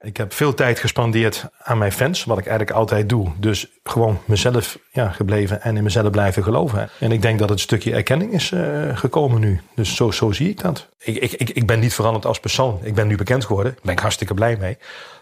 Ik 0.00 0.16
heb 0.16 0.32
veel 0.32 0.54
tijd 0.54 0.78
gespandeerd 0.78 1.44
aan 1.58 1.78
mijn 1.78 1.92
fans, 1.92 2.24
wat 2.24 2.38
ik 2.38 2.46
eigenlijk 2.46 2.76
altijd 2.76 3.08
doe. 3.08 3.28
Dus 3.38 3.66
gewoon 3.84 4.18
mezelf 4.24 4.78
ja, 4.92 5.08
gebleven 5.08 5.62
en 5.62 5.76
in 5.76 5.82
mezelf 5.82 6.10
blijven 6.10 6.42
geloven. 6.42 6.90
En 6.98 7.12
ik 7.12 7.22
denk 7.22 7.38
dat 7.38 7.48
het 7.48 7.60
stukje 7.60 7.92
erkenning 7.92 8.32
is 8.32 8.50
uh, 8.50 8.96
gekomen 8.96 9.40
nu. 9.40 9.60
Dus 9.74 9.96
zo, 9.96 10.10
zo 10.10 10.32
zie 10.32 10.48
ik 10.48 10.60
dat. 10.60 10.88
Ik, 10.98 11.16
ik, 11.16 11.32
ik, 11.32 11.50
ik 11.50 11.66
ben 11.66 11.80
niet 11.80 11.94
veranderd 11.94 12.26
als 12.26 12.40
persoon. 12.40 12.78
Ik 12.82 12.94
ben 12.94 13.06
nu 13.06 13.16
bekend 13.16 13.44
geworden. 13.44 13.72
Daar 13.72 13.82
ben 13.84 13.92
ik 13.92 14.00
hartstikke 14.00 14.34
blij 14.34 14.56
mee. 14.60 14.78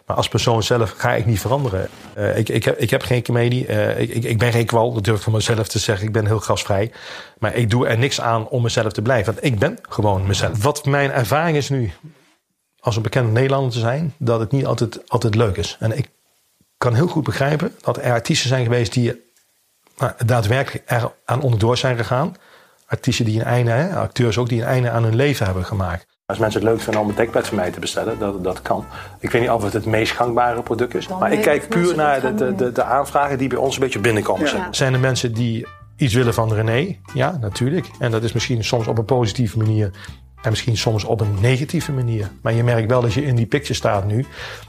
Maar 0.06 0.16
als 0.16 0.28
persoon 0.28 0.62
zelf 0.62 0.95
ga 0.97 1.15
ik 1.15 1.27
niet 1.27 1.40
veranderen. 1.40 1.88
Uh, 2.19 2.38
ik, 2.38 2.49
ik, 2.49 2.65
heb, 2.65 2.79
ik 2.79 2.90
heb 2.90 3.03
geen 3.03 3.22
comedie. 3.22 3.69
Uh, 3.69 4.01
ik, 4.01 4.24
ik 4.24 4.38
ben 4.38 4.53
geen 4.53 4.67
kwal. 4.67 4.93
Dat 4.93 5.04
durf 5.04 5.17
ik 5.17 5.22
van 5.22 5.33
mezelf 5.33 5.69
te 5.69 5.79
zeggen. 5.79 6.06
Ik 6.06 6.13
ben 6.13 6.27
heel 6.27 6.40
gasvrij. 6.40 6.93
Maar 7.38 7.54
ik 7.54 7.71
doe 7.71 7.87
er 7.87 7.99
niks 7.99 8.21
aan 8.21 8.49
om 8.49 8.63
mezelf 8.63 8.93
te 8.93 9.03
blijven. 9.03 9.35
Want 9.35 9.47
ik 9.47 9.58
ben 9.58 9.79
gewoon 9.88 10.27
mezelf. 10.27 10.63
Wat 10.63 10.85
mijn 10.85 11.11
ervaring 11.11 11.56
is 11.56 11.69
nu 11.69 11.93
als 12.87 12.96
een 12.96 13.03
bekend 13.03 13.32
Nederlander 13.32 13.72
te 13.72 13.78
zijn, 13.78 14.14
dat 14.19 14.40
het 14.40 14.52
niet 14.52 14.66
altijd, 14.66 15.10
altijd 15.10 15.34
leuk 15.34 15.56
is. 15.56 15.76
En 15.80 15.98
ik 15.98 16.10
kan 16.79 16.95
heel 16.95 17.06
goed 17.06 17.24
begrijpen 17.24 17.74
dat 17.80 17.97
er 17.97 18.12
artiesten 18.12 18.48
zijn 18.48 18.65
geweest 18.65 18.92
die 18.92 19.23
nou, 19.98 20.12
daadwerkelijk 20.27 20.91
er 20.91 21.12
aan 21.25 21.42
onderdoor 21.42 21.77
zijn 21.77 21.97
gegaan. 21.97 22.34
Artiesten 22.87 23.25
die 23.25 23.41
een 23.41 23.47
einde, 23.47 23.70
hè, 23.70 23.97
acteurs 23.97 24.38
ook, 24.38 24.48
die 24.48 24.61
een 24.61 24.66
einde 24.66 24.91
aan 24.91 25.02
hun 25.02 25.14
leven 25.14 25.47
hebben 25.47 25.64
gemaakt. 25.64 26.06
Als 26.27 26.38
mensen 26.38 26.61
het 26.61 26.69
leuk 26.69 26.80
vinden 26.80 27.01
om 27.01 27.09
een 27.09 27.14
dekbed 27.14 27.47
van 27.47 27.56
mij 27.56 27.70
te 27.70 27.80
bestellen, 27.80 28.19
dat, 28.19 28.45
dat 28.45 28.62
kan. 28.62 28.84
Ik 29.20 29.30
weet 29.30 29.41
niet 29.41 29.50
of 29.50 29.62
het 29.62 29.73
het 29.73 29.87
meest 29.87 30.12
gangbare 30.12 30.62
product 30.62 30.95
is. 30.95 31.09
Maar 31.09 31.33
ik 31.33 31.42
kijk 31.42 31.69
puur 31.69 31.97
naar 31.97 32.20
de, 32.20 32.34
de, 32.34 32.55
de, 32.55 32.73
de, 32.73 32.83
aanvragen 32.83 33.39
die 33.39 33.48
bij 33.48 33.59
ons 33.59 33.75
een 33.75 33.80
beetje 33.80 34.00
binnenkomen. 34.00 34.47
Ja. 34.47 34.69
Zijn 34.70 34.95
er 34.95 35.00
mensen 35.00 35.34
die 35.34 35.66
iets 35.97 36.14
willen 36.14 36.34
van 36.34 36.53
René? 36.53 36.98
Ja, 37.14 37.37
natuurlijk. 37.41 37.87
En 37.98 38.11
dat 38.11 38.23
is 38.23 38.33
misschien 38.33 38.64
soms 38.64 38.87
op 38.87 38.98
een 38.98 39.05
positieve 39.05 39.59
manier 39.59 39.91
en 40.43 40.51
misschien 40.51 40.77
soms 40.77 41.05
op 41.05 41.21
een 41.21 41.41
negatieve 41.41 41.93
manier. 41.93 42.31
Maar 42.43 42.53
je 42.53 42.65
merkt 42.65 42.91
wel 42.91 43.01
dat 43.01 43.13
je 43.13 43.25
in 43.25 43.37
die 43.37 43.47
picture 43.47 43.75
staat 43.75 44.07
nu. 44.07 44.27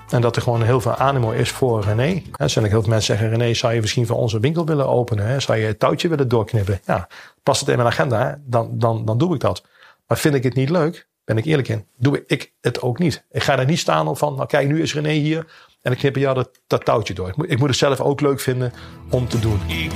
En 0.10 0.22
dat 0.22 0.36
er 0.36 0.42
gewoon 0.42 0.64
heel 0.64 0.82
veel 0.82 0.96
animo 0.96 1.32
is 1.32 1.50
voor 1.50 1.84
René. 1.84 2.22
Er 2.36 2.50
zijn 2.50 2.66
ook 2.66 2.72
heel 2.72 2.82
veel 2.82 2.90
mensen 2.90 3.18
zeggen: 3.18 3.38
René, 3.38 3.54
zou 3.54 3.74
je 3.74 3.82
misschien 3.82 4.06
voor 4.06 4.18
onze 4.18 4.40
winkel 4.40 4.66
willen 4.66 4.88
openen? 4.88 5.42
Zou 5.42 5.58
je 5.58 5.66
het 5.66 5.80
touwtje 5.80 6.08
willen 6.08 6.28
doorknippen? 6.28 6.80
Ja, 6.86 7.08
past 7.44 7.60
het 7.60 7.70
in 7.70 7.76
mijn 7.76 7.88
agenda? 7.88 8.40
Dan, 8.46 8.70
dan, 8.74 9.06
dan 9.06 9.18
doe 9.18 9.34
ik 9.34 9.40
dat. 9.40 9.64
Maar 10.08 10.18
vind 10.18 10.36
ik 10.36 10.44
het 10.44 10.56
niet 10.56 10.70
leuk? 10.70 11.08
Ben 11.26 11.38
ik 11.38 11.46
eerlijk 11.46 11.68
in? 11.68 11.86
Doe 11.98 12.24
ik 12.28 12.54
het 12.62 12.82
ook 12.82 13.00
niet. 13.00 13.26
Ik 13.32 13.44
ga 13.44 13.60
er 13.60 13.66
niet 13.66 13.80
staan 13.80 14.08
op 14.08 14.18
van: 14.18 14.36
nou 14.36 14.48
kijk, 14.48 14.68
nu 14.68 14.82
is 14.82 14.94
René 14.94 15.12
hier. 15.12 15.46
En 15.82 15.92
ik 15.92 15.98
knip 15.98 16.16
jou 16.16 16.36
dat, 16.36 16.50
dat 16.68 16.86
touwtje 16.86 17.14
door. 17.14 17.28
Ik 17.28 17.60
moet, 17.60 17.68
het 17.68 17.78
zelf 17.78 18.02
ook 18.02 18.22
leuk 18.22 18.40
vinden 18.40 18.74
om 19.10 19.28
te 19.28 19.40
doen. 19.40 19.60
Ik 19.68 19.92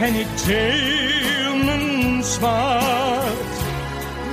en 0.00 0.14
ik 0.14 0.26
deel 0.46 1.56
mijn 1.56 2.24
zwart. 2.24 3.50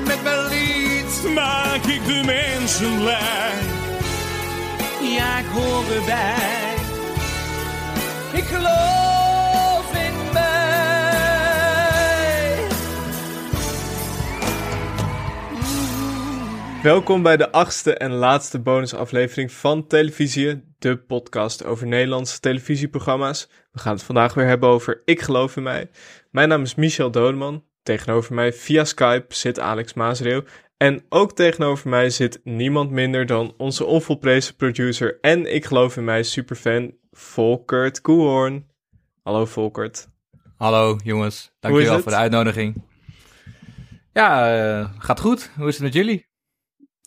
Met 0.05 0.23
mijn 0.23 0.47
lied 0.47 1.33
maak 1.33 1.83
ik 1.83 2.05
de 2.05 2.21
mensen 2.25 2.97
blij. 2.97 3.51
Ja, 5.01 5.37
ik 5.39 5.45
hoor 5.45 5.83
erbij. 5.95 6.75
Ik 8.33 8.43
geloof 8.43 9.93
in 9.93 10.33
mij. 10.33 10.57
Welkom 16.83 17.23
bij 17.23 17.37
de 17.37 17.51
achtste 17.51 17.93
en 17.93 18.11
laatste 18.11 18.59
bonusaflevering 18.59 19.51
van 19.51 19.87
Televisie, 19.87 20.66
de 20.79 20.97
podcast 20.97 21.65
over 21.65 21.87
Nederlandse 21.87 22.39
televisieprogramma's. 22.39 23.49
We 23.71 23.79
gaan 23.79 23.93
het 23.93 24.03
vandaag 24.03 24.33
weer 24.33 24.45
hebben 24.45 24.69
over 24.69 25.01
Ik 25.05 25.21
geloof 25.21 25.57
in 25.57 25.63
mij. 25.63 25.89
Mijn 26.31 26.49
naam 26.49 26.61
is 26.61 26.75
Michel 26.75 27.11
Dodeman. 27.11 27.63
Tegenover 27.83 28.33
mij 28.33 28.53
via 28.53 28.83
Skype 28.83 29.35
zit 29.35 29.59
Alex 29.59 29.93
Maasreel. 29.93 30.43
En 30.77 31.05
ook 31.09 31.33
tegenover 31.33 31.89
mij 31.89 32.09
zit 32.09 32.39
niemand 32.43 32.91
minder 32.91 33.25
dan 33.25 33.53
onze 33.57 33.85
onvolprezen 33.85 34.55
producer 34.55 35.17
en 35.21 35.53
Ik 35.53 35.65
geloof 35.65 35.97
in 35.97 36.03
mij 36.03 36.23
superfan 36.23 36.93
Volkert 37.11 38.01
Koehoorn. 38.01 38.67
Hallo 39.23 39.45
Volkert. 39.45 40.07
Hallo 40.57 40.97
jongens, 41.03 41.51
dankjewel 41.59 41.99
voor 42.01 42.11
de 42.11 42.17
uitnodiging. 42.17 42.83
Ja, 44.13 44.57
uh, 44.79 44.89
gaat 44.97 45.19
goed. 45.19 45.51
Hoe 45.55 45.67
is 45.67 45.73
het 45.73 45.83
met 45.83 45.93
jullie? 45.93 46.26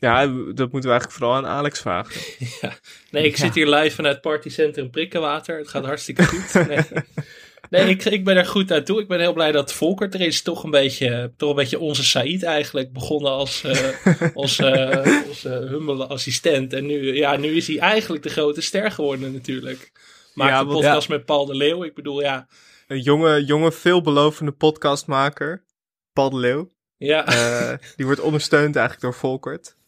Ja, 0.00 0.26
dat 0.26 0.72
moeten 0.72 0.90
we 0.90 0.96
eigenlijk 0.96 1.12
vooral 1.12 1.36
aan 1.36 1.46
Alex 1.46 1.80
vragen. 1.80 2.20
ja. 2.60 2.72
Nee, 3.10 3.24
ik 3.24 3.36
zit 3.36 3.54
hier 3.54 3.68
live 3.68 3.94
vanuit 3.94 4.20
Partycentrum 4.20 4.90
Prikkenwater. 4.90 5.58
Het 5.58 5.68
gaat 5.68 5.84
hartstikke 5.84 6.24
goed. 6.24 6.54
Nee, 7.70 7.84
nee 7.84 7.94
ik, 7.94 8.04
ik 8.04 8.24
ben 8.24 8.36
er 8.36 8.46
goed 8.46 8.72
aan 8.72 8.84
toe. 8.84 9.00
Ik 9.00 9.08
ben 9.08 9.20
heel 9.20 9.32
blij 9.32 9.52
dat 9.52 9.72
Volker 9.72 10.14
er 10.14 10.20
is. 10.20 10.42
Toch 10.42 10.64
een 10.64 10.70
beetje, 10.70 11.32
toch 11.36 11.50
een 11.50 11.56
beetje 11.56 11.78
onze 11.78 12.04
Said 12.04 12.42
eigenlijk. 12.42 12.92
Begonnen 12.92 13.30
als, 13.30 13.62
uh, 13.64 13.72
als, 14.34 14.58
uh, 14.58 15.26
als 15.28 15.44
uh, 15.44 16.00
assistent. 16.00 16.72
En 16.72 16.86
nu, 16.86 17.16
ja, 17.16 17.36
nu 17.36 17.56
is 17.56 17.66
hij 17.66 17.78
eigenlijk 17.78 18.22
de 18.22 18.28
grote 18.28 18.60
ster 18.60 18.90
geworden 18.90 19.32
natuurlijk. 19.32 19.92
Maakt 20.34 20.50
ja, 20.50 20.60
een 20.60 20.66
podcast 20.66 21.08
met 21.08 21.24
Paul 21.24 21.46
de 21.46 21.54
Leeuw. 21.54 21.84
Ik 21.84 21.94
bedoel, 21.94 22.20
ja... 22.20 22.46
Een 22.86 23.00
jonge, 23.00 23.44
jonge 23.44 23.72
veelbelovende 23.72 24.52
podcastmaker. 24.52 25.64
Paul 26.12 26.30
de 26.30 26.38
Leeuw. 26.38 26.70
Ja. 26.96 27.24
die 27.96 28.06
wordt 28.06 28.20
ondersteund 28.20 28.76
eigenlijk 28.76 29.00
door 29.00 29.14
Volkert. 29.14 29.78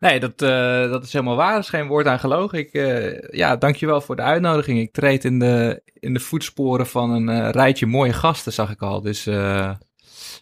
Nee, 0.00 0.20
dat, 0.20 0.42
uh, 0.42 0.90
dat 0.90 1.04
is 1.04 1.12
helemaal 1.12 1.36
waar. 1.36 1.52
Er 1.52 1.58
is 1.58 1.68
geen 1.68 1.86
woord 1.86 2.06
aan 2.06 2.18
gelogen. 2.18 2.58
Ik, 2.58 2.72
uh, 2.72 3.20
ja, 3.20 3.56
dankjewel 3.56 4.00
voor 4.00 4.16
de 4.16 4.22
uitnodiging. 4.22 4.78
Ik 4.78 4.92
treed 4.92 5.24
in 5.24 5.38
de, 5.38 5.82
in 5.94 6.14
de 6.14 6.20
voetsporen 6.20 6.86
van 6.86 7.10
een 7.10 7.28
uh, 7.28 7.50
rijtje 7.50 7.86
mooie 7.86 8.12
gasten, 8.12 8.52
zag 8.52 8.70
ik 8.70 8.82
al. 8.82 9.00
Dus 9.00 9.24
ja, 9.24 9.78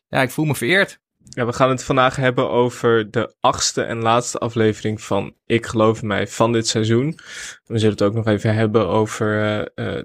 ik 0.09 0.31
voel 0.31 0.45
me 0.45 0.55
vereerd. 0.55 1.01
Ja, 1.29 1.47
we 1.47 1.53
gaan 1.53 1.71
het 1.71 1.85
vandaag 1.85 2.17
hebben 2.17 2.51
over 2.51 3.11
de 3.11 3.35
achtste 3.41 3.83
en 3.83 4.03
laatste 4.03 4.39
aflevering 4.39 5.01
van 5.01 5.35
Ik 5.47 5.67
geloof 5.67 6.01
in 6.03 6.07
mij 6.07 6.29
van 6.29 6.53
dit 6.53 6.67
seizoen. 6.67 7.19
We 7.65 7.79
zullen 7.79 7.91
het 7.91 8.03
ook 8.03 8.15
nog 8.15 8.27
even 8.27 8.55
hebben 8.55 8.89
over 8.89 9.27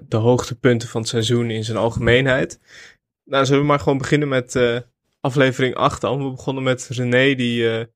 de 0.08 0.16
hoogtepunten 0.16 0.88
van 0.88 1.00
het 1.00 1.10
seizoen 1.10 1.50
in 1.50 1.64
zijn 1.64 1.78
algemeenheid. 1.78 2.60
Nou, 3.24 3.44
zullen 3.44 3.60
we 3.60 3.66
maar 3.66 3.80
gewoon 3.80 3.98
beginnen 3.98 4.28
met 4.28 4.60
aflevering 5.20 5.74
8 5.74 6.00
dan. 6.00 6.24
We 6.24 6.30
begonnen 6.30 6.62
met 6.62 6.88
René 6.90 7.34
die 7.34 7.88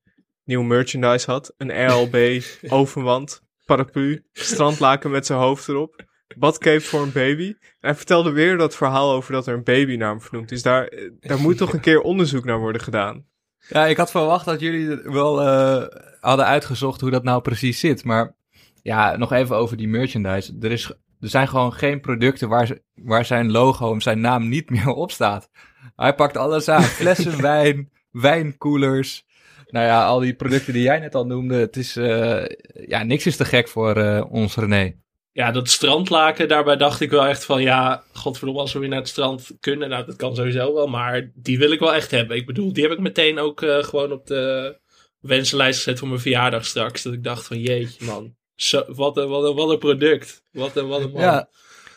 nieuw 0.49 0.61
merchandise 0.61 1.31
had. 1.31 1.53
Een 1.57 1.87
RLB 1.87 2.43
overwand, 2.79 3.43
paraplu, 3.65 4.25
strandlaken 4.33 5.11
met 5.11 5.25
zijn 5.25 5.39
hoofd 5.39 5.67
erop. 5.67 6.07
Badcape 6.37 6.81
voor 6.81 7.01
een 7.01 7.11
baby. 7.11 7.47
En 7.47 7.55
hij 7.79 7.95
vertelde 7.95 8.31
weer 8.31 8.57
dat 8.57 8.75
verhaal 8.75 9.11
over 9.11 9.33
dat 9.33 9.47
er 9.47 9.53
een 9.53 9.63
baby 9.63 9.95
naar 9.95 10.09
hem 10.09 10.21
vernoemd 10.21 10.51
is. 10.51 10.61
Daar, 10.61 10.93
daar 11.19 11.39
moet 11.39 11.57
toch 11.57 11.73
een 11.73 11.79
keer 11.79 12.01
onderzoek 12.01 12.45
naar 12.45 12.59
worden 12.59 12.81
gedaan. 12.81 13.25
Ja, 13.67 13.85
ik 13.85 13.97
had 13.97 14.11
verwacht 14.11 14.45
dat 14.45 14.59
jullie 14.59 14.95
wel 15.03 15.41
uh, 15.41 15.85
hadden 16.19 16.45
uitgezocht 16.45 17.01
hoe 17.01 17.09
dat 17.09 17.23
nou 17.23 17.41
precies 17.41 17.79
zit. 17.79 18.03
Maar 18.03 18.35
ja, 18.81 19.17
nog 19.17 19.31
even 19.31 19.55
over 19.55 19.77
die 19.77 19.87
merchandise. 19.87 20.57
Er, 20.61 20.71
is, 20.71 20.85
er 21.19 21.29
zijn 21.29 21.47
gewoon 21.47 21.73
geen 21.73 21.99
producten 21.99 22.49
waar, 22.49 22.77
waar 22.95 23.25
zijn 23.25 23.51
logo 23.51 23.93
en 23.93 24.01
zijn 24.01 24.21
naam 24.21 24.47
niet 24.47 24.69
meer 24.69 24.87
op 24.87 25.11
staat. 25.11 25.49
Hij 25.95 26.15
pakt 26.15 26.37
alles 26.37 26.67
aan. 26.67 26.83
Flessen 27.01 27.41
wijn, 27.41 27.89
wijnkoelers, 28.11 29.25
nou 29.71 29.85
ja, 29.85 30.05
al 30.05 30.19
die 30.19 30.33
producten 30.33 30.73
die 30.73 30.81
jij 30.81 30.99
net 30.99 31.15
al 31.15 31.25
noemde, 31.25 31.55
het 31.55 31.77
is, 31.77 31.97
uh, 31.97 32.45
ja, 32.87 33.03
niks 33.03 33.25
is 33.25 33.35
te 33.35 33.45
gek 33.45 33.67
voor 33.67 33.97
uh, 33.97 34.25
ons 34.29 34.55
René. 34.55 34.95
Ja, 35.31 35.51
dat 35.51 35.69
strandlaken, 35.69 36.47
daarbij 36.47 36.77
dacht 36.77 37.01
ik 37.01 37.09
wel 37.09 37.25
echt 37.25 37.45
van, 37.45 37.61
ja, 37.61 38.03
godverdomme, 38.13 38.61
als 38.61 38.73
we 38.73 38.79
weer 38.79 38.89
naar 38.89 38.99
het 38.99 39.07
strand 39.07 39.51
kunnen, 39.59 39.89
nou, 39.89 40.05
dat 40.05 40.15
kan 40.15 40.35
sowieso 40.35 40.73
wel, 40.73 40.87
maar 40.87 41.31
die 41.35 41.57
wil 41.57 41.71
ik 41.71 41.79
wel 41.79 41.93
echt 41.93 42.11
hebben. 42.11 42.37
Ik 42.37 42.45
bedoel, 42.45 42.73
die 42.73 42.83
heb 42.83 42.91
ik 42.91 42.99
meteen 42.99 43.39
ook 43.39 43.61
uh, 43.61 43.83
gewoon 43.83 44.11
op 44.11 44.27
de 44.27 44.77
wensenlijst 45.19 45.77
gezet 45.77 45.99
voor 45.99 46.07
mijn 46.07 46.19
verjaardag 46.19 46.65
straks, 46.65 47.03
dat 47.03 47.13
ik 47.13 47.23
dacht 47.23 47.45
van, 47.45 47.59
jeetje 47.59 48.05
man, 48.05 48.35
zo, 48.55 48.83
wat, 48.87 49.17
een, 49.17 49.27
wat, 49.27 49.43
een, 49.43 49.55
wat 49.55 49.69
een 49.69 49.79
product, 49.79 50.43
wat 50.51 50.75
een, 50.75 50.87
wat 50.87 51.01
een 51.01 51.11
man. 51.11 51.21
Ja. 51.21 51.49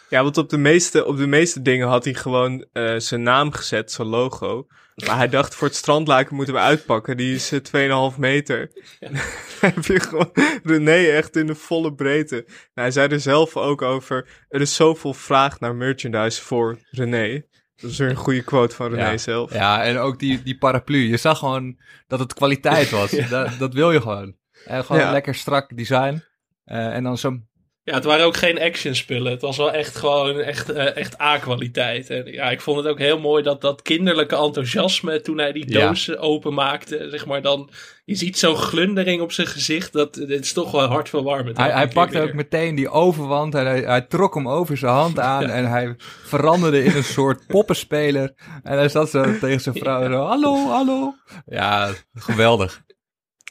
Ja, 0.09 0.22
want 0.22 0.38
op 0.38 0.49
de 0.49 0.59
meeste, 0.59 1.05
op 1.05 1.16
de 1.16 1.27
meeste 1.27 1.62
dingen 1.62 1.88
had 1.88 2.05
hij 2.05 2.15
gewoon 2.15 2.66
uh, 2.72 2.99
zijn 2.99 3.22
naam 3.22 3.53
gezet, 3.53 3.93
zijn 3.93 4.09
logo. 4.09 4.66
Maar 4.94 5.16
hij 5.16 5.28
dacht, 5.28 5.54
voor 5.54 5.69
het 5.69 5.76
strandlaken 5.76 6.34
moeten 6.36 6.54
we 6.54 6.60
uitpakken. 6.60 7.17
Die 7.17 7.34
is 7.34 7.52
2,5 7.55 7.61
eh, 7.72 8.17
meter. 8.17 8.70
Ja. 9.00 9.08
heb 9.61 9.84
je 9.84 10.00
gewoon 10.00 10.31
René 10.62 11.08
echt 11.11 11.37
in 11.37 11.46
de 11.46 11.55
volle 11.55 11.94
breedte. 11.94 12.44
Nou, 12.46 12.56
hij 12.75 12.90
zei 12.90 13.08
er 13.08 13.20
zelf 13.20 13.56
ook 13.56 13.82
over, 13.82 14.44
er 14.49 14.61
is 14.61 14.75
zoveel 14.75 15.14
vraag 15.14 15.61
naar 15.61 15.75
merchandise 15.75 16.43
voor 16.43 16.78
René. 16.90 17.43
Dat 17.76 17.90
is 17.90 17.99
weer 17.99 18.11
een 18.11 18.17
goede 18.17 18.43
quote 18.43 18.75
van 18.75 18.94
René 18.94 19.19
zelf. 19.19 19.52
Ja, 19.52 19.84
en 19.84 19.99
ook 19.99 20.19
die, 20.19 20.43
die 20.43 20.58
paraplu. 20.58 20.99
Je 20.99 21.17
zag 21.17 21.38
gewoon 21.38 21.78
dat 22.06 22.19
het 22.19 22.34
kwaliteit 22.34 22.90
was. 22.90 23.11
dat, 23.31 23.58
dat 23.58 23.75
wil 23.75 23.93
je 23.93 24.00
gewoon. 24.00 24.37
En 24.64 24.84
gewoon 24.84 25.11
lekker 25.11 25.34
strak 25.34 25.76
design. 25.76 26.22
Uh, 26.67 26.94
en 26.94 27.02
dan 27.02 27.19
zo'n 27.19 27.49
Ja, 27.84 27.94
het 27.94 28.05
waren 28.05 28.25
ook 28.25 28.37
geen 28.37 28.61
action 28.61 28.94
spullen. 28.94 29.32
Het 29.32 29.40
was 29.40 29.56
wel 29.56 29.73
echt 29.73 29.96
gewoon 29.96 30.38
echt, 30.38 30.70
uh, 30.70 30.96
echt 30.96 31.20
A-kwaliteit. 31.20 32.11
En 32.11 32.32
ja, 32.32 32.50
ik 32.50 32.61
vond 32.61 32.76
het 32.76 32.87
ook 32.87 32.99
heel 32.99 33.19
mooi 33.19 33.43
dat 33.43 33.61
dat 33.61 33.82
kinderlijke 33.82 34.37
enthousiasme 34.37 35.20
toen 35.20 35.38
hij 35.38 35.52
die 35.52 35.67
doos 35.67 36.05
ja. 36.05 36.14
openmaakte. 36.14 37.06
Zeg 37.11 37.26
maar 37.26 37.43
dan, 37.43 37.70
je 38.05 38.14
ziet 38.14 38.38
zo'n 38.38 38.56
glundering 38.56 39.20
op 39.20 39.32
zijn 39.32 39.46
gezicht. 39.46 39.93
Dat, 39.93 40.14
dit 40.14 40.44
is 40.44 40.52
toch 40.52 40.70
wel 40.70 40.88
hartverwarmend. 40.88 41.56
Hij, 41.56 41.70
hij 41.70 41.88
pakte 41.88 42.20
ook 42.20 42.32
meteen 42.32 42.75
die 42.75 42.88
overwand 42.88 43.55
en 43.55 43.67
hij, 43.67 43.81
hij 43.81 44.00
trok 44.00 44.34
hem 44.34 44.49
over 44.49 44.76
zijn 44.76 44.93
hand 44.93 45.19
aan. 45.34 45.50
En 45.50 45.70
hij 45.70 45.94
veranderde 46.25 46.84
in 46.84 46.96
een 46.96 47.05
soort 47.05 47.46
poppenspeler. 47.55 48.32
En 48.62 48.76
hij 48.76 48.88
zat 48.88 49.11
zo 49.11 49.38
tegen 49.38 49.61
zijn 49.61 49.75
vrouw 49.75 50.11
zo, 50.11 50.25
hallo, 50.25 50.55
hallo. 50.69 51.14
Ja, 51.46 51.90
geweldig. 52.14 52.82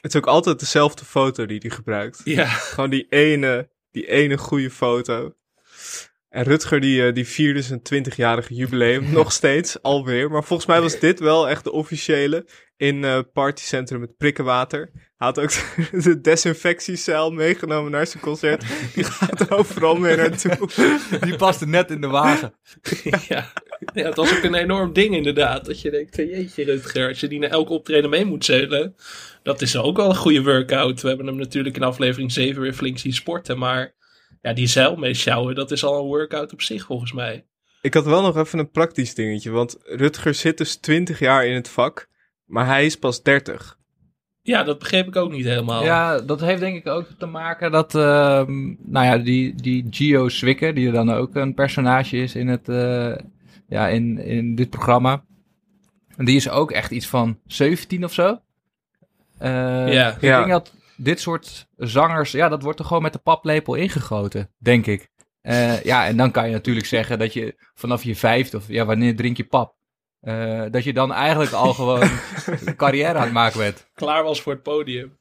Het 0.00 0.14
is 0.14 0.20
ook 0.20 0.26
altijd 0.26 0.58
dezelfde 0.60 1.04
foto 1.04 1.46
die 1.46 1.58
hij 1.58 1.70
gebruikt. 1.70 2.20
Ja. 2.24 2.46
Gewoon 2.46 2.90
die 2.90 3.06
ene 3.08 3.70
die 3.92 4.06
ene 4.06 4.38
goede 4.38 4.70
foto. 4.70 5.34
En 6.32 6.44
Rutger 6.44 6.80
die, 6.80 7.06
uh, 7.06 7.14
die 7.14 7.26
vierde 7.26 7.62
zijn 7.62 7.80
20-jarige 7.80 8.54
jubileum 8.54 9.12
nog 9.12 9.32
steeds, 9.42 9.82
alweer. 9.82 10.30
Maar 10.30 10.44
volgens 10.44 10.68
mij 10.68 10.80
was 10.80 10.98
dit 10.98 11.20
wel 11.20 11.48
echt 11.48 11.64
de 11.64 11.72
officiële 11.72 12.46
in 12.76 13.02
uh, 13.02 13.18
partycentrum 13.32 14.00
met 14.00 14.16
prikkenwater. 14.16 14.90
Hij 14.94 15.26
had 15.26 15.38
ook 15.38 15.50
de 16.04 16.20
desinfectiecel 16.20 17.30
meegenomen 17.30 17.90
naar 17.90 18.06
zijn 18.06 18.22
concert. 18.22 18.64
Die 18.94 19.04
gaat 19.04 19.50
overal 19.50 19.96
mee 19.96 20.16
naartoe. 20.16 20.68
Die 21.24 21.36
paste 21.36 21.66
net 21.66 21.90
in 21.90 22.00
de 22.00 22.06
wagen. 22.06 22.54
ja. 23.02 23.52
ja, 23.94 24.04
het 24.04 24.16
was 24.16 24.36
ook 24.36 24.42
een 24.42 24.54
enorm 24.54 24.92
ding 24.92 25.14
inderdaad. 25.14 25.64
Dat 25.64 25.80
je 25.80 25.90
denkt, 25.90 26.16
jeetje 26.16 26.64
Rutger, 26.64 27.08
als 27.08 27.20
je 27.20 27.28
die 27.28 27.38
naar 27.38 27.50
elke 27.50 27.72
optreden 27.72 28.10
mee 28.10 28.24
moet 28.24 28.44
zeulen. 28.44 28.94
Dat 29.42 29.62
is 29.62 29.76
ook 29.76 29.96
wel 29.96 30.08
een 30.08 30.16
goede 30.16 30.42
workout. 30.42 31.00
We 31.00 31.08
hebben 31.08 31.26
hem 31.26 31.36
natuurlijk 31.36 31.76
in 31.76 31.82
aflevering 31.82 32.32
7 32.32 32.62
weer 32.62 32.72
flink 32.74 32.98
zien 32.98 33.12
sporten. 33.12 33.58
Maar 33.58 33.94
ja, 34.42 34.52
die 34.52 34.66
zeil 34.66 34.96
mee 34.96 35.14
sjouwen, 35.14 35.54
dat 35.54 35.70
is 35.70 35.84
al 35.84 35.98
een 35.98 36.06
workout 36.06 36.52
op 36.52 36.62
zich 36.62 36.84
volgens 36.84 37.12
mij. 37.12 37.44
Ik 37.82 37.94
had 37.94 38.04
wel 38.04 38.22
nog 38.22 38.36
even 38.36 38.58
een 38.58 38.70
praktisch 38.70 39.14
dingetje. 39.14 39.50
Want 39.50 39.76
Rutger 39.82 40.34
zit 40.34 40.58
dus 40.58 40.76
20 40.76 41.18
jaar 41.18 41.46
in 41.46 41.54
het 41.54 41.68
vak. 41.68 42.08
Maar 42.44 42.66
hij 42.66 42.86
is 42.86 42.96
pas 42.96 43.22
30. 43.22 43.78
Ja, 44.42 44.62
dat 44.62 44.78
begreep 44.78 45.06
ik 45.06 45.16
ook 45.16 45.30
niet 45.30 45.44
helemaal. 45.44 45.84
Ja, 45.84 46.20
dat 46.20 46.40
heeft 46.40 46.60
denk 46.60 46.76
ik 46.76 46.86
ook 46.86 47.06
te 47.18 47.26
maken 47.26 47.70
dat, 47.70 47.94
uh, 47.94 48.02
nou 48.78 49.06
ja, 49.06 49.18
die, 49.18 49.54
die 49.54 49.86
Gio 49.90 50.28
Zwicker, 50.28 50.74
die 50.74 50.86
er 50.86 50.92
dan 50.92 51.12
ook 51.12 51.34
een 51.34 51.54
personage 51.54 52.16
is 52.16 52.34
in, 52.34 52.48
het, 52.48 52.68
uh, 52.68 53.14
ja, 53.68 53.88
in, 53.88 54.18
in 54.18 54.54
dit 54.54 54.70
programma. 54.70 55.24
Die 56.16 56.36
is 56.36 56.48
ook 56.48 56.70
echt 56.70 56.90
iets 56.90 57.06
van 57.06 57.38
17 57.46 58.04
of 58.04 58.12
zo. 58.12 58.40
Uh, 59.42 59.92
ja. 59.92 60.14
Ik 60.14 60.20
denk 60.20 60.48
dat 60.48 60.74
dit 60.96 61.20
soort 61.20 61.66
zangers, 61.76 62.30
ja, 62.30 62.48
dat 62.48 62.62
wordt 62.62 62.78
er 62.78 62.84
gewoon 62.84 63.02
met 63.02 63.12
de 63.12 63.18
paplepel 63.18 63.74
ingegoten, 63.74 64.50
denk 64.58 64.86
ik. 64.86 65.10
Uh, 65.42 65.82
ja, 65.82 66.06
en 66.06 66.16
dan 66.16 66.30
kan 66.30 66.46
je 66.46 66.52
natuurlijk 66.52 66.86
zeggen 66.86 67.18
dat 67.18 67.32
je 67.32 67.54
vanaf 67.74 68.04
je 68.04 68.16
vijfde, 68.16 68.56
of 68.56 68.68
ja, 68.68 68.84
wanneer 68.84 69.16
drink 69.16 69.36
je 69.36 69.44
pap? 69.44 69.74
Uh, 70.22 70.64
dat 70.70 70.84
je 70.84 70.92
dan 70.92 71.12
eigenlijk 71.12 71.52
al 71.52 71.74
gewoon 71.74 72.08
een 72.46 72.76
carrière 72.84 73.18
aan 73.18 73.24
het 73.24 73.32
maken 73.32 73.58
bent. 73.58 73.86
Klaar 73.94 74.22
was 74.22 74.40
voor 74.40 74.52
het 74.52 74.62
podium. 74.62 75.18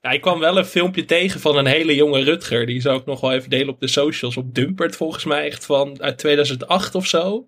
Ja, 0.00 0.10
ik 0.10 0.20
kwam 0.20 0.38
wel 0.38 0.58
een 0.58 0.64
filmpje 0.64 1.04
tegen 1.04 1.40
van 1.40 1.56
een 1.56 1.66
hele 1.66 1.94
jonge 1.94 2.22
Rutger. 2.22 2.66
Die 2.66 2.80
zou 2.80 2.98
ik 2.98 3.06
nog 3.06 3.20
wel 3.20 3.32
even 3.32 3.50
delen 3.50 3.68
op 3.68 3.80
de 3.80 3.88
socials. 3.88 4.36
Op 4.36 4.54
Dumpert 4.54 4.96
volgens 4.96 5.24
mij 5.24 5.46
echt 5.46 5.66
van 5.66 6.02
uit 6.02 6.18
2008 6.18 6.94
of 6.94 7.06
zo. 7.06 7.44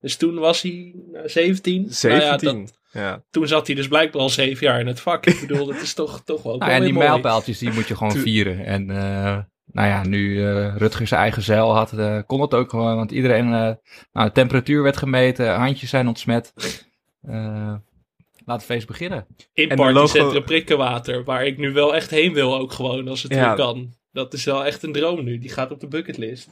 Dus 0.00 0.16
toen 0.16 0.38
was 0.38 0.62
hij 0.62 0.94
17. 1.24 1.86
17. 1.90 2.08
Nou 2.08 2.22
ja, 2.22 2.36
dat, 2.36 2.78
ja. 2.94 3.22
Toen 3.30 3.48
zat 3.48 3.66
hij 3.66 3.76
dus 3.76 3.88
blijkbaar 3.88 4.22
al 4.22 4.28
zeven 4.28 4.66
jaar 4.66 4.80
in 4.80 4.86
het 4.86 5.00
vak. 5.00 5.26
Ik 5.26 5.40
bedoel, 5.40 5.66
dat 5.66 5.82
is 5.82 5.94
toch, 5.94 6.22
toch 6.24 6.42
wel. 6.42 6.58
Nou, 6.58 6.72
en 6.72 6.82
die 6.82 6.92
mijlpaaltjes 6.92 7.58
die 7.58 7.72
moet 7.72 7.88
je 7.88 7.96
gewoon 7.96 8.16
vieren. 8.16 8.64
En 8.64 8.82
uh, 8.90 9.38
nou 9.66 9.88
ja, 9.88 10.02
nu 10.06 10.30
uh, 10.30 10.76
Rutger 10.76 11.06
zijn 11.06 11.20
eigen 11.20 11.42
zeil 11.42 11.74
had, 11.74 11.92
uh, 11.92 12.20
kon 12.26 12.40
het 12.40 12.54
ook 12.54 12.70
gewoon. 12.70 12.96
Want 12.96 13.10
iedereen, 13.10 13.48
nou, 13.48 13.76
de 14.12 14.32
temperatuur 14.32 14.82
werd 14.82 14.96
gemeten, 14.96 15.54
handjes 15.54 15.90
zijn 15.90 16.08
ontsmet. 16.08 16.52
laat 18.44 18.56
het 18.56 18.64
feest 18.64 18.86
beginnen. 18.86 19.26
In 19.52 19.68
partycentrum 19.68 20.24
logo... 20.24 20.40
Prikkenwater, 20.40 21.24
waar 21.24 21.46
ik 21.46 21.58
nu 21.58 21.72
wel 21.72 21.94
echt 21.94 22.10
heen 22.10 22.32
wil 22.32 22.58
ook 22.58 22.72
gewoon, 22.72 23.08
als 23.08 23.22
het 23.22 23.34
ja. 23.34 23.46
weer 23.46 23.56
kan. 23.56 23.94
Dat 24.12 24.32
is 24.32 24.44
wel 24.44 24.64
echt 24.64 24.82
een 24.82 24.92
droom 24.92 25.24
nu. 25.24 25.38
Die 25.38 25.50
gaat 25.50 25.70
op 25.70 25.80
de 25.80 25.88
bucketlist. 25.88 26.48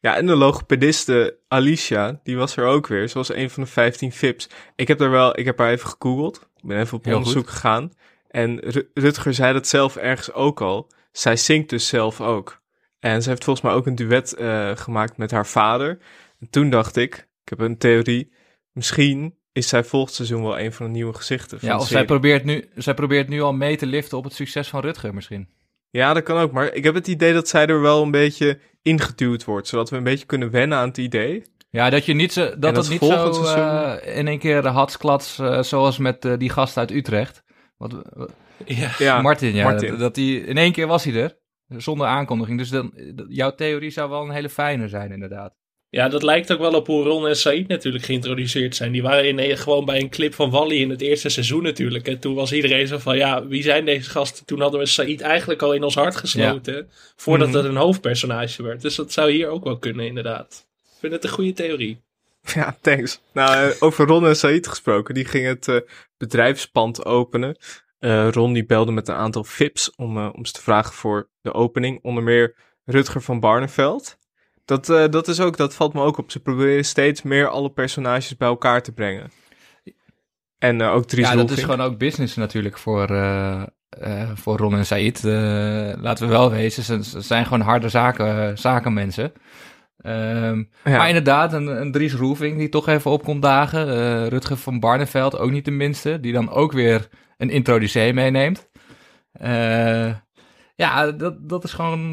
Ja, 0.00 0.16
en 0.16 0.26
de 0.26 0.36
logopediste 0.36 1.38
Alicia, 1.48 2.20
die 2.22 2.36
was 2.36 2.56
er 2.56 2.64
ook 2.64 2.86
weer. 2.86 3.08
Ze 3.08 3.14
was 3.14 3.34
een 3.34 3.50
van 3.50 3.62
de 3.62 3.68
15 3.68 4.12
VIP's. 4.12 4.48
Ik 4.76 4.88
heb 4.88 4.98
daar 4.98 5.10
wel, 5.10 5.38
ik 5.38 5.44
heb 5.44 5.58
haar 5.58 5.70
even 5.70 5.88
gegoogeld. 5.88 6.48
Ik 6.56 6.68
ben 6.68 6.80
even 6.80 6.96
op 6.98 7.04
Heel 7.04 7.16
onderzoek 7.16 7.42
goed. 7.44 7.52
gegaan. 7.52 7.92
En 8.28 8.58
Ru- 8.60 8.88
Rutger 8.94 9.34
zei 9.34 9.52
dat 9.52 9.66
zelf 9.66 9.96
ergens 9.96 10.32
ook 10.32 10.60
al. 10.60 10.90
Zij 11.12 11.36
zingt 11.36 11.68
dus 11.70 11.86
zelf 11.88 12.20
ook. 12.20 12.60
En 12.98 13.22
ze 13.22 13.28
heeft 13.28 13.44
volgens 13.44 13.66
mij 13.66 13.74
ook 13.74 13.86
een 13.86 13.94
duet 13.94 14.34
eh, 14.34 14.70
gemaakt 14.76 15.16
met 15.16 15.30
haar 15.30 15.46
vader. 15.46 15.98
En 16.40 16.50
toen 16.50 16.70
dacht 16.70 16.96
ik, 16.96 17.14
ik 17.42 17.48
heb 17.48 17.58
een 17.60 17.78
theorie. 17.78 18.32
Misschien 18.72 19.34
is 19.52 19.68
zij 19.68 19.84
volgend 19.84 20.14
seizoen 20.14 20.42
wel 20.42 20.58
een 20.60 20.72
van 20.72 20.86
de 20.86 20.92
nieuwe 20.92 21.14
gezichten. 21.14 21.60
Van 21.60 21.68
Ja, 21.68 21.76
of 21.78 21.86
zij 21.88 22.04
probeert, 22.04 22.44
nu, 22.44 22.68
zij 22.74 22.94
probeert 22.94 23.28
nu 23.28 23.40
al 23.40 23.52
mee 23.52 23.76
te 23.76 23.86
liften 23.86 24.18
op 24.18 24.24
het 24.24 24.32
succes 24.34 24.68
van 24.68 24.80
Rutger 24.80 25.14
misschien. 25.14 25.48
Ja, 25.96 26.12
dat 26.12 26.22
kan 26.22 26.38
ook. 26.38 26.52
Maar 26.52 26.72
ik 26.74 26.84
heb 26.84 26.94
het 26.94 27.06
idee 27.08 27.32
dat 27.32 27.48
zij 27.48 27.66
er 27.66 27.80
wel 27.80 28.02
een 28.02 28.10
beetje 28.10 28.58
ingeduwd 28.82 29.44
wordt. 29.44 29.68
Zodat 29.68 29.90
we 29.90 29.96
een 29.96 30.02
beetje 30.04 30.26
kunnen 30.26 30.50
wennen 30.50 30.78
aan 30.78 30.88
het 30.88 30.98
idee. 30.98 31.42
Ja, 31.70 31.90
dat 31.90 32.04
je 32.06 32.14
niet 32.14 32.32
zo, 32.32 32.44
dat, 32.44 32.60
dat 32.62 32.76
het 32.76 32.88
niet 32.88 33.00
zo 33.10 33.32
seizoen- 33.32 34.00
eh, 34.00 34.18
in 34.18 34.28
één 34.28 34.38
keer 34.38 34.62
de 34.62 34.68
hatsklats 34.68 35.38
eh, 35.38 35.62
zoals 35.62 35.98
met 35.98 36.24
eh, 36.24 36.32
die 36.38 36.50
gast 36.50 36.76
uit 36.76 36.90
Utrecht. 36.90 37.42
Wat, 37.76 37.92
wat- 38.14 38.32
Ja. 38.64 38.90
Ja, 38.98 39.20
Martin, 39.22 39.54
ja. 39.54 39.64
Martin. 39.64 39.90
Dat, 39.90 39.98
dat 39.98 40.14
die, 40.14 40.44
in 40.46 40.56
één 40.56 40.72
keer 40.72 40.86
was 40.86 41.04
hij 41.04 41.14
er. 41.14 41.38
Zonder 41.68 42.06
aankondiging. 42.06 42.58
Dus 42.58 42.68
dan, 42.68 42.92
jouw 43.28 43.54
theorie 43.54 43.90
zou 43.90 44.10
wel 44.10 44.22
een 44.22 44.30
hele 44.30 44.48
fijne 44.48 44.88
zijn, 44.88 45.12
inderdaad. 45.12 45.54
Ja, 45.96 46.08
dat 46.08 46.22
lijkt 46.22 46.52
ook 46.52 46.58
wel 46.58 46.74
op 46.74 46.86
hoe 46.86 47.04
Ron 47.04 47.26
en 47.26 47.36
Said 47.36 47.68
natuurlijk 47.68 48.04
geïntroduceerd 48.04 48.76
zijn. 48.76 48.92
Die 48.92 49.02
waren 49.02 49.38
in, 49.38 49.56
gewoon 49.56 49.84
bij 49.84 50.00
een 50.00 50.08
clip 50.10 50.34
van 50.34 50.50
Wally 50.50 50.80
in 50.80 50.90
het 50.90 51.00
eerste 51.00 51.28
seizoen 51.28 51.62
natuurlijk. 51.62 52.08
En 52.08 52.18
toen 52.18 52.34
was 52.34 52.52
iedereen 52.52 52.86
zo 52.86 52.98
van, 52.98 53.16
ja, 53.16 53.46
wie 53.46 53.62
zijn 53.62 53.84
deze 53.84 54.10
gasten? 54.10 54.44
Toen 54.44 54.60
hadden 54.60 54.80
we 54.80 54.86
Said 54.86 55.20
eigenlijk 55.20 55.62
al 55.62 55.72
in 55.74 55.82
ons 55.84 55.94
hart 55.94 56.16
gesloten. 56.16 56.90
Voordat 57.16 57.48
Mhm. 57.48 57.56
het 57.56 57.66
een 57.66 57.76
hoofdpersonage 57.76 58.62
werd. 58.62 58.82
Dus 58.82 58.94
dat 58.94 59.12
zou 59.12 59.30
hier 59.30 59.48
ook 59.48 59.64
wel 59.64 59.78
kunnen, 59.78 60.06
inderdaad. 60.06 60.66
Ik 60.82 60.98
vind 61.00 61.12
het 61.12 61.24
een 61.24 61.30
goede 61.30 61.52
theorie. 61.52 62.00
Ja, 62.54 62.76
thanks. 62.80 63.20
Nou, 63.32 63.70
eh, 63.70 63.76
over 63.82 64.06
Ron 64.06 64.26
en 64.26 64.36
Said 64.36 64.66
gesproken. 64.66 65.14
Die 65.14 65.24
ging 65.24 65.46
het 65.46 65.68
eh, 65.68 65.76
bedrijfspand 66.18 67.04
openen. 67.04 67.56
Eh, 67.98 68.28
Ron 68.30 68.52
die 68.52 68.66
belde 68.66 68.92
met 68.92 69.08
een 69.08 69.14
aantal 69.14 69.44
VIP's 69.44 69.92
om, 69.96 70.16
eh, 70.16 70.28
om 70.32 70.44
ze 70.46 70.52
te 70.52 70.62
vragen 70.62 70.94
voor 70.94 71.28
de 71.42 71.52
opening. 71.52 71.98
Onder 72.02 72.22
meer 72.22 72.54
Rutger 72.84 73.22
van 73.22 73.40
Barneveld. 73.40 74.16
Dat, 74.66 74.88
eh, 74.88 75.08
dat 75.08 75.28
is 75.28 75.40
ook, 75.40 75.56
dat 75.56 75.74
valt 75.74 75.92
me 75.92 76.00
ook 76.00 76.18
op. 76.18 76.30
Ze 76.30 76.40
proberen 76.40 76.84
steeds 76.84 77.22
meer 77.22 77.48
alle 77.48 77.70
personages 77.70 78.36
bij 78.36 78.48
elkaar 78.48 78.82
te 78.82 78.92
brengen. 78.92 79.30
En 80.58 80.80
eh, 80.80 80.94
ook 80.94 81.04
Dries 81.04 81.28
ja, 81.28 81.34
dat 81.34 81.50
is 81.50 81.62
gewoon 81.62 81.80
ook 81.80 81.98
business 81.98 82.36
natuurlijk 82.36 82.78
voor, 82.78 83.10
eh, 83.10 83.62
voor 84.34 84.56
Ron 84.56 84.74
en 84.74 84.86
Said. 84.86 85.22
Laten 86.02 86.26
we 86.26 86.32
wel 86.32 86.50
wezen, 86.50 87.04
ze, 87.04 87.20
zijn 87.20 87.44
gewoon 87.44 87.60
harde 87.60 87.88
zaken, 87.88 88.58
zakenmensen. 88.58 89.32
Ehm, 89.96 90.64
Ja. 90.84 90.96
Maar 90.96 91.08
inderdaad, 91.08 91.52
een, 91.52 91.66
een 91.66 91.92
Dries 91.92 92.14
Roelvink 92.14 92.58
die 92.58 92.68
toch 92.68 92.88
even 92.88 93.10
op 93.10 93.24
komt 93.24 93.42
dagen. 93.42 94.28
Rutger 94.28 94.56
van 94.56 94.80
Barneveld, 94.80 95.38
ook 95.38 95.50
niet 95.50 95.64
de 95.64 95.70
minste. 95.70 96.20
Die 96.20 96.32
dan 96.32 96.50
ook 96.50 96.72
weer 96.72 97.08
een 97.36 97.50
introducee 97.50 98.12
meeneemt. 98.12 98.68
Ja, 100.76 101.10
dat, 101.12 101.48
dat, 101.48 101.64
is 101.64 101.72
gewoon, 101.72 102.10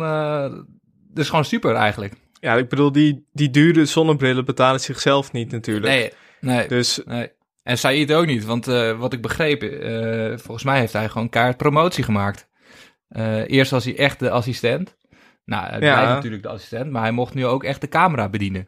dat 1.07 1.23
is 1.23 1.29
gewoon 1.29 1.45
super 1.45 1.75
eigenlijk. 1.75 2.13
Ja, 2.43 2.55
ik 2.55 2.69
bedoel, 2.69 2.91
die, 2.91 3.27
die 3.33 3.49
dure 3.49 3.85
zonnebrillen 3.85 4.45
betalen 4.45 4.79
zichzelf 4.79 5.31
niet 5.31 5.51
natuurlijk. 5.51 5.85
Nee, 5.85 6.11
nee, 6.39 6.67
Dus 6.67 6.99
nee. 7.05 7.31
En 7.63 7.77
Said 7.77 8.13
ook 8.13 8.25
niet, 8.25 8.45
want 8.45 8.67
eh, 8.67 8.99
wat 8.99 9.13
ik 9.13 9.21
begreep, 9.21 9.61
eh, 9.63 10.37
volgens 10.37 10.63
mij 10.63 10.79
heeft 10.79 10.93
hij 10.93 11.09
gewoon 11.09 11.29
kaart 11.29 11.57
promotie 11.57 12.03
gemaakt. 12.03 12.47
Eh, 13.07 13.49
eerst 13.49 13.71
was 13.71 13.85
hij 13.85 13.97
echt 13.97 14.19
de 14.19 14.29
assistent. 14.29 14.97
Nou, 15.45 15.63
hij 15.65 15.79
Ja. 15.79 15.93
blijft 15.93 16.13
natuurlijk 16.13 16.43
de 16.43 16.49
assistent, 16.49 16.91
maar 16.91 17.01
hij 17.01 17.11
mocht 17.11 17.33
nu 17.33 17.45
ook 17.45 17.63
echt 17.63 17.81
de 17.81 17.87
camera 17.87 18.29
bedienen. 18.29 18.67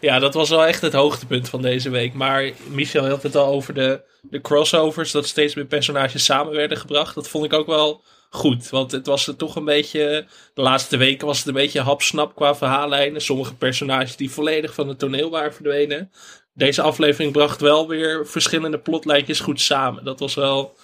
Ja, 0.00 0.18
dat 0.18 0.34
was 0.34 0.48
wel 0.50 0.66
echt 0.66 0.80
het 0.80 0.92
hoogtepunt 0.92 1.48
van 1.48 1.62
deze 1.62 1.90
week. 1.90 2.14
Maar 2.14 2.50
Michel 2.68 3.08
had 3.08 3.22
het 3.22 3.36
al 3.36 3.46
over 3.46 3.74
de, 3.74 4.04
de 4.22 4.40
crossovers, 4.40 5.10
dat 5.10 5.26
steeds 5.26 5.54
meer 5.54 5.64
personages 5.66 6.24
samen 6.24 6.52
werden 6.52 6.78
gebracht. 6.78 7.14
Dat 7.14 7.28
vond 7.28 7.44
ik 7.44 7.52
ook 7.52 7.66
wel 7.66 8.02
goed, 8.30 8.70
want 8.70 8.92
het 8.92 9.06
was 9.06 9.32
toch 9.36 9.56
een 9.56 9.64
beetje... 9.64 10.26
De 10.54 10.62
laatste 10.62 10.96
weken 10.96 11.26
was 11.26 11.38
het 11.38 11.46
een 11.46 11.54
beetje 11.54 11.80
hapsnap 11.80 12.34
qua 12.34 12.54
verhaallijnen. 12.54 13.20
Sommige 13.20 13.54
personages 13.54 14.16
die 14.16 14.30
volledig 14.30 14.74
van 14.74 14.88
het 14.88 14.98
toneel 14.98 15.30
waren 15.30 15.54
verdwenen. 15.54 16.10
Deze 16.52 16.82
aflevering 16.82 17.32
bracht 17.32 17.60
wel 17.60 17.88
weer 17.88 18.26
verschillende 18.26 18.78
plotlijntjes 18.78 19.40
goed 19.40 19.60
samen. 19.60 20.04
Dat 20.04 20.20
was 20.20 20.34
wel, 20.34 20.76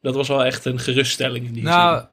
dat 0.00 0.14
was 0.14 0.28
wel 0.28 0.44
echt 0.44 0.64
een 0.64 0.78
geruststelling 0.78 1.46
in 1.46 1.52
die 1.52 1.62
Nou, 1.62 1.98
zin. 1.98 2.08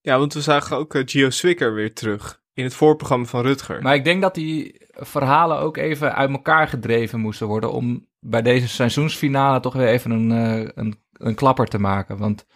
ja, 0.00 0.18
want 0.18 0.34
we 0.34 0.40
zagen 0.40 0.76
ook 0.76 0.94
eh, 0.94 1.02
Gio 1.04 1.30
Swicker 1.30 1.74
weer 1.74 1.94
terug. 1.94 2.42
In 2.52 2.64
het 2.64 2.74
voorprogramma 2.74 3.26
van 3.26 3.42
Rutger. 3.42 3.82
maar 3.82 3.94
ik 3.94 4.04
denk 4.04 4.22
dat 4.22 4.34
die 4.34 4.80
verhalen 4.92 5.58
ook 5.58 5.76
even 5.76 6.14
uit 6.14 6.30
elkaar 6.30 6.68
gedreven 6.68 7.20
moesten 7.20 7.46
worden 7.46 7.72
om 7.72 8.06
bij 8.20 8.42
deze 8.42 8.68
seizoensfinale 8.68 9.60
toch 9.60 9.74
weer 9.74 9.88
even 9.88 10.10
een, 10.10 10.32
eh, 10.32 10.70
een, 10.74 11.02
een 11.12 11.34
klapper 11.34 11.66
te 11.66 11.78
maken. 11.78 12.16
Want 12.18 12.46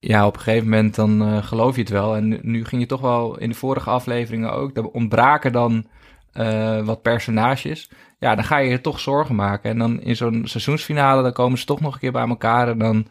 ja, 0.00 0.26
op 0.26 0.34
een 0.34 0.40
gegeven 0.40 0.68
moment 0.68 0.94
dan 0.94 1.22
uh, 1.22 1.44
geloof 1.44 1.74
je 1.74 1.80
het 1.80 1.90
wel. 1.90 2.16
En 2.16 2.38
nu, 2.42 2.64
ging 2.64 2.80
je 2.80 2.88
toch 2.88 3.00
wel 3.00 3.38
in 3.38 3.48
de 3.48 3.54
vorige 3.54 3.90
afleveringen 3.90 4.52
ook. 4.52 4.76
Er 4.76 4.88
ontbraken 4.88 5.52
dan 5.52 5.86
uh, 6.34 6.84
wat 6.84 7.02
personages. 7.02 7.90
Ja, 8.18 8.34
dan 8.34 8.44
ga 8.44 8.58
je 8.58 8.70
je 8.70 8.80
toch 8.80 9.00
zorgen 9.00 9.34
maken. 9.34 9.70
En 9.70 9.78
dan 9.78 10.00
in 10.00 10.16
zo'n 10.16 10.42
seizoensfinale, 10.44 11.22
dan 11.22 11.32
komen 11.32 11.58
ze 11.58 11.64
toch 11.64 11.80
nog 11.80 11.94
een 11.94 12.00
keer 12.00 12.12
bij 12.12 12.28
elkaar. 12.28 12.68
En 12.68 12.78
dan, 12.78 13.06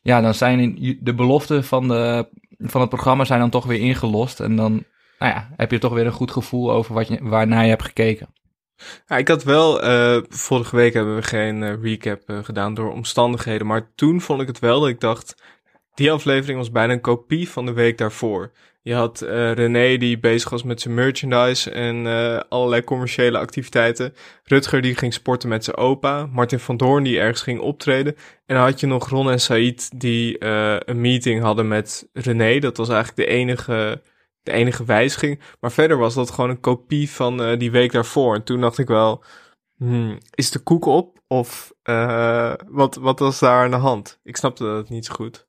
ja, 0.00 0.20
dan 0.20 0.34
zijn 0.34 0.76
de 1.00 1.14
beloften 1.14 1.64
van, 1.64 1.88
de, 1.88 2.28
van 2.58 2.80
het 2.80 2.90
programma 2.90 3.24
zijn 3.24 3.40
dan 3.40 3.50
toch 3.50 3.64
weer 3.64 3.80
ingelost. 3.80 4.40
En 4.40 4.56
dan 4.56 4.84
nou 5.18 5.32
ja, 5.32 5.48
heb 5.56 5.70
je 5.70 5.78
toch 5.78 5.92
weer 5.92 6.06
een 6.06 6.12
goed 6.12 6.30
gevoel 6.30 6.72
over 6.72 6.94
wat 6.94 7.08
je, 7.08 7.18
waarnaar 7.22 7.62
je 7.62 7.68
hebt 7.68 7.84
gekeken. 7.84 8.28
Ja, 9.06 9.16
ik 9.16 9.28
had 9.28 9.44
wel, 9.44 9.84
uh, 9.84 10.22
vorige 10.28 10.76
week 10.76 10.94
hebben 10.94 11.14
we 11.14 11.22
geen 11.22 11.80
recap 11.80 12.22
gedaan 12.42 12.74
door 12.74 12.92
omstandigheden. 12.92 13.66
Maar 13.66 13.92
toen 13.94 14.20
vond 14.20 14.40
ik 14.40 14.46
het 14.46 14.58
wel 14.58 14.80
dat 14.80 14.88
ik 14.88 15.00
dacht, 15.00 15.42
die 15.98 16.12
aflevering 16.12 16.58
was 16.58 16.70
bijna 16.70 16.92
een 16.92 17.00
kopie 17.00 17.48
van 17.48 17.66
de 17.66 17.72
week 17.72 17.98
daarvoor. 17.98 18.52
Je 18.82 18.94
had 18.94 19.22
uh, 19.22 19.52
René 19.52 19.96
die 19.96 20.18
bezig 20.18 20.50
was 20.50 20.62
met 20.62 20.80
zijn 20.80 20.94
merchandise 20.94 21.70
en 21.70 22.04
uh, 22.04 22.40
allerlei 22.48 22.84
commerciële 22.84 23.38
activiteiten. 23.38 24.14
Rutger 24.44 24.82
die 24.82 24.94
ging 24.94 25.12
sporten 25.12 25.48
met 25.48 25.64
zijn 25.64 25.76
opa. 25.76 26.26
Martin 26.26 26.58
van 26.58 26.76
Doorn 26.76 27.04
die 27.04 27.18
ergens 27.18 27.42
ging 27.42 27.60
optreden. 27.60 28.14
En 28.46 28.54
dan 28.54 28.64
had 28.64 28.80
je 28.80 28.86
nog 28.86 29.08
Ron 29.08 29.30
en 29.30 29.40
Said 29.40 30.00
die 30.00 30.44
uh, 30.44 30.76
een 30.78 31.00
meeting 31.00 31.42
hadden 31.42 31.68
met 31.68 32.08
René. 32.12 32.58
Dat 32.58 32.76
was 32.76 32.88
eigenlijk 32.88 33.28
de 33.28 33.34
enige, 33.36 34.02
de 34.42 34.52
enige 34.52 34.84
wijziging. 34.84 35.40
Maar 35.60 35.72
verder 35.72 35.96
was 35.96 36.14
dat 36.14 36.30
gewoon 36.30 36.50
een 36.50 36.60
kopie 36.60 37.10
van 37.10 37.58
die 37.58 37.70
week 37.70 37.92
daarvoor. 37.92 38.34
En 38.34 38.44
toen 38.44 38.60
dacht 38.60 38.78
ik 38.78 38.88
wel, 38.88 39.24
hmm, 39.76 40.18
is 40.34 40.50
de 40.50 40.58
koek 40.58 40.84
op? 40.84 41.18
Of 41.26 41.72
wat, 42.68 42.94
wat 42.94 43.18
was 43.18 43.38
daar 43.38 43.64
aan 43.64 43.70
de 43.70 43.76
hand? 43.76 44.20
Ik 44.22 44.36
snapte 44.36 44.64
dat 44.64 44.88
niet 44.88 45.06
zo 45.06 45.14
goed. 45.14 45.47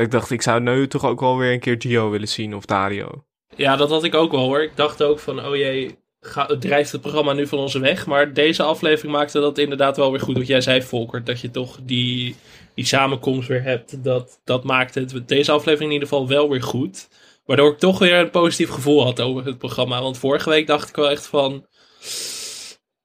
Ik 0.00 0.10
dacht, 0.10 0.30
ik 0.30 0.42
zou 0.42 0.60
nu 0.60 0.88
toch 0.88 1.04
ook 1.04 1.20
wel 1.20 1.36
weer 1.36 1.52
een 1.52 1.60
keer 1.60 1.76
Gio 1.78 2.10
willen 2.10 2.28
zien 2.28 2.54
of 2.54 2.64
Dario. 2.64 3.24
Ja, 3.56 3.76
dat 3.76 3.90
had 3.90 4.04
ik 4.04 4.14
ook 4.14 4.32
wel 4.32 4.44
hoor. 4.44 4.62
Ik 4.62 4.76
dacht 4.76 5.02
ook 5.02 5.18
van, 5.18 5.46
oh 5.46 5.56
jee, 5.56 5.98
ga, 6.20 6.46
drijft 6.46 6.92
het 6.92 7.00
programma 7.00 7.32
nu 7.32 7.46
van 7.46 7.58
onze 7.58 7.78
weg. 7.78 8.06
Maar 8.06 8.32
deze 8.32 8.62
aflevering 8.62 9.12
maakte 9.12 9.40
dat 9.40 9.58
inderdaad 9.58 9.96
wel 9.96 10.10
weer 10.10 10.20
goed. 10.20 10.36
Wat 10.36 10.46
jij 10.46 10.60
zei, 10.60 10.82
Volker, 10.82 11.24
dat 11.24 11.40
je 11.40 11.50
toch 11.50 11.78
die, 11.82 12.36
die 12.74 12.84
samenkomst 12.84 13.48
weer 13.48 13.62
hebt. 13.62 14.04
Dat, 14.04 14.40
dat 14.44 14.64
maakte 14.64 15.00
het 15.00 15.28
deze 15.28 15.52
aflevering 15.52 15.90
in 15.90 16.00
ieder 16.00 16.08
geval 16.08 16.28
wel 16.28 16.50
weer 16.50 16.62
goed. 16.62 17.08
Waardoor 17.44 17.72
ik 17.72 17.78
toch 17.78 17.98
weer 17.98 18.14
een 18.14 18.30
positief 18.30 18.70
gevoel 18.70 19.04
had 19.04 19.20
over 19.20 19.44
het 19.44 19.58
programma. 19.58 20.02
Want 20.02 20.18
vorige 20.18 20.50
week 20.50 20.66
dacht 20.66 20.88
ik 20.88 20.96
wel 20.96 21.10
echt 21.10 21.26
van, 21.26 21.66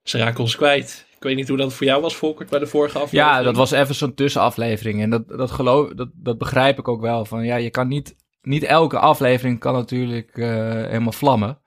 ze 0.03 0.17
raken 0.17 0.39
ons 0.39 0.55
kwijt. 0.55 1.04
Ik 1.25 1.32
weet 1.32 1.39
niet 1.39 1.50
hoe 1.50 1.58
dat 1.58 1.74
voor 1.74 1.86
jou 1.86 2.01
was, 2.01 2.15
Volkert, 2.15 2.50
bij 2.50 2.60
de 2.60 2.67
vorige 2.67 2.98
aflevering. 2.98 3.36
Ja, 3.36 3.44
dat 3.44 3.55
was 3.55 3.72
even 3.72 3.96
zo'n 3.96 4.13
tussenaflevering. 4.13 5.01
En 5.01 5.10
dat, 5.10 5.27
dat, 5.27 5.51
geloof, 5.51 5.94
dat, 5.94 6.10
dat 6.13 6.38
begrijp 6.38 6.79
ik 6.79 6.88
ook 6.88 7.01
wel. 7.01 7.25
Van, 7.25 7.44
ja, 7.44 7.55
je 7.55 7.70
kan 7.70 7.88
niet, 7.88 8.15
niet 8.41 8.63
elke 8.63 9.00
aflevering 9.00 9.60
kan 9.60 9.74
natuurlijk 9.74 10.38
uh, 10.38 10.48
helemaal 10.72 11.12
vlammen. 11.12 11.62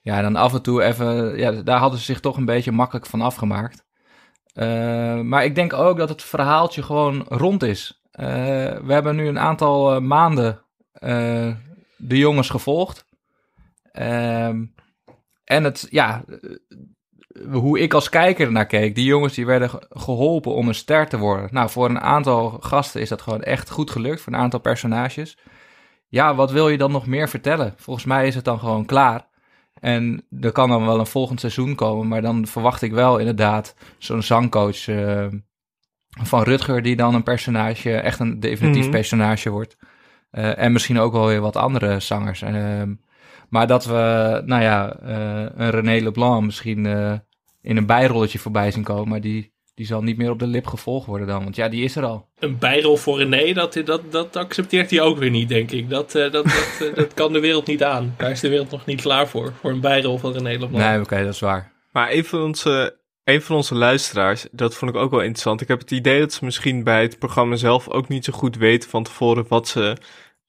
Ja, 0.00 0.22
dan 0.22 0.36
af 0.36 0.54
en 0.54 0.62
toe 0.62 0.82
even... 0.82 1.38
Ja, 1.38 1.50
daar 1.50 1.78
hadden 1.78 1.98
ze 1.98 2.04
zich 2.04 2.20
toch 2.20 2.36
een 2.36 2.44
beetje 2.44 2.72
makkelijk 2.72 3.06
van 3.06 3.20
afgemaakt. 3.20 3.86
Uh, 4.54 5.20
maar 5.20 5.44
ik 5.44 5.54
denk 5.54 5.72
ook 5.72 5.98
dat 5.98 6.08
het 6.08 6.22
verhaaltje 6.22 6.82
gewoon 6.82 7.24
rond 7.28 7.62
is. 7.62 8.02
Uh, 8.12 8.26
we 8.78 8.92
hebben 8.92 9.16
nu 9.16 9.28
een 9.28 9.38
aantal 9.38 10.00
maanden 10.00 10.62
de 11.96 12.18
jongens 12.18 12.50
gevolgd. 12.50 13.04
Ehm, 13.92 14.64
en 15.44 15.64
het, 15.64 15.86
ja, 15.90 16.24
hoe 17.50 17.80
ik 17.80 17.94
als 17.94 18.08
kijker 18.08 18.52
naar 18.52 18.66
keek. 18.66 18.94
Die 18.94 19.04
jongens 19.04 19.34
die 19.34 19.46
werden 19.46 19.70
geholpen 19.90 20.54
om 20.54 20.68
een 20.68 20.74
ster 20.74 21.08
te 21.08 21.18
worden. 21.18 21.48
Nou, 21.52 21.70
voor 21.70 21.88
een 21.88 22.00
aantal 22.00 22.50
gasten 22.60 23.00
is 23.00 23.08
dat 23.08 23.22
gewoon 23.22 23.42
echt 23.42 23.70
goed 23.70 23.90
gelukt. 23.90 24.20
Voor 24.20 24.32
een 24.32 24.38
aantal 24.38 24.60
personages. 24.60 25.38
Ja, 26.08 26.34
wat 26.34 26.50
wil 26.50 26.68
je 26.68 26.78
dan 26.78 26.92
nog 26.92 27.06
meer 27.06 27.28
vertellen? 27.28 27.74
Volgens 27.76 28.06
mij 28.06 28.26
is 28.26 28.34
het 28.34 28.44
dan 28.44 28.58
gewoon 28.58 28.84
klaar. 28.84 29.26
En 29.80 30.24
er 30.40 30.52
kan 30.52 30.68
dan 30.68 30.86
wel 30.86 30.98
een 30.98 31.06
volgend 31.06 31.40
seizoen 31.40 31.74
komen. 31.74 32.08
Maar 32.08 32.22
dan 32.22 32.46
verwacht 32.46 32.82
ik 32.82 32.92
wel 32.92 33.18
inderdaad 33.18 33.74
zo'n 33.98 34.22
zangcoach 34.22 34.86
uh, 34.86 35.26
van 36.22 36.42
Rutger... 36.42 36.82
die 36.82 36.96
dan 36.96 37.14
een 37.14 37.22
personage, 37.22 37.92
echt 37.92 38.18
een 38.18 38.40
definitief 38.40 38.76
mm 38.76 38.82
-hmm. 38.82 38.90
personage 38.90 39.50
wordt. 39.50 39.76
Uh, 40.32 40.58
en 40.58 40.72
misschien 40.72 40.98
ook 40.98 41.12
wel 41.12 41.26
weer 41.26 41.40
wat 41.40 41.56
andere 41.56 42.00
zangers. 42.00 42.42
Uh, 42.42 42.82
maar 43.48 43.66
dat 43.66 43.84
we, 43.84 44.42
nou 44.44 44.62
ja, 44.62 44.96
een 45.00 45.70
René 45.70 46.02
Leblanc 46.02 46.44
misschien 46.44 46.86
in 47.68 47.76
een 47.76 47.86
bijrolletje 47.86 48.38
voorbij 48.38 48.70
zien 48.70 48.82
komen. 48.82 49.08
Maar 49.08 49.20
die, 49.20 49.52
die 49.74 49.86
zal 49.86 50.02
niet 50.02 50.16
meer 50.16 50.30
op 50.30 50.38
de 50.38 50.46
lip 50.46 50.66
gevolgd 50.66 51.06
worden 51.06 51.26
dan. 51.26 51.42
Want 51.42 51.56
ja, 51.56 51.68
die 51.68 51.84
is 51.84 51.96
er 51.96 52.04
al. 52.04 52.28
Een 52.38 52.58
bijrol 52.58 52.96
voor 52.96 53.18
René, 53.18 53.52
dat, 53.52 53.80
dat, 53.84 54.12
dat 54.12 54.36
accepteert 54.36 54.90
hij 54.90 55.00
ook 55.00 55.18
weer 55.18 55.30
niet, 55.30 55.48
denk 55.48 55.70
ik. 55.70 55.90
Dat, 55.90 56.14
uh, 56.14 56.22
dat, 56.22 56.44
dat, 56.44 56.78
uh, 56.82 56.94
dat 56.94 57.14
kan 57.14 57.32
de 57.32 57.40
wereld 57.40 57.66
niet 57.66 57.82
aan. 57.82 58.14
Daar 58.16 58.30
is 58.30 58.40
de 58.40 58.48
wereld 58.48 58.70
nog 58.70 58.86
niet 58.86 59.00
klaar 59.00 59.28
voor. 59.28 59.52
Voor 59.60 59.70
een 59.70 59.80
bijrol 59.80 60.18
van 60.18 60.32
René 60.32 60.50
Leblanc. 60.50 60.72
Nee, 60.72 60.92
oké, 60.92 61.02
okay, 61.02 61.24
dat 61.24 61.34
is 61.34 61.40
waar. 61.40 61.72
Maar 61.92 62.12
een 62.12 62.24
van 62.24 62.42
onze... 62.42 62.96
Een 63.24 63.42
van 63.42 63.56
onze 63.56 63.74
luisteraars, 63.74 64.46
dat 64.50 64.74
vond 64.74 64.90
ik 64.90 64.96
ook 64.96 65.10
wel 65.10 65.20
interessant. 65.20 65.60
Ik 65.60 65.68
heb 65.68 65.78
het 65.78 65.90
idee 65.90 66.20
dat 66.20 66.32
ze 66.32 66.44
misschien 66.44 66.84
bij 66.84 67.02
het 67.02 67.18
programma 67.18 67.56
zelf 67.56 67.88
ook 67.88 68.08
niet 68.08 68.24
zo 68.24 68.32
goed 68.32 68.56
weten 68.56 68.90
van 68.90 69.02
tevoren 69.02 69.44
wat 69.48 69.68
ze 69.68 69.96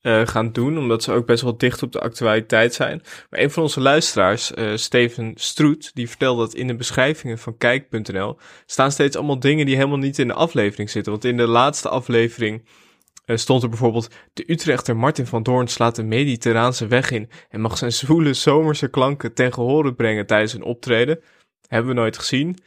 uh, 0.02 0.28
gaan 0.28 0.52
doen, 0.52 0.78
omdat 0.78 1.04
ze 1.04 1.12
ook 1.12 1.26
best 1.26 1.44
wel 1.44 1.58
dicht 1.58 1.84
op 1.84 1.92
de 1.92 2.00
actualiteit 2.00 2.74
zijn. 2.74 3.02
Maar 3.30 3.40
een 3.40 3.52
van 3.52 3.64
onze 3.64 3.82
luisteraars, 3.82 4.52
uh, 4.52 4.76
Steven 4.76 5.32
Stroet, 5.36 5.92
die 5.94 6.10
vertelde 6.10 6.42
dat 6.42 6.54
in 6.54 6.68
de 6.68 6.76
beschrijvingen 6.76 7.38
van 7.38 7.58
Kijk.nl 7.58 8.38
staan 8.66 8.92
steeds 8.92 9.16
allemaal 9.16 9.40
dingen 9.40 9.66
die 9.66 9.76
helemaal 9.76 9.98
niet 9.98 10.20
in 10.20 10.28
de 10.28 10.34
aflevering 10.34 10.90
zitten. 10.90 11.12
Want 11.12 11.26
in 11.26 11.38
de 11.38 11.48
laatste 11.48 11.90
aflevering 11.90 12.66
uh, 13.26 13.38
stond 13.38 13.64
er 13.64 13.70
bijvoorbeeld: 13.70 14.10
De 14.34 14.52
Utrechter 14.52 14.96
Martin 14.96 15.26
van 15.26 15.44
Doorn 15.44 15.68
slaat 15.68 15.96
de 15.96 16.04
mediterraanse 16.04 16.88
weg 16.88 17.12
in 17.12 17.30
en 17.50 17.62
mag 17.62 17.78
zijn 17.78 17.92
zwoele 17.92 18.34
zomerse 18.34 18.90
klanken 18.90 19.34
ten 19.34 19.54
gehore 19.54 19.94
brengen 19.94 20.26
tijdens 20.26 20.54
een 20.54 20.64
optreden. 20.64 21.20
Hebben 21.68 21.90
we 21.90 22.00
nooit 22.00 22.18
gezien. 22.18 22.58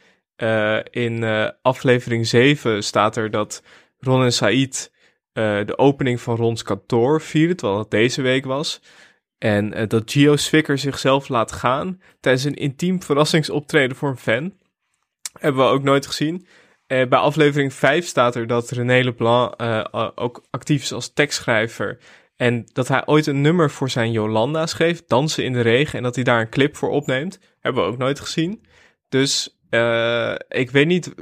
in 0.89 1.23
aflevering 1.61 2.27
7 2.27 2.83
staat 2.83 3.15
er 3.15 3.31
dat 3.31 3.63
Ron 3.99 4.23
en 4.23 4.33
Said 4.33 4.91
uh, 5.33 5.65
de 5.65 5.77
opening 5.77 6.21
van 6.21 6.35
Rons 6.35 6.63
kantoor 6.63 7.21
vierde, 7.21 7.55
terwijl 7.55 7.79
dat 7.79 7.91
deze 7.91 8.21
week 8.21 8.45
was. 8.45 8.81
En 9.37 9.79
uh, 9.79 9.87
dat 9.87 10.11
Gio 10.11 10.35
Swicker 10.35 10.77
zichzelf 10.77 11.27
laat 11.27 11.51
gaan 11.51 12.01
tijdens 12.19 12.43
een 12.43 12.53
intiem 12.53 13.03
verrassingsoptreden 13.03 13.97
voor 13.97 14.09
een 14.09 14.17
fan. 14.17 14.53
Hebben 15.39 15.65
we 15.65 15.71
ook 15.71 15.83
nooit 15.83 16.05
gezien. 16.05 16.47
Uh, 16.87 17.07
bij 17.07 17.19
aflevering 17.19 17.73
5 17.73 18.05
staat 18.05 18.35
er 18.35 18.47
dat 18.47 18.69
René 18.69 19.03
Leblanc 19.03 19.53
ook 20.15 20.43
actief 20.49 20.81
is 20.81 20.93
als 20.93 21.13
tekstschrijver. 21.13 21.97
En 22.35 22.65
dat 22.73 22.87
hij 22.87 23.05
ooit 23.05 23.27
een 23.27 23.41
nummer 23.41 23.71
voor 23.71 23.89
zijn 23.89 24.11
Jolanda 24.11 24.65
schreef, 24.65 25.05
Dansen 25.05 25.43
in 25.43 25.53
de 25.53 25.61
Regen. 25.61 25.97
En 25.97 26.03
dat 26.03 26.15
hij 26.15 26.23
daar 26.23 26.41
een 26.41 26.49
clip 26.49 26.75
voor 26.75 26.89
opneemt. 26.89 27.39
Hebben 27.59 27.83
we 27.83 27.89
ook 27.89 27.97
nooit 27.97 28.19
gezien. 28.19 28.65
Dus 29.09 29.57
ik 30.47 30.71
weet 30.71 30.87
niet 30.87 31.13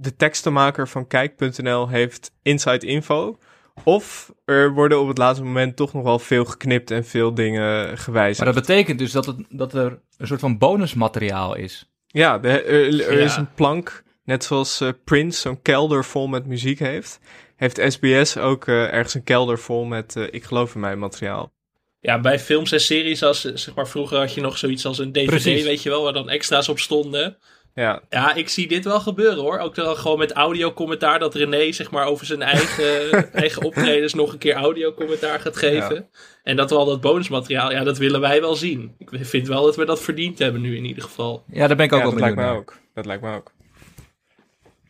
de 0.00 0.16
tekstenmaker 0.16 0.88
van 0.88 1.06
Kijk.nl 1.06 1.88
heeft 1.88 2.32
inside 2.42 2.86
info. 2.86 3.38
Of 3.84 4.32
er 4.44 4.72
worden 4.72 5.00
op 5.00 5.08
het 5.08 5.18
laatste 5.18 5.44
moment 5.44 5.76
toch 5.76 5.92
nog 5.92 6.02
wel 6.02 6.18
veel 6.18 6.44
geknipt 6.44 6.90
en 6.90 7.04
veel 7.04 7.34
dingen 7.34 7.98
gewijzigd. 7.98 8.44
Maar 8.44 8.54
dat 8.54 8.66
betekent 8.66 8.98
dus 8.98 9.12
dat, 9.12 9.26
het, 9.26 9.36
dat 9.48 9.74
er 9.74 10.00
een 10.16 10.26
soort 10.26 10.40
van 10.40 10.58
bonusmateriaal 10.58 11.54
is. 11.54 11.90
Ja, 12.06 12.42
er, 12.42 12.66
er 13.08 13.18
is 13.18 13.36
een 13.36 13.54
plank, 13.54 14.02
net 14.24 14.44
zoals 14.44 14.80
uh, 14.80 14.88
Prince 15.04 15.40
zo'n 15.40 15.62
kelder 15.62 16.04
vol 16.04 16.26
met 16.26 16.46
muziek 16.46 16.78
heeft. 16.78 17.20
Heeft 17.56 17.92
SBS 17.92 18.36
ook 18.36 18.66
uh, 18.66 18.92
ergens 18.92 19.14
een 19.14 19.24
kelder 19.24 19.58
vol 19.58 19.84
met 19.84 20.14
uh, 20.16 20.24
Ik 20.30 20.44
geloof 20.44 20.74
in 20.74 20.80
mij 20.80 20.96
materiaal. 20.96 21.52
Ja, 22.00 22.20
bij 22.20 22.38
films 22.38 22.72
en 22.72 22.80
series, 22.80 23.22
als, 23.22 23.40
zeg 23.40 23.74
maar, 23.74 23.88
vroeger 23.88 24.18
had 24.18 24.34
je 24.34 24.40
nog 24.40 24.58
zoiets 24.58 24.86
als 24.86 24.98
een 24.98 25.12
DVD, 25.12 25.26
Precies. 25.26 25.62
weet 25.62 25.82
je 25.82 25.88
wel, 25.88 26.02
waar 26.02 26.12
dan 26.12 26.28
extra's 26.28 26.68
op 26.68 26.78
stonden. 26.78 27.36
Ja. 27.78 28.02
ja, 28.08 28.34
ik 28.34 28.48
zie 28.48 28.68
dit 28.68 28.84
wel 28.84 29.00
gebeuren 29.00 29.38
hoor. 29.38 29.58
Ook 29.58 29.74
dan 29.74 29.96
gewoon 29.96 30.18
met 30.18 30.32
audiocommentaar 30.32 31.18
dat 31.18 31.34
René 31.34 31.72
zeg 31.72 31.90
maar 31.90 32.06
over 32.06 32.26
zijn 32.26 32.42
eigen, 32.42 33.10
eigen 33.32 33.62
optredens 33.62 34.14
nog 34.14 34.32
een 34.32 34.38
keer 34.38 34.54
audiocommentaar 34.54 35.40
gaat 35.40 35.56
geven. 35.56 35.94
Ja. 35.94 36.04
En 36.42 36.56
dat 36.56 36.70
we 36.70 36.76
al 36.76 36.84
dat 36.84 37.00
bonusmateriaal, 37.00 37.72
ja, 37.72 37.84
dat 37.84 37.98
willen 37.98 38.20
wij 38.20 38.40
wel 38.40 38.54
zien. 38.54 38.94
Ik 38.98 39.08
vind 39.12 39.48
wel 39.48 39.64
dat 39.64 39.76
we 39.76 39.84
dat 39.84 40.00
verdiend 40.00 40.38
hebben 40.38 40.60
nu 40.60 40.76
in 40.76 40.84
ieder 40.84 41.02
geval. 41.02 41.44
Ja, 41.52 41.66
daar 41.66 41.76
ben 41.76 41.86
ik 41.86 41.92
ook 41.92 41.98
ja, 41.98 42.04
wel 42.04 42.14
dat 42.14 42.20
lijkt 42.20 42.36
me 42.36 42.48
ook. 42.48 42.78
Dat 42.94 43.06
lijkt 43.06 43.22
me 43.22 43.34
ook. 43.34 43.52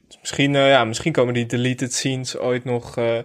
Dus 0.06 0.18
misschien, 0.20 0.54
uh, 0.54 0.68
ja, 0.68 0.84
misschien 0.84 1.12
komen 1.12 1.34
die 1.34 1.46
deleted 1.46 1.92
scenes 1.92 2.36
ooit 2.36 2.64
nog... 2.64 2.96
Uh, 2.96 3.18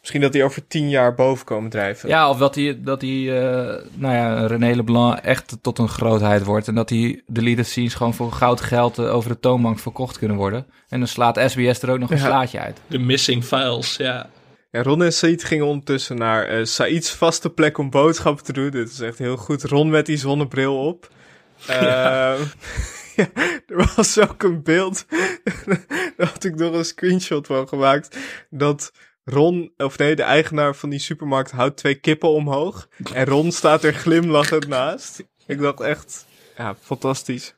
Misschien 0.00 0.20
dat 0.20 0.32
die 0.32 0.44
over 0.44 0.66
tien 0.66 0.88
jaar 0.88 1.14
boven 1.14 1.44
komen 1.46 1.70
drijven. 1.70 2.08
Ja, 2.08 2.30
of 2.30 2.38
dat 2.38 2.54
die, 2.54 2.80
dat 2.80 3.00
die 3.00 3.28
uh, 3.28 3.34
nou 3.94 4.14
ja, 4.14 4.46
René 4.46 4.74
Leblanc 4.74 5.18
echt 5.18 5.56
tot 5.62 5.78
een 5.78 5.88
grootheid 5.88 6.44
wordt. 6.44 6.68
En 6.68 6.74
dat 6.74 6.88
die 6.88 7.22
deleted 7.26 7.66
scenes 7.66 7.94
gewoon 7.94 8.14
voor 8.14 8.32
goud 8.32 8.60
geld 8.60 8.98
uh, 8.98 9.14
over 9.14 9.30
de 9.30 9.40
toonbank 9.40 9.78
verkocht 9.78 10.18
kunnen 10.18 10.36
worden. 10.36 10.66
En 10.88 10.98
dan 10.98 11.08
slaat 11.08 11.50
SBS 11.50 11.82
er 11.82 11.90
ook 11.90 11.98
nog 11.98 12.10
een 12.10 12.18
slaatje 12.18 12.60
uit. 12.60 12.80
De 12.86 12.98
missing 12.98 13.44
files, 13.44 13.96
ja. 13.96 14.30
Ja, 14.70 14.82
Ron 14.82 15.02
en 15.02 15.12
Said 15.12 15.44
gingen 15.44 15.66
ondertussen 15.66 16.16
naar 16.16 16.58
uh, 16.58 16.64
Said's 16.64 17.10
vaste 17.10 17.50
plek 17.50 17.78
om 17.78 17.90
boodschappen 17.90 18.44
te 18.44 18.52
doen. 18.52 18.70
Dit 18.70 18.90
is 18.90 19.00
echt 19.00 19.18
heel 19.18 19.36
goed. 19.36 19.64
Ron 19.64 19.90
met 19.90 20.06
die 20.06 20.16
zonnebril 20.16 20.86
op. 20.86 21.08
Ja. 21.66 22.36
ja, 23.16 23.28
er 23.66 23.92
was 23.96 24.18
ook 24.18 24.42
een 24.42 24.62
beeld. 24.62 25.04
Daar 26.16 26.28
had 26.32 26.44
ik 26.44 26.54
nog 26.54 26.74
een 26.74 26.84
screenshot 26.84 27.46
van 27.46 27.68
gemaakt. 27.68 28.18
Dat 28.50 28.92
Ron, 29.30 29.72
of 29.76 29.98
nee, 29.98 30.16
de 30.16 30.22
eigenaar 30.22 30.76
van 30.76 30.90
die 30.90 30.98
supermarkt 30.98 31.50
houdt 31.50 31.76
twee 31.76 31.94
kippen 31.94 32.28
omhoog. 32.28 32.88
En 33.12 33.26
Ron 33.26 33.52
staat 33.52 33.84
er 33.84 33.92
glimlachend 33.94 34.66
naast. 34.68 35.22
Ik 35.46 35.60
dacht 35.60 35.80
echt, 35.80 36.26
ja, 36.56 36.76
fantastisch. 36.80 37.54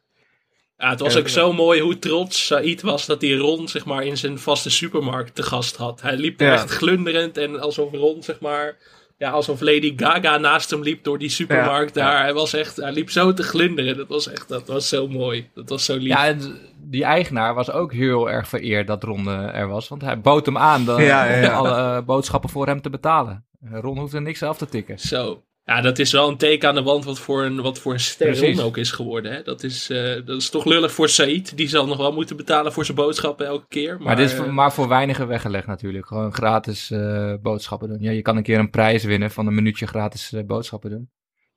Ja, 0.77 0.91
het 0.91 1.01
was 1.01 1.17
ook 1.17 1.29
zo 1.29 1.53
mooi 1.53 1.81
hoe 1.81 1.99
trots 1.99 2.47
Said 2.47 2.83
was 2.83 3.07
dat 3.07 3.21
hij 3.23 3.37
Ron 3.37 3.69
zeg 3.69 3.85
maar, 3.85 4.05
in 4.05 4.17
zijn 4.17 4.39
vaste 4.39 4.71
supermarkt 4.71 5.35
te 5.35 5.43
gast 5.43 5.77
had. 5.77 6.01
Hij 6.01 6.17
liep 6.17 6.41
Ja. 6.41 6.53
echt 6.53 6.71
glunderend 6.71 7.37
en 7.37 7.61
alsof 7.61 7.93
Ron, 7.93 8.23
zeg 8.23 8.41
maar, 8.41 8.77
ja, 9.23 9.31
alsof 9.31 9.61
Lady 9.61 9.93
Gaga 9.97 10.39
naast 10.39 10.71
hem 10.71 10.83
liep 10.83 11.05
door 11.05 11.19
die 11.19 11.29
supermarkt 11.29 11.95
Ja, 11.95 12.05
daar. 12.05 12.23
Hij, 12.23 12.35
was 12.35 12.53
echt, 12.53 12.77
hij 12.77 12.93
liep 12.93 13.11
zo 13.11 13.33
te 13.33 13.43
glunderen. 13.43 13.97
Dat 13.97 14.09
was 14.09 14.29
echt, 14.29 14.49
dat 14.49 14.67
was 14.67 14.89
zo 14.89 15.09
mooi. 15.09 15.51
Dat 15.55 15.69
was 15.69 15.85
zo 15.85 15.97
lief. 15.97 16.09
Ja, 16.09 16.27
en 16.27 16.59
die 16.77 17.05
eigenaar 17.05 17.55
was 17.55 17.71
ook 17.71 17.93
heel 17.93 18.31
erg 18.31 18.49
vereerd 18.49 18.87
dat 18.87 19.05
Ron 19.05 19.29
eh, 19.29 19.55
er 19.55 19.69
was. 19.69 19.89
Want 19.89 20.03
hij 20.03 20.21
bood 20.21 20.47
hem 20.47 20.59
aan 20.59 20.85
de, 20.85 20.93
Ja, 20.93 21.25
ja, 21.25 21.37
om 21.37 21.43
ja. 21.43 21.53
alle 21.53 21.97
eh, 21.97 22.05
boodschappen 22.05 22.51
voor 22.51 22.67
hem 22.67 22.81
te 22.81 22.91
betalen. 22.91 23.45
Ron 23.71 23.99
hoefde 23.99 24.21
niks 24.21 24.43
af 24.43 24.57
te 24.59 24.67
tikken. 24.67 24.99
Zo. 24.99 25.43
Ja, 25.65 25.81
dat 25.81 25.99
is 25.99 26.13
wel 26.13 26.29
een 26.29 26.37
teken 26.37 26.69
aan 26.69 26.75
de 26.75 26.83
wand 26.83 27.05
wat 27.05 27.19
voor 27.19 27.45
een, 27.45 27.61
wat 27.61 27.79
voor 27.79 27.93
een 27.93 28.01
ster 28.01 28.27
Precies. 28.27 28.57
Ron 28.57 28.67
ook 28.67 28.77
is 28.77 28.91
geworden. 28.91 29.33
Hè? 29.33 29.43
Dat, 29.43 29.63
is, 29.63 29.91
eh, 29.91 30.15
dat 30.25 30.37
is 30.37 30.51
toch 30.51 30.65
lullig 30.65 30.93
voor 30.93 31.09
Said. 31.09 31.57
Die 31.57 31.69
zal 31.69 31.87
nog 31.87 31.97
wel 31.97 32.13
moeten 32.13 32.37
betalen 32.37 32.73
voor 32.73 32.85
zijn 32.85 32.97
boodschappen 32.97 33.47
elke 33.47 33.67
keer. 33.69 33.95
Maar, 33.97 34.03
Maar, 34.03 34.17
dit 34.17 34.31
is 34.31 34.35
voor, 34.35 34.47
eh, 34.47 34.53
maar 34.53 34.73
voor 34.73 34.89
weinigen 34.89 35.29
weggelegd 35.29 35.67
natuurlijk. 35.67 36.07
Gewoon 36.07 36.33
gratis 36.35 36.91
eh, 36.91 37.35
boodschappen 37.43 37.89
doen. 37.89 38.01
Ja, 38.01 38.11
je 38.11 38.23
kan 38.23 38.37
een 38.37 38.43
keer 38.43 38.59
een 38.59 38.71
prijs 38.71 39.05
winnen 39.05 39.31
van 39.31 39.47
een 39.47 39.55
minuutje 39.55 39.87
gratis 39.87 40.33
eh, 40.33 40.45
boodschappen 40.45 40.91
doen. 40.91 41.11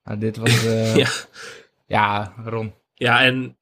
Nou, 0.04 0.18
dit 0.20 0.38
was... 0.38 0.66
eh, 0.66 0.96
Ja. 0.96 1.08
ja, 1.86 2.34
Ron. 2.46 2.74
Ja, 2.94 3.22
en 3.24 3.58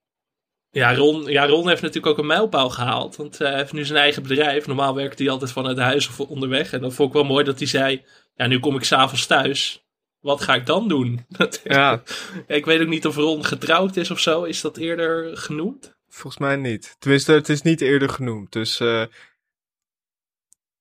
ja 0.69 0.95
Ron, 0.95 1.23
ja, 1.25 1.47
Ron 1.47 1.67
heeft 1.67 1.81
natuurlijk 1.81 2.07
ook 2.13 2.17
een 2.17 2.25
mijlpaal 2.25 2.69
gehaald. 2.69 3.15
Want 3.15 3.41
eh, 3.41 3.47
hij 3.47 3.57
heeft 3.57 3.73
nu 3.73 3.85
zijn 3.85 3.99
eigen 3.99 4.23
bedrijf. 4.23 4.67
Normaal 4.67 4.95
werkt 4.95 5.19
hij 5.19 5.29
altijd 5.29 5.51
vanuit 5.51 5.77
huis 5.77 6.07
of 6.07 6.19
onderweg. 6.19 6.73
En 6.73 6.81
dat 6.81 6.93
vond 6.93 7.07
ik 7.07 7.15
wel 7.15 7.23
mooi 7.23 7.43
dat 7.43 7.57
hij 7.57 7.67
zei... 7.67 8.03
Ja, 8.35 8.47
nu 8.47 8.59
kom 8.59 8.75
ik 8.75 8.83
s'avonds 8.83 9.25
thuis. 9.25 9.85
Wat 10.23 10.41
ga 10.41 10.55
ik 10.55 10.65
dan 10.65 10.87
doen? 10.87 11.25
Ja, 11.63 12.01
ik 12.47 12.65
weet 12.65 12.81
ook 12.81 12.87
niet 12.87 13.05
of 13.07 13.15
Ron 13.15 13.45
getrouwd 13.45 13.95
is 13.95 14.11
of 14.11 14.19
zo. 14.19 14.43
Is 14.43 14.61
dat 14.61 14.77
eerder 14.77 15.37
genoemd? 15.37 15.93
volgens 16.09 16.37
mij 16.41 16.55
niet. 16.55 16.95
Tenminste, 16.99 17.31
het 17.31 17.49
is 17.49 17.61
niet 17.61 17.81
eerder 17.81 18.09
genoemd. 18.09 18.51
Dus 18.51 18.79
eh, 18.79 19.03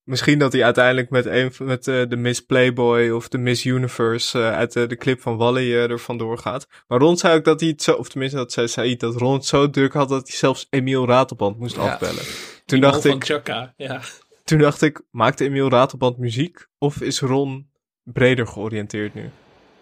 misschien 0.04 0.38
dat 0.38 0.52
hij 0.52 0.64
uiteindelijk 0.64 1.10
met, 1.10 1.26
een, 1.26 1.52
van- 1.52 1.66
met 1.66 1.88
eh, 1.88 2.02
de 2.08 2.16
Miss 2.16 2.40
Playboy 2.40 3.10
of 3.10 3.28
de 3.28 3.38
Miss 3.38 3.64
Universe 3.64 4.38
eh, 4.38 4.52
uit 4.52 4.72
de, 4.72 4.86
de 4.86 4.96
clip 4.96 5.20
van 5.20 5.36
Wally 5.36 5.72
eh, 5.72 5.90
er 5.90 5.98
vandoor 6.00 6.38
gaat. 6.38 6.66
Maar 6.88 6.98
Ron 6.98 7.16
zei 7.16 7.36
ook 7.36 7.44
dat 7.44 7.60
hij 7.60 7.68
het 7.68 7.82
zo, 7.82 7.92
of 7.92 8.08
tenminste 8.08 8.36
dat 8.36 8.52
zei 8.52 8.68
Said, 8.68 9.00
dat 9.00 9.16
Ron 9.16 9.32
het 9.32 9.44
zo 9.44 9.70
druk 9.70 9.92
had 9.92 10.08
dat 10.08 10.28
hij 10.28 10.36
zelfs 10.36 10.66
Emiel 10.70 11.06
Ratelband 11.06 11.58
moest 11.58 11.76
Ja. 11.76 11.82
afbellen. 11.92 12.24
Toen 12.24 12.80
Die 12.80 12.80
dacht, 12.80 13.04
ik, 13.04 13.10
van 13.10 13.22
Chaka, 13.22 13.74
ja. 13.76 14.00
toen 14.44 14.58
dacht 14.58 14.82
ik, 14.82 15.02
maakt 15.10 15.40
Emiel 15.40 15.68
Ratelband 15.70 16.18
muziek 16.18 16.66
of 16.78 17.00
is 17.00 17.20
Ron 17.20 17.70
breder 18.04 18.46
georiënteerd 18.46 19.14
nu? 19.14 19.30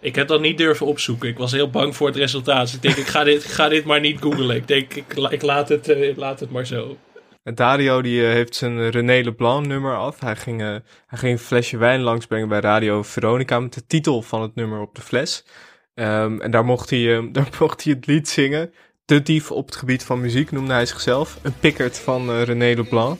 Ik 0.01 0.15
heb 0.15 0.27
dat 0.27 0.41
niet 0.41 0.57
durven 0.57 0.85
opzoeken. 0.85 1.29
Ik 1.29 1.37
was 1.37 1.51
heel 1.51 1.69
bang 1.69 1.95
voor 1.95 2.07
het 2.07 2.15
resultaat. 2.15 2.65
Dus 2.65 2.75
ik 2.75 2.81
denk, 2.81 2.95
ik 2.95 3.07
ga 3.07 3.23
dit, 3.23 3.43
ik 3.43 3.49
ga 3.49 3.69
dit 3.69 3.85
maar 3.85 3.99
niet 3.99 4.21
googlen. 4.21 4.55
Ik 4.55 4.67
denk, 4.67 4.93
ik, 4.93 5.13
ik 5.29 5.41
laat, 5.41 5.69
het, 5.69 5.89
eh, 5.89 6.17
laat 6.17 6.39
het 6.39 6.51
maar 6.51 6.65
zo. 6.65 6.97
En 7.43 7.55
Dario 7.55 8.01
die 8.01 8.25
eh, 8.25 8.31
heeft 8.31 8.55
zijn 8.55 8.89
René 8.89 9.21
Leblanc 9.23 9.65
nummer 9.65 9.95
af. 9.95 10.19
Hij 10.19 10.35
ging, 10.35 10.61
eh, 10.61 10.67
hij 11.07 11.17
ging 11.17 11.31
een 11.31 11.39
flesje 11.39 11.77
wijn 11.77 12.01
langsbrengen 12.01 12.47
bij 12.47 12.59
Radio 12.59 13.03
Veronica 13.03 13.59
met 13.59 13.73
de 13.73 13.85
titel 13.87 14.21
van 14.21 14.41
het 14.41 14.55
nummer 14.55 14.79
op 14.79 14.95
de 14.95 15.01
fles. 15.01 15.45
Ehm, 15.93 16.39
en 16.39 16.51
daar 16.51 16.65
mocht, 16.65 16.89
hij, 16.89 17.05
daar 17.31 17.49
mocht 17.59 17.83
hij 17.83 17.93
het 17.93 18.05
lied 18.05 18.29
zingen. 18.29 18.73
De 19.05 19.21
dief 19.21 19.51
op 19.51 19.65
het 19.65 19.75
gebied 19.75 20.03
van 20.03 20.21
muziek 20.21 20.51
noemde 20.51 20.73
hij 20.73 20.85
zichzelf. 20.85 21.39
Een 21.41 21.59
pikkerd 21.59 21.99
van 21.99 22.41
René 22.43 22.73
Leblanc. 22.75 23.19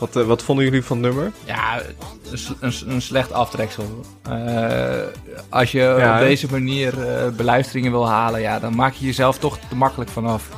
Wat, 0.00 0.16
eh, 0.16 0.22
wat 0.22 0.42
vonden 0.42 0.64
jullie 0.64 0.84
van 0.84 0.96
het 0.96 1.06
nummer? 1.06 1.32
Ja, 1.44 1.82
een, 2.60 2.72
een, 2.86 3.02
slecht 3.02 3.32
aftreksel. 3.32 4.04
Eh, 4.22 5.02
als 5.48 5.72
je 5.72 5.78
Ja, 5.78 6.14
op 6.14 6.26
deze 6.26 6.46
manier 6.50 7.08
eh, 7.08 7.28
beluisteringen 7.30 7.90
wil 7.90 8.08
halen, 8.08 8.40
ja, 8.40 8.58
dan 8.58 8.74
maak 8.74 8.92
je 8.92 9.06
jezelf 9.06 9.38
toch 9.38 9.58
te 9.68 9.76
makkelijk 9.76 10.10
vanaf. 10.10 10.48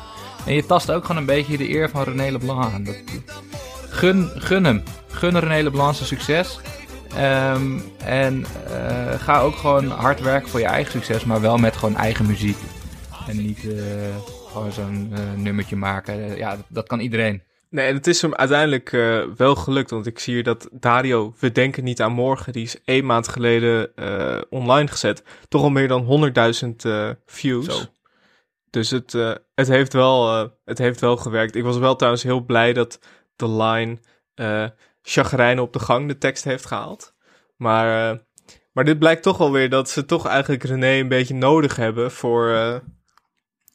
En 0.47 0.55
je 0.55 0.67
tast 0.67 0.91
ook 0.91 1.05
gewoon 1.05 1.17
een 1.17 1.27
beetje 1.27 1.57
de 1.57 1.71
eer 1.71 1.91
van 1.91 2.03
René 2.03 2.31
Leblanc 2.31 2.73
aan. 2.73 2.85
Dat, 2.85 2.97
gun, 3.89 4.31
gun 4.35 4.65
hem. 4.65 4.83
Gun 5.09 5.39
René 5.39 5.63
Leblanc 5.63 5.95
zijn 5.95 6.09
succes. 6.09 6.61
Ehm, 7.17 7.79
en 8.05 8.47
ga 9.19 9.41
ook 9.41 9.57
gewoon 9.57 9.91
hard 9.91 10.21
werken 10.21 10.49
voor 10.49 10.61
je 10.61 10.67
eigen 10.67 10.93
succes, 10.93 11.25
maar 11.25 11.41
wel 11.41 11.57
met 11.57 11.77
gewoon 11.77 11.97
eigen 11.97 12.27
muziek. 12.27 12.57
En 13.29 13.37
niet 13.37 13.59
gewoon 14.53 14.73
zo'n 14.73 15.15
nummertje 15.37 15.77
maken. 15.77 16.37
Ja, 16.37 16.51
dat, 16.57 16.65
dat 16.69 16.87
kan 16.87 17.01
iedereen. 17.01 17.43
Nee, 17.73 17.87
en 17.87 17.95
het 17.95 18.07
is 18.07 18.23
hem 18.23 18.35
uiteindelijk 18.35 18.93
eh, 18.93 19.23
wel 19.37 19.55
gelukt. 19.55 19.91
Want 19.91 20.07
ik 20.07 20.19
zie 20.19 20.35
hier 20.35 20.43
dat 20.43 20.69
Dario, 20.73 21.35
we 21.39 21.53
denken 21.53 21.85
niet 21.85 22.01
aan 22.03 22.13
morgen, 22.13 22.53
die 22.53 22.63
is 22.63 22.83
één 22.85 23.07
maand 23.07 23.29
geleden 23.29 23.97
eh, 23.97 24.41
online 24.51 24.89
gezet. 24.89 25.23
Toch 25.49 25.63
al 25.63 25.71
meer 25.71 25.89
dan 25.89 26.33
100.000 26.65 26.69
eh, 26.77 27.11
views. 27.27 27.65
Zo. 27.65 27.85
Dus 28.71 28.91
het, 28.91 29.13
het, 29.55 29.69
heeft 29.69 29.93
wel, 29.93 30.51
het 30.65 30.79
heeft 30.79 31.01
wel 31.01 31.17
gewerkt. 31.17 31.55
Ik 31.55 31.63
was 31.63 31.79
wel 31.79 31.97
trouwens 31.97 32.23
heel 32.23 32.41
blij 32.41 32.73
dat 32.73 32.99
de 33.37 33.49
line 33.49 33.99
chagrijnen 35.03 35.65
op 35.65 35.73
de 35.73 35.79
gang 35.79 36.09
de 36.09 36.19
tekst 36.19 36.45
heeft 36.45 36.67
gehaald. 36.67 37.15
Maar, 37.57 38.19
maar 38.73 38.85
dit 38.85 38.99
blijkt 38.99 39.23
toch 39.23 39.39
wel 39.39 39.53
weer 39.53 39.71
dat 39.71 39.91
ze 39.91 40.05
toch 40.05 40.27
eigenlijk 40.27 40.63
René 40.63 40.99
een 40.99 41.09
beetje 41.09 41.35
nodig 41.35 41.77
hebben 41.77 42.11
voor, 42.11 42.83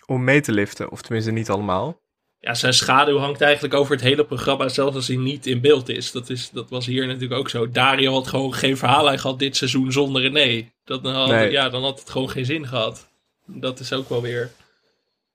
om 0.05 0.23
mee 0.23 0.41
te 0.41 0.51
liften. 0.51 0.91
Of 0.91 1.01
tenminste 1.01 1.31
niet 1.31 1.49
allemaal. 1.49 2.01
Ja, 2.47 2.53
zijn 2.53 2.73
schaduw 2.73 3.17
hangt 3.17 3.41
eigenlijk 3.41 3.73
over 3.73 3.91
het 3.91 4.01
hele 4.03 4.25
programma, 4.25 4.69
zelfs 4.69 4.95
als 4.95 5.07
hij 5.07 5.15
niet 5.15 5.45
in 5.45 5.61
beeld 5.61 5.89
is. 5.89 6.11
Dat, 6.11 6.29
is, 6.29 6.49
dat 6.49 6.69
was 6.69 6.85
hier 6.85 7.07
natuurlijk 7.07 7.39
ook 7.39 7.49
zo. 7.49 7.69
Dario 7.69 8.11
had 8.13 8.27
gewoon 8.27 8.53
geen 8.53 8.77
verhaallijn 8.77 9.19
gehad 9.19 9.39
dit 9.39 9.57
seizoen 9.57 9.91
zonder 9.91 10.21
René. 10.21 10.69
Dat, 10.83 11.03
dan, 11.03 11.13
had, 11.13 11.27
Nee. 11.27 11.51
ja, 11.51 11.69
dan 11.69 11.83
had 11.83 11.99
het 11.99 12.09
gewoon 12.09 12.29
geen 12.29 12.45
zin 12.45 12.67
gehad. 12.67 13.07
Dat 13.45 13.79
is 13.79 13.93
ook 13.93 14.09
wel 14.09 14.21
weer... 14.21 14.51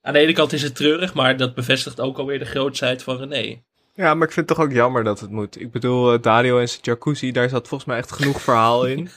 Aan 0.03 0.12
de 0.12 0.18
ene 0.18 0.33
kant 0.33 0.53
is 0.53 0.62
het 0.62 0.75
treurig, 0.75 1.14
maar 1.14 1.37
dat 1.37 1.55
bevestigt 1.55 2.01
ook 2.01 2.18
alweer 2.18 2.38
de 2.38 2.44
grootsheid 2.44 3.03
van 3.03 3.16
René. 3.16 3.62
Ja, 3.94 4.14
maar 4.14 4.27
ik 4.27 4.33
vind 4.33 4.48
het 4.48 4.57
toch 4.57 4.66
ook 4.66 4.72
jammer 4.72 5.05
dat 5.05 5.20
het 5.20 5.31
moet. 5.31 5.61
Ik 5.61 5.70
bedoel, 5.70 6.12
eh, 6.12 6.22
Dario 6.22 6.59
en 6.59 6.68
zijn 6.68 6.81
jacuzzi, 6.83 7.33
daar 7.33 7.48
zat 7.48 7.68
volgens 7.68 7.88
mij 7.88 7.98
echt 7.98 8.12
genoeg 8.12 8.40
verhaal 8.40 8.87
in. 8.87 8.98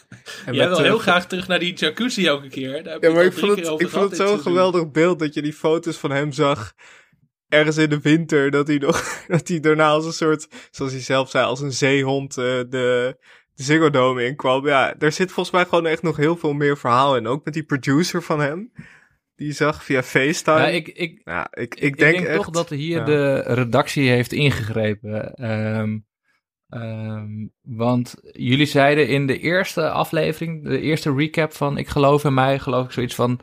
En 0.45 0.53
Jij 0.53 0.67
wil 0.67 0.77
eh, 0.77 0.84
heel 0.84 0.97
graag 0.97 1.27
terug 1.27 1.47
naar 1.47 1.60
die 1.60 1.73
jacuzzi 1.73 2.27
elke 2.27 2.47
keer. 2.47 2.84
Daar 2.84 2.93
heb 2.93 3.03
Ja, 3.03 3.12
maar 3.12 3.25
ik 3.25 3.34
vond 3.34 3.55
het, 3.55 3.81
ik 3.81 3.89
vond 3.89 4.10
het 4.10 4.27
zo'n 4.27 4.39
geweldig 4.39 4.91
beeld 4.91 5.19
dat 5.19 5.34
je 5.34 5.41
die 5.41 5.53
foto's 5.53 5.97
van 5.97 6.12
hem 6.12 6.31
zag. 6.31 6.73
Ergens 7.55 7.77
in 7.77 7.89
de 7.89 7.99
winter, 7.99 8.51
dat 8.51 8.67
hij, 8.67 8.77
nog, 8.77 9.01
dat 9.27 9.47
hij 9.47 9.59
daarna 9.59 9.87
als 9.87 10.05
een 10.05 10.13
soort, 10.13 10.47
zoals 10.71 10.91
hij 10.91 11.01
zelf 11.01 11.29
zei, 11.29 11.45
als 11.45 11.61
een 11.61 11.71
zeehond 11.71 12.37
eh, 12.37 12.43
de, 12.45 13.17
de 13.53 13.63
Ziggo 13.63 13.89
Dome 13.89 14.25
inkwam. 14.25 14.67
Ja, 14.67 14.93
daar 14.97 15.11
zit 15.11 15.31
volgens 15.31 15.55
mij 15.55 15.65
gewoon 15.65 15.85
echt 15.85 16.01
nog 16.01 16.17
heel 16.17 16.37
veel 16.37 16.53
meer 16.53 16.77
verhaal 16.77 17.17
in. 17.17 17.27
Ook 17.27 17.45
met 17.45 17.53
die 17.53 17.63
producer 17.63 18.23
van 18.23 18.39
hem, 18.39 18.71
die 19.35 19.51
zag 19.51 19.83
via 19.83 20.03
FaceTime. 20.03 20.57
Ja, 20.57 20.65
Ja, 20.65 20.67
ik, 20.67 20.87
ik, 20.87 20.95
ik, 20.95 21.47
ik, 21.53 21.75
Ik 21.75 21.97
denk, 21.97 22.15
denk, 22.15 22.27
echt, 22.27 22.35
toch 22.35 22.49
dat 22.49 22.69
hier 22.69 22.97
ja. 22.97 23.05
de 23.05 23.39
redactie 23.39 24.09
heeft 24.09 24.31
ingegrepen. 24.31 25.33
Ehm, 25.33 25.97
ehm, 26.69 27.47
want 27.61 28.15
jullie 28.31 28.65
zeiden 28.65 29.07
in 29.07 29.27
de 29.27 29.39
eerste 29.39 29.89
aflevering, 29.89 30.63
de 30.63 30.79
eerste 30.79 31.13
recap 31.13 31.53
van 31.53 31.77
Ik 31.77 31.87
geloof 31.87 32.23
in 32.23 32.33
mij, 32.33 32.59
geloof 32.59 32.85
ik 32.85 32.91
zoiets 32.91 33.15
van... 33.15 33.39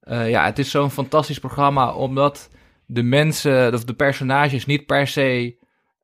eh, 0.00 0.30
ja, 0.30 0.44
het 0.44 0.58
is 0.58 0.70
zo'n 0.70 0.90
fantastisch 0.90 1.38
programma 1.38 1.94
omdat 1.94 2.50
de 2.90 3.02
mensen, 3.02 3.74
of 3.74 3.84
de 3.84 3.94
personages 3.94 4.66
niet 4.66 4.86
per 4.86 5.06
se 5.06 5.56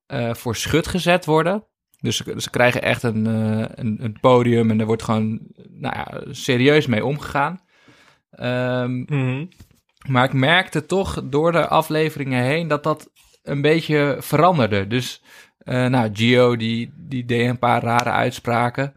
eh, 0.07 0.35
voor 0.35 0.57
schut 0.57 0.87
gezet 0.87 1.25
worden. 1.25 1.65
Dus 2.01 2.17
ze, 2.17 2.35
ze 2.37 2.51
krijgen 2.51 2.83
echt 2.83 3.03
een, 3.03 3.27
eh, 3.27 3.65
een, 3.75 4.05
een 4.05 4.17
podium 4.21 4.71
en 4.71 4.81
er 4.81 4.87
wordt 4.87 5.03
gewoon 5.03 5.41
nou 5.71 5.97
ja, 5.97 6.23
serieus 6.31 6.87
mee 6.87 7.05
omgegaan. 7.05 7.61
Ehm, 8.31 8.99
Mhm. 8.99 9.47
maar 10.09 10.25
ik 10.25 10.33
merkte 10.33 10.87
toch 10.87 11.23
door 11.25 11.53
de 11.53 11.69
afleveringen 11.69 12.43
heen 12.43 12.69
dat 12.69 12.83
dat 12.83 13.11
een 13.43 13.61
beetje 13.63 14.17
veranderde. 14.21 14.87
Dus, 14.87 15.23
eh, 15.59 15.87
nou, 15.87 16.11
Gio 16.13 16.57
die, 16.57 16.93
die 16.97 17.25
deed 17.25 17.49
een 17.49 17.59
paar 17.59 17.83
rare 17.83 18.11
uitspraken. 18.11 18.95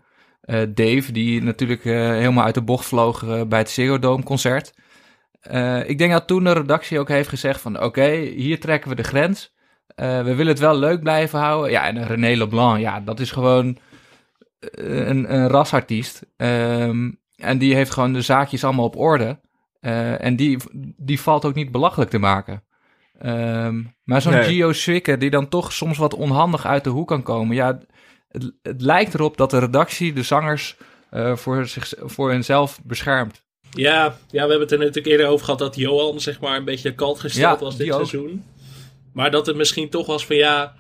Dave, 0.73 1.12
die 1.12 1.43
natuurlijk 1.43 1.84
helemaal 1.84 2.43
uit 2.43 2.54
de 2.54 2.62
bocht 2.62 2.86
vloog 2.86 3.47
bij 3.47 3.60
het 3.60 3.69
Ziggo 3.69 4.00
Dome 4.00 4.23
concert. 4.23 4.73
Eh, 5.48 5.90
ik 5.90 5.98
denk 5.98 6.12
dat 6.12 6.28
toen 6.28 6.44
de 6.44 6.52
redactie 6.52 7.00
ook 7.00 7.08
heeft 7.08 7.30
gezegd 7.30 7.62
van... 7.62 7.84
oké, 7.84 8.10
hier 8.16 8.60
trekken 8.60 8.90
we 8.90 8.96
de 8.96 9.04
grens. 9.04 9.56
Eh, 9.88 10.18
we 10.18 10.36
willen 10.36 10.48
het 10.48 10.60
wel 10.60 10.78
leuk 10.78 11.02
blijven 11.02 11.40
houden. 11.40 11.72
Ja, 11.72 11.86
en 11.86 12.08
René 12.08 12.36
Leblanc, 12.36 12.80
ja, 12.80 13.00
dat 13.00 13.20
is 13.20 13.32
gewoon 13.32 13.78
eh, 14.60 15.08
een, 15.08 15.34
een 15.34 15.48
rasartiest. 15.48 16.26
Ehm, 16.38 17.12
en 17.36 17.58
die 17.58 17.76
heeft 17.76 17.92
gewoon 17.92 18.14
de 18.14 18.22
zaakjes 18.22 18.64
allemaal 18.64 18.86
op 18.86 18.96
orde. 18.96 19.40
En 20.20 20.36
die, 20.36 20.58
die 20.98 21.22
valt 21.22 21.46
ook 21.46 21.54
niet 21.54 21.72
belachelijk 21.72 22.10
te 22.10 22.18
maken. 22.18 22.64
Ehm, 23.20 23.84
maar 24.04 24.22
zo'n 24.22 24.32
Nee. 24.32 24.44
Gio 24.44 24.74
Zwicker, 24.74 25.20
die 25.20 25.30
dan 25.30 25.50
toch 25.50 25.74
soms 25.74 25.98
wat 25.98 26.14
onhandig 26.14 26.66
uit 26.66 26.84
de 26.84 26.90
hoek 26.90 27.08
kan 27.08 27.24
komen. 27.24 27.56
Ja, 27.56 27.80
het, 28.28 28.54
het 28.62 28.82
lijkt 28.82 29.14
erop 29.14 29.38
dat 29.38 29.50
de 29.50 29.60
redactie 29.60 30.14
de 30.14 30.24
zangers 30.24 30.78
voor, 31.34 31.68
zich, 31.68 31.94
voor 31.98 32.32
henzelf 32.32 32.80
beschermt. 32.84 33.47
Ja, 33.72 34.18
ja, 34.32 34.44
we 34.44 34.50
hebben 34.50 34.60
het 34.60 34.72
er 34.72 34.78
natuurlijk 34.78 35.08
eerder 35.08 35.28
over 35.28 35.46
gehad 35.46 35.60
dat 35.60 35.76
Johan 35.76 36.22
zeg 36.22 36.40
maar 36.40 36.58
een 36.58 36.66
beetje 36.66 36.94
kalt 36.94 37.20
gesteld 37.20 37.60
Ja, 37.60 37.66
was 37.66 37.78
dit 37.78 37.94
seizoen. 37.94 38.44
Maar 39.14 39.32
dat 39.32 39.46
het 39.46 39.56
misschien 39.56 39.90
toch 39.90 40.06
was 40.06 40.26
van 40.26 40.36
ja, 40.36 40.76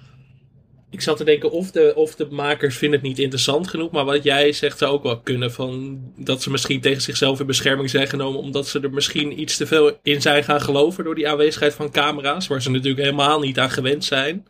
ik 0.89 1.01
zat 1.01 1.17
te 1.17 1.23
denken 1.23 1.51
of 1.51 1.71
de, 1.71 1.93
of 1.95 2.15
de 2.15 2.27
makers 2.29 2.77
vinden 2.77 2.99
het 2.99 3.07
niet 3.07 3.19
interessant 3.19 3.67
genoeg. 3.67 3.91
Maar 3.91 4.05
wat 4.05 4.23
jij 4.23 4.51
zegt 4.51 4.77
zou 4.77 4.91
ook 4.91 5.03
wel 5.03 5.19
kunnen. 5.19 5.51
Van, 5.51 5.99
dat 6.15 6.41
ze 6.41 6.51
misschien 6.51 6.81
tegen 6.81 7.01
zichzelf 7.01 7.39
in 7.39 7.45
bescherming 7.45 7.89
zijn 7.89 8.07
genomen. 8.07 8.39
Omdat 8.39 8.67
ze 8.67 8.79
er 8.79 8.91
misschien 8.91 9.39
iets 9.39 9.57
te 9.57 9.67
veel 9.67 9.99
in 10.03 10.21
zijn 10.21 10.43
gaan 10.43 10.61
geloven. 10.61 11.03
Door 11.03 11.15
die 11.15 11.29
aanwezigheid 11.29 11.73
van 11.73 11.91
camera's. 11.91 12.47
Waar 12.47 12.61
ze 12.61 12.71
natuurlijk 12.71 13.03
helemaal 13.03 13.39
niet 13.39 13.59
aan 13.59 13.69
gewend 13.69 14.05
zijn. 14.05 14.47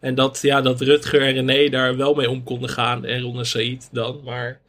En 0.00 0.14
dat, 0.14 0.38
ja, 0.42 0.60
dat 0.60 0.80
Rutger 0.80 1.22
en 1.22 1.32
René 1.32 1.68
daar 1.68 1.96
wel 1.96 2.14
mee 2.14 2.30
om 2.30 2.42
konden 2.42 2.70
gaan. 2.70 3.04
En 3.04 3.20
Ron 3.20 3.38
en 3.38 3.46
Said 3.46 3.88
dan. 3.92 4.20
Maar 4.24 4.60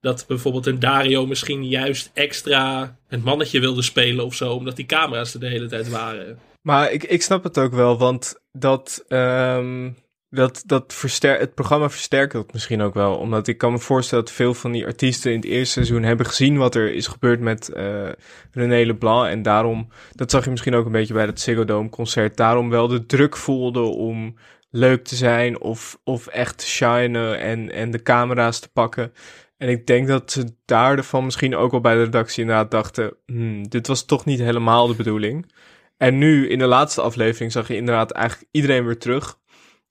dat 0.00 0.24
bijvoorbeeld 0.26 0.66
een 0.66 0.78
Dario 0.78 1.26
misschien 1.26 1.68
juist 1.68 2.10
extra 2.14 2.96
het 3.08 3.24
mannetje 3.24 3.60
wilde 3.60 3.82
spelen 3.82 4.24
of 4.24 4.34
zo. 4.34 4.52
Omdat 4.52 4.76
die 4.76 4.86
camera's 4.86 5.34
er 5.34 5.40
de 5.40 5.48
hele 5.48 5.68
tijd 5.68 5.88
waren. 5.88 6.38
Maar 6.62 6.92
ik, 6.92 7.04
ik 7.04 7.22
snap 7.22 7.44
het 7.44 7.58
ook 7.58 7.72
wel. 7.72 7.98
Want 7.98 8.40
dat... 8.52 9.04
Um 9.08 9.96
dat, 10.30 10.62
dat 10.66 10.94
verster 10.94 11.38
het 11.38 11.54
programma 11.54 11.90
versterkt 11.90 12.32
dat 12.32 12.52
misschien 12.52 12.80
ook 12.80 12.94
wel. 12.94 13.16
Omdat 13.16 13.46
ik 13.46 13.58
kan 13.58 13.72
me 13.72 13.78
voorstellen 13.78 14.24
dat 14.24 14.34
veel 14.34 14.54
van 14.54 14.72
die 14.72 14.86
artiesten 14.86 15.30
in 15.30 15.36
het 15.36 15.46
eerste 15.46 15.72
seizoen 15.72 16.02
hebben 16.02 16.26
gezien 16.26 16.56
wat 16.56 16.74
er 16.74 16.92
is 16.92 17.06
gebeurd 17.06 17.40
met 17.40 17.70
uh, 17.76 18.08
René 18.52 18.84
Leblanc. 18.84 19.28
En 19.28 19.42
daarom, 19.42 19.88
dat 20.12 20.30
zag 20.30 20.44
je 20.44 20.50
misschien 20.50 20.74
ook 20.74 20.86
een 20.86 20.92
beetje 20.92 21.14
bij 21.14 21.26
dat 21.26 21.40
Ziggo 21.40 21.64
Dome 21.64 21.88
concert, 21.88 22.36
daarom 22.36 22.70
wel 22.70 22.88
de 22.88 23.06
druk 23.06 23.36
voelden 23.36 23.94
om 23.94 24.36
leuk 24.70 25.04
te 25.04 25.16
zijn 25.16 25.60
of, 25.60 26.00
of 26.04 26.26
echt 26.26 26.58
te 26.58 26.66
shinen 26.66 27.38
en, 27.38 27.72
en 27.72 27.90
de 27.90 28.02
camera's 28.02 28.58
te 28.58 28.68
pakken. 28.68 29.12
En 29.60 29.68
ik 29.68 29.86
denk 29.86 30.08
dat 30.08 30.32
ze 30.32 30.56
daarvan 30.64 31.24
misschien 31.24 31.56
ook 31.56 31.70
wel 31.70 31.80
bij 31.80 31.94
de 31.94 32.04
redactie 32.04 32.42
inderdaad 32.42 32.70
dachten, 32.70 33.16
hmm, 33.26 33.68
dit 33.68 33.86
was 33.86 34.04
toch 34.04 34.24
niet 34.24 34.38
helemaal 34.38 34.86
de 34.86 34.94
bedoeling. 34.94 35.52
En 35.96 36.18
nu 36.18 36.48
in 36.48 36.58
de 36.58 36.66
laatste 36.66 37.00
aflevering 37.00 37.52
zag 37.52 37.68
je 37.68 37.76
inderdaad 37.76 38.10
eigenlijk 38.10 38.48
iedereen 38.50 38.84
weer 38.84 38.98
terug. 38.98 39.38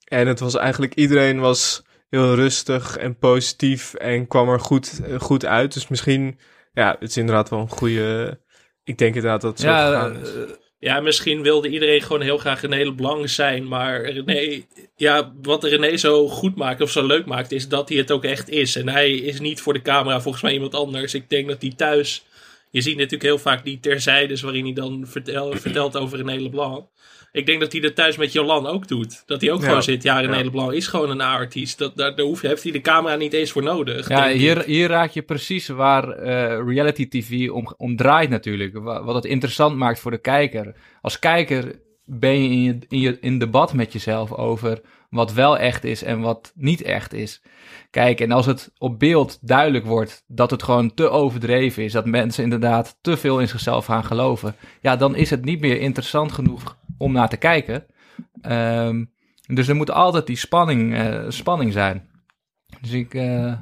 En 0.04 0.28
het 0.28 0.40
was 0.40 0.56
eigenlijk, 0.56 0.94
iedereen 0.94 1.40
was 1.40 1.84
heel 2.10 2.36
rustig 2.36 2.98
en 2.98 3.18
positief 3.18 3.94
en 3.94 4.28
kwam 4.28 4.50
er 4.50 4.60
goed, 4.60 5.02
goed 5.20 5.46
uit. 5.46 5.74
Dus 5.74 5.88
misschien, 5.88 6.40
ja, 6.74 6.96
het 7.00 7.10
is 7.10 7.18
inderdaad 7.18 7.50
wel 7.50 7.60
een 7.60 7.70
goede, 7.70 8.40
ik 8.84 8.98
denk 8.98 9.16
inderdaad 9.16 9.42
dat 9.42 9.52
het 9.52 9.60
zo 9.60 9.68
ja, 9.68 9.86
gegaan 9.86 10.22
is. 10.22 10.36
Uh, 10.36 10.42
ja, 10.80 11.00
misschien 11.00 11.42
wilde 11.42 11.70
iedereen 11.70 12.02
gewoon 12.02 12.22
heel 12.22 12.38
graag 12.38 12.62
René 12.62 12.84
Leblanc 12.84 13.30
zijn. 13.30 13.68
Maar 13.68 14.12
René, 14.12 14.64
ja, 14.96 15.34
wat 15.42 15.64
René 15.64 15.98
zo 15.98 16.28
goed 16.28 16.56
maakt 16.56 16.82
of 16.82 16.92
zo 16.92 17.06
leuk 17.06 17.26
maakt, 17.26 17.52
is 17.52 17.68
dat 17.68 17.90
hij 17.90 17.98
het 17.98 18.12
ook 18.12 18.24
echt 18.24 18.50
is. 18.50 18.76
En 18.76 18.90
hij 18.90 19.14
is 19.14 19.40
niet 19.40 19.62
voor 19.62 19.74
de 19.74 19.82
camera 19.82 20.22
volgens 20.22 20.44
mij 20.44 20.54
iemand 20.54 20.76
anders. 20.76 21.14
Ik 21.14 21.30
denk 21.30 21.48
dat 21.48 21.62
hij 21.62 21.74
thuis. 21.76 22.24
Je 22.72 22.82
ziet 22.82 22.96
natuurlijk 22.96 23.24
heel 23.24 23.40
vaak 23.40 23.64
die 23.64 23.80
terzijdes 23.80 24.42
waarin 24.42 24.64
hij 24.64 24.74
dan 24.74 25.04
vertel, 25.08 25.52
vertelt 25.56 25.98
over 25.98 26.18
René 26.18 26.42
Leblanc. 26.42 26.86
Ik 27.32 27.46
denk 27.46 27.60
dat 27.60 27.72
hij 27.72 27.82
dat 27.82 27.96
thuis 27.96 28.18
met 28.18 28.34
Jolan 28.34 28.68
ook 28.68 28.88
doet. 28.88 29.24
Dat 29.26 29.42
hij 29.42 29.52
ook 29.52 29.64
gewoon 29.64 29.84
zit. 29.84 30.04
Ja, 30.04 30.20
René 30.20 30.50
ja. 30.54 30.72
Is 30.72 30.88
gewoon 30.88 31.10
een 31.10 31.22
A-artiest. 31.22 31.78
Dat, 31.78 31.98
daar, 31.98 32.16
daar 32.16 32.26
hoeft, 32.26 32.42
heeft 32.42 32.64
hij 32.64 32.72
de 32.72 32.82
camera 32.82 33.16
niet 33.16 33.34
eens 33.34 33.52
voor 33.52 33.64
nodig. 33.64 34.10
Ja, 34.10 34.30
hier, 34.30 34.64
hier 34.64 34.88
raak 34.88 35.12
je 35.12 35.22
precies 35.22 35.68
waar 35.68 36.24
uh, 36.24 36.74
reality 36.74 37.08
TV 37.08 37.50
om, 37.50 37.74
om 37.78 37.96
draait 37.96 38.30
natuurlijk. 38.30 38.78
Wat 38.84 39.16
het 39.16 39.26
interessant 39.26 39.76
maakt 39.76 40.00
voor 40.00 40.12
de 40.12 40.22
kijker. 40.22 40.76
Als 41.02 41.20
kijker 41.20 41.80
ben 42.06 42.44
je 42.44 42.50
in, 42.50 42.64
je, 42.64 42.78
in, 42.88 43.00
je, 43.00 43.18
in 43.20 43.40
debat 43.40 43.74
met 43.74 43.94
jezelf 43.94 44.34
over 44.34 44.82
wat 45.10 45.34
wel 45.34 45.58
echt 45.58 45.84
is 45.84 46.04
en 46.04 46.20
wat 46.20 46.52
niet 46.56 46.82
echt 46.82 47.14
is. 47.14 47.42
Kijk, 47.90 48.20
en 48.20 48.32
als 48.32 48.46
het 48.46 48.72
op 48.78 49.00
beeld 49.00 49.38
duidelijk 49.42 49.86
wordt 49.86 50.24
dat 50.28 50.52
het 50.52 50.64
gewoon 50.64 50.94
te 50.94 51.10
overdreven 51.10 51.84
is, 51.84 51.92
dat 51.92 52.06
mensen 52.06 52.44
inderdaad 52.44 52.98
te 53.02 53.18
veel 53.18 53.40
in 53.40 53.48
zichzelf 53.48 53.86
gaan 53.86 54.06
geloven, 54.06 54.56
ja, 54.82 54.96
dan 54.96 55.16
is 55.16 55.30
het 55.30 55.46
niet 55.46 55.60
meer 55.60 55.80
interessant 55.80 56.32
genoeg 56.32 56.78
om 57.00 57.12
naar 57.12 57.30
te 57.30 57.38
kijken. 57.38 57.86
Um, 58.42 59.12
dus 59.48 59.68
er 59.68 59.76
moet 59.76 59.92
altijd 59.92 60.28
die 60.28 60.38
spanning, 60.38 60.98
uh, 60.98 61.26
spanning 61.28 61.74
zijn. 61.74 62.10
Dus 62.82 62.92
ik, 62.92 63.14
uh, 63.14 63.54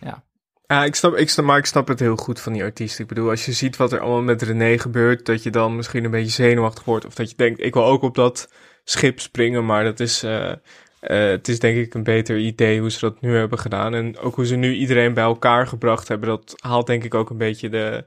ja. 0.00 0.24
Ja, 0.66 0.84
ik 0.84 0.94
snap, 0.94 1.14
ik 1.16 1.28
snap, 1.28 1.44
maar 1.44 1.58
ik 1.58 1.66
snap 1.66 1.88
het 1.88 2.00
heel 2.00 2.16
goed 2.16 2.40
van 2.40 2.52
die 2.52 2.62
artiest. 2.62 2.98
Ik 2.98 3.06
bedoel, 3.06 3.30
als 3.30 3.44
je 3.44 3.52
ziet 3.52 3.76
wat 3.76 3.92
er 3.92 4.00
allemaal 4.00 4.22
met 4.22 4.42
René 4.42 4.78
gebeurt, 4.78 5.26
dat 5.26 5.42
je 5.42 5.50
dan 5.50 5.76
misschien 5.76 6.04
een 6.04 6.10
beetje 6.10 6.30
zenuwachtig 6.30 6.84
wordt. 6.84 7.06
Of 7.06 7.14
dat 7.14 7.30
je 7.30 7.36
denkt, 7.36 7.60
ik 7.60 7.74
wil 7.74 7.84
ook 7.84 8.02
op 8.02 8.14
dat 8.14 8.52
schip 8.84 9.20
springen, 9.20 9.66
maar 9.66 9.84
dat 9.84 10.00
is, 10.00 10.24
uh, 10.24 10.52
het 11.00 11.48
is 11.48 11.58
denk 11.58 11.76
ik 11.76 11.94
een 11.94 12.02
beter 12.02 12.38
idee 12.38 12.80
hoe 12.80 12.90
ze 12.90 13.00
dat 13.00 13.20
nu 13.20 13.36
hebben 13.36 13.58
gedaan. 13.58 13.94
En 13.94 14.18
ook 14.18 14.34
hoe 14.34 14.46
ze 14.46 14.56
nu 14.56 14.74
iedereen 14.74 15.14
bij 15.14 15.24
elkaar 15.24 15.66
gebracht 15.66 16.08
hebben, 16.08 16.28
dat 16.28 16.54
haalt 16.56 16.86
denk 16.86 17.04
ik 17.04 17.14
ook 17.14 17.30
een 17.30 17.38
beetje 17.38 17.68
de, 17.68 18.04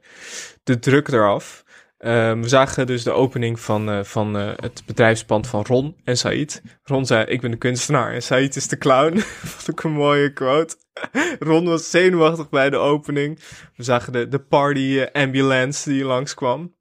de 0.64 0.80
druk 0.80 1.08
eraf. 1.08 1.64
Um, 2.06 2.42
we 2.42 2.48
zagen 2.48 2.88
dus 2.88 3.04
de 3.04 3.12
opening 3.12 3.60
van, 3.60 3.90
uh, 3.90 4.04
van 4.04 4.38
uh, 4.38 4.52
het 4.56 4.84
bedrijfspand 4.86 5.48
van 5.48 5.66
Ron 5.68 5.96
en 6.04 6.18
Said. 6.18 6.62
Ron 6.84 7.06
zei, 7.06 7.26
ik 7.26 7.42
ben 7.42 7.52
de 7.52 7.58
kunstenaar 7.58 8.14
en 8.14 8.22
Said 8.22 8.56
is 8.56 8.68
de 8.68 8.78
clown. 8.78 9.16
Wat 9.66 9.84
een 9.84 9.92
mooie 9.92 10.34
quote. 10.34 10.76
Ron 11.40 11.66
was 11.66 11.90
zenuwachtig 11.90 12.50
bij 12.50 12.70
de 12.70 12.78
opening. 12.78 13.40
We 13.76 13.84
zagen 13.84 14.14
de, 14.14 14.28
de 14.28 14.40
party 14.40 15.06
ambulance 15.14 15.90
die 15.90 16.04
langskwam. 16.04 16.76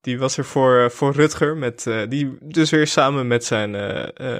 Die 0.00 0.18
was 0.18 0.36
er 0.36 0.44
voor, 0.44 0.90
voor 0.90 1.12
Rutger, 1.12 1.56
met, 1.56 1.90
die 2.08 2.36
dus 2.40 2.70
weer 2.70 2.86
samen 2.86 3.26
met 3.26 3.44
zijn, 3.44 3.76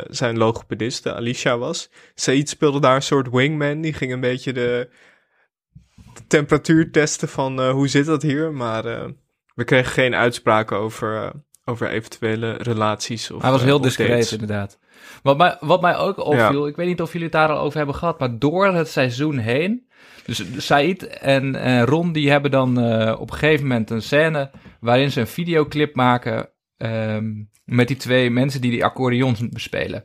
zijn 0.09 0.39
logopediste 0.39 1.15
Alicia 1.15 1.59
was. 1.59 1.91
Said 2.15 2.49
speelde 2.49 2.81
daar 2.81 2.95
een 2.95 3.03
soort 3.03 3.31
wingman. 3.31 3.81
Die 3.81 3.93
ging 3.93 4.13
een 4.13 4.21
beetje 4.21 4.53
de, 4.53 4.89
de 6.15 6.27
temperatuur 6.27 6.91
testen 6.91 7.29
van 7.29 7.71
hoe 7.71 7.89
zit 7.89 8.07
dat 8.07 8.23
hier. 8.23 8.53
Maar 8.53 9.13
we 9.59 9.65
kregen 9.65 9.93
geen 9.93 10.15
uitspraken 10.15 10.77
over, 10.77 11.23
uh, 11.23 11.31
over 11.65 11.89
eventuele 11.89 12.53
relaties. 12.53 13.31
Of, 13.31 13.43
Hij 13.43 13.51
was 13.51 13.63
heel 13.63 13.77
uh, 13.77 13.83
discreet, 13.83 14.31
inderdaad. 14.31 14.79
Wat 15.23 15.37
mij, 15.37 15.57
wat 15.61 15.81
mij 15.81 15.97
ook 15.97 16.19
opviel, 16.19 16.63
ja. 16.63 16.71
ik 16.71 16.77
weet 16.77 16.87
niet 16.87 17.01
of 17.03 17.13
jullie 17.13 17.27
het 17.27 17.37
daar 17.37 17.49
al 17.49 17.59
over 17.59 17.77
hebben 17.77 17.95
gehad, 17.95 18.19
maar 18.19 18.39
door 18.39 18.67
het 18.67 18.89
seizoen 18.89 19.39
heen. 19.39 19.89
Dus 20.25 20.43
Said 20.57 21.07
en, 21.07 21.55
en 21.55 21.85
Ron 21.85 22.13
die 22.13 22.31
hebben 22.31 22.51
dan 22.51 22.85
uh, 22.85 23.21
op 23.21 23.31
een 23.31 23.39
gegeven 23.39 23.67
moment 23.67 23.91
een 23.91 24.03
scène 24.03 24.51
waarin 24.81 25.11
ze 25.11 25.21
een 25.21 25.27
videoclip 25.27 25.95
maken 25.95 26.49
um, 26.77 27.51
met 27.65 27.89
die 27.89 27.97
twee 27.97 28.31
mensen 28.31 28.61
die 28.61 28.71
die 28.71 28.85
accordeons 28.85 29.49
bespelen. 29.49 30.05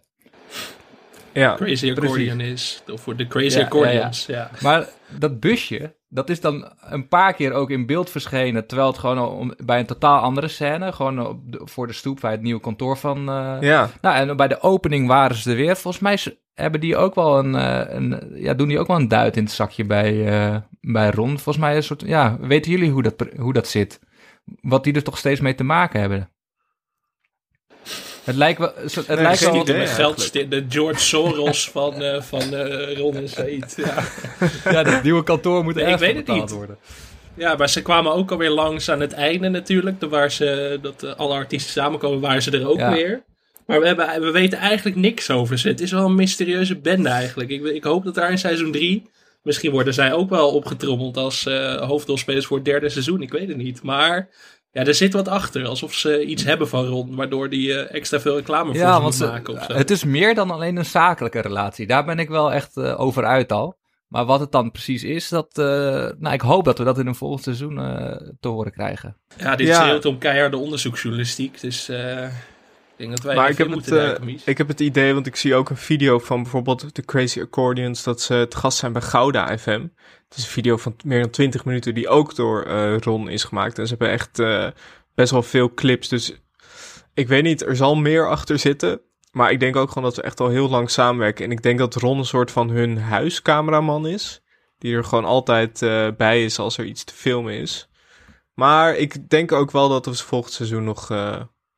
Ja, 1.33 1.55
Crazy 1.55 1.91
Accordion 1.91 2.39
is, 2.39 2.83
of 2.91 3.01
voor 3.01 3.15
de 3.15 3.27
Crazy 3.27 3.57
ja, 3.57 3.63
Accordions. 3.63 4.25
Ja, 4.25 4.35
ja. 4.35 4.49
Maar 4.61 4.87
dat 5.19 5.39
busje, 5.39 5.95
dat 6.07 6.29
is 6.29 6.41
dan 6.41 6.71
een 6.79 7.07
paar 7.07 7.33
keer 7.33 7.53
ook 7.53 7.69
in 7.69 7.85
beeld 7.85 8.09
verschenen, 8.09 8.67
terwijl 8.67 8.89
het 8.89 8.97
gewoon 8.97 9.19
om, 9.19 9.53
bij 9.65 9.79
een 9.79 9.85
totaal 9.85 10.19
andere 10.19 10.47
scène, 10.47 10.91
gewoon 10.91 11.27
op 11.27 11.51
de, 11.51 11.61
voor 11.63 11.87
de 11.87 11.93
stoep 11.93 12.19
bij 12.21 12.31
het 12.31 12.41
nieuwe 12.41 12.61
kantoor 12.61 12.97
van. 12.97 13.29
Uh, 13.29 13.57
ja. 13.59 13.89
Nou, 14.01 14.15
en 14.15 14.37
bij 14.37 14.47
de 14.47 14.61
opening 14.61 15.07
waren 15.07 15.35
ze 15.35 15.49
er 15.49 15.55
weer. 15.55 15.75
Volgens 15.75 16.03
mij 16.03 16.37
hebben 16.53 16.79
die 16.79 16.97
ook 16.97 17.15
wel 17.15 17.39
een, 17.39 17.53
uh, 17.53 17.81
een 17.87 18.31
ja, 18.33 18.53
doen 18.53 18.67
die 18.67 18.79
ook 18.79 18.87
wel 18.87 18.95
een 18.95 19.07
duit 19.07 19.37
in 19.37 19.43
het 19.43 19.51
zakje 19.51 19.85
bij, 19.85 20.13
uh, 20.13 20.57
bij 20.81 21.09
Ron. 21.09 21.29
Volgens 21.29 21.57
mij 21.57 21.75
een 21.75 21.83
soort, 21.83 22.01
ja, 22.05 22.37
weten 22.39 22.71
jullie 22.71 22.91
hoe 22.91 23.03
dat, 23.03 23.25
hoe 23.37 23.53
dat 23.53 23.67
zit? 23.67 23.99
Wat 24.61 24.83
die 24.83 24.93
er 24.93 25.03
toch 25.03 25.17
steeds 25.17 25.39
mee 25.39 25.55
te 25.55 25.63
maken 25.63 25.99
hebben? 25.99 26.29
Het 28.23 28.35
lijkt 28.35 28.59
wel. 28.59 28.73
Het 28.75 29.07
nee, 29.07 29.17
lijkt 29.17 29.39
wel 29.39 29.63
de 29.63 29.87
geld 29.87 30.33
de 30.33 30.65
George 30.69 30.99
Soros 30.99 31.69
van, 31.69 32.01
uh, 32.01 32.21
van 32.21 32.53
uh, 32.53 32.97
Ron 32.97 33.15
en 33.15 33.29
Said. 33.29 33.73
Ja. 33.75 34.03
ja, 34.71 34.83
dat 34.83 35.03
nieuwe 35.03 35.23
kantoor 35.23 35.63
moet 35.63 35.75
nee, 35.75 35.85
ik 35.85 35.97
weet 35.97 36.15
het 36.15 36.27
niet. 36.27 36.49
worden. 36.49 36.77
Ja, 37.35 37.55
maar 37.55 37.69
ze 37.69 37.81
kwamen 37.81 38.13
ook 38.13 38.31
alweer 38.31 38.49
langs 38.49 38.89
aan 38.89 38.99
het 38.99 39.13
einde 39.13 39.49
natuurlijk. 39.49 40.01
Waar 40.09 40.31
ze, 40.31 40.79
dat 40.81 41.03
uh, 41.03 41.15
alle 41.15 41.33
artiesten 41.33 41.71
samenkomen, 41.71 42.19
waren 42.19 42.41
ze 42.41 42.51
er 42.51 42.67
ook 42.67 42.79
ja. 42.79 42.91
weer. 42.91 43.23
Maar 43.65 43.79
we, 43.79 43.87
hebben, 43.87 44.21
we 44.21 44.31
weten 44.31 44.57
eigenlijk 44.57 44.95
niks 44.95 45.29
over 45.29 45.59
ze. 45.59 45.67
Het 45.67 45.81
is 45.81 45.91
wel 45.91 46.05
een 46.05 46.15
mysterieuze 46.15 46.75
bende 46.75 47.09
eigenlijk. 47.09 47.49
Ik, 47.49 47.63
ik 47.63 47.83
hoop 47.83 48.03
dat 48.03 48.15
daar 48.15 48.31
in 48.31 48.37
seizoen 48.37 48.71
3. 48.71 49.09
Misschien 49.43 49.71
worden 49.71 49.93
zij 49.93 50.13
ook 50.13 50.29
wel 50.29 50.51
opgetrommeld 50.51 51.17
als 51.17 51.45
uh, 51.45 51.81
hoofdrolspelers 51.81 52.45
voor 52.45 52.57
het 52.57 52.65
derde 52.65 52.89
seizoen. 52.89 53.21
Ik 53.21 53.31
weet 53.31 53.47
het 53.47 53.57
niet. 53.57 53.83
Maar 53.83 54.29
ja, 54.73 54.85
er 54.85 54.93
zit 54.93 55.13
wat 55.13 55.27
achter. 55.27 55.65
Alsof 55.65 55.93
ze 55.93 56.25
iets 56.25 56.43
hebben 56.43 56.67
van 56.67 56.85
Ron, 56.85 57.15
waardoor 57.15 57.49
die 57.49 57.67
uh, 57.67 57.93
extra 57.93 58.19
veel 58.19 58.35
reclame 58.35 58.71
voor 58.71 58.79
ja, 58.79 59.11
ze 59.11 59.25
maken. 59.25 59.53
Of 59.53 59.63
zo. 59.63 59.73
Het 59.73 59.91
is 59.91 60.03
meer 60.03 60.35
dan 60.35 60.51
alleen 60.51 60.77
een 60.77 60.85
zakelijke 60.85 61.39
relatie. 61.39 61.87
Daar 61.87 62.05
ben 62.05 62.19
ik 62.19 62.29
wel 62.29 62.53
echt 62.53 62.77
uh, 62.77 62.99
over 62.99 63.25
uit 63.25 63.51
al. 63.51 63.77
Maar 64.07 64.25
wat 64.25 64.39
het 64.39 64.51
dan 64.51 64.71
precies 64.71 65.03
is, 65.03 65.29
dat, 65.29 65.57
uh, 65.57 65.65
nou, 66.17 66.33
ik 66.33 66.41
hoop 66.41 66.65
dat 66.65 66.77
we 66.77 66.83
dat 66.83 66.99
in 66.99 67.07
een 67.07 67.15
volgend 67.15 67.43
seizoen 67.43 67.75
te 68.39 68.47
horen 68.47 68.71
krijgen. 68.71 69.17
Ja, 69.37 69.55
dit 69.55 69.67
ja. 69.67 69.81
schreeuwt 69.81 70.05
om 70.05 70.17
keiharde 70.17 70.57
onderzoeksjournalistiek. 70.57 71.61
Dus 71.61 71.89
ik 72.93 72.99
denk 72.99 73.11
dat 73.11 73.21
wij 73.21 73.35
maar 73.35 73.49
ik 73.49 73.57
heb, 73.57 73.71
het, 73.71 73.91
uh, 73.91 74.37
ik 74.45 74.57
heb 74.57 74.67
het 74.67 74.79
idee, 74.79 75.13
want 75.13 75.27
ik 75.27 75.35
zie 75.35 75.55
ook 75.55 75.69
een 75.69 75.77
video 75.77 76.19
van 76.19 76.41
bijvoorbeeld 76.41 76.95
de 76.95 77.05
Crazy 77.05 77.41
Accordions, 77.41 78.03
dat 78.03 78.21
ze 78.21 78.33
het 78.33 78.55
gast 78.55 78.77
zijn 78.77 78.93
bij 78.93 79.01
Gouda 79.01 79.57
FM. 79.57 79.87
Het 80.29 80.37
is 80.37 80.43
een 80.43 80.49
video 80.49 80.77
van 80.77 80.95
meer 81.03 81.21
dan 81.21 81.29
20 81.29 81.65
minuten 81.65 81.93
die 81.93 82.07
ook 82.07 82.35
door 82.35 82.67
uh, 82.67 82.97
Ron 82.97 83.29
is 83.29 83.43
gemaakt. 83.43 83.79
En 83.79 83.87
ze 83.87 83.95
hebben 83.97 84.09
echt 84.09 84.39
uh, 84.39 84.67
best 85.15 85.31
wel 85.31 85.43
veel 85.43 85.73
clips. 85.73 86.07
Dus 86.07 86.33
ik 87.13 87.27
weet 87.27 87.43
niet, 87.43 87.65
er 87.65 87.75
zal 87.75 87.95
meer 87.95 88.29
achter 88.29 88.59
zitten. 88.59 89.01
Maar 89.31 89.51
ik 89.51 89.59
denk 89.59 89.75
ook 89.75 89.87
gewoon 89.87 90.03
dat 90.03 90.15
we 90.15 90.21
echt 90.21 90.39
al 90.39 90.49
heel 90.49 90.69
lang 90.69 90.89
samenwerken. 90.89 91.45
En 91.45 91.51
ik 91.51 91.61
denk 91.61 91.79
dat 91.79 91.95
Ron 91.95 92.17
een 92.17 92.25
soort 92.25 92.51
van 92.51 92.69
hun 92.69 92.97
huiscameraman 92.97 94.07
is. 94.07 94.41
Die 94.77 94.95
er 94.95 95.03
gewoon 95.03 95.25
altijd 95.25 95.79
bij 96.17 96.43
is 96.43 96.59
als 96.59 96.77
er 96.77 96.85
iets 96.85 97.03
te 97.03 97.13
filmen 97.13 97.53
is. 97.53 97.89
Maar 98.53 98.95
ik 98.95 99.29
denk 99.29 99.51
ook 99.51 99.71
wel 99.71 99.89
dat 99.89 100.05
we 100.05 100.15
volgend 100.15 100.53
seizoen 100.53 100.83
nog 100.83 101.09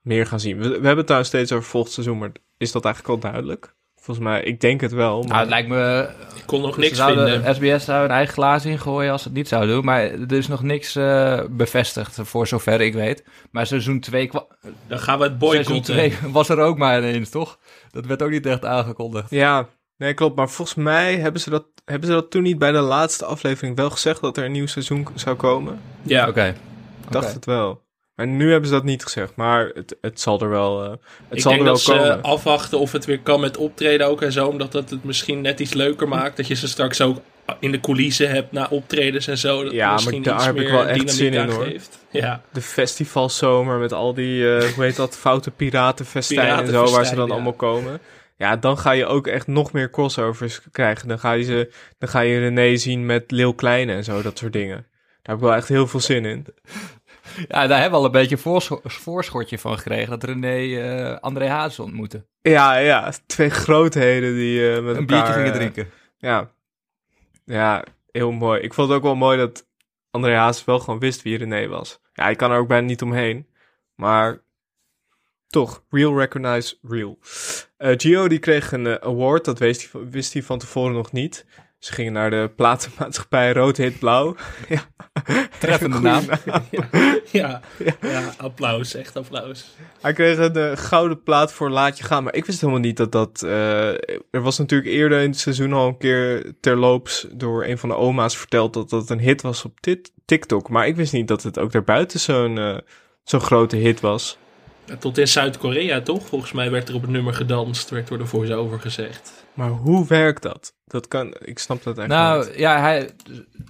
meer 0.06 0.26
gaan 0.26 0.40
zien. 0.40 0.58
We, 0.58 0.68
we 0.68 0.74
hebben 0.74 0.98
het 0.98 1.08
daar 1.08 1.26
steeds 1.26 1.52
over 1.52 1.70
volgend 1.70 1.94
seizoen, 1.94 2.18
maar 2.18 2.32
is 2.58 2.72
dat 2.72 2.86
eigenlijk 2.86 3.16
al 3.16 3.32
duidelijk? 3.32 3.76
Volgens 3.96 4.26
mij, 4.26 4.44
ik 4.44 4.62
denk 4.62 4.82
het 4.82 4.92
wel. 4.92 5.16
Nou, 5.16 5.28
Maar... 5.28 5.40
het 5.40 5.50
lijkt 5.50 5.68
me... 5.68 6.10
Ik 6.36 6.44
kon 6.46 6.62
nog 6.62 6.74
Ze 6.74 6.80
niks 6.80 6.98
zouden, 6.98 7.30
vinden. 7.30 7.56
SBS 7.56 7.86
zou 7.86 8.04
een 8.04 8.12
eigen 8.12 8.34
glazen 8.34 8.72
ingooien 8.72 9.12
als 9.12 9.24
het 9.24 9.34
niet 9.34 9.48
zou 9.48 9.68
doen. 9.68 9.86
Maar 9.86 10.02
er 10.02 10.32
is 10.32 10.48
nog 10.48 10.64
niks 10.64 10.96
eh, 10.96 11.42
bevestigd, 11.50 12.20
voor 12.22 12.48
zover 12.48 12.82
ik 12.82 12.94
weet. 12.94 13.24
Maar 13.52 13.68
seizoen 13.68 14.00
2 14.00 14.30
Dan 14.88 15.00
gaan 15.00 15.18
we 15.20 15.24
het 15.24 15.36
seizoen 15.40 15.66
boycotten. 15.66 15.94
2 15.94 16.18
was 16.32 16.50
er 16.50 16.60
ook 16.60 16.78
maar 16.78 16.98
ineens, 16.98 17.30
toch? 17.30 17.60
Dat 17.92 18.06
werd 18.06 18.22
ook 18.22 18.30
niet 18.30 18.46
echt 18.46 18.66
aangekondigd. 18.66 19.30
Ja, 19.30 19.68
nee, 19.98 20.14
klopt. 20.14 20.36
Maar 20.36 20.50
volgens 20.50 20.78
mij 20.78 21.18
hebben 21.18 21.42
ze, 21.42 21.50
dat, 21.50 21.66
hebben 21.86 22.08
ze 22.08 22.14
dat 22.14 22.32
toen 22.32 22.44
niet 22.44 22.60
bij 22.60 22.72
de 22.72 22.80
laatste 22.80 23.26
aflevering 23.26 23.76
wel 23.76 23.90
gezegd 23.90 24.22
dat 24.22 24.38
er 24.38 24.46
een 24.46 24.52
nieuw 24.52 24.68
seizoen 24.68 25.08
zou 25.16 25.36
komen. 25.36 25.82
Ja, 26.02 26.28
Oké. 26.28 26.56
Ik 27.06 27.12
dacht 27.12 27.34
het 27.34 27.46
wel. 27.46 27.85
Maar 28.16 28.28
nu 28.28 28.52
hebben 28.52 28.70
ze 28.70 28.76
dat 28.76 28.84
niet 28.84 29.04
gezegd. 29.04 29.36
Maar 29.36 29.72
het, 29.74 29.96
het 30.02 30.22
zal 30.22 30.42
er 30.42 30.50
wel, 30.50 30.84
eh, 30.84 30.90
het 30.90 31.00
ik 31.30 31.42
zal 31.42 31.52
denk 31.52 31.64
er 31.64 31.68
wel 31.68 31.74
dat 31.74 31.82
ze 31.84 32.22
afwachten 32.22 32.80
of 32.80 32.92
het 32.92 33.06
weer 33.06 33.20
kan 33.20 33.40
met 33.40 33.58
optreden 33.58 34.08
ook 34.08 34.22
en 34.22 34.32
zo. 34.32 34.48
Omdat 34.48 34.72
dat 34.72 34.90
het 34.90 35.04
misschien 35.04 35.42
net 35.42 35.60
iets 35.60 35.74
leuker 35.74 36.08
maakt. 36.08 36.38
Dat 36.38 36.48
je 36.48 36.56
ze 36.56 36.68
straks 36.68 37.02
ook 37.02 37.18
in 37.60 37.72
de 37.72 37.80
coulissen 37.80 38.30
hebt 38.30 38.52
na 38.52 38.68
optredens 38.70 39.28
en 39.28 39.38
zo. 39.38 39.64
Dat 39.64 39.74
Ja, 39.74 40.00
maar 40.04 40.22
daar 40.22 40.46
heb 40.46 40.58
ik 40.58 40.70
wel 40.70 40.88
echt 40.88 41.12
zin 41.12 41.34
in, 41.34 41.50
hoor. 41.50 41.68
Ja, 42.12 42.42
De 42.52 42.62
festivalzomer 42.62 43.78
met 43.78 43.94
al 43.94 44.14
die, 44.14 44.56
eh, 44.56 44.74
hoe 44.74 44.84
heet 44.84 44.96
dat, 44.96 45.18
foute 45.18 45.52
piratenfestijnen 45.52 46.58
en 46.58 46.68
zo, 46.68 46.72
waar 46.72 46.72
ze 46.72 46.86
Piratenfestijn, 46.86 47.18
dan 47.18 47.28
ja. 47.28 47.34
allemaal 47.34 47.54
komen. 47.54 48.00
Ja, 48.38 48.56
dan 48.56 48.78
ga 48.78 48.92
je 48.92 49.06
ook 49.06 49.28
echt 49.28 49.48
nog 49.48 49.72
meer 49.72 49.90
crossovers 49.90 50.62
krijgen. 50.72 51.08
Dan 51.08 51.20
ga 51.20 51.32
je, 51.32 51.44
ze, 51.44 51.72
dan 51.98 52.10
ga 52.10 52.20
je 52.20 52.40
René 52.40 52.78
zien 52.78 53.06
met 53.06 53.32
Leeuw 53.32 53.54
Kleine 53.54 53.94
en 53.94 54.04
zo, 54.04 54.22
dat 54.22 54.38
soort 54.38 54.54
dingen. 54.54 54.86
Daar 55.22 55.36
heb 55.36 55.36
ik 55.36 55.50
wel 55.50 55.56
echt 55.56 55.68
heel 55.68 55.88
veel 55.88 56.00
zin 56.00 56.26
in. 56.26 56.46
Ja, 57.48 57.68
daar 57.68 57.82
hebben 57.82 57.92
we 57.92 57.96
al 57.98 58.06
een 58.06 58.12
beetje 58.12 58.36
een 58.36 58.42
voorscho- 58.42 58.82
voorschotje 58.84 59.60
van 59.60 59.78
gekregen. 59.78 60.10
Dat 60.10 60.24
René 60.24 60.80
eh 60.82 61.18
André 61.20 61.48
Hazes 61.48 61.80
ontmoette. 61.80 62.26
Ja, 62.42 62.78
ja, 62.78 63.12
twee 63.26 63.50
grootheden 63.50 64.34
die 64.36 64.70
eh, 64.70 64.84
met 64.84 64.96
Een 64.96 65.00
elkaar... 65.02 65.06
biertje 65.06 65.34
gingen 65.34 65.52
eh, 65.52 65.56
drinken. 65.58 65.90
Ja. 66.18 66.52
ja, 67.46 67.84
heel 68.12 68.32
mooi. 68.32 68.62
Ik 68.62 68.74
vond 68.74 68.88
het 68.88 68.98
ook 68.98 69.04
wel 69.04 69.16
mooi 69.16 69.38
dat 69.38 69.68
André 70.12 70.36
Haas 70.36 70.66
wel 70.66 70.80
gewoon 70.80 71.00
wist 71.00 71.22
wie 71.22 71.38
René 71.38 71.68
was. 71.68 72.00
Ja, 72.14 72.30
ik 72.30 72.38
kan 72.38 72.52
er 72.52 72.58
ook 72.60 72.68
bijna 72.68 72.88
niet 72.88 73.02
omheen. 73.02 73.48
Maar 73.96 74.42
toch, 75.48 75.84
real 75.90 76.20
recognize 76.20 76.78
real. 76.82 77.18
Eh 77.78 77.94
Gio 77.98 78.28
die 78.28 78.40
kreeg 78.40 78.72
een 78.72 79.02
award, 79.02 79.46
dat 79.46 79.60
wist 79.60 79.92
hij, 79.92 80.02
wist 80.10 80.34
hij 80.34 80.44
van 80.44 80.60
tevoren 80.60 80.94
nog 80.94 81.12
niet. 81.12 81.46
Ze 81.86 81.94
gingen 81.94 82.14
naar 82.14 82.30
de 82.30 82.52
platenmaatschappij 82.56 83.52
Rood 83.52 83.78
Hit 83.78 84.00
Blauw. 84.00 84.36
ja. 84.70 84.82
Treffende 85.60 86.00
naam. 86.00 86.24
ja, 87.32 87.62
ja. 88.02 88.34
applaus, 88.38 88.94
echt 88.94 89.16
applaus. 89.16 89.76
Hij 90.02 90.14
kreeg 90.14 90.38
een 90.38 90.56
eh, 90.56 90.78
gouden 90.78 91.24
plaat 91.24 91.54
voor 91.54 91.70
Laat 91.70 91.98
Je 91.98 92.04
Gaan. 92.04 92.24
Maar 92.24 92.36
ik 92.36 92.46
wist 92.46 92.62
helemaal 92.62 92.82
niet 92.82 92.98
dat 92.98 93.12
dat... 93.12 93.42
eh, 93.44 93.90
er 94.32 94.42
was 94.42 94.58
natuurlijk 94.58 94.92
eerder 94.92 95.22
in 95.22 95.30
het 95.30 95.40
seizoen 95.40 95.74
al 95.74 95.88
een 95.88 95.98
keer 95.98 96.54
terloops... 96.60 97.28
door 97.32 97.66
een 97.66 97.78
van 97.78 97.90
de 97.90 97.96
oma's 97.96 98.38
verteld 98.38 98.74
dat 98.74 98.90
dat 98.90 99.10
een 99.10 99.20
hit 99.20 99.42
was 99.42 99.66
op 99.66 99.82
dit, 99.82 100.12
TikTok. 100.26 100.70
Maar 100.70 100.88
ik 100.88 100.96
wist 100.96 101.14
niet 101.14 101.28
dat 101.28 101.44
het 101.44 101.60
ook 101.60 101.72
daarbuiten 101.72 102.20
zo'n 102.20 102.58
eh, 102.58 102.78
zo'n 103.24 103.42
grote 103.42 103.76
hit 103.76 104.00
was. 104.00 104.38
Tot 105.00 105.18
in 105.18 105.28
Zuid-Korea 105.28 106.02
toch? 106.02 106.28
Volgens 106.28 106.52
mij 106.52 106.72
werd 106.72 106.90
er 106.90 106.96
op 106.96 107.02
het 107.02 107.12
nummer 107.12 107.34
gedanst, 107.34 107.90
werd 107.90 108.08
door 108.08 108.18
de 108.18 108.26
voice-over 108.26 108.80
gezegd. 108.80 109.46
Maar 109.54 109.70
hoe 109.70 110.08
werkt 110.08 110.42
dat? 110.42 110.74
Dat 110.86 111.08
kan... 111.08 111.36
Ik 111.40 111.60
snap 111.60 111.84
dat 111.84 111.98
echt 111.98 112.08
niet. 112.08 112.18
Nou 112.18 112.58
ja, 112.58 112.80
hij, 112.80 113.10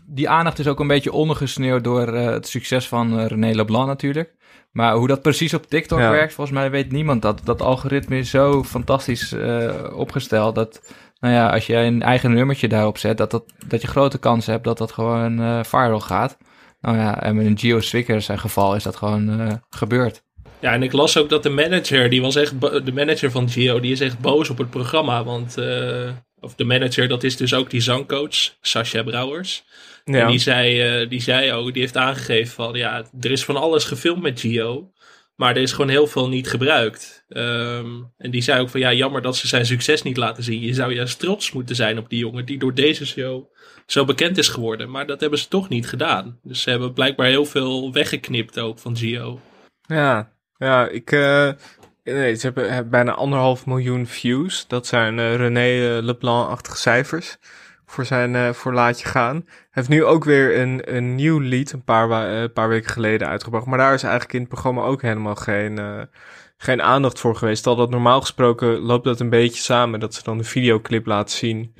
die 0.05 0.29
aandacht 0.29 0.59
is 0.59 0.67
ook 0.67 0.79
een 0.79 0.87
beetje 0.87 1.11
ondergesneeuwd 1.11 1.83
door 1.83 2.07
eh, 2.13 2.25
het 2.25 2.47
succes 2.47 2.87
van 2.87 3.19
eh, 3.19 3.25
René 3.27 3.51
Leblanc 3.51 3.87
natuurlijk. 3.87 4.35
Maar 4.71 4.93
hoe 4.93 5.07
dat 5.07 5.21
precies 5.21 5.53
op 5.53 5.65
TikTok 5.65 5.99
Ja. 5.99 6.11
werkt, 6.11 6.33
volgens 6.33 6.57
mij 6.57 6.71
weet 6.71 6.91
niemand 6.91 7.21
dat. 7.21 7.41
Dat 7.43 7.61
algoritme 7.61 8.17
is 8.17 8.29
zo 8.29 8.63
fantastisch 8.63 9.31
eh, 9.31 9.73
opgesteld 9.95 10.55
dat, 10.55 10.93
nou 11.19 11.33
ja, 11.33 11.49
als 11.49 11.65
jij 11.65 11.87
een 11.87 12.01
eigen 12.01 12.33
nummertje 12.33 12.67
daarop 12.67 12.97
zet, 12.97 13.17
dat, 13.17 13.31
dat, 13.31 13.43
dat 13.67 13.81
je 13.81 13.87
grote 13.87 14.17
kans 14.17 14.45
hebt 14.45 14.63
dat 14.63 14.77
dat 14.77 14.91
gewoon 14.91 15.39
eh 15.39 15.63
viral 15.63 15.99
gaat. 15.99 16.37
Nou 16.81 16.97
ja, 16.97 17.21
en 17.21 17.35
met 17.35 17.45
een 17.45 17.57
Geo 17.57 17.79
Swicker 17.79 18.21
zijn 18.21 18.39
geval 18.39 18.75
is 18.75 18.83
dat 18.83 18.95
gewoon 18.95 19.39
eh, 19.39 19.53
gebeurd. 19.69 20.23
Ja, 20.59 20.73
en 20.73 20.83
ik 20.83 20.91
las 20.91 21.17
ook 21.17 21.29
dat 21.29 21.43
de 21.43 21.49
manager, 21.49 22.09
die 22.09 22.21
was 22.21 22.35
echt, 22.35 22.61
de 22.61 22.93
manager 22.93 23.31
van 23.31 23.49
Gio, 23.49 23.79
die 23.79 23.91
is 23.91 23.99
echt 23.99 24.19
boos 24.19 24.49
op 24.49 24.57
het 24.57 24.69
programma. 24.69 25.23
Want, 25.23 25.57
eh, 25.57 26.09
of 26.39 26.55
de 26.55 26.63
manager, 26.63 27.07
dat 27.07 27.23
is 27.23 27.37
dus 27.37 27.53
ook 27.53 27.69
die 27.69 27.81
zangcoach, 27.81 28.55
Sascha 28.61 29.03
Brouwers. 29.03 29.63
ja. 30.05 30.19
En 30.19 30.27
die 30.27 30.39
zei, 30.39 30.81
eh, 30.81 31.09
die 31.09 31.21
zei 31.21 31.51
ook, 31.51 31.73
die 31.73 31.81
heeft 31.81 31.97
aangegeven 31.97 32.53
van, 32.53 32.73
ja, 32.73 33.05
er 33.19 33.31
is 33.31 33.45
van 33.45 33.55
alles 33.57 33.83
gefilmd 33.83 34.21
met 34.21 34.39
Gio. 34.39 34.89
Maar 35.35 35.55
er 35.55 35.61
is 35.61 35.71
gewoon 35.71 35.89
heel 35.89 36.07
veel 36.07 36.29
niet 36.29 36.49
gebruikt. 36.49 37.25
Ehm, 37.27 37.87
en 38.17 38.31
die 38.31 38.41
zei 38.41 38.61
ook 38.61 38.69
van, 38.69 38.79
ja, 38.79 38.93
jammer 38.93 39.21
dat 39.21 39.37
ze 39.37 39.47
zijn 39.47 39.65
succes 39.65 40.01
niet 40.01 40.17
laten 40.17 40.43
zien. 40.43 40.61
Je 40.61 40.73
zou 40.73 40.93
juist 40.93 41.19
trots 41.19 41.51
moeten 41.51 41.75
zijn 41.75 41.97
op 41.97 42.09
die 42.09 42.19
jongen 42.19 42.45
die 42.45 42.57
door 42.57 42.73
deze 42.73 43.05
show 43.05 43.43
zo 43.85 44.05
bekend 44.05 44.37
is 44.37 44.47
geworden. 44.47 44.89
Maar 44.91 45.07
dat 45.07 45.19
hebben 45.21 45.39
ze 45.39 45.47
toch 45.47 45.69
niet 45.69 45.87
gedaan. 45.87 46.39
Dus 46.43 46.61
ze 46.61 46.69
hebben 46.69 46.93
blijkbaar 46.93 47.27
heel 47.27 47.45
veel 47.45 47.93
weggeknipt 47.93 48.59
ook 48.59 48.79
van 48.79 48.97
Gio. 48.97 49.39
Ja, 49.87 50.34
ja 50.57 50.87
ik. 50.87 51.11
eh, 51.11 51.49
nee, 52.03 52.35
ze 52.35 52.45
hebben, 52.45 52.89
bijna 52.89 53.11
anderhalf 53.13 53.65
miljoen 53.65 54.05
views. 54.05 54.67
Dat 54.67 54.87
zijn 54.87 55.19
eh, 55.19 55.35
René 55.35 55.97
eh, 55.97 56.03
Leblanc-achtige 56.03 56.77
cijfers. 56.77 57.37
Voor 57.85 58.05
zijn 58.05 58.35
eh, 58.35 58.49
voor 58.49 58.73
Laatje 58.73 59.07
Gaan. 59.07 59.35
Hij 59.45 59.55
heeft 59.71 59.89
nu 59.89 60.03
ook 60.03 60.23
weer 60.23 60.59
een, 60.59 60.95
een 60.95 61.15
nieuw 61.15 61.39
lied, 61.39 61.71
een 61.71 61.83
paar, 61.83 62.49
paar 62.49 62.69
weken 62.69 62.91
geleden 62.91 63.27
uitgebracht. 63.27 63.65
Maar 63.65 63.77
daar 63.77 63.93
is 63.93 64.03
eigenlijk 64.03 64.33
in 64.33 64.39
het 64.39 64.49
programma 64.49 64.81
ook 64.81 65.01
helemaal 65.01 65.35
geen, 65.35 66.07
geen 66.57 66.81
aandacht 66.81 67.19
voor 67.19 67.35
geweest. 67.35 67.63
Terwijl 67.63 67.83
dat 67.83 67.91
normaal 67.95 68.21
gesproken 68.21 68.79
loopt 68.79 69.03
dat 69.03 69.19
een 69.19 69.29
beetje 69.29 69.61
samen. 69.61 69.99
Dat 69.99 70.13
ze 70.13 70.23
dan 70.23 70.37
de 70.37 70.43
videoclip 70.43 71.05
laten 71.05 71.37
zien 71.37 71.75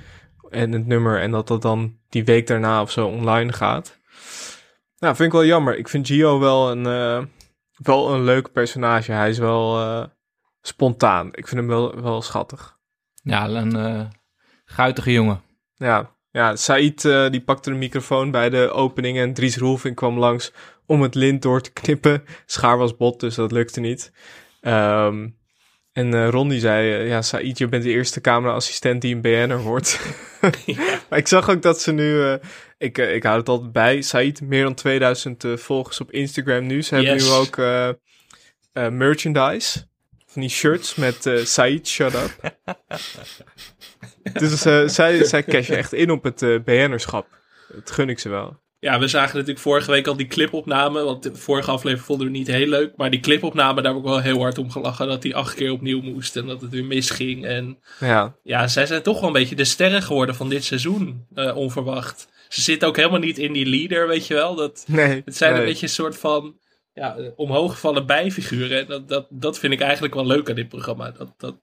en 0.50 0.72
het 0.72 0.86
nummer. 0.86 1.22
En 1.22 1.32
dat 1.32 1.48
dat 1.48 1.62
dan 1.62 1.98
die 2.10 2.26
week 2.26 2.48
daarna 2.48 2.82
of 2.82 2.92
zo 2.92 3.08
online 3.08 3.54
gaat. 3.54 4.00
Nou, 5.00 5.16
vind 5.16 5.28
ik 5.28 5.40
wel 5.40 5.46
jammer. 5.46 5.78
Ik 5.78 5.88
vind 5.88 6.08
Gio 6.08 6.40
wel 6.40 6.72
een, 6.72 6.86
eh, 6.86 7.24
wel 7.76 8.14
een 8.14 8.24
leuk 8.24 8.52
personage. 8.52 9.12
Hij 9.12 9.30
is 9.30 9.38
wel 9.38 9.80
eh, 9.80 10.06
spontaan. 10.62 11.28
Ik 11.28 11.48
vind 11.48 11.60
hem 11.60 11.68
wel, 11.68 12.02
wel 12.02 12.22
schattig. 12.22 12.78
Ja, 13.24 13.48
een 13.48 13.76
eh 13.76 14.06
guitige 14.66 15.12
jongen. 15.12 15.42
Ja, 15.76 16.16
ja 16.32 16.56
Said 16.56 17.06
eh, 17.06 17.30
die 17.30 17.42
pakte 17.42 17.70
de 17.70 17.76
microfoon 17.76 18.32
bij 18.32 18.50
de 18.50 18.70
opening 18.72 19.18
en 19.18 19.34
Dries 19.34 19.58
Roelving 19.58 19.96
kwam 19.96 20.20
langs 20.20 20.52
om 20.86 21.02
het 21.02 21.16
lint 21.16 21.42
door 21.42 21.62
te 21.62 21.74
knippen. 21.74 22.24
Schaar 22.46 22.78
was 22.78 22.98
bot, 22.98 23.20
dus 23.20 23.36
dat 23.36 23.52
lukte 23.52 23.80
niet. 23.80 24.12
Ehm, 24.62 25.28
en 25.96 26.30
Ron 26.30 26.50
die 26.50 26.60
zei, 26.60 26.94
eh, 26.94 27.08
ja 27.08 27.22
Said, 27.22 27.58
je 27.58 27.68
bent 27.68 27.84
de 27.84 27.90
eerste 27.90 28.22
cameraassistent 28.22 29.02
die 29.02 29.16
een 29.16 29.22
BN'er 29.22 29.62
wordt. 29.62 30.00
maar 31.10 31.20
ik 31.20 31.28
zag 31.28 31.50
ook 31.50 31.62
dat 31.62 31.82
ze 31.82 31.92
nu, 31.92 32.24
eh, 32.24 32.36
ik, 32.78 32.98
ik 32.98 33.24
hou 33.24 33.38
het 33.40 33.50
altijd 33.50 33.72
bij, 33.72 34.02
Said, 34.02 34.42
meer 34.42 34.64
dan 34.64 34.74
2000 34.74 35.44
eh, 35.44 35.58
volgers 35.58 36.02
op 36.02 36.12
Instagram 36.12 36.66
nu. 36.66 36.82
Ze 36.82 36.96
hebben 36.96 37.16
nu 37.16 37.30
ook 37.30 37.58
merchandise. 38.92 39.88
Van 40.26 40.42
die 40.42 40.50
shirts 40.50 40.96
met 40.96 41.32
Said, 41.44 41.88
shut 41.88 42.14
up. 42.14 42.56
dus 44.40 44.62
zij, 44.94 45.24
zij 45.24 45.44
cashen 45.44 45.78
echt 45.78 45.94
in 45.94 46.12
op 46.12 46.24
het 46.24 46.64
BN'erschap. 46.66 47.28
Dat 47.68 47.92
gun 47.92 48.10
ik 48.10 48.20
ze 48.20 48.30
wel. 48.30 48.64
Ja, 48.80 49.00
we 49.00 49.08
zagen 49.08 49.34
natuurlijk 49.34 49.60
vorige 49.60 49.92
week 49.92 50.08
al 50.08 50.16
die 50.16 50.28
clipopname. 50.28 51.04
Want 51.04 51.24
de 51.24 51.36
vorige 51.36 51.72
aflevering 51.72 52.06
vonden 52.08 52.28
we 52.28 52.34
niet 52.34 52.48
heel 52.48 52.68
leuk. 52.68 52.94
Maar 52.96 53.10
die 53.10 53.20
clipopname, 53.20 53.82
daar 53.82 53.92
heb 53.94 54.02
ik 54.02 54.08
wel 54.08 54.22
heel 54.22 54.40
hard 54.40 54.58
om 54.58 54.72
gelachen. 54.72 55.08
Dat 55.08 55.22
die 55.22 55.36
acht 55.36 55.56
keer 55.56 55.72
opnieuw 55.72 56.02
moest 56.02 56.36
en 56.36 56.46
dat 56.46 56.62
het 56.62 56.72
weer 56.72 56.86
misging. 56.86 57.46
En 57.46 57.78
Ja, 58.00 58.36
ja, 58.44 58.68
zij 58.68 58.86
zijn 58.86 59.02
toch 59.02 59.20
wel 59.20 59.28
een 59.28 59.34
beetje 59.34 59.56
de 59.56 59.64
sterren 59.64 60.02
geworden 60.02 60.36
van 60.36 60.50
dit 60.50 60.64
seizoen. 60.64 61.26
eh, 61.34 61.56
onverwacht. 61.58 62.28
Ze 62.50 62.62
zitten 62.62 62.88
ook 62.88 62.96
helemaal 62.96 63.20
niet 63.20 63.38
in 63.38 63.54
die 63.54 63.66
leader, 63.66 64.08
weet 64.08 64.28
je 64.28 64.34
wel. 64.34 64.56
Dat, 64.56 64.84
nee. 64.88 65.22
het 65.26 65.36
zijn 65.36 65.52
nee. 65.52 65.62
een 65.62 65.68
beetje 65.68 65.86
een 65.86 65.92
soort 65.94 66.18
van 66.18 66.58
ja, 66.94 67.18
omhooggevallen 67.36 68.06
bijfiguren. 68.06 68.80
En 68.80 68.86
dat, 68.88 69.08
dat, 69.10 69.28
dat 69.30 69.60
vind 69.60 69.74
ik 69.74 69.82
eigenlijk 69.82 70.14
wel 70.14 70.26
leuk 70.26 70.50
aan 70.50 70.56
dit 70.56 70.70
programma. 70.70 71.12
Dat, 71.12 71.34
dat, 71.38 71.56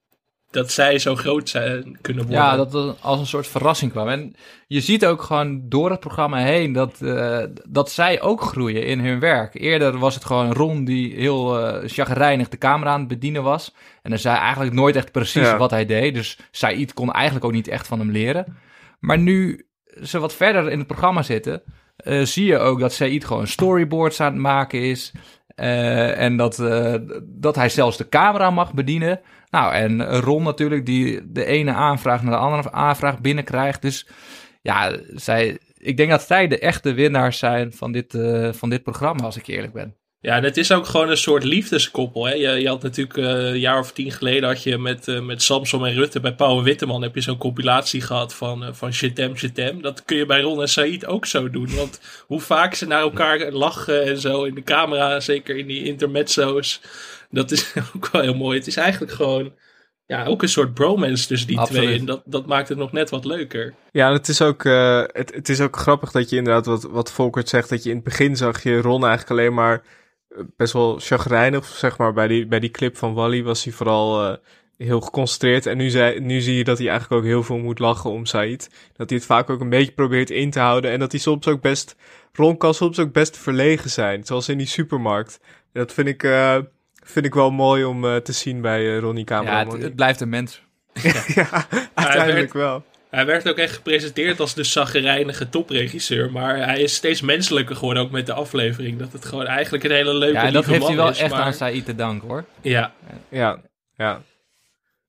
dat 0.52 0.70
zij 0.70 0.98
zo 0.98 1.16
groot 1.16 1.48
zijn, 1.48 1.98
kunnen 2.00 2.24
worden. 2.24 2.42
Ja, 2.42 2.56
dat 2.56 2.72
het 2.72 2.96
als 3.00 3.20
een 3.20 3.26
soort 3.26 3.46
verrassing 3.46 3.90
kwam. 3.90 4.08
En 4.08 4.34
je 4.66 4.80
ziet 4.80 5.06
ook 5.06 5.22
gewoon 5.22 5.68
door 5.68 5.90
het 5.90 6.00
programma 6.00 6.38
heen 6.38 6.72
dat, 6.72 7.00
eh, 7.00 7.38
dat 7.68 7.90
zij 7.90 8.20
ook 8.20 8.40
groeien 8.42 8.86
in 8.86 9.00
hun 9.00 9.20
werk. 9.20 9.54
Eerder 9.54 9.98
was 9.98 10.14
het 10.14 10.24
gewoon 10.24 10.52
Ron 10.52 10.84
die 10.84 11.14
heel 11.14 11.58
eh 11.58 11.88
chagrijnig 11.88 12.48
de 12.48 12.58
camera 12.58 12.90
aan 12.90 12.98
het 12.98 13.08
bedienen 13.08 13.42
was. 13.42 13.74
En 14.02 14.10
dan 14.10 14.18
zei 14.18 14.36
eigenlijk 14.36 14.74
nooit 14.74 14.96
echt 14.96 15.12
precies 15.12 15.42
Ja. 15.42 15.56
wat 15.56 15.70
hij 15.70 15.86
deed. 15.86 16.14
Dus 16.14 16.38
Said 16.50 16.92
kon 16.94 17.12
eigenlijk 17.12 17.44
ook 17.44 17.52
niet 17.52 17.68
echt 17.68 17.86
van 17.86 17.98
hem 17.98 18.10
leren. 18.10 18.56
Maar 19.00 19.18
nu 19.18 19.66
ze 20.02 20.18
wat 20.18 20.34
verder 20.34 20.70
in 20.70 20.78
het 20.78 20.86
programma 20.86 21.22
zitten, 21.22 21.62
eh, 21.96 22.22
zie 22.22 22.44
je 22.46 22.58
ook 22.58 22.80
dat 22.80 22.92
Said 22.92 23.24
gewoon 23.24 23.46
storyboards 23.46 24.20
aan 24.20 24.32
het 24.32 24.42
maken 24.42 24.80
is. 24.82 25.12
Eh, 25.54 26.20
en 26.20 26.36
dat, 26.36 26.58
eh, 26.58 26.94
dat 27.22 27.54
hij 27.54 27.68
zelfs 27.68 27.96
de 27.96 28.08
camera 28.08 28.50
mag 28.50 28.74
bedienen. 28.74 29.20
Nou, 29.52 29.74
en 29.74 30.20
Ron 30.20 30.42
natuurlijk, 30.42 30.86
die 30.86 31.32
de 31.32 31.44
ene 31.44 31.72
aanvraag 31.72 32.22
naar 32.22 32.32
de 32.32 32.38
andere 32.38 32.72
aanvraag 32.72 33.20
binnenkrijgt. 33.20 33.82
Dus 33.82 34.06
ja, 34.62 34.98
zij, 35.14 35.58
ik 35.76 35.96
denk 35.96 36.10
dat 36.10 36.22
zij 36.22 36.48
de 36.48 36.58
echte 36.58 36.92
winnaars 36.92 37.38
zijn 37.38 37.72
van 37.72 37.92
dit, 37.92 38.14
eh, 38.14 38.52
van 38.52 38.70
dit 38.70 38.82
programma, 38.82 39.22
als 39.22 39.36
ik 39.36 39.46
eerlijk 39.46 39.72
ben. 39.72 39.96
Ja, 40.20 40.36
en 40.36 40.44
het 40.44 40.56
is 40.56 40.72
ook 40.72 40.86
gewoon 40.86 41.10
een 41.10 41.16
soort 41.16 41.44
liefdeskoppel. 41.44 42.26
Hè? 42.26 42.32
Je, 42.32 42.60
je 42.60 42.68
had 42.68 42.82
natuurlijk 42.82 43.16
uh, 43.16 43.24
een 43.26 43.58
jaar 43.58 43.78
of 43.78 43.92
tien 43.92 44.12
geleden 44.12 44.48
had 44.48 44.62
je 44.62 44.78
met, 44.78 45.08
uh, 45.08 45.20
met 45.20 45.42
Samson 45.42 45.86
en 45.86 45.94
Rutte 45.94 46.20
bij 46.20 46.34
Pauw 46.34 46.62
Witteman 46.62 47.02
heb 47.02 47.14
je 47.14 47.20
zo'n 47.20 47.38
compilatie 47.38 48.00
gehad 48.00 48.34
van, 48.34 48.62
uh, 48.62 48.68
van 48.72 48.92
Shitem 48.92 49.36
Shitem. 49.36 49.82
Dat 49.82 50.04
kun 50.04 50.16
je 50.16 50.26
bij 50.26 50.40
Ron 50.40 50.60
en 50.60 50.68
Said 50.68 51.06
ook 51.06 51.26
zo 51.26 51.50
doen. 51.50 51.74
Want 51.74 52.00
hoe 52.26 52.40
vaak 52.40 52.74
ze 52.74 52.86
naar 52.86 53.00
elkaar 53.00 53.50
lachen 53.50 54.04
en 54.04 54.18
zo 54.18 54.44
in 54.44 54.54
de 54.54 54.62
camera, 54.62 55.20
zeker 55.20 55.56
in 55.56 55.66
die 55.66 55.84
intermezzo's. 55.84 56.80
Dat 57.32 57.50
is 57.50 57.74
ook 57.96 58.08
wel 58.10 58.22
heel 58.22 58.34
mooi. 58.34 58.58
Het 58.58 58.66
is 58.66 58.76
eigenlijk 58.76 59.12
gewoon 59.12 59.52
ja, 60.06 60.24
ook 60.24 60.42
een 60.42 60.48
soort 60.48 60.74
bromance 60.74 61.26
tussen 61.26 61.48
die 61.48 61.58
Absoluut. 61.58 61.82
twee. 61.82 61.98
En 61.98 62.04
dat, 62.04 62.22
dat 62.24 62.46
maakt 62.46 62.68
het 62.68 62.78
nog 62.78 62.92
net 62.92 63.10
wat 63.10 63.24
leuker. 63.24 63.74
Ja, 63.92 64.12
het 64.12 64.28
is 64.28 64.42
ook, 64.42 64.64
uh, 64.64 65.02
het, 65.06 65.34
het 65.34 65.48
is 65.48 65.60
ook 65.60 65.76
grappig 65.76 66.10
dat 66.10 66.30
je 66.30 66.36
inderdaad, 66.36 66.66
wat, 66.66 66.82
wat 66.82 67.12
Volkert 67.12 67.48
zegt, 67.48 67.68
dat 67.68 67.82
je 67.82 67.88
in 67.88 67.94
het 67.94 68.04
begin 68.04 68.36
zag 68.36 68.62
je 68.62 68.80
Ron 68.80 69.06
eigenlijk 69.06 69.30
alleen 69.30 69.54
maar 69.54 69.82
best 70.56 70.72
wel 70.72 70.98
chagrijnig, 70.98 71.66
zeg 71.66 71.98
maar. 71.98 72.12
Bij 72.12 72.28
die, 72.28 72.46
bij 72.46 72.60
die 72.60 72.70
clip 72.70 72.96
van 72.96 73.14
Wally 73.14 73.42
was 73.42 73.64
hij 73.64 73.72
vooral 73.72 74.24
uh, 74.24 74.36
heel 74.76 75.00
geconcentreerd. 75.00 75.66
En 75.66 75.76
nu, 75.76 75.90
zei, 75.90 76.20
nu 76.20 76.40
zie 76.40 76.56
je 76.56 76.64
dat 76.64 76.78
hij 76.78 76.88
eigenlijk 76.88 77.20
ook 77.20 77.28
heel 77.28 77.42
veel 77.42 77.58
moet 77.58 77.78
lachen 77.78 78.10
om 78.10 78.26
Said. 78.26 78.70
Dat 78.96 79.08
hij 79.08 79.18
het 79.18 79.26
vaak 79.26 79.50
ook 79.50 79.60
een 79.60 79.68
beetje 79.68 79.92
probeert 79.92 80.30
in 80.30 80.50
te 80.50 80.60
houden. 80.60 80.90
En 80.90 80.98
dat 80.98 81.12
hij 81.12 81.20
soms 81.20 81.46
ook 81.46 81.60
best, 81.60 81.96
Ron 82.32 82.56
kan 82.56 82.74
soms 82.74 82.98
ook 82.98 83.12
best 83.12 83.36
verlegen 83.36 83.90
zijn. 83.90 84.24
Zoals 84.24 84.48
in 84.48 84.58
die 84.58 84.66
supermarkt. 84.66 85.40
Dat 85.72 85.92
vind 85.92 86.08
ik, 86.08 86.22
uh, 86.22 86.58
vind 87.02 87.26
ik 87.26 87.34
wel 87.34 87.50
mooi 87.50 87.84
om 87.84 88.04
uh, 88.04 88.16
te 88.16 88.32
zien 88.32 88.60
bij 88.60 88.82
uh, 88.82 88.98
Ronnie 88.98 89.24
Kamer. 89.24 89.52
Ja, 89.52 89.66
het, 89.66 89.82
het, 89.82 89.94
blijft 89.94 90.20
een 90.20 90.28
mens. 90.28 90.62
ja, 91.34 91.66
uiteindelijk 91.94 92.52
wel. 92.52 92.84
Hij 93.10 93.26
werd 93.26 93.48
ook 93.48 93.56
echt 93.56 93.74
gepresenteerd 93.74 94.40
als 94.40 94.54
de 94.54 94.64
zaggerijnige 94.64 95.48
topregisseur. 95.48 96.32
Maar 96.32 96.56
hij 96.56 96.80
is 96.80 96.94
steeds 96.94 97.20
menselijker 97.20 97.76
geworden, 97.76 98.02
ook 98.02 98.10
met 98.10 98.26
de 98.26 98.32
aflevering. 98.32 98.98
Dat 98.98 99.12
het 99.12 99.24
gewoon 99.24 99.46
eigenlijk 99.46 99.84
een 99.84 99.90
hele 99.90 100.14
leuke 100.14 100.34
Ja, 100.34 100.44
en 100.44 100.52
dat 100.52 100.64
heeft 100.64 100.86
hij 100.86 100.96
wel 100.96 101.08
is, 101.08 101.18
echt 101.18 101.30
maar... 101.30 101.40
aan 101.40 101.52
Said 101.52 101.84
te 101.84 101.94
danken, 101.94 102.28
hoor. 102.28 102.44
Ja. 102.60 102.92
Ja, 103.28 103.60
ja. 103.96 104.22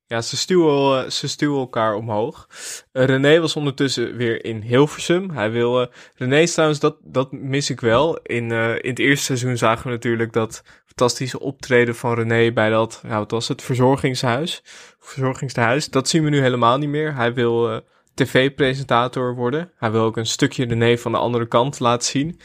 Ja, 0.07 0.21
ze 0.21 0.37
stuwen, 0.37 1.11
ze 1.11 1.27
stuwen 1.27 1.59
elkaar 1.59 1.95
omhoog. 1.95 2.47
Uh, 2.93 3.05
René 3.05 3.39
was 3.39 3.55
ondertussen 3.55 4.15
weer 4.15 4.45
in 4.45 4.61
Hilversum. 4.61 5.29
Hij 5.29 5.51
wil... 5.51 5.87
René 6.15 6.45
trouwens, 6.45 6.79
dat, 6.79 6.97
dat 7.01 7.31
mis 7.31 7.69
ik 7.69 7.79
wel. 7.79 8.17
In, 8.17 8.49
uh, 8.49 8.69
in 8.69 8.89
het 8.89 8.99
eerste 8.99 9.25
seizoen 9.25 9.57
zagen 9.57 9.85
we 9.85 9.89
natuurlijk 9.89 10.33
dat 10.33 10.63
fantastische 10.85 11.39
optreden 11.39 11.95
van 11.95 12.13
René 12.13 12.51
bij 12.51 12.69
dat... 12.69 13.01
Ja, 13.07 13.17
wat 13.17 13.31
was 13.31 13.47
het? 13.47 13.61
Verzorgingshuis. 13.61 14.61
Verzorgingstehuis. 14.99 15.89
Dat 15.89 16.09
zien 16.09 16.23
we 16.23 16.29
nu 16.29 16.41
helemaal 16.41 16.77
niet 16.77 16.89
meer. 16.89 17.15
Hij 17.15 17.33
wil 17.33 17.81
tv-presentator 18.13 19.35
worden. 19.35 19.71
Hij 19.77 19.91
wil 19.91 20.03
ook 20.03 20.17
een 20.17 20.25
stukje 20.25 20.65
René 20.65 20.97
van 20.97 21.11
de 21.11 21.17
andere 21.17 21.47
kant 21.47 21.79
laten 21.79 22.07
zien. 22.07 22.39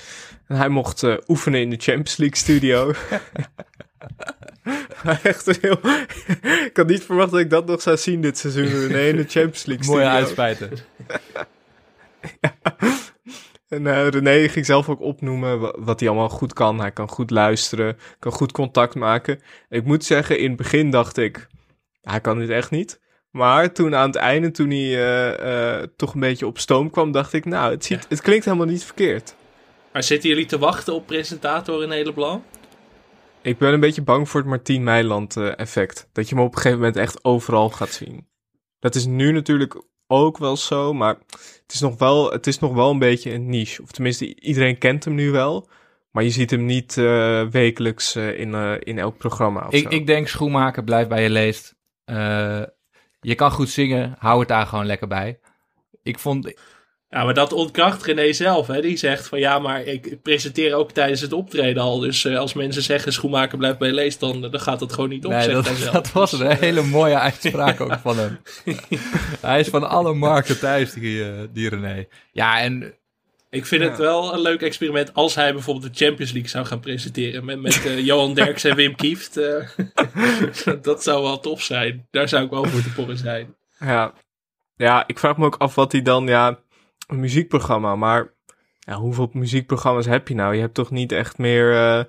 En 0.47 0.57
hij 0.57 0.69
mocht 0.69 1.29
oefenen 1.29 1.61
in 1.61 1.71
de 1.71 1.77
Champions 1.77 2.17
League 2.17 2.37
studio. 2.37 2.93
Echt 5.23 5.61
heel... 5.61 5.79
ik 6.65 6.71
had 6.73 6.87
niet 6.87 7.05
verwacht 7.05 7.31
dat 7.31 7.41
ik 7.41 7.51
dat 7.51 7.67
nog 7.67 7.83
zou 7.83 7.97
zien 7.97 8.21
dit 8.21 8.39
seizoen. 8.39 8.67
René 8.67 9.09
in 9.09 9.17
de 9.17 9.25
Champions 9.29 9.65
League 9.65 9.87
Mooie 9.87 10.07
uitspijten. 10.07 10.71
ja. 12.41 12.57
En 13.69 13.85
uh, 13.85 14.09
René 14.09 14.49
ging 14.49 14.67
zelf 14.67 14.89
ook 14.89 15.01
opnoemen 15.01 15.85
wat 15.85 16.01
hij 16.01 16.09
allemaal 16.09 16.29
goed 16.29 16.53
kan. 16.53 16.81
Hij 16.81 16.91
kan 16.91 17.09
goed 17.09 17.31
luisteren, 17.31 17.99
kan 18.19 18.33
goed 18.33 18.53
contact 18.53 18.95
maken. 18.95 19.41
Ik 19.69 19.85
moet 19.85 20.05
zeggen, 20.05 20.39
in 20.39 20.49
het 20.49 20.57
begin 20.57 20.91
dacht 20.91 21.17
ik, 21.17 21.47
hij 22.03 22.21
kan 22.21 22.39
dit 22.39 22.51
echt 22.51 22.71
niet. 22.71 23.01
Maar 23.31 23.73
toen 23.73 23.95
aan 23.95 24.07
het 24.07 24.17
einde, 24.17 24.51
toen 24.51 24.71
hij 24.71 24.79
uh, 24.79 25.79
uh, 25.79 25.83
toch 25.97 26.15
een 26.15 26.21
beetje 26.21 26.47
op 26.47 26.59
stoom 26.59 26.91
kwam, 26.91 27.13
dacht 27.13 27.33
ik, 27.33 27.45
nou, 27.45 27.71
het, 27.71 27.85
ziet, 27.85 28.01
ja. 28.01 28.07
het 28.09 28.21
klinkt 28.21 28.45
helemaal 28.45 28.67
niet 28.67 28.85
verkeerd. 28.85 29.35
Maar 29.93 30.03
zitten 30.03 30.29
jullie 30.29 30.47
te 30.47 30.59
wachten 30.59 30.95
op 30.95 31.07
presentator 31.07 31.83
in 31.83 31.89
Leblanc? 31.89 32.43
Ik 33.49 33.59
ben 33.59 33.73
een 33.73 33.81
beetje 33.81 34.03
bang 34.03 34.29
voor 34.29 34.41
het 34.41 34.49
Martien 34.49 34.83
Meiland 34.83 35.37
uh, 35.37 35.59
effect. 35.59 36.09
Dat 36.13 36.29
je 36.29 36.35
hem 36.35 36.45
op 36.45 36.51
een 36.51 36.57
gegeven 36.57 36.79
moment 36.79 36.97
echt 36.97 37.25
overal 37.25 37.71
gaat 37.71 37.93
zien. 37.93 38.29
Dat 38.79 38.95
is 38.95 39.07
nu 39.07 39.33
natuurlijk 39.33 39.83
ook 40.07 40.39
wel 40.39 40.57
zo, 40.57 40.93
maar 40.93 41.17
het 41.63 41.73
is 41.73 41.81
nog 41.81 41.99
wel, 41.99 42.31
het 42.33 42.47
is 42.47 42.59
nog 42.59 42.75
wel 42.75 42.91
een 42.91 42.99
beetje 42.99 43.33
een 43.33 43.49
niche. 43.49 43.83
Of 43.83 43.91
tenminste, 43.91 44.41
iedereen 44.41 44.79
kent 44.79 45.05
hem 45.05 45.15
nu 45.15 45.31
wel. 45.31 45.69
Maar 46.11 46.25
je 46.25 46.31
ziet 46.31 46.51
hem 46.51 46.65
niet 46.65 46.97
uh, 46.97 47.47
wekelijks 47.47 48.17
uh, 48.17 48.39
in, 48.39 48.49
uh, 48.49 48.75
in 48.79 48.99
elk 48.99 49.17
programma. 49.17 49.67
Of 49.67 49.73
Ik, 49.73 49.83
zo. 49.83 49.89
ik 49.89 50.07
denk 50.07 50.29
schoenmaker, 50.29 50.85
blijf 50.85 51.09
bij 51.09 51.23
je 51.23 51.31
leest. 51.31 51.77
Je 53.21 53.35
kan 53.35 53.51
goed 53.51 53.69
zingen, 53.69 54.15
hou 54.19 54.39
het 54.39 54.49
daar 54.49 54.67
gewoon 54.67 54.87
lekker 54.87 55.09
bij. 55.09 55.41
Ik 56.03 56.19
vond... 56.19 56.55
Ja, 57.11 57.25
maar 57.25 57.35
dat 57.35 57.53
ontkracht 57.53 58.03
René 58.03 58.33
zelf. 58.33 58.67
Hè? 58.67 58.81
Die 58.81 58.97
zegt 58.97 59.27
van 59.27 59.39
ja, 59.39 59.59
maar 59.59 59.83
ik 59.83 60.23
presenteer 60.23 60.75
ook 60.75 60.93
tijdens 60.93 61.21
het 61.21 61.33
optreden 61.33 61.83
al. 61.83 61.99
Dus 61.99 62.25
uh, 62.25 62.39
als 62.39 62.53
mensen 62.53 62.83
zeggen 62.83 63.13
schoenmaker 63.13 63.59
blijft 63.59 63.79
bij 63.79 63.89
je 63.89 63.95
leest, 63.95 64.21
dan, 64.21 64.41
dan 64.41 64.61
gaat 64.61 64.79
dat 64.79 64.93
gewoon 64.93 65.09
niet 65.09 65.25
op. 65.25 65.31
Nee, 65.31 65.43
zegt 65.43 65.55
dat, 65.55 65.67
hij 65.67 65.77
zelf. 65.77 65.93
dat 65.93 66.13
was 66.13 66.33
een 66.33 66.57
hele 66.57 66.83
mooie 66.83 67.19
uitspraak 67.19 67.81
ook 67.81 67.99
van 68.03 68.19
hem. 68.19 68.41
hij 69.41 69.61
is 69.61 69.69
van 69.69 69.89
alle 69.89 70.15
markten 70.15 70.59
thuis, 70.59 70.93
die, 70.93 71.19
uh, 71.19 71.41
die 71.53 71.69
René. 71.69 72.07
Ja, 72.33 72.61
en 72.61 72.95
ik 73.51 73.67
vind 73.67 73.83
ja. 73.83 73.89
het 73.89 73.99
wel 73.99 74.35
een 74.35 74.41
leuk 74.41 74.63
experiment 74.63 75.15
als 75.15 75.35
hij 75.35 75.53
bijvoorbeeld 75.53 75.95
de 75.95 76.05
Champions 76.05 76.33
League 76.33 76.51
zou 76.51 76.67
gaan 76.67 76.81
presenteren. 76.81 77.45
Met, 77.45 77.61
met 77.61 77.85
uh, 77.87 78.05
Johan 78.05 78.35
Derks 78.35 78.65
en 78.65 78.77
Wim 78.77 78.97
Kieft. 78.97 79.39
Uh, 79.39 79.69
dat 80.83 81.03
zou 81.03 81.23
wel 81.23 81.41
tof 81.41 81.63
zijn. 81.63 82.07
Daar 82.11 82.29
zou 82.29 82.45
ik 82.45 82.51
wel 82.51 82.65
voor 82.65 82.83
te 82.83 82.93
porren 82.93 83.19
zijn. 83.19 83.57
Ja. 83.79 84.13
ja, 84.77 85.05
ik 85.07 85.19
vraag 85.19 85.37
me 85.37 85.45
ook 85.45 85.57
af 85.57 85.75
wat 85.75 85.93
hij 85.93 86.03
dan... 86.03 86.27
Ja, 86.27 86.59
een 87.09 87.21
muziekprogramma, 87.21 87.97
maar 87.97 88.33
ja, 88.79 88.95
hoeveel 88.95 89.31
muziekprogramma's 89.33 90.07
heb 90.07 90.29
je 90.29 90.35
nou? 90.35 90.55
Je 90.55 90.61
hebt 90.61 90.75
toch 90.75 90.91
niet 90.91 91.13
echt 91.13 91.39
meer... 91.39 91.73
Uh, 91.73 92.05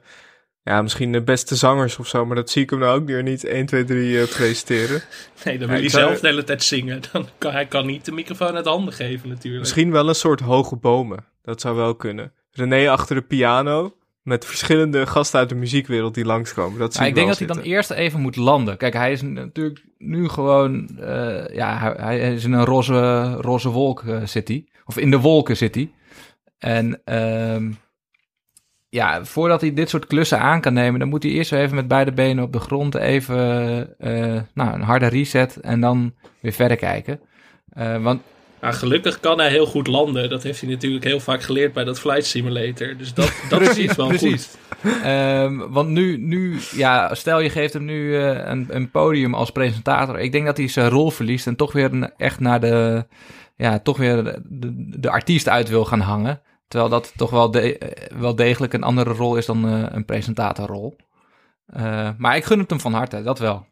ja, 0.63 0.81
misschien 0.81 1.11
de 1.11 1.21
beste 1.21 1.55
zangers 1.55 1.97
of 1.97 2.07
zo, 2.07 2.25
maar 2.25 2.35
dat 2.35 2.49
zie 2.49 2.61
ik 2.61 2.69
hem 2.69 2.79
nou 2.79 2.99
ook 2.99 3.07
weer 3.07 3.23
niet 3.23 3.43
1, 3.43 3.65
2, 3.65 3.83
3 3.83 4.11
uh, 4.11 4.27
presenteren. 4.27 5.01
Nee, 5.43 5.57
dan 5.57 5.67
wil 5.67 5.75
ja, 5.75 5.81
hij 5.81 5.89
zelf 5.89 6.09
zou... 6.09 6.21
de 6.21 6.27
hele 6.27 6.43
tijd 6.43 6.63
zingen. 6.63 7.01
Dan 7.11 7.27
kan 7.37 7.51
hij 7.51 7.65
kan 7.65 7.85
niet 7.85 8.05
de 8.05 8.11
microfoon 8.11 8.55
uit 8.55 8.65
handen 8.65 8.93
geven 8.93 9.29
natuurlijk. 9.29 9.63
Misschien 9.63 9.91
wel 9.91 10.09
een 10.09 10.15
soort 10.15 10.39
hoge 10.39 10.75
bomen. 10.75 11.25
Dat 11.41 11.61
zou 11.61 11.75
wel 11.75 11.95
kunnen. 11.95 12.33
René 12.51 12.89
achter 12.89 13.15
de 13.15 13.21
piano 13.21 13.95
met 14.21 14.45
verschillende 14.45 15.05
gasten 15.05 15.39
uit 15.39 15.49
de 15.49 15.55
muziekwereld 15.55 16.13
die 16.13 16.25
langskomen. 16.25 16.79
Dat 16.79 16.93
zie 16.93 17.01
ja, 17.01 17.07
ik 17.07 17.15
denk 17.15 17.27
dat 17.27 17.37
zitten. 17.37 17.55
hij 17.55 17.65
dan 17.65 17.73
eerst 17.73 17.91
even 17.91 18.19
moet 18.19 18.35
landen. 18.35 18.77
Kijk, 18.77 18.93
hij 18.93 19.11
is 19.11 19.21
natuurlijk 19.21 19.85
nu 19.97 20.27
gewoon... 20.27 20.89
Uh, 20.99 21.47
ja, 21.47 21.77
hij, 21.77 21.93
hij, 21.97 22.33
is 22.33 22.43
in 22.43 22.51
een 22.51 22.65
roze, 22.65 23.31
roze 23.33 23.69
wolk 23.69 24.01
uh, 24.01 24.25
zit 24.25 24.47
hij. 24.47 24.65
Of 24.89 24.97
in 24.97 25.11
de 25.11 25.19
wolken 25.19 25.57
zit 25.57 25.75
hij. 25.75 25.91
En... 26.57 27.01
Uh, 27.05 27.75
ja, 28.89 29.25
voordat 29.25 29.61
hij 29.61 29.73
dit 29.73 29.89
soort 29.89 30.07
klussen 30.07 30.39
aan 30.39 30.61
kan 30.61 30.73
nemen, 30.73 30.99
dan 30.99 31.09
moet 31.09 31.23
hij 31.23 31.31
eerst 31.31 31.51
even 31.51 31.75
met 31.75 31.87
beide 31.87 32.11
benen 32.11 32.43
op 32.43 32.53
de 32.53 32.59
grond 32.59 32.95
even 32.95 33.37
uh, 33.99 34.41
nou, 34.53 34.73
een 34.73 34.81
harde 34.81 35.07
reset 35.07 35.57
en 35.57 35.81
dan 35.81 36.13
weer 36.39 36.51
verder 36.51 36.77
kijken. 36.77 37.19
Uh, 37.77 38.03
want 38.03 38.21
nou, 38.61 38.73
gelukkig 38.73 39.19
kan 39.19 39.39
hij 39.39 39.49
heel 39.49 39.65
goed 39.65 39.87
landen. 39.87 40.29
Dat 40.29 40.43
heeft 40.43 40.61
hij 40.61 40.69
natuurlijk 40.69 41.03
heel 41.03 41.19
vaak 41.19 41.41
geleerd 41.41 41.73
bij 41.73 41.83
dat 41.83 41.99
Flight 41.99 42.25
Simulator. 42.25 42.97
Dus 42.97 43.13
dat, 43.13 43.33
dat 43.49 43.59
precies, 43.59 43.89
is 43.89 43.95
wel 43.95 44.07
precies. 44.07 44.49
goed. 44.81 44.91
Um, 45.05 45.71
want 45.71 45.89
nu, 45.89 46.17
nu, 46.17 46.57
ja, 46.71 47.15
stel 47.15 47.39
je 47.39 47.49
geeft 47.49 47.73
hem 47.73 47.85
nu 47.85 48.07
uh, 48.07 48.27
een, 48.27 48.67
een, 48.69 48.91
podium 48.91 49.33
als 49.33 49.51
presentator. 49.51 50.19
Ik 50.19 50.31
denk 50.31 50.45
dat 50.45 50.57
hij 50.57 50.67
zijn 50.67 50.89
rol 50.89 51.11
verliest 51.11 51.47
en 51.47 51.55
toch 51.55 51.71
weer 51.71 52.13
echt 52.17 52.39
naar 52.39 52.59
de, 52.59 53.05
ja, 53.59 53.79
toch 53.79 53.97
weer 53.97 54.23
de, 54.23 54.41
de, 54.43 54.99
de 54.99 55.09
artiest 55.09 55.49
uit 55.49 55.69
wil 55.69 55.85
gaan 55.85 55.99
hangen. 55.99 56.41
Terwijl 56.67 56.91
dat 56.91 57.13
toch 57.15 57.29
wel, 57.29 57.51
de, 57.51 57.93
wel 58.17 58.35
degelijk 58.35 58.73
een 58.73 58.83
andere 58.83 59.13
rol 59.13 59.35
is 59.35 59.45
dan 59.45 59.65
uh, 59.65 59.85
een 59.89 60.05
presentatorrol. 60.05 60.95
Uh, 61.77 62.09
maar 62.17 62.35
ik 62.35 62.43
gun 62.43 62.59
het 62.59 62.69
hem 62.69 62.79
van 62.79 62.93
harte, 62.93 63.21
dat 63.21 63.39
wel. 63.39 63.65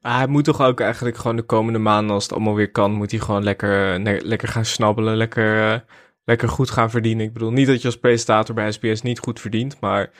Maar 0.00 0.16
hij 0.16 0.26
moet 0.26 0.44
toch 0.44 0.60
ook 0.60 0.80
eigenlijk 0.80 1.16
gewoon 1.16 1.36
de 1.36 1.42
komende 1.42 1.78
maanden, 1.78 2.14
als 2.14 2.22
het 2.22 2.32
allemaal 2.32 2.54
weer 2.54 2.70
kan, 2.70 2.92
moet 2.92 3.10
hij 3.10 3.20
gewoon 3.20 3.42
lekker, 3.42 4.00
lekker 4.24 4.48
gaan 4.48 4.64
snabbelen, 4.64 5.16
lekker, 5.16 5.72
uh, 5.72 5.78
lekker 6.24 6.48
goed 6.48 6.70
gaan 6.70 6.90
verdienen. 6.90 7.26
Ik 7.26 7.32
bedoel, 7.32 7.52
niet 7.52 7.66
dat 7.66 7.80
je 7.80 7.86
als 7.86 7.98
presentator 7.98 8.54
bij 8.54 8.72
SBS 8.72 9.02
niet 9.02 9.18
goed 9.18 9.40
verdient, 9.40 9.80
maar 9.80 10.10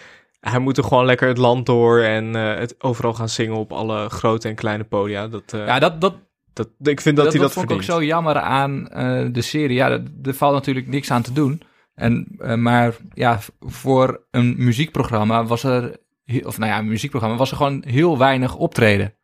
hij 0.40 0.59
moet 0.59 0.76
er 0.76 0.85
gewoon 0.85 1.04
lekker 1.04 1.28
het 1.28 1.38
land 1.38 1.66
door 1.66 2.00
en 2.00 2.35
het 2.35 2.83
overal 2.83 3.14
gaan 3.14 3.28
zingen 3.28 3.56
op 3.56 3.72
alle 3.72 4.09
grote 4.09 4.48
en 4.48 4.54
kleine 4.54 4.85
podia. 4.85 5.28
Dat, 5.28 5.44
ja, 5.50 5.78
dat, 5.78 6.00
dat, 6.00 6.14
dat, 6.52 6.68
ik 6.82 7.00
vind 7.00 7.16
dat, 7.16 7.24
dat 7.24 7.34
hij 7.34 7.42
dat 7.42 7.52
vond 7.52 7.66
verdient. 7.66 7.88
ik 7.88 7.94
ook 7.94 8.00
zo 8.00 8.06
jammer 8.06 8.36
aan 8.38 8.88
uh, 8.96 9.26
de 9.32 9.42
serie. 9.42 9.76
Ja, 9.76 10.00
er 10.22 10.34
valt 10.34 10.54
natuurlijk 10.54 10.86
niks 10.86 11.10
aan 11.10 11.22
te 11.22 11.32
doen. 11.32 11.62
En, 11.94 12.26
uh, 12.38 12.54
maar 12.54 12.96
ja, 13.14 13.38
voor 13.60 14.26
een 14.30 14.54
muziekprogramma 14.58 15.44
was 15.44 15.64
er, 15.64 15.96
of 16.42 16.58
nou 16.58 16.70
ja, 16.70 16.78
een 16.78 16.88
muziekprogramma 16.88 17.36
was 17.36 17.50
er 17.50 17.56
gewoon 17.56 17.84
heel 17.86 18.18
weinig 18.18 18.56
optreden. 18.56 19.14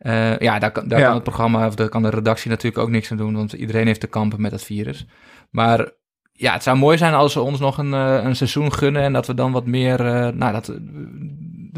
Uh, 0.00 0.38
ja, 0.38 0.58
daar, 0.58 0.70
kan, 0.70 0.88
daar 0.88 0.98
ja. 0.98 1.04
kan 1.04 1.14
het 1.14 1.22
programma 1.22 1.66
of 1.66 1.74
daar 1.74 1.88
kan 1.88 2.02
de 2.02 2.10
redactie 2.10 2.50
natuurlijk 2.50 2.82
ook 2.82 2.90
niks 2.90 3.10
aan 3.10 3.16
doen, 3.16 3.34
want 3.34 3.52
iedereen 3.52 3.86
heeft 3.86 4.00
te 4.00 4.06
kampen 4.06 4.40
met 4.40 4.50
dat 4.50 4.64
virus. 4.64 5.06
Maar 5.50 5.90
ja, 6.32 6.52
het 6.52 6.62
zou 6.62 6.76
mooi 6.76 6.98
zijn 6.98 7.14
als 7.14 7.32
ze 7.32 7.40
ons 7.40 7.60
nog 7.60 7.78
een, 7.78 7.92
uh, 7.92 8.20
een 8.22 8.36
seizoen 8.36 8.72
gunnen 8.72 9.02
en 9.02 9.12
dat 9.12 9.26
we 9.26 9.34
dan 9.34 9.52
wat 9.52 9.66
meer, 9.66 10.00
uh, 10.00 10.28
nou, 10.28 10.52
dat, 10.52 10.78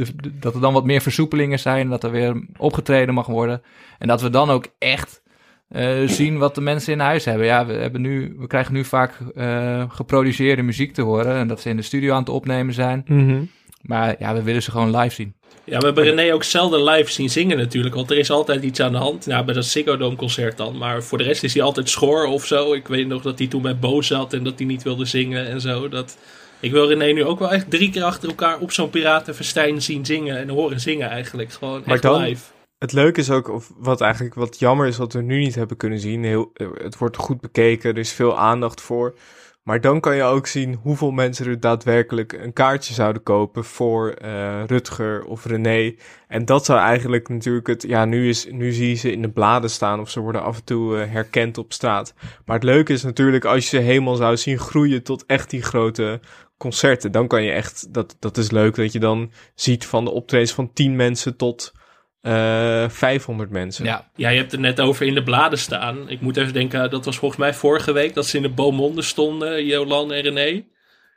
de, 0.05 0.17
de, 0.17 0.39
dat 0.39 0.55
er 0.55 0.61
dan 0.61 0.73
wat 0.73 0.85
meer 0.85 1.01
versoepelingen 1.01 1.59
zijn, 1.59 1.89
dat 1.89 2.05
er 2.05 2.11
weer 2.11 2.43
opgetreden 2.57 3.15
mag 3.15 3.27
worden. 3.27 3.63
En 3.99 4.09
dat 4.09 4.21
we 4.21 4.31
dan 4.31 4.51
ook 4.51 4.67
echt 4.79 5.23
uh, 5.71 6.09
zien 6.09 6.39
wat 6.39 6.55
de 6.55 6.61
mensen 6.61 6.93
in 6.93 7.01
huis 7.01 7.25
hebben. 7.25 7.47
Ja, 7.47 7.67
we, 7.67 7.73
hebben 7.73 8.01
nu, 8.01 8.37
we 8.39 8.47
krijgen 8.47 8.73
nu 8.73 8.85
vaak 8.85 9.19
uh, 9.35 9.85
geproduceerde 9.89 10.63
muziek 10.63 10.95
te 10.95 11.03
horen 11.03 11.35
en 11.37 11.49
dat 11.49 11.61
ze 11.61 11.69
in 11.69 11.77
de 11.77 11.83
studio 11.83 12.13
aan 12.13 12.21
het 12.21 12.29
opnemen 12.29 12.75
zijn. 12.75 13.05
Mm 13.07 13.29
-hmm. 13.29 13.51
Maar 13.81 14.17
ja, 14.19 14.35
we 14.35 14.43
willen 14.43 14.63
ze 14.63 14.71
gewoon 14.71 14.97
live 14.97 15.15
zien. 15.15 15.35
Ja, 15.65 15.79
we 15.79 15.85
hebben 15.85 16.05
René 16.05 16.35
ook 16.35 16.45
zelden 16.45 16.85
live 16.85 17.13
zien 17.13 17.31
zingen 17.31 17.57
natuurlijk. 17.57 17.95
Want 17.95 18.11
er 18.11 18.19
is 18.19 18.31
altijd 18.31 18.63
iets 18.63 18.81
aan 18.81 18.93
de 18.93 18.99
hand. 18.99 19.27
Nou, 19.27 19.45
bij 19.45 19.55
dat 19.55 19.65
Ziggo 19.65 19.97
Dome 19.97 20.17
concert 20.17 20.57
dan. 20.57 20.79
Maar 20.79 21.03
voor 21.03 21.19
de 21.19 21.25
rest 21.25 21.43
is 21.43 21.55
hij 21.55 21.63
altijd 21.63 21.89
schor 21.89 22.27
of 22.27 22.47
zo. 22.47 22.73
Ik 22.73 22.89
weet 22.89 23.07
nog 23.07 23.23
dat 23.23 23.39
hij 23.39 23.49
toen 23.49 23.63
met 23.63 23.81
Bo 23.81 24.03
zat 24.03 24.33
en 24.33 24.45
dat 24.45 24.59
hij 24.59 24.67
niet 24.67 24.83
wilde 24.83 25.05
zingen 25.05 25.47
en 25.47 25.61
zo. 25.61 25.89
Dat... 25.89 26.19
Ik 26.61 26.71
wil 26.73 26.89
René 26.89 27.13
nu 27.13 27.25
ook 27.25 27.39
wel 27.39 27.51
echt 27.53 27.71
drie 27.71 27.91
keer 27.91 28.03
achter 28.03 28.29
elkaar 28.29 28.59
op 28.59 28.73
zo'n 28.73 28.91
Piratenfestijn 28.91 29.83
zien 29.83 30.07
zingen. 30.07 30.39
En 30.39 30.49
horen 30.49 30.81
zingen 30.81 31.09
eigenlijk. 31.09 31.53
Gewoon 31.53 31.83
Maar 31.85 31.95
echt 31.95 32.03
dan- 32.03 32.21
live. 32.23 32.43
Het 32.79 32.93
leuke 32.93 33.21
is 33.21 33.31
ook, 33.31 33.49
of 33.49 33.73
wat 33.77 34.01
eigenlijk 34.01 34.35
wat 34.35 34.59
jammer 34.59 34.87
is, 34.87 34.97
wat 34.97 35.13
we 35.13 35.23
nu 35.23 35.39
niet 35.39 35.55
hebben 35.55 35.77
kunnen 35.77 35.99
zien. 35.99 36.25
Heel, 36.25 36.51
het 36.83 36.99
wordt 36.99 37.17
goed 37.17 37.41
bekeken, 37.41 37.91
er 37.91 37.99
is 37.99 38.13
veel 38.13 38.39
aandacht 38.39 38.81
voor. 38.81 39.15
Maar 39.63 39.81
dan 39.81 40.01
kan 40.01 40.17
je 40.17 40.23
ook 40.23 40.47
zien 40.47 40.79
hoeveel 40.83 41.11
mensen 41.11 41.47
er 41.47 41.61
daadwerkelijk 41.61 42.33
een 42.33 42.53
kaartje 42.53 42.95
zouden 42.95 43.23
kopen 43.23 43.65
voor 43.65 44.11
eh, 44.11 44.65
Rutger 44.67 45.25
of 45.25 45.45
René. 45.45 45.95
En 46.29 46.45
dat 46.45 46.65
zou 46.65 46.79
eigenlijk 46.81 47.29
natuurlijk 47.29 47.67
het. 47.67 47.83
Ja, 47.83 48.05
nu, 48.05 48.29
is, 48.29 48.47
nu 48.51 48.73
zie 48.73 48.89
je 48.89 48.95
ze 48.95 49.13
in 49.13 49.23
de 49.23 49.31
bladen 49.31 49.71
staan 49.71 50.01
of 50.01 50.11
ze 50.11 50.21
worden 50.21 50.43
af 50.43 50.57
en 50.57 50.65
toe 50.65 50.99
eh, 51.01 51.13
herkend 51.13 51.59
op 51.59 51.73
straat. 51.73 52.15
Maar 52.45 52.57
het 52.57 52.65
leuke 52.65 52.93
is 52.93 53.03
natuurlijk 53.03 53.45
als 53.45 53.71
je 53.71 53.77
ze 53.77 53.83
helemaal 53.85 54.15
zou 54.17 54.37
zien 54.37 54.59
groeien 54.59 55.03
tot 55.03 55.25
echt 55.27 55.51
die 55.51 55.63
grote 55.63 56.21
concerten. 56.61 57.13
Dan 57.13 57.29
kan 57.29 57.43
je 57.43 57.51
echt. 57.51 57.95
Dat, 57.95 58.17
dat 58.19 58.37
is 58.37 58.51
leuk 58.51 58.75
dat 58.75 58.93
je 58.93 58.99
dan 59.01 59.33
ziet 59.55 59.87
van 59.87 60.05
de 60.05 60.11
optredens 60.11 60.53
van 60.53 60.73
10 60.73 60.97
mensen 60.97 61.37
tot 61.37 61.73
eh 62.21 62.89
500 62.89 63.51
mensen. 63.51 63.85
Ja, 63.85 64.11
Ja, 64.15 64.29
je 64.29 64.39
hebt 64.39 64.53
het 64.53 64.61
net 64.61 64.81
over 64.81 65.07
in 65.07 65.15
de 65.15 65.23
bladen 65.23 65.59
staan. 65.59 66.09
Ik 66.09 66.21
moet 66.21 66.37
even 66.37 66.53
denken, 66.53 66.91
dat 66.91 67.05
was 67.05 67.19
volgens 67.19 67.41
mij 67.41 67.55
vorige 67.55 67.93
week 67.93 68.15
dat 68.15 68.27
ze 68.27 68.37
in 68.37 68.43
de 68.43 68.51
Beaumonde 68.51 69.03
stonden, 69.03 69.65
Jolan 69.67 70.13
en 70.13 70.21
René. 70.23 70.65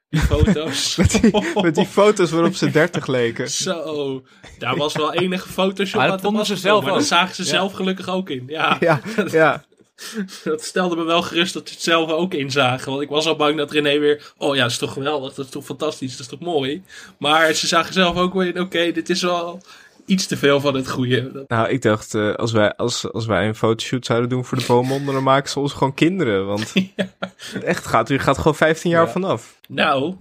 Die 0.10 0.22
foto's. 0.34 0.96
Met 0.96 1.12
die, 1.22 1.32
met 1.62 1.76
die 1.76 1.86
foto's 1.86 2.32
waarop 2.32 2.56
ze 2.56 2.72
30 2.72 3.08
leken. 3.08 3.50
Zo, 3.68 4.24
daar 4.58 4.76
was 4.76 4.96
wel 4.96 5.14
enige 5.14 5.50
Photoshop 5.50 5.96
Maar 6.00 6.04
dat 6.04 6.12
aan 6.12 6.18
te 6.22 6.26
vonden 6.26 6.46
ze 6.46 6.56
zelf 6.56 6.84
Maar 6.84 6.91
dat 6.91 7.02
ook. 7.02 7.08
zagen 7.08 7.36
ze 7.36 7.44
Ja. 7.44 7.48
zelf 7.50 7.74
gelukkig 7.74 8.10
ook 8.10 8.30
in. 8.30 8.44
Ja, 8.48 8.78
Ja, 8.80 9.02
ja. 9.32 9.64
dat 10.44 10.64
stelde 10.64 10.96
me 10.96 11.04
wel 11.04 11.22
gerust 11.22 11.54
dat 11.54 11.68
ze 11.68 11.74
het 11.74 11.84
zelf 11.84 12.12
ook 12.12 12.34
inzagen. 12.34 12.89
Want 12.91 13.02
ik 13.04 13.10
was 13.10 13.26
al 13.26 13.36
bang 13.36 13.58
dat 13.58 13.72
René 13.72 14.00
weer... 14.00 14.34
Oh 14.38 14.56
ja, 14.56 14.62
dat 14.62 14.72
is 14.72 14.78
toch 14.78 14.94
geweldig, 14.94 15.34
dat 15.34 15.46
is 15.46 15.52
toch 15.52 15.66
fantastisch, 15.66 16.12
dat 16.12 16.20
is 16.20 16.28
toch 16.28 16.39
mooi. 16.39 16.84
Maar 17.18 17.54
ze 17.54 17.68
zagen 17.68 17.94
zelf 17.94 18.16
ook 18.18 18.34
weer. 18.34 18.60
Oké, 18.62 18.91
dit 18.91 19.10
is 19.10 19.22
wel 19.22 19.62
iets 20.06 20.28
te 20.28 20.38
veel 20.38 20.60
van 20.60 20.76
het 20.76 20.89
goede. 20.89 21.46
Nou, 21.48 21.70
ik 21.70 21.82
dacht, 21.82 22.16
eh, 22.16 22.34
als, 22.34 22.52
wij, 22.52 22.76
als, 22.76 23.12
als 23.12 23.26
wij 23.26 23.48
een 23.48 23.56
fotoshoot 23.56 24.06
zouden 24.06 24.30
doen 24.30 24.46
voor 24.46 24.58
de 24.58 24.64
Beaumonde, 24.68 25.12
dan 25.12 25.24
maken 25.24 25.50
ze 25.50 25.60
ons 25.60 25.74
gewoon 25.74 25.94
kinderen. 25.94 26.46
Want 26.46 26.74
echt 27.64 27.86
gaat, 27.86 28.08
je 28.08 28.20
gaat 28.20 28.38
gewoon 28.38 28.56
15 28.56 28.89
jaar 28.91 29.06
Ja. 29.06 29.12
vanaf. 29.12 29.60
Nou, 29.68 30.16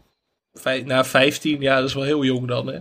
vij- 0.53 0.83
na 0.83 1.05
15, 1.05 1.61
ja, 1.61 1.77
dat 1.81 1.89
is 1.89 1.95
wel 1.95 2.03
heel 2.05 2.25
jong 2.25 2.49
dan. 2.49 2.67
Hè? 2.67 2.81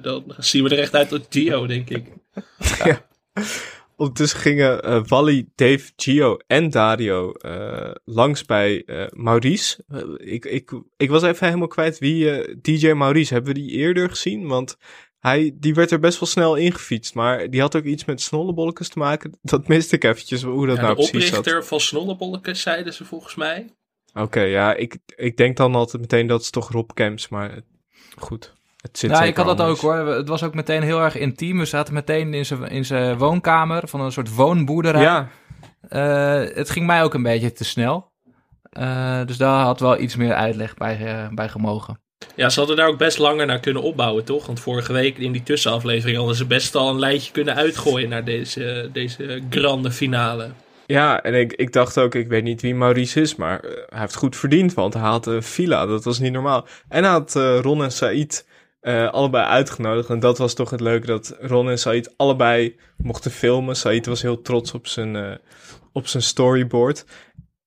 Dat- 0.00 0.02
Dan 0.02 0.24
zien 0.38 0.64
we 0.64 0.70
er 0.70 0.78
echt 0.78 0.94
uit 0.94 1.12
als 1.12 1.20
Gio, 1.30 1.66
denk 1.66 1.90
ik. 1.90 2.06
Ondertussen 4.02 4.40
gingen 4.40 4.82
eh, 4.82 5.02
Wally, 5.06 5.48
Dave, 5.54 5.92
Gio 5.96 6.36
en 6.46 6.70
Dario 6.70 7.32
eh, 7.32 7.90
langs 8.04 8.44
bij 8.44 8.84
eh, 8.84 9.06
Maurice. 9.10 9.84
Ik, 10.16 10.44
ik, 10.44 10.72
ik 10.96 11.10
was 11.10 11.22
even 11.22 11.46
helemaal 11.46 11.68
kwijt 11.68 11.98
wie 11.98 12.60
DJ 12.60 12.92
Maurice. 12.92 13.34
Hebben 13.34 13.54
we 13.54 13.60
die 13.60 13.70
eerder 13.70 14.08
gezien? 14.08 14.46
Want 14.46 14.76
hij, 15.18 15.52
die 15.54 15.74
werd 15.74 15.90
er 15.90 15.98
best 15.98 16.20
wel 16.20 16.28
snel 16.28 16.54
ingefietst. 16.54 17.14
Maar 17.14 17.50
die 17.50 17.60
had 17.60 17.76
ook 17.76 17.84
iets 17.84 18.04
met 18.04 18.20
snollebolletjes 18.20 18.88
te 18.88 18.98
maken. 18.98 19.38
Dat 19.42 19.68
miste 19.68 19.96
ik 19.96 20.04
eventjes, 20.04 20.42
hoe 20.42 20.66
dat 20.66 20.76
Ja, 20.76 20.82
nou 20.82 20.96
de 20.96 21.08
precies 21.08 21.28
zat. 21.28 21.38
oprichter 21.38 21.64
van 21.64 21.80
Snollebollekes, 21.80 22.62
zeiden 22.62 22.92
ze 22.92 23.04
volgens 23.04 23.34
mij. 23.34 23.74
Oké, 24.14 24.40
ja, 24.40 24.74
ik, 24.74 24.98
ik 25.16 25.36
denk 25.36 25.56
dan 25.56 25.74
altijd 25.74 26.02
meteen 26.02 26.26
dat 26.26 26.42
het 26.42 26.52
toch 26.52 26.70
Rob 26.70 26.90
Camps, 26.90 27.28
maar 27.28 27.60
goed. 28.18 28.54
Het 28.82 28.98
zit 28.98 29.10
ja 29.10 29.16
zeker 29.16 29.30
ik 29.30 29.36
had 29.36 29.58
dat 29.58 29.66
ook 29.66 29.78
hoor. 29.78 29.94
Het 29.94 30.28
was 30.28 30.42
ook 30.42 30.54
meteen 30.54 30.82
heel 30.82 31.00
erg 31.00 31.16
intiem. 31.16 31.58
We 31.58 31.64
zaten 31.64 31.94
meteen 31.94 32.34
in 32.34 32.46
zijn, 32.46 32.68
in 32.68 32.84
zijn 32.84 33.18
woonkamer 33.18 33.88
van 33.88 34.00
een 34.00 34.12
soort 34.12 34.34
woonboerderij. 34.34 35.02
Ja, 35.02 35.28
Eh, 35.88 36.40
het 36.54 36.70
ging 36.70 36.86
mij 36.86 37.02
ook 37.02 37.14
een 37.14 37.22
beetje 37.22 37.52
te 37.52 37.64
snel. 37.64 38.10
Eh, 38.70 39.20
dus 39.26 39.36
daar 39.36 39.64
had 39.64 39.80
wel 39.80 39.98
iets 40.00 40.16
meer 40.16 40.34
uitleg 40.34 40.74
bij, 40.74 41.06
eh, 41.06 41.28
bij 41.34 41.48
gemogen. 41.48 42.00
Ja, 42.34 42.48
ze 42.48 42.58
hadden 42.58 42.76
daar 42.76 42.88
ook 42.88 42.98
best 42.98 43.18
langer 43.18 43.46
naar 43.46 43.60
kunnen 43.60 43.82
opbouwen, 43.82 44.24
toch? 44.24 44.46
Want 44.46 44.60
vorige 44.60 44.92
week 44.92 45.18
in 45.18 45.32
die 45.32 45.42
tussenaflevering 45.42 46.16
hadden 46.16 46.36
ze 46.36 46.46
best 46.46 46.74
al 46.74 46.88
een 46.90 46.98
lijntje 46.98 47.32
kunnen 47.32 47.54
uitgooien 47.54 48.08
naar 48.08 48.24
deze, 48.24 48.88
deze 48.92 49.42
grande 49.50 49.90
finale. 49.90 50.50
ja, 50.86 51.22
en 51.22 51.34
ik, 51.34 51.52
ik 51.52 51.72
dacht 51.72 51.98
ook, 51.98 52.14
ik 52.14 52.28
weet 52.28 52.42
niet 52.42 52.60
wie 52.62 52.74
Maurice 52.74 53.20
is, 53.20 53.36
maar 53.36 53.60
hij 53.88 54.00
heeft 54.00 54.14
goed 54.14 54.36
verdiend, 54.36 54.74
want 54.74 54.94
hij 54.94 55.02
had 55.02 55.26
een 55.26 55.42
villa, 55.42 55.86
dat 55.86 56.04
was 56.04 56.18
niet 56.18 56.32
normaal. 56.32 56.66
En 56.88 57.02
hij 57.02 57.12
had 57.12 57.36
eh, 57.36 57.58
Ron 57.60 57.82
en 57.82 57.92
Said 57.92 58.46
eh, 58.82 59.08
allebei 59.10 59.44
uitgenodigd 59.44 60.08
en 60.08 60.20
dat 60.20 60.38
was 60.38 60.54
toch 60.54 60.70
het 60.70 60.80
leuke, 60.80 61.06
dat 61.06 61.36
Ron 61.40 61.70
en 61.70 61.78
Said 61.78 62.14
allebei 62.16 62.76
mochten 62.96 63.30
filmen. 63.30 63.76
Said 63.76 64.06
was 64.06 64.22
heel 64.22 64.40
trots 64.40 64.72
op 64.72 64.86
zijn, 64.86 65.16
eh, 65.16 65.34
op 65.92 66.06
zijn 66.06 66.22
storyboard. 66.22 67.04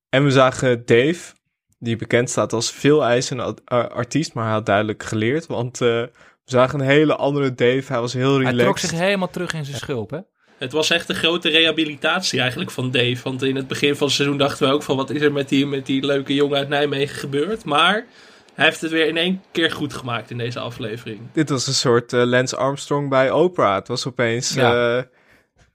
En 0.10 0.24
we 0.24 0.32
zagen 0.32 0.86
Dave, 0.86 1.34
die 1.80 1.96
bekend 1.96 2.30
staat 2.30 2.54
als 2.54 2.72
veel 2.72 3.04
eisende 3.04 3.56
artiest, 3.66 4.34
maar 4.34 4.44
hij 4.44 4.54
had 4.54 4.66
duidelijk 4.66 5.04
geleerd, 5.04 5.46
want 5.46 5.82
eh, 5.82 5.88
we 5.88 6.12
zagen 6.46 6.80
een 6.80 6.86
hele 6.86 7.16
andere 7.16 7.54
Dave. 7.54 7.84
Hij 7.88 8.00
was 8.00 8.14
heel 8.14 8.36
Hij 8.36 8.38
relaxed. 8.38 8.60
trok 8.60 8.78
zich 8.78 8.92
helemaal 8.92 9.30
terug 9.30 9.54
in 9.54 9.66
zijn 9.66 9.78
schulp, 9.78 10.10
hè? 10.10 10.20
Het 10.58 10.72
was 10.72 10.90
echt 10.90 11.10
een 11.10 11.16
grote 11.16 11.50
rehabilitatie 11.50 12.40
eigenlijk 12.40 12.72
van 12.72 12.92
Dave. 12.92 13.18
Want 13.24 13.44
in 13.44 13.56
het 13.56 13.68
begin 13.68 13.96
van 13.96 14.08
het 14.08 14.16
seizoen 14.16 14.38
dachten 14.38 14.68
we 14.68 14.74
ook 14.74 14.84
van... 14.84 14.96
wat 14.96 15.10
is 15.10 15.22
er 15.22 15.32
met 15.32 15.50
die, 15.50 15.66
met 15.66 15.86
die 15.86 16.06
leuke 16.06 16.34
jongen 16.34 16.58
uit 16.58 16.70
Nijmegen 16.70 17.16
gebeurd? 17.16 17.66
Maar 17.66 18.06
hij 18.56 18.66
heeft 18.66 18.82
het 18.82 18.92
weer 18.92 19.08
in 19.08 19.18
één 19.18 19.42
keer 19.52 19.72
goed 19.72 19.94
gemaakt 19.94 20.32
in 20.32 20.38
deze 20.38 20.60
aflevering. 20.60 21.20
Dit 21.34 21.50
was 21.50 21.68
een 21.68 21.74
soort 21.74 22.14
eh, 22.14 22.24
Lance 22.24 22.56
Armstrong 22.56 23.10
bij 23.10 23.32
Oprah. 23.32 23.76
Het 23.76 23.88
was 23.88 24.08
opeens. 24.08 24.54
Ja. 24.54 24.98
eh, 24.98 25.04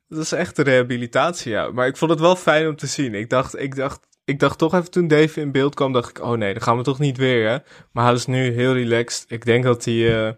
het 0.09 0.19
was 0.19 0.33
echt 0.33 0.59
een 0.59 0.65
rehabilitatie, 0.65 1.53
ja. 1.53 1.71
Maar 1.71 1.87
ik 1.87 1.97
vond 1.97 2.11
het 2.11 2.21
wel 2.21 2.37
fijn 2.37 2.69
om 2.69 2.77
te 2.77 2.87
zien. 2.87 3.15
Ik 3.15 3.31
dacht, 3.31 3.61
ik 3.61 3.77
dacht, 3.77 4.07
ik 4.25 4.39
dacht 4.39 4.59
toch 4.59 4.75
even 4.75 4.91
toen 4.91 5.09
Dave 5.09 5.41
in 5.41 5.53
beeld 5.53 5.75
kwam, 5.75 5.93
dacht 5.93 6.11
ik, 6.11 6.23
oh 6.23 6.39
nee, 6.39 6.53
dan 6.53 6.63
gaan 6.63 6.77
we 6.77 6.83
toch 6.83 6.99
niet 6.99 7.17
weer, 7.17 7.49
hè. 7.49 7.59
Maar 7.93 8.05
hij 8.05 8.15
is 8.15 8.27
nu 8.27 8.53
heel 8.53 8.73
relaxed. 8.73 9.25
Ik 9.29 9.45
denk 9.45 9.65
dat 9.65 9.85
hij, 9.85 10.09
eh, 10.09 10.33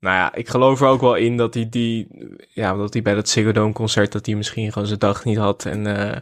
nou 0.00 0.16
ja, 0.16 0.34
ik 0.34 0.48
geloof 0.48 0.80
er 0.80 0.86
ook 0.86 1.00
wel 1.00 1.14
in 1.14 1.36
dat 1.36 1.54
hij 1.54 1.68
die, 1.68 2.08
ja, 2.48 2.74
dat 2.74 2.92
hij 2.92 3.02
bij 3.02 3.14
dat 3.14 3.28
Ziggo 3.28 3.52
Dome 3.52 3.72
concert, 3.72 4.12
dat 4.12 4.26
hij 4.26 4.34
misschien 4.34 4.72
gewoon 4.72 4.88
zijn 4.88 4.98
dag 4.98 5.24
niet 5.24 5.38
had 5.38 5.64
en 5.64 5.86
eh, 5.86 6.16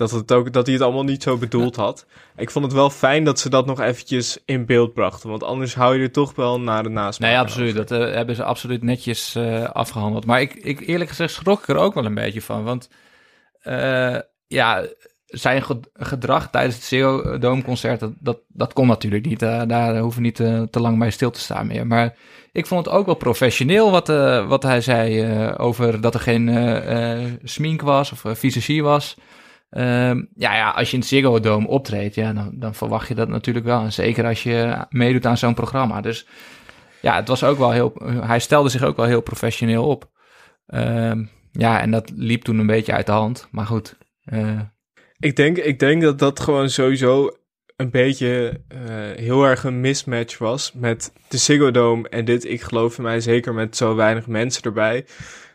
dat, 0.00 0.10
het 0.10 0.32
ook, 0.32 0.52
dat 0.52 0.66
hij 0.66 0.74
het 0.74 0.84
allemaal 0.84 1.04
niet 1.04 1.22
zo 1.22 1.36
bedoeld 1.36 1.76
had. 1.76 2.06
Ik 2.36 2.50
vond 2.50 2.64
het 2.64 2.74
wel 2.74 2.90
fijn 2.90 3.24
dat 3.24 3.38
ze 3.38 3.48
dat 3.48 3.66
nog 3.66 3.80
eventjes 3.80 4.38
in 4.44 4.66
beeld 4.66 4.92
brachten, 4.94 5.30
want 5.30 5.42
anders 5.42 5.74
hou 5.74 5.96
je 5.96 6.02
er 6.02 6.12
toch 6.12 6.34
wel 6.34 6.60
naar 6.60 6.82
de 6.82 6.88
nasmaak 6.88 7.30
Nee, 7.30 7.38
absoluut. 7.38 7.74
Dat 7.74 7.90
eh, 7.90 7.98
hebben 7.98 8.34
ze 8.34 8.44
absoluut 8.44 8.82
netjes 8.82 9.34
eh, 9.34 9.64
afgehandeld. 9.64 10.26
Maar 10.26 10.40
ik, 10.40 10.54
ik 10.54 10.80
eerlijk 10.80 11.10
gezegd 11.10 11.32
schrok 11.32 11.60
ik 11.62 11.68
er 11.68 11.76
ook 11.76 11.94
wel 11.94 12.04
een 12.04 12.14
beetje 12.14 12.42
van. 12.42 12.64
Want 12.64 12.88
eh, 13.60 14.16
ja, 14.46 14.84
zijn 15.26 15.62
ge- 15.62 15.80
gedrag 15.92 16.50
tijdens 16.50 16.74
het 16.74 16.84
Ziggo 16.84 17.38
Dome 17.38 17.62
concert, 17.62 18.00
dat, 18.00 18.12
dat, 18.18 18.38
dat 18.48 18.72
kon 18.72 18.86
natuurlijk 18.86 19.26
niet. 19.26 19.40
Daar 19.40 19.98
hoeven 19.98 20.22
we 20.22 20.26
niet 20.26 20.70
te 20.70 20.80
lang 20.80 20.98
bij 20.98 21.10
stil 21.10 21.30
te 21.30 21.40
staan 21.40 21.66
meer. 21.66 21.86
Maar 21.86 22.16
ik 22.52 22.66
vond 22.66 22.84
het 22.84 22.94
ook 22.94 23.06
wel 23.06 23.14
professioneel 23.14 23.90
wat, 23.90 24.06
wat 24.48 24.62
hij 24.62 24.80
zei 24.80 25.26
over 25.56 26.00
dat 26.00 26.14
er 26.14 26.20
geen 26.20 27.38
smink 27.42 27.82
was 27.82 28.12
of 28.12 28.24
uh, 28.24 28.34
visagie 28.34 28.82
was. 28.82 29.16
Ehm, 29.70 30.22
ja, 30.34 30.54
ja, 30.56 30.70
als 30.70 30.86
je 30.88 30.94
in 30.94 31.00
het 31.00 31.08
Ziggo 31.08 31.40
Dome 31.40 31.66
optreedt, 31.66 32.14
ja, 32.14 32.32
dan, 32.32 32.50
dan 32.54 32.74
verwacht 32.74 33.08
je 33.08 33.14
dat 33.14 33.28
natuurlijk 33.28 33.66
wel. 33.66 33.80
En 33.82 33.92
zeker 33.92 34.24
als 34.26 34.42
je 34.42 34.86
meedoet 34.90 35.26
aan 35.26 35.36
zo'n 35.38 35.54
programma. 35.54 36.00
Dus 36.00 36.26
ja, 37.00 37.16
het 37.16 37.28
was 37.28 37.44
ook 37.44 37.58
wel 37.58 37.70
heel. 37.70 37.92
Hij 38.04 38.38
stelde 38.38 38.68
zich 38.68 38.82
ook 38.82 38.96
wel 38.96 39.06
heel 39.06 39.20
professioneel 39.20 39.86
op. 39.88 40.10
Ehm, 40.66 41.24
ja, 41.52 41.80
en 41.80 41.90
dat 41.90 42.10
liep 42.14 42.42
toen 42.42 42.58
een 42.58 42.66
beetje 42.66 42.92
uit 42.92 43.06
de 43.06 43.12
hand. 43.12 43.48
Maar 43.50 43.66
goed. 43.66 43.96
eh, 44.24 44.60
Ik 45.18 45.36
denk, 45.36 45.56
ik 45.56 45.78
denk 45.78 46.02
dat 46.02 46.18
dat 46.18 46.40
gewoon 46.40 46.70
sowieso 46.70 47.30
een 47.76 47.90
beetje 47.90 48.60
eh, 48.68 48.78
heel 49.24 49.44
erg 49.44 49.64
een 49.64 49.80
mismatch 49.80 50.38
was 50.38 50.72
met 50.74 51.12
de 51.28 51.36
Ziggo 51.36 51.70
Dome 51.70 52.08
en 52.08 52.24
dit. 52.24 52.44
Ik 52.50 52.60
geloof 52.62 52.96
in 52.98 53.02
mij 53.02 53.20
zeker 53.20 53.54
met 53.54 53.76
zo 53.76 53.94
weinig 53.94 54.26
mensen 54.26 54.62
erbij. 54.62 55.04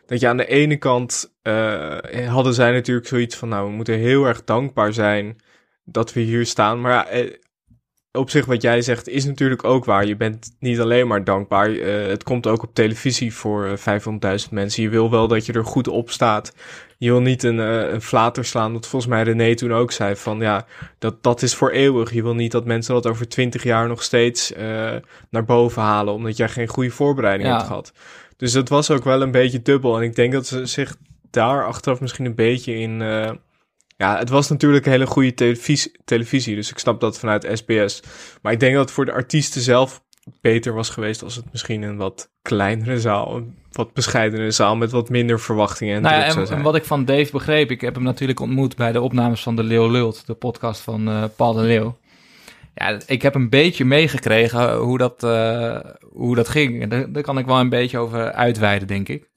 Dat 0.06 0.20
je 0.20 0.28
aan 0.28 0.36
de 0.36 0.46
ene 0.46 0.76
kant 0.76 1.34
eh, 1.42 1.98
hadden 2.28 2.54
zij 2.54 2.72
natuurlijk 2.72 3.06
zoiets 3.06 3.36
van, 3.36 3.48
nou, 3.48 3.68
we 3.68 3.74
moeten 3.74 3.98
heel 3.98 4.24
erg 4.26 4.44
dankbaar 4.44 4.92
zijn 4.92 5.36
dat 5.84 6.12
we 6.12 6.20
hier 6.20 6.46
staan. 6.46 6.80
Maar 6.80 6.92
ja, 6.92 7.06
eh, 7.06 7.30
op 8.12 8.30
zich 8.30 8.44
wat 8.44 8.62
jij 8.62 8.82
zegt 8.82 9.08
is 9.08 9.24
natuurlijk 9.24 9.64
ook 9.64 9.84
waar. 9.84 10.06
Je 10.06 10.16
bent 10.16 10.56
niet 10.58 10.80
alleen 10.80 11.06
maar 11.06 11.24
dankbaar. 11.24 11.70
eh, 11.72 12.06
het 12.06 12.22
komt 12.22 12.46
ook 12.46 12.62
op 12.62 12.74
televisie 12.74 13.34
voor 13.34 13.66
eh, 13.66 13.76
500.000 13.76 14.50
mensen. 14.50 14.82
Je 14.82 14.88
wil 14.88 15.10
wel 15.10 15.28
dat 15.28 15.46
je 15.46 15.52
er 15.52 15.64
goed 15.64 15.88
op 15.88 16.10
staat. 16.10 16.54
Je 16.98 17.10
wil 17.10 17.20
niet 17.20 17.42
een, 17.42 17.60
eh, 17.60 17.92
een 17.92 18.02
flater 18.02 18.44
slaan. 18.44 18.72
Wat 18.72 18.86
volgens 18.86 19.10
mij 19.12 19.22
René 19.22 19.54
toen 19.54 19.72
ook 19.72 19.92
zei. 19.92 20.16
Van 20.16 20.38
ja, 20.40 20.66
dat, 20.98 21.22
dat 21.22 21.42
is 21.42 21.54
voor 21.54 21.70
eeuwig. 21.70 22.12
Je 22.12 22.22
wil 22.22 22.34
niet 22.34 22.52
dat 22.52 22.64
mensen 22.64 22.94
dat 22.94 23.06
over 23.06 23.28
20 23.28 23.62
jaar 23.62 23.88
nog 23.88 24.02
steeds 24.02 24.52
eh, 24.52 24.94
naar 25.30 25.44
boven 25.44 25.82
halen. 25.82 26.14
Omdat 26.14 26.36
jij 26.36 26.48
geen 26.48 26.66
goede 26.68 26.90
voorbereiding 26.90 27.48
Ja. 27.48 27.54
hebt 27.54 27.66
gehad. 27.66 27.92
Dus 28.36 28.52
dat 28.52 28.68
was 28.68 28.90
ook 28.90 29.04
wel 29.04 29.22
een 29.22 29.30
beetje 29.30 29.62
dubbel. 29.62 29.96
En 29.96 30.02
ik 30.02 30.14
denk 30.14 30.32
dat 30.32 30.46
ze 30.46 30.66
zich 30.66 30.96
daar 31.30 31.66
achteraf 31.66 32.00
misschien 32.00 32.24
een 32.24 32.34
beetje 32.34 32.74
in. 32.74 33.02
eh, 33.02 33.30
ja, 33.96 34.18
het 34.18 34.28
was 34.28 34.48
natuurlijk 34.48 34.86
een 34.86 34.92
hele 34.92 35.06
goede 35.06 35.34
televisie, 35.34 35.92
televisie. 36.04 36.54
Dus 36.54 36.70
ik 36.70 36.78
snap 36.78 37.00
dat 37.00 37.18
vanuit 37.18 37.48
SBS. 37.52 38.02
Maar 38.42 38.52
ik 38.52 38.60
denk 38.60 38.74
dat 38.74 38.84
het 38.84 38.92
voor 38.92 39.04
de 39.04 39.12
artiesten 39.12 39.60
zelf 39.60 40.04
beter 40.40 40.74
was 40.74 40.90
geweest 40.90 41.22
als 41.22 41.36
het 41.36 41.44
misschien 41.52 41.82
een 41.82 41.96
wat 41.96 42.30
kleinere 42.42 43.00
zaal, 43.00 43.36
een 43.36 43.54
wat 43.72 43.92
bescheidenere 43.92 44.50
zaal 44.50 44.76
met 44.76 44.90
wat 44.90 45.08
minder 45.08 45.40
verwachtingen 45.40 45.96
en 45.96 46.02
Nou 46.02 46.14
ja, 46.14 46.24
en, 46.24 46.48
en 46.48 46.62
wat 46.62 46.74
ik 46.74 46.84
van 46.84 47.04
Dave 47.04 47.32
begreep, 47.32 47.70
ik 47.70 47.80
heb 47.80 47.94
hem 47.94 48.02
natuurlijk 48.04 48.40
ontmoet 48.40 48.76
bij 48.76 48.92
de 48.92 49.00
opnames 49.00 49.42
van 49.42 49.56
De 49.56 49.62
Leeuw 49.62 49.90
Lult, 49.90 50.26
de 50.26 50.34
podcast 50.34 50.80
van 50.80 51.08
eh, 51.08 51.24
Paul 51.36 51.52
de 51.52 51.62
Leeuw. 51.62 51.96
Ja, 52.78 52.98
ik 53.06 53.22
heb 53.22 53.34
een 53.34 53.50
beetje 53.50 53.84
meegekregen 53.84 54.76
hoe 54.76 54.98
dat, 54.98 55.22
eh, 55.22 55.78
hoe 56.00 56.34
dat 56.34 56.48
ging. 56.48 56.82
En 56.82 56.88
Daar, 56.88 57.12
daar 57.12 57.22
kan 57.22 57.38
ik 57.38 57.46
wel 57.46 57.60
een 57.60 57.68
beetje 57.68 57.98
over 57.98 58.32
uitweiden, 58.32 58.88
denk 58.88 59.08
ik. 59.08 59.30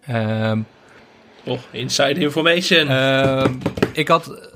Ehm, 0.00 0.60
Oh, 1.44 1.58
inside 1.70 2.20
information. 2.20 2.88
Ehm, 2.88 3.54
ik 3.92 4.08
had 4.08 4.50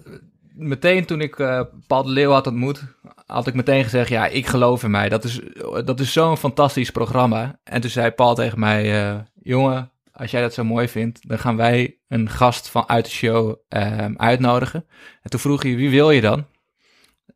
meteen 0.55 1.05
toen 1.05 1.21
ik 1.21 1.39
eh, 1.39 1.61
Paul 1.87 2.03
de 2.03 2.11
Leeuw 2.11 2.31
had 2.31 2.47
ontmoet, 2.47 2.83
had 3.27 3.47
ik 3.47 3.55
meteen 3.55 3.85
gezegd, 3.85 4.09
ja, 4.09 4.27
ik 4.27 4.47
geloof 4.47 4.83
in 4.83 4.91
mij. 4.91 5.09
Dat 5.09 5.25
is, 5.25 5.41
dat 5.85 6.01
is 6.01 6.13
zo'n 6.13 6.37
fantastisch 6.37 6.91
programma. 6.91 7.59
En 7.65 7.81
toen 7.81 7.91
zei 7.91 8.11
Paul 8.11 8.35
tegen 8.35 8.59
mij, 8.59 9.11
eh, 9.11 9.19
jongen, 9.43 9.91
als 10.13 10.31
jij 10.31 10.41
dat 10.41 10.55
zo 10.55 10.65
mooi 10.65 10.89
vindt, 10.89 11.29
dan 11.29 11.39
gaan 11.39 11.57
wij 11.57 11.99
een 12.09 12.31
gast 12.31 12.69
van 12.69 12.89
uit 12.89 13.05
de 13.05 13.11
show 13.11 13.57
ehm, 13.69 14.15
uitnodigen. 14.17 14.85
En 15.23 15.31
toen 15.31 15.41
vroeg 15.41 15.63
hij, 15.63 15.77
wie 15.77 15.91
wil 15.91 16.11
je 16.11 16.21
dan? 16.21 16.47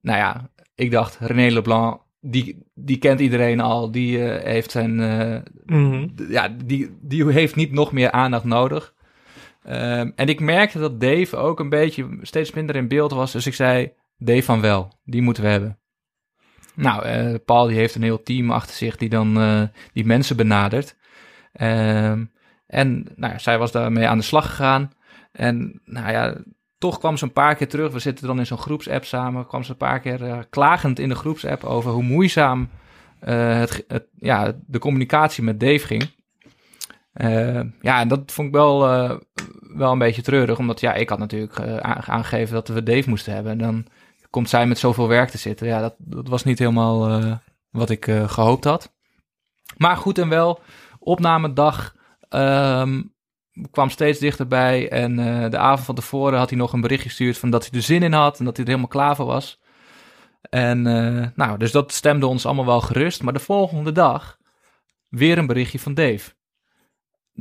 Nou 0.06 0.18
ja, 0.18 0.50
ik 0.74 0.90
dacht, 0.90 1.18
René 1.20 1.50
Leblanc, 1.50 2.00
die, 2.20 2.66
die 2.74 2.98
kent 2.98 3.20
iedereen 3.20 3.60
al, 3.60 3.90
die 3.90 4.24
eh, 4.24 4.44
heeft 4.44 4.70
zijn, 4.70 5.00
eh, 5.00 5.40
Mhm. 5.64 6.08
ja, 6.28 6.48
die, 6.64 6.96
die 7.00 7.32
heeft 7.32 7.56
niet 7.56 7.72
nog 7.72 7.92
meer 7.92 8.10
aandacht 8.10 8.44
nodig. 8.44 8.94
Ehm, 9.62 10.10
en 10.14 10.28
ik 10.28 10.40
merkte 10.40 10.78
dat 10.78 11.00
Dave 11.00 11.36
ook 11.36 11.60
een 11.60 11.68
beetje 11.68 12.18
steeds 12.22 12.52
minder 12.52 12.76
in 12.76 12.88
beeld 12.88 13.12
was. 13.12 13.32
Dus 13.32 13.46
ik 13.46 13.54
zei, 13.54 13.92
Dave 14.18 14.42
van 14.42 14.60
wel, 14.60 14.92
die 15.04 15.22
moeten 15.22 15.42
we 15.42 15.48
hebben. 15.48 15.78
Nou, 16.74 17.04
eh, 17.04 17.34
Paul 17.44 17.66
die 17.66 17.76
heeft 17.76 17.94
een 17.94 18.02
heel 18.02 18.22
team 18.22 18.50
achter 18.50 18.74
zich 18.74 18.96
die 18.96 19.08
dan 19.08 19.34
die 19.92 20.06
mensen 20.06 20.36
benadert. 20.36 20.96
Ehm, 21.52 22.24
en 22.66 23.06
nou, 23.16 23.32
ja, 23.32 23.38
zij 23.38 23.58
was 23.58 23.72
daarmee 23.72 24.06
aan 24.06 24.18
de 24.18 24.24
slag 24.24 24.46
gegaan. 24.46 24.90
En 25.32 25.80
nou 25.84 26.10
ja, 26.10 26.36
toch 26.78 26.98
kwam 26.98 27.16
ze 27.16 27.24
een 27.24 27.32
paar 27.32 27.54
keer 27.54 27.68
terug. 27.68 27.92
We 27.92 27.98
zitten 27.98 28.26
dan 28.26 28.38
in 28.38 28.46
zo'n 28.46 28.58
groepsapp 28.58 29.04
samen. 29.04 29.46
Kwam 29.46 29.62
ze 29.62 29.70
een 29.70 29.76
paar 29.76 30.00
keer 30.00 30.24
eh, 30.24 30.38
klagend 30.50 30.98
in 30.98 31.08
de 31.08 31.14
groepsapp 31.14 31.64
over 31.64 31.90
hoe 31.90 32.02
moeizaam 32.02 32.68
eh, 33.20 33.58
het, 33.58 34.06
ja, 34.16 34.52
de 34.66 34.78
communicatie 34.78 35.42
met 35.44 35.60
Dave 35.60 35.86
ging. 35.86 36.14
Eh, 37.12 37.60
ja, 37.80 38.00
en 38.00 38.08
dat 38.08 38.32
vond 38.32 38.48
ik 38.48 38.54
wel, 38.54 38.78
wel 39.60 39.92
een 39.92 39.98
beetje 39.98 40.22
treurig, 40.22 40.58
omdat 40.58 40.80
ja, 40.80 40.94
ik 40.94 41.08
had 41.08 41.18
natuurlijk 41.18 41.60
aange- 41.60 42.06
aangegeven 42.06 42.54
dat 42.54 42.68
we 42.68 42.82
Dave 42.82 43.08
moesten 43.08 43.34
hebben. 43.34 43.52
En 43.52 43.58
dan 43.58 43.86
komt 44.30 44.48
zij 44.48 44.66
met 44.66 44.78
zoveel 44.78 45.08
werk 45.08 45.30
te 45.30 45.38
zitten. 45.38 45.66
Ja, 45.66 45.80
dat, 45.80 45.94
dat 45.98 46.28
was 46.28 46.44
niet 46.44 46.58
helemaal 46.58 47.20
wat 47.76 47.90
ik 47.90 48.06
eh, 48.06 48.28
gehoopt 48.28 48.64
had. 48.64 48.94
Maar 49.76 49.96
goed 49.96 50.18
en 50.18 50.28
wel, 50.28 50.60
opnamedag 50.98 51.94
ehm, 52.28 53.02
kwam 53.70 53.90
steeds 53.90 54.18
dichterbij. 54.18 54.88
En 54.88 55.18
eh, 55.18 55.50
de 55.50 55.58
avond 55.58 55.86
van 55.86 55.94
tevoren 55.94 56.38
had 56.38 56.50
hij 56.50 56.58
nog 56.58 56.72
een 56.72 56.80
bericht 56.80 57.02
gestuurd 57.02 57.38
van 57.38 57.50
dat 57.50 57.68
hij 57.68 57.78
er 57.78 57.84
zin 57.84 58.02
in 58.02 58.12
had 58.12 58.38
en 58.38 58.44
dat 58.44 58.56
hij 58.56 58.64
er 58.64 58.70
helemaal 58.70 58.92
klaar 58.92 59.16
voor 59.16 59.26
was. 59.26 59.60
En 60.50 60.86
eh, 60.86 61.26
nou, 61.34 61.58
dus 61.58 61.72
dat 61.72 61.92
stemde 61.92 62.26
ons 62.26 62.46
allemaal 62.46 62.66
wel 62.66 62.80
gerust. 62.80 63.22
Maar 63.22 63.32
de 63.32 63.38
volgende 63.38 63.92
dag 63.92 64.38
weer 65.08 65.38
een 65.38 65.46
berichtje 65.46 65.78
van 65.78 65.94
Dave. 65.94 66.34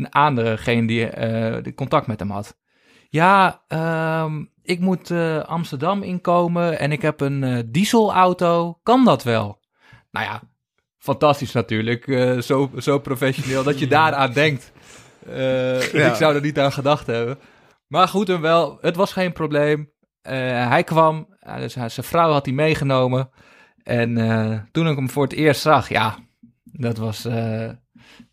Aan 0.09 0.35
degene 0.35 0.87
die, 0.87 1.07
eh, 1.07 1.63
die 1.63 1.73
contact 1.73 2.07
met 2.07 2.19
hem 2.19 2.31
had. 2.31 2.57
Ja, 3.09 3.63
ehm, 3.67 4.43
ik 4.63 4.79
moet 4.79 5.11
Amsterdam 5.45 6.03
inkomen 6.03 6.79
en 6.79 6.91
ik 6.91 7.01
heb 7.01 7.21
een 7.21 7.69
dieselauto. 7.71 8.79
Kan 8.83 9.05
dat 9.05 9.23
wel? 9.23 9.59
Nou 10.11 10.25
ja, 10.25 10.41
fantastisch 10.97 11.51
natuurlijk. 11.51 12.03
zo, 12.43 12.71
zo 12.77 12.99
professioneel 12.99 13.63
dat 13.63 13.79
je 13.79 13.87
daaraan 13.87 14.33
denkt. 14.33 14.73
Eh, 15.25 15.91
Ja. 15.91 16.09
Ik 16.09 16.15
zou 16.15 16.35
er 16.35 16.41
niet 16.41 16.59
aan 16.59 16.71
gedacht 16.71 17.07
hebben. 17.07 17.37
Maar 17.87 18.07
goed 18.07 18.29
en 18.29 18.41
wel, 18.41 18.77
het 18.81 18.95
was 18.95 19.13
geen 19.13 19.33
probleem. 19.33 19.91
Eh, 20.21 20.67
hij 20.67 20.83
kwam, 20.83 21.27
dus 21.57 21.73
zijn 21.73 21.89
vrouw 21.91 22.31
had 22.31 22.45
hij 22.45 22.53
meegenomen. 22.53 23.29
En 23.83 24.17
eh, 24.17 24.59
toen 24.71 24.87
ik 24.87 24.95
hem 24.95 25.09
voor 25.09 25.23
het 25.23 25.33
eerst 25.33 25.61
zag, 25.61 25.89
ja, 25.89 26.15
dat 26.63 26.97
was, 26.97 27.21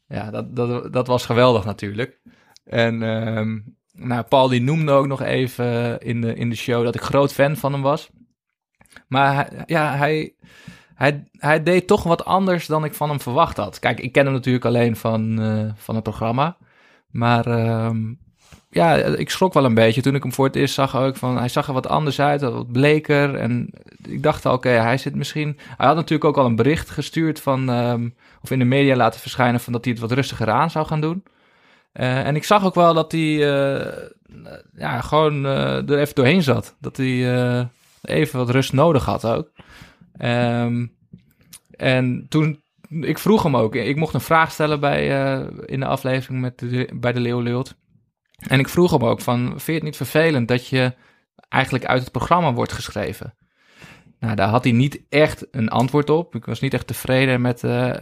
ja, 0.06 0.30
dat, 0.30 0.56
dat, 0.56 0.92
dat 0.92 1.06
was 1.06 1.26
geweldig 1.26 1.64
natuurlijk. 1.64 2.20
En 2.64 3.02
ehm, 3.02 3.58
nou, 3.92 4.22
Paul 4.22 4.48
die 4.48 4.60
noemde 4.62 4.92
ook 4.92 5.06
nog 5.06 5.22
even 5.22 5.98
in 6.00 6.20
de, 6.20 6.34
in 6.34 6.48
de 6.50 6.56
show 6.56 6.84
dat 6.84 6.94
ik 6.94 7.00
groot 7.00 7.32
fan 7.32 7.56
van 7.56 7.72
hem 7.72 7.82
was. 7.82 8.10
Maar 9.08 9.34
hij- 9.34 9.62
ja, 9.66 9.96
hij, 9.96 10.34
hij, 10.94 11.24
hij 11.32 11.62
deed 11.62 11.86
toch 11.86 12.02
wat 12.02 12.24
anders 12.24 12.66
dan 12.66 12.84
ik 12.84 12.94
van 12.94 13.08
hem 13.08 13.20
verwacht 13.20 13.56
had. 13.56 13.78
Kijk, 13.78 14.00
ik 14.00 14.12
ken 14.12 14.24
hem 14.24 14.34
natuurlijk 14.34 14.64
alleen 14.64 14.96
van, 14.96 15.38
van 15.76 15.94
het 15.94 16.04
programma. 16.04 16.56
Maar 17.12 17.46
ehm, 17.46 18.14
ja, 18.70 18.94
ik 18.94 19.30
schrok 19.30 19.52
wel 19.52 19.64
een 19.64 19.74
beetje 19.74 20.02
toen 20.02 20.14
ik 20.14 20.22
hem 20.22 20.32
voor 20.32 20.46
het 20.46 20.56
eerst 20.56 20.74
zag 20.74 20.96
ook 20.96 21.16
van... 21.16 21.38
Hij 21.38 21.48
zag 21.48 21.66
er 21.66 21.72
wat 21.72 21.88
anders 21.88 22.20
uit, 22.20 22.40
wat 22.40 22.72
bleker. 22.72 23.34
En 23.34 23.70
ik 24.08 24.22
dacht 24.22 24.46
al, 24.46 24.54
oké, 24.54 24.68
hij 24.68 24.98
zit 24.98 25.14
misschien... 25.14 25.58
Hij 25.76 25.86
had 25.86 25.96
natuurlijk 25.96 26.24
ook 26.24 26.36
al 26.36 26.46
een 26.46 26.56
bericht 26.56 26.90
gestuurd 26.90 27.40
van... 27.40 27.70
ehm, 27.70 28.08
of 28.42 28.50
in 28.50 28.58
de 28.58 28.64
media 28.64 28.96
laten 28.96 29.20
verschijnen 29.20 29.60
van 29.60 29.72
dat 29.72 29.84
hij 29.84 29.92
het 29.92 30.02
wat 30.02 30.12
rustiger 30.12 30.50
aan 30.50 30.70
zou 30.70 30.86
gaan 30.86 31.00
doen. 31.00 31.22
Eh, 31.92 32.26
en 32.26 32.36
ik 32.36 32.44
zag 32.44 32.64
ook 32.64 32.74
wel 32.74 32.94
dat 32.94 33.12
hij 33.12 33.52
eh, 33.52 34.08
ja, 34.76 35.00
gewoon 35.00 35.46
eh, 35.46 35.88
er 35.88 35.98
even 35.98 36.14
doorheen 36.14 36.42
zat. 36.42 36.76
Dat 36.80 36.96
hij 36.96 37.68
even 38.02 38.38
wat 38.38 38.50
rust 38.50 38.72
nodig 38.72 39.04
had 39.04 39.24
ook. 39.24 39.50
Ehm, 40.16 40.86
en 41.70 42.26
toen, 42.28 42.61
ik 43.00 43.18
vroeg 43.18 43.42
hem 43.42 43.56
ook, 43.56 43.74
ik 43.74 43.96
mocht 43.96 44.14
een 44.14 44.20
vraag 44.20 44.52
stellen 44.52 44.80
bij, 44.80 45.22
eh, 45.22 45.46
in 45.64 45.80
de 45.80 45.86
aflevering 45.86 46.40
met 46.40 46.64
bij 47.00 47.12
de 47.12 47.20
Leeuw. 47.20 47.62
En 48.48 48.58
ik 48.58 48.68
vroeg 48.68 48.90
hem 48.90 49.04
ook 49.04 49.20
van, 49.20 49.46
vind 49.46 49.66
je 49.66 49.72
het 49.72 49.82
niet 49.82 49.96
vervelend 49.96 50.48
dat 50.48 50.68
je 50.68 50.94
eigenlijk 51.48 51.84
uit 51.84 52.02
het 52.02 52.12
programma 52.12 52.52
wordt 52.52 52.72
geschreven? 52.72 53.34
Nou, 54.18 54.34
daar 54.34 54.48
had 54.48 54.64
hij 54.64 54.72
niet 54.72 55.02
echt 55.08 55.46
een 55.50 55.68
antwoord 55.68 56.10
op. 56.10 56.34
Ik 56.34 56.44
was 56.44 56.60
niet 56.60 56.74
echt 56.74 56.86
tevreden 56.86 57.40
met, 57.40 57.64
eh, 57.64 57.94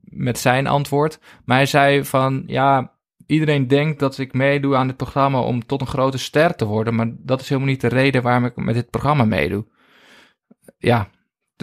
met 0.00 0.38
zijn 0.38 0.66
antwoord. 0.66 1.18
Maar 1.44 1.56
hij 1.56 1.66
zei 1.66 2.04
van, 2.04 2.42
ja, 2.46 2.92
iedereen 3.26 3.68
denkt 3.68 3.98
dat 3.98 4.18
ik 4.18 4.32
meedoe 4.32 4.76
aan 4.76 4.86
dit 4.86 4.96
programma 4.96 5.40
om 5.40 5.66
tot 5.66 5.80
een 5.80 5.86
grote 5.86 6.18
ster 6.18 6.56
te 6.56 6.64
worden. 6.64 6.94
Maar 6.94 7.12
dat 7.18 7.40
is 7.40 7.48
helemaal 7.48 7.70
niet 7.70 7.80
de 7.80 7.88
reden 7.88 8.22
waarom 8.22 8.44
ik 8.44 8.56
met 8.56 8.74
dit 8.74 8.90
programma 8.90 9.24
meedoe. 9.24 9.66
Ja, 10.78 11.08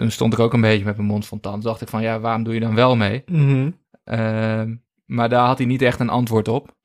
toen 0.00 0.10
stond 0.10 0.32
ik 0.32 0.38
ook 0.38 0.52
een 0.52 0.60
beetje 0.60 0.84
met 0.84 0.96
mijn 0.96 1.08
mond 1.08 1.26
van 1.26 1.40
tand. 1.40 1.62
Dacht 1.62 1.80
ik 1.80 1.88
van, 1.88 2.02
ja, 2.02 2.20
waarom 2.20 2.42
doe 2.42 2.54
je 2.54 2.60
dan 2.60 2.74
wel 2.74 2.96
mee? 2.96 3.22
Mhm. 3.26 3.70
Ehm, 4.04 4.74
maar 5.06 5.28
daar 5.28 5.46
had 5.46 5.58
hij 5.58 5.66
niet 5.66 5.82
echt 5.82 6.00
een 6.00 6.08
antwoord 6.08 6.48
op. 6.48 6.76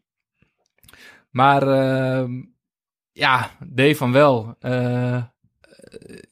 Maar 1.30 1.68
ehm, 1.68 2.42
ja, 3.12 3.52
Dave 3.68 3.96
van 3.96 4.12
wel. 4.12 4.56
Eh, 4.60 5.24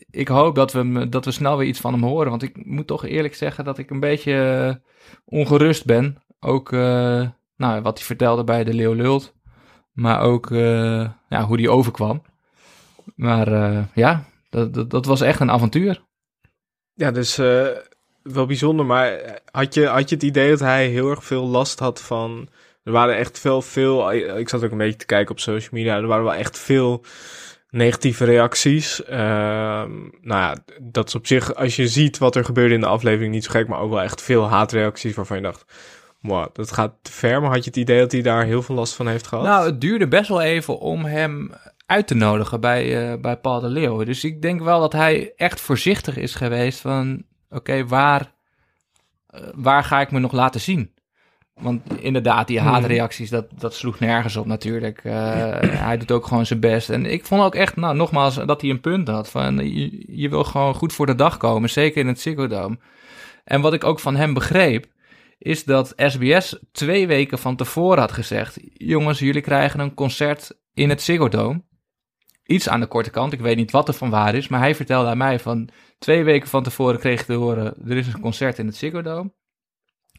ik 0.10 0.28
hoop 0.28 0.56
dat 0.56 0.72
we, 0.72 1.10
dat 1.10 1.26
we 1.26 1.32
snel 1.32 1.58
weer 1.58 1.68
iets 1.68 1.80
van 1.80 1.94
hem 1.94 2.04
horen. 2.04 2.30
Want 2.30 2.44
ik 2.44 2.66
moet 2.66 2.88
toch 2.88 3.06
eerlijk 3.06 3.36
zeggen 3.36 3.64
dat 3.66 3.78
ik 3.78 3.90
een 3.90 4.00
beetje 4.00 4.34
eh, 4.34 4.90
ongerust 5.26 5.86
ben. 5.86 6.18
Ook 6.40 6.72
eh, 6.72 7.28
nou, 7.58 7.82
wat 7.82 7.98
hij 7.98 8.08
vertelde 8.08 8.44
bij 8.44 8.64
de 8.64 8.74
Leeuw 8.74 8.94
Lult. 8.94 9.34
Maar 9.92 10.22
ook 10.22 10.50
ja, 11.30 11.46
hoe 11.48 11.58
die 11.58 11.70
overkwam. 11.70 12.22
Maar 13.16 13.50
ja, 13.94 14.24
dat, 14.50 14.74
dat, 14.74 14.90
dat 14.90 15.06
was 15.06 15.22
echt 15.22 15.40
een 15.40 15.52
avontuur. 15.52 16.04
Ja, 16.96 17.12
dus 17.12 17.38
eh, 17.38 17.68
wel 18.24 18.46
bijzonder, 18.46 18.86
maar 18.86 19.40
had 19.52 19.74
je, 19.74 19.86
had 19.86 20.10
je 20.10 20.16
het 20.16 20.24
idee 20.24 20.50
dat 20.50 20.60
hij 20.60 20.88
heel 20.88 21.10
erg 21.10 21.24
veel 21.24 21.46
last 21.48 21.80
had 21.80 22.02
van... 22.02 22.50
Er 22.84 22.92
waren 22.92 23.18
echt 23.18 23.40
veel, 23.40 23.62
veel... 23.62 24.14
Ik 24.14 24.50
zat 24.50 24.64
ook 24.64 24.72
een 24.72 24.78
beetje 24.78 25.00
te 25.00 25.06
kijken 25.06 25.32
op 25.32 25.40
social 25.40 25.70
media. 25.72 25.96
Er 25.96 26.08
waren 26.08 26.24
wel 26.24 26.34
echt 26.34 26.60
veel 26.60 27.06
negatieve 27.70 28.26
reacties. 28.26 29.04
Ehm, 29.04 29.92
nou 30.22 30.42
ja, 30.42 30.58
dat 30.82 31.08
is 31.08 31.16
op 31.16 31.28
zich, 31.28 31.56
als 31.56 31.76
je 31.76 31.88
ziet 31.88 32.18
wat 32.18 32.36
er 32.36 32.46
gebeurde 32.46 32.74
in 32.74 32.80
de 32.80 32.88
aflevering, 32.88 33.34
niet 33.34 33.44
zo 33.44 33.52
gek. 33.52 33.68
Maar 33.68 33.80
ook 33.80 33.90
wel 33.90 34.02
echt 34.02 34.22
veel 34.22 34.50
haatreacties 34.50 35.16
waarvan 35.16 35.38
je 35.38 35.44
dacht... 35.44 35.66
Wow, 36.20 36.48
dat 36.54 36.72
gaat 36.72 36.94
te 37.02 37.12
ver. 37.12 37.42
Maar 37.42 37.52
had 37.52 37.64
je 37.64 37.70
het 37.70 37.80
idee 37.80 38.00
dat 38.00 38.12
hij 38.12 38.22
daar 38.22 38.46
heel 38.46 38.62
veel 38.62 38.76
last 38.76 38.94
van 38.94 39.08
heeft 39.08 39.28
gehad? 39.28 39.46
Nou, 39.46 39.66
het 39.66 39.82
duurde 39.82 40.08
best 40.08 40.30
wel 40.30 40.42
even 40.42 40.80
om 40.80 41.06
hem 41.06 41.52
uit 41.86 42.08
te 42.08 42.16
nodigen 42.16 42.60
bij, 42.60 43.12
eh, 43.12 43.20
bij 43.20 43.38
Paul 43.38 43.60
de 43.60 43.68
Leeuw. 43.68 44.04
Dus 44.04 44.24
ik 44.24 44.42
denk 44.42 44.62
wel 44.62 44.80
dat 44.80 44.94
hij 44.94 45.34
echt 45.36 45.62
voorzichtig 45.62 46.18
is 46.18 46.36
geweest 46.36 46.80
van... 46.80 47.24
Oké, 47.50 47.86
waar, 47.86 48.34
eh, 49.28 49.42
waar 49.56 49.84
ga 49.84 50.02
ik 50.02 50.12
me 50.12 50.20
nog 50.20 50.32
laten 50.32 50.62
zien? 50.62 50.92
Want 51.54 52.00
inderdaad, 52.00 52.48
die 52.48 52.60
Hmm. 52.60 52.68
haatreacties, 52.68 53.30
dat, 53.30 53.46
dat 53.60 53.74
sloeg 53.74 54.00
nergens 54.00 54.36
op 54.36 54.46
natuurlijk. 54.46 55.04
Eh, 55.04 55.14
hij 55.88 55.98
doet 55.98 56.12
ook 56.12 56.28
gewoon 56.28 56.46
zijn 56.46 56.60
best. 56.60 56.90
En 56.90 57.06
ik 57.06 57.26
vond 57.26 57.42
ook 57.42 57.56
echt, 57.56 57.76
nou 57.76 57.96
nogmaals, 57.96 58.36
dat 58.36 58.62
hij 58.62 58.70
een 58.70 58.82
punt 58.82 59.08
had. 59.08 59.30
Van, 59.30 59.58
je, 59.58 60.18
je 60.22 60.30
wil 60.30 60.44
gewoon 60.44 60.76
goed 60.76 60.94
voor 60.94 61.06
de 61.06 61.16
dag 61.16 61.38
komen, 61.38 61.70
zeker 61.70 62.02
in 62.02 62.08
het 62.08 62.20
Ziggo 62.20 62.48
Dome. 62.48 62.78
En 63.44 63.62
wat 63.62 63.74
ik 63.74 63.84
ook 63.84 64.00
van 64.00 64.16
hem 64.16 64.34
begreep, 64.34 64.86
is 65.38 65.64
dat 65.64 65.94
SBS 65.96 66.60
twee 66.72 67.08
weken 67.08 67.40
van 67.40 67.56
tevoren 67.56 68.00
had 68.00 68.12
gezegd... 68.12 68.60
jongens, 68.74 69.20
jullie 69.20 69.42
krijgen 69.42 69.80
een 69.80 69.94
concert 69.94 70.52
in 70.74 70.90
het 70.90 71.02
Ziggo 71.02 71.30
Dome. 71.30 71.62
Iets 72.46 72.70
aan 72.70 72.80
de 72.80 72.88
korte 72.88 73.10
kant. 73.10 73.34
Ik 73.34 73.40
weet 73.40 73.56
niet 73.56 73.72
wat 73.72 73.88
er 73.88 73.94
van 73.94 74.10
waar 74.10 74.36
is, 74.36 74.48
maar 74.48 74.60
hij 74.60 74.76
vertelde 74.76 75.10
aan 75.10 75.18
mij 75.18 75.40
van 75.40 75.70
twee 76.00 76.24
weken 76.24 76.50
van 76.50 76.64
tevoren 76.64 77.00
kreeg 77.00 77.20
ik 77.20 77.26
te 77.26 77.34
horen, 77.34 77.74
er 77.88 77.98
is 77.98 78.08
een 78.08 78.20
concert 78.20 78.60
in 78.60 78.66
het 78.66 78.76
Ziggo 78.76 79.02
Dome. 79.02 79.32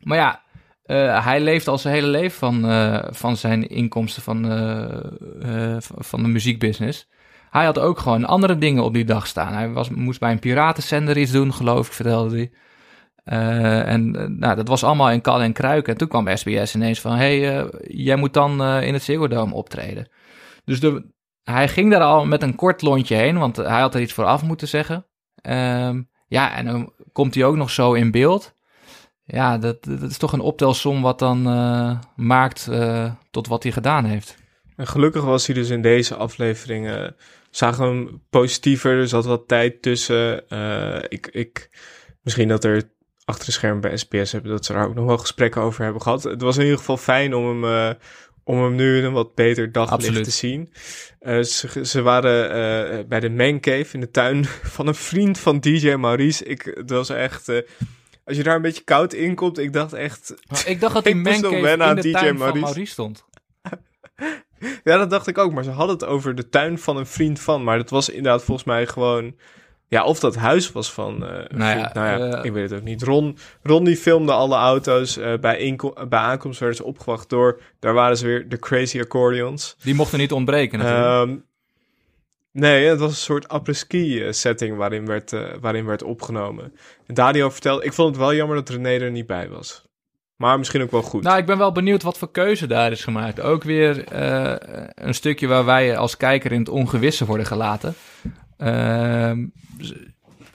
Maar 0.02 0.18
ja, 0.18 0.42
uh, 0.86 1.24
hij 1.24 1.40
leeft 1.40 1.68
al 1.68 1.78
zijn 1.78 1.94
hele 1.94 2.06
leven 2.06 2.38
van, 2.38 2.70
uh, 2.70 3.04
van 3.10 3.36
zijn 3.36 3.68
inkomsten 3.68 4.22
van, 4.22 4.52
uh, 4.52 5.76
van 5.78 6.22
de 6.22 6.28
muziekbusiness. 6.28 7.08
Hij 7.50 7.64
had 7.64 7.78
ook 7.78 7.98
gewoon 7.98 8.24
andere 8.24 8.58
dingen 8.58 8.84
op 8.84 8.94
die 8.94 9.04
dag 9.04 9.26
staan. 9.26 9.52
Hij 9.52 9.70
was, 9.70 9.88
moest 9.88 10.20
bij 10.20 10.30
een 10.30 10.38
piratenzender 10.38 11.16
iets 11.16 11.30
doen, 11.30 11.54
geloof 11.54 11.86
ik, 11.86 11.92
vertelde 11.92 12.36
hij. 12.36 12.50
en 13.84 14.10
nou, 14.38 14.56
dat 14.56 14.68
was 14.68 14.84
allemaal 14.84 15.10
in 15.10 15.20
kal 15.20 15.42
en 15.42 15.52
kruiken. 15.52 15.92
En 15.92 15.98
toen 15.98 16.08
kwam 16.08 16.36
SBS 16.36 16.74
ineens 16.74 17.00
van... 17.00 17.16
hey, 17.16 17.68
jij 17.82 18.16
moet 18.16 18.32
dan 18.32 18.62
in 18.62 18.92
het 18.92 19.02
Ziggo 19.02 19.28
Dome 19.28 19.54
optreden. 19.54 20.08
Dus 20.64 20.80
de, 20.80 21.13
hij 21.44 21.68
ging 21.68 21.90
daar 21.90 22.02
al 22.02 22.26
met 22.26 22.42
een 22.42 22.54
kort 22.54 22.82
lontje 22.82 23.16
heen... 23.16 23.38
want 23.38 23.56
hij 23.56 23.80
had 23.80 23.94
er 23.94 24.00
iets 24.00 24.12
voor 24.12 24.24
af 24.24 24.42
moeten 24.42 24.68
zeggen. 24.68 25.06
Ehm, 25.34 26.02
ja, 26.26 26.56
en 26.56 26.66
dan 26.66 26.92
komt 27.12 27.34
hij 27.34 27.44
ook 27.44 27.56
nog 27.56 27.70
zo 27.70 27.92
in 27.92 28.10
beeld 28.10 28.54
ja, 29.26 29.58
dat, 29.58 29.84
dat 29.84 30.10
is 30.10 30.18
toch 30.18 30.32
een 30.32 30.40
optelsom 30.40 31.02
wat 31.02 31.18
dan 31.18 31.48
uh, 31.48 31.98
maakt 32.16 32.66
uh, 32.70 33.12
tot 33.30 33.46
wat 33.46 33.62
hij 33.62 33.72
gedaan 33.72 34.04
heeft. 34.04 34.36
En 34.76 34.86
gelukkig 34.86 35.24
was 35.24 35.46
hij 35.46 35.54
dus 35.54 35.68
in 35.68 35.82
deze 35.82 36.14
aflevering, 36.14 36.86
uh, 36.86 37.08
hem 37.78 38.22
positiever, 38.30 38.98
er 38.98 39.08
zat 39.08 39.24
wat 39.24 39.48
tijd 39.48 39.82
tussen. 39.82 40.44
ik, 41.08 41.26
ik, 41.26 41.70
misschien 42.22 42.48
dat 42.48 42.64
er 42.64 42.92
achter 43.24 43.46
de 43.46 43.52
scherm 43.52 43.80
bij 43.80 43.96
SPS 43.96 44.32
hebben, 44.32 44.50
dat 44.50 44.64
ze 44.64 44.72
daar 44.72 44.86
ook 44.86 44.94
nog 44.94 45.06
wel 45.06 45.18
gesprekken 45.18 45.62
over 45.62 45.82
hebben 45.84 46.02
gehad. 46.02 46.22
Het 46.22 46.42
was 46.42 46.56
in 46.56 46.62
ieder 46.62 46.78
geval 46.78 46.96
fijn 46.96 47.34
om 47.34 47.64
hem, 47.64 47.96
om 48.44 48.62
hem 48.62 48.74
nu 48.74 48.98
in 48.98 49.04
een 49.04 49.12
wat 49.12 49.34
beter 49.34 49.72
daglicht 49.72 50.24
te 50.24 50.30
zien. 50.30 50.72
ze, 51.20 51.84
ze 51.84 52.02
waren 52.02 53.08
bij 53.08 53.20
de 53.20 53.30
Man 53.30 53.60
Cave 53.60 53.86
in 53.92 54.00
de 54.00 54.10
tuin 54.10 54.44
van 54.76 54.86
een 54.86 54.94
vriend 54.94 55.38
van 55.38 55.60
DJ 55.60 55.94
Maurice. 55.94 56.44
Ik, 56.44 56.72
het 56.74 56.90
was 56.90 57.08
echt 57.08 57.48
als 58.24 58.36
je 58.36 58.42
daar 58.42 58.56
een 58.56 58.62
beetje 58.62 58.84
koud 58.84 59.12
in 59.12 59.34
komt, 59.34 59.58
ik 59.58 59.72
dacht 59.72 59.92
echt... 59.92 60.34
ik 60.66 60.80
dacht 60.80 60.94
dat 60.94 61.04
die 61.04 61.14
mancave 61.30 61.70
in 61.70 61.94
de 61.94 62.00
DJ 62.00 62.12
tuin 62.12 62.36
Maurice. 62.36 62.36
van 62.38 62.60
Maurice 62.60 62.92
stond. 62.92 63.24
ja, 64.84 64.96
dat 64.96 65.10
dacht 65.10 65.26
ik 65.26 65.38
ook. 65.38 65.52
Maar 65.52 65.64
ze 65.64 65.70
hadden 65.70 65.96
het 65.96 66.04
over 66.04 66.34
de 66.34 66.48
tuin 66.48 66.78
van 66.78 66.96
een 66.96 67.06
vriend 67.06 67.40
van. 67.40 67.64
Maar 67.64 67.76
dat 67.76 67.90
was 67.90 68.08
inderdaad 68.08 68.44
volgens 68.44 68.66
mij 68.66 68.86
gewoon... 68.86 69.36
Ja, 69.88 70.04
of 70.04 70.20
dat 70.20 70.36
huis 70.36 70.72
was 70.72 70.92
van... 70.92 71.14
Uh, 71.14 71.28
nou, 71.28 71.78
ja, 71.78 71.90
nou 71.94 72.20
ja, 72.20 72.38
uh, 72.38 72.44
ik 72.44 72.52
weet 72.52 72.70
het 72.70 72.78
ook 72.78 72.84
niet. 72.84 73.02
Ron, 73.02 73.38
Ron 73.62 73.84
die 73.84 73.96
filmde 73.96 74.32
alle 74.32 74.56
auto's. 74.56 75.18
Uh, 75.18 75.38
bij, 75.38 75.76
bij 76.08 76.18
aankomst 76.18 76.60
werden 76.60 76.76
ze 76.76 76.84
opgewacht 76.84 77.28
door... 77.28 77.60
Daar 77.78 77.94
waren 77.94 78.16
ze 78.16 78.26
weer, 78.26 78.48
de 78.48 78.58
Crazy 78.58 79.00
Accordions. 79.00 79.76
Die 79.82 79.94
mochten 79.94 80.18
niet 80.18 80.32
ontbreken 80.32 80.78
natuurlijk. 80.78 81.28
Um, 81.28 81.44
Nee, 82.52 82.86
het 82.86 82.98
was 82.98 83.10
een 83.10 83.16
soort 83.16 83.48
apres-ski 83.48 84.22
eh, 84.22 84.32
setting 84.32 84.76
waarin 84.76 85.06
werd, 85.06 85.32
waarin 85.60 85.84
werd 85.84 86.02
opgenomen. 86.02 86.74
En 87.06 87.14
Dario 87.14 87.50
vertelde, 87.50 87.84
ik 87.84 87.92
vond 87.92 88.08
het 88.08 88.18
wel 88.18 88.34
jammer 88.34 88.56
dat 88.56 88.68
René 88.68 88.98
er 88.98 89.10
niet 89.10 89.26
bij 89.26 89.48
was. 89.48 89.84
Maar 90.36 90.58
misschien 90.58 90.82
ook 90.82 90.90
wel 90.90 91.02
goed. 91.02 91.22
Nou, 91.22 91.38
ik 91.38 91.46
ben 91.46 91.58
wel 91.58 91.72
benieuwd 91.72 92.02
wat 92.02 92.18
voor 92.18 92.30
keuze 92.30 92.66
daar 92.66 92.92
is 92.92 93.04
gemaakt. 93.04 93.40
Ook 93.40 93.62
weer 93.62 94.12
uh, 94.12 94.54
een 94.94 95.14
stukje 95.14 95.46
waar 95.46 95.64
wij 95.64 95.96
als 95.96 96.16
kijker 96.16 96.52
in 96.52 96.58
het 96.58 96.68
ongewisse 96.68 97.24
worden 97.24 97.46
gelaten. 97.46 97.94
Ehm, 98.56 99.46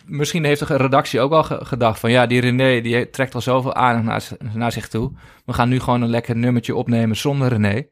misschien 0.05 0.43
heeft 0.43 0.67
de 0.67 0.77
redactie 0.77 1.19
ook 1.19 1.29
wel 1.29 1.43
gedacht 1.43 1.99
van... 1.99 2.11
ja, 2.11 2.25
die 2.25 2.41
René 2.41 2.81
die 2.81 3.09
trekt 3.09 3.35
al 3.35 3.41
zoveel 3.41 3.73
aandacht 3.73 4.31
naar, 4.39 4.53
naar 4.53 4.71
zich 4.71 4.87
toe. 4.87 5.11
We 5.45 5.53
gaan 5.53 5.69
nu 5.69 5.79
gewoon 5.79 6.01
een 6.01 6.09
lekker 6.09 6.35
nummertje 6.35 6.75
opnemen 6.75 7.17
zonder 7.17 7.47
René. 7.47 7.87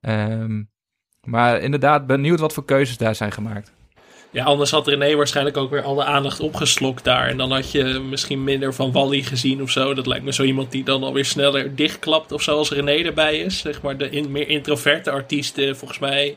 Um, 0.00 0.70
maar 1.22 1.60
inderdaad, 1.60 2.06
benieuwd 2.06 2.40
wat 2.40 2.52
voor 2.52 2.64
keuzes 2.64 2.96
daar 2.96 3.14
zijn 3.14 3.32
gemaakt. 3.32 3.72
Ja, 4.30 4.44
anders 4.44 4.70
had 4.70 4.86
René 4.86 5.16
waarschijnlijk 5.16 5.56
ook 5.56 5.70
weer 5.70 5.82
alle 5.82 6.04
aandacht 6.04 6.40
opgeslokt 6.40 7.04
daar. 7.04 7.28
En 7.28 7.36
dan 7.36 7.52
had 7.52 7.72
je 7.72 7.84
misschien 7.84 8.44
minder 8.44 8.74
van 8.74 8.92
Wally 8.92 9.22
gezien 9.22 9.62
of 9.62 9.70
zo. 9.70 9.94
Dat 9.94 10.06
lijkt 10.06 10.24
me 10.24 10.32
zo 10.32 10.42
iemand 10.42 10.70
die 10.70 10.84
dan 10.84 11.02
alweer 11.02 11.24
sneller 11.24 11.76
dichtklapt 11.76 12.32
of 12.32 12.42
zo 12.42 12.56
als 12.56 12.70
René 12.70 12.92
erbij 12.92 13.38
is. 13.38 13.58
Zeg 13.58 13.82
maar 13.82 13.96
de 13.96 14.28
meer 14.28 14.48
introverte 14.48 15.10
artiesten, 15.10 15.76
volgens 15.76 15.98
mij... 15.98 16.36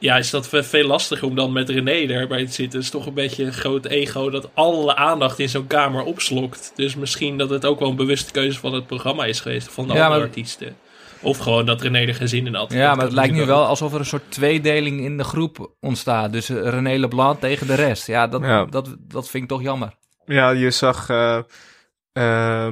Ja, 0.00 0.16
is 0.16 0.30
dat 0.30 0.48
veel 0.50 0.86
lastiger 0.86 1.26
om 1.26 1.34
dan 1.34 1.52
met 1.52 1.68
René 1.68 2.12
erbij 2.12 2.46
te 2.46 2.52
zitten. 2.52 2.78
Het 2.78 2.86
is 2.86 2.90
toch 2.90 3.06
een 3.06 3.14
beetje 3.14 3.44
een 3.44 3.52
groot 3.52 3.86
ego 3.86 4.30
dat 4.30 4.50
alle 4.54 4.96
aandacht 4.96 5.38
in 5.38 5.48
zo'n 5.48 5.66
kamer 5.66 6.02
opslokt. 6.02 6.72
Dus 6.74 6.96
misschien 6.96 7.38
dat 7.38 7.50
het 7.50 7.64
ook 7.64 7.78
wel 7.78 7.88
een 7.88 7.96
bewuste 7.96 8.32
keuze 8.32 8.58
van 8.58 8.72
het 8.72 8.86
programma 8.86 9.24
is 9.24 9.40
geweest, 9.40 9.68
van 9.68 9.86
de 9.86 10.02
andere 10.02 10.22
artiesten. 10.22 10.76
Of 11.20 11.38
gewoon 11.38 11.66
dat 11.66 11.82
René 11.82 11.98
er 11.98 12.14
geen 12.14 12.28
zin 12.28 12.46
in 12.46 12.54
had. 12.54 12.72
Ja, 12.72 12.94
maar 12.94 13.04
het 13.04 13.14
lijkt 13.14 13.34
nu 13.34 13.44
wel 13.44 13.64
alsof 13.64 13.92
er 13.92 13.98
een 13.98 14.06
soort 14.06 14.30
tweedeling 14.30 15.00
in 15.00 15.16
de 15.16 15.24
groep 15.24 15.74
ontstaat. 15.80 16.32
Dus 16.32 16.48
eh, 16.48 16.68
René 16.68 16.96
Leblanc 16.96 17.40
tegen 17.40 17.66
de 17.66 17.74
rest. 17.74 18.06
Ja, 18.06 18.26
dat, 18.26 18.72
Dat, 18.72 18.96
dat 18.98 19.28
vind 19.28 19.42
ik 19.42 19.48
toch 19.48 19.62
jammer. 19.62 19.94
Ja, 20.26 20.50
je 20.50 20.70
zag 20.70 21.08
uh, 21.08 21.38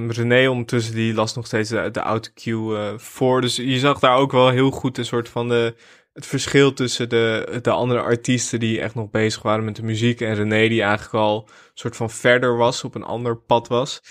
René 0.09 0.49
ondertussen, 0.49 0.95
die 0.95 1.15
las 1.15 1.35
nog 1.35 1.47
steeds 1.47 1.71
de, 1.71 1.89
de 1.91 2.01
autocue 2.01 2.77
uh, 2.77 2.99
voor. 2.99 3.41
Dus 3.41 3.57
je 3.57 3.79
zag 3.79 3.99
daar 3.99 4.17
ook 4.17 4.33
wel 4.33 4.49
heel 4.49 4.71
goed 4.71 4.99
een 4.99 5.05
soort 5.05 5.29
van 5.29 5.49
de, 5.49 5.75
het 6.17 6.27
verschil 6.27 6.73
tussen 6.73 7.09
de, 7.09 7.59
de 7.63 7.71
andere 7.71 8.01
artiesten 8.01 8.61
die 8.61 8.81
echt 8.81 8.95
nog 8.95 9.11
bezig 9.11 9.43
waren 9.43 9.65
met 9.65 9.77
de 9.77 9.83
muziek. 9.83 10.21
En 10.21 10.35
René 10.35 10.69
die 10.69 10.83
eigenlijk 10.83 11.15
al 11.15 11.45
een 11.47 11.71
soort 11.75 11.97
van 11.97 12.11
verder 12.11 12.57
was, 12.57 12.85
op 12.85 12.95
een 12.95 13.03
ander 13.03 13.37
pad 13.37 13.69
was. 13.69 14.03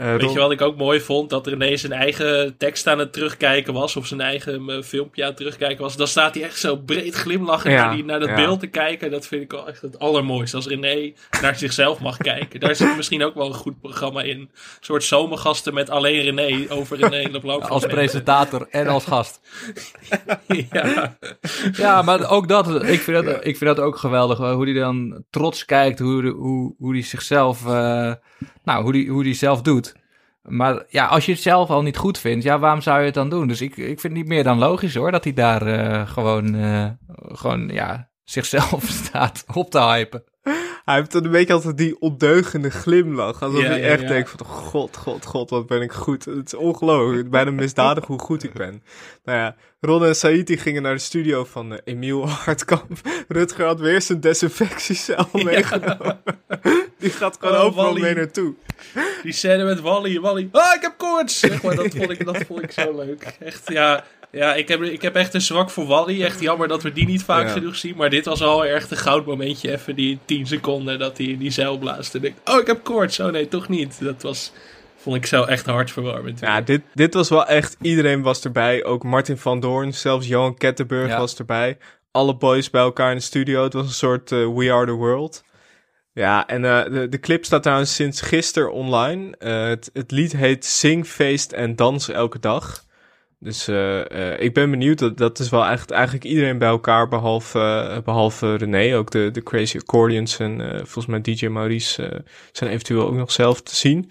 Uh, 0.00 0.16
Weet 0.16 0.32
je 0.32 0.38
wat 0.38 0.50
ik 0.50 0.60
ook 0.60 0.76
mooi 0.76 1.00
vond? 1.00 1.30
Dat 1.30 1.46
René 1.46 1.76
zijn 1.76 1.92
eigen 1.92 2.56
tekst 2.56 2.86
aan 2.86 2.98
het 2.98 3.12
terugkijken 3.12 3.72
was. 3.72 3.96
Of 3.96 4.06
zijn 4.06 4.20
eigen 4.20 4.70
uh, 4.70 4.82
filmpje 4.82 5.22
aan 5.22 5.28
het 5.28 5.36
terugkijken 5.36 5.82
was. 5.82 5.96
Dan 5.96 6.06
staat 6.06 6.34
hij 6.34 6.44
echt 6.44 6.58
zo 6.58 6.76
breed 6.76 7.14
glimlachend 7.14 7.74
naar, 7.74 7.94
die, 7.94 8.04
naar 8.04 8.20
dat 8.20 8.34
beeld 8.34 8.60
te 8.60 8.66
kijken. 8.66 9.10
Dat 9.10 9.26
vind 9.26 9.42
ik 9.42 9.50
wel 9.50 9.68
echt 9.68 9.82
het 9.82 9.98
allermooiste. 9.98 10.56
Als 10.56 10.66
René 10.66 11.12
naar 11.42 11.56
zichzelf 11.56 12.00
mag 12.00 12.16
kijken. 12.32 12.60
Daar 12.60 12.74
zit 12.74 12.96
misschien 12.96 13.24
ook 13.24 13.34
wel 13.34 13.46
een 13.46 13.54
goed 13.54 13.80
programma 13.80 14.22
in. 14.22 14.38
Een 14.38 14.50
soort 14.80 15.04
zomergasten 15.04 15.74
met 15.74 15.90
alleen 15.90 16.22
René 16.22 16.66
over 16.68 16.96
René 16.96 17.30
Leblanc. 17.30 17.64
als 17.64 17.86
presentator 17.86 18.66
en 18.70 18.86
als 18.86 19.04
gast. 19.04 19.40
ja. 20.72 21.16
ja, 21.72 22.02
maar 22.02 22.30
ook 22.30 22.48
dat. 22.48 22.84
Ik 22.84 23.00
vind 23.00 23.24
dat, 23.24 23.36
ik 23.36 23.56
vind 23.56 23.76
dat 23.76 23.80
ook 23.80 23.96
geweldig. 23.96 24.38
Hoe 24.38 24.64
hij 24.64 24.80
dan 24.80 25.24
trots 25.30 25.64
kijkt. 25.64 25.98
Hoe, 25.98 26.26
hoe, 26.26 26.74
hoe 26.78 26.92
hij 26.92 27.02
zichzelf... 27.02 27.64
Uh, 27.66 28.12
nou, 28.64 28.82
hoe 28.82 28.92
die, 28.92 29.10
hoe 29.10 29.22
die 29.22 29.34
zelf 29.34 29.62
doet. 29.62 29.89
Maar 30.50 30.84
ja, 30.88 31.06
als 31.06 31.26
je 31.26 31.32
het 31.32 31.40
zelf 31.40 31.70
al 31.70 31.82
niet 31.82 31.96
goed 31.96 32.18
vindt, 32.18 32.44
ja, 32.44 32.58
waarom 32.58 32.80
zou 32.80 32.98
je 32.98 33.04
het 33.04 33.14
dan 33.14 33.28
doen? 33.28 33.48
Dus 33.48 33.60
ik, 33.60 33.76
ik 33.76 34.00
vind 34.00 34.02
het 34.02 34.12
niet 34.12 34.26
meer 34.26 34.44
dan 34.44 34.58
logisch 34.58 34.94
hoor, 34.94 35.10
dat 35.10 35.24
hij 35.24 35.32
daar 35.32 35.66
uh, 35.66 36.08
gewoon, 36.08 36.54
uh, 36.54 36.86
gewoon 37.28 37.68
ja, 37.68 38.10
zichzelf 38.24 38.84
staat 39.04 39.44
op 39.54 39.70
te 39.70 39.80
hypen. 39.80 40.24
Hij 40.90 40.98
heeft 40.98 41.12
dan 41.12 41.24
een 41.24 41.30
beetje 41.30 41.52
altijd 41.52 41.76
die 41.76 42.00
ondeugende 42.00 42.70
glimlach. 42.70 43.42
Alsof 43.42 43.62
hij 43.62 43.82
echt 43.82 44.08
denkt 44.08 44.30
van, 44.30 44.46
god, 44.46 44.96
god, 44.96 45.26
god, 45.26 45.50
wat 45.50 45.66
ben 45.66 45.82
ik 45.82 45.92
goed. 45.92 46.24
Het 46.24 46.46
is 46.46 46.54
ongelooflijk, 46.54 47.30
bijna 47.30 47.50
misdadig 47.50 48.06
hoe 48.06 48.18
goed 48.18 48.42
ik 48.42 48.52
ben. 48.52 48.82
Nou 49.24 49.38
ja, 49.38 49.56
Ron 49.80 50.04
en 50.04 50.16
Saiti 50.16 50.56
gingen 50.56 50.82
naar 50.82 50.94
de 50.94 51.00
studio 51.00 51.44
van 51.44 51.72
uh, 51.72 51.78
Emiel 51.84 52.28
Hartkamp. 52.28 52.90
Rutger 53.28 53.66
had 53.66 53.80
weer 53.80 54.02
zijn 54.02 54.20
desinfectiecel 54.20 55.28
meegenomen. 55.32 56.20
Die 56.98 57.10
gaat 57.10 57.36
gewoon 57.40 57.54
oh, 57.54 57.64
overal 57.64 57.94
mee 57.94 58.14
naartoe. 58.14 58.54
Die 59.22 59.32
scène 59.32 59.64
met 59.64 59.80
Wally. 59.80 60.20
Wally, 60.20 60.48
ah, 60.52 60.74
ik 60.74 60.82
heb 60.82 60.94
koorts! 60.96 61.38
Zeg 61.38 61.62
maar, 61.62 61.76
dat, 61.76 61.94
vond 61.94 62.10
ik, 62.10 62.24
dat 62.24 62.44
vond 62.46 62.62
ik 62.62 62.70
zo 62.70 62.96
leuk. 62.96 63.36
Echt, 63.40 63.70
ja... 63.72 64.04
Ja, 64.32 64.54
ik 64.54 64.68
heb, 64.68 64.82
ik 64.82 65.02
heb 65.02 65.14
echt 65.14 65.34
een 65.34 65.40
zwak 65.40 65.70
voor 65.70 65.86
Wally. 65.86 66.22
Echt 66.22 66.40
jammer 66.40 66.68
dat 66.68 66.82
we 66.82 66.92
die 66.92 67.06
niet 67.06 67.22
vaak 67.22 67.50
genoeg 67.50 67.76
zien. 67.76 67.96
Maar 67.96 68.10
dit 68.10 68.24
was 68.24 68.42
al 68.42 68.64
echt 68.64 68.90
een 68.90 68.96
goud 68.96 69.26
momentje. 69.26 69.72
Even 69.72 69.94
die 69.94 70.18
10 70.24 70.46
seconden 70.46 70.98
dat 70.98 71.18
hij 71.18 71.26
in 71.26 71.38
die 71.38 71.50
zeil 71.50 71.78
blaast. 71.78 72.14
En 72.14 72.24
ik, 72.24 72.34
oh, 72.44 72.58
ik 72.58 72.66
heb 72.66 72.84
koorts. 72.84 73.20
Oh 73.20 73.32
nee, 73.32 73.48
toch 73.48 73.68
niet. 73.68 74.00
Dat 74.00 74.22
was, 74.22 74.52
vond 74.96 75.16
ik 75.16 75.26
zo 75.26 75.42
echt 75.44 75.66
hartverwarmend. 75.66 76.40
Ja, 76.40 76.60
dit, 76.60 76.82
dit 76.94 77.14
was 77.14 77.28
wel 77.28 77.46
echt... 77.46 77.76
Iedereen 77.80 78.22
was 78.22 78.44
erbij. 78.44 78.84
Ook 78.84 79.02
Martin 79.02 79.38
van 79.38 79.60
Doorn, 79.60 79.94
zelfs 79.94 80.26
Johan 80.26 80.56
Kettenburg 80.56 81.16
was 81.16 81.36
erbij. 81.36 81.78
Alle 82.10 82.36
boys 82.36 82.70
bij 82.70 82.82
elkaar 82.82 83.10
in 83.10 83.16
de 83.16 83.22
studio. 83.22 83.62
Het 83.62 83.72
was 83.72 83.86
een 83.86 83.92
soort 83.92 84.30
uh, 84.30 84.54
We 84.54 84.72
Are 84.72 84.86
The 84.86 84.92
World. 84.92 85.44
Ja, 86.12 86.46
en 86.46 86.62
uh, 86.64 86.84
de, 86.84 87.08
de 87.08 87.20
clip 87.20 87.44
staat 87.44 87.62
trouwens 87.62 87.94
sinds 87.94 88.20
gisteren 88.20 88.72
online. 88.72 89.34
Uh, 89.38 89.68
het, 89.68 89.90
het 89.92 90.10
lied 90.10 90.32
heet 90.32 90.64
Sing, 90.64 91.06
Feest 91.06 91.52
en 91.52 91.76
Dans 91.76 92.08
Elke 92.08 92.38
Dag. 92.38 92.84
Dus 93.42 93.68
uh, 93.68 94.04
uh, 94.04 94.40
ik 94.40 94.54
ben 94.54 94.70
benieuwd. 94.70 94.98
Dat, 94.98 95.16
dat 95.16 95.38
is 95.38 95.48
wel 95.48 95.66
echt, 95.66 95.90
eigenlijk 95.90 96.24
iedereen 96.24 96.58
bij 96.58 96.68
elkaar, 96.68 97.08
behalve, 97.08 97.58
uh, 97.58 98.02
behalve 98.02 98.54
René. 98.54 98.96
Ook 98.96 99.10
de, 99.10 99.30
de 99.30 99.42
Crazy 99.42 99.76
Accordions 99.76 100.38
en 100.38 100.60
volgens 100.76 101.06
mij 101.06 101.20
DJ 101.20 101.46
Maurice 101.46 102.24
zijn 102.52 102.70
eventueel 102.70 103.06
ook 103.06 103.14
nog 103.14 103.32
zelf 103.32 103.62
te 103.62 103.76
zien. 103.76 104.10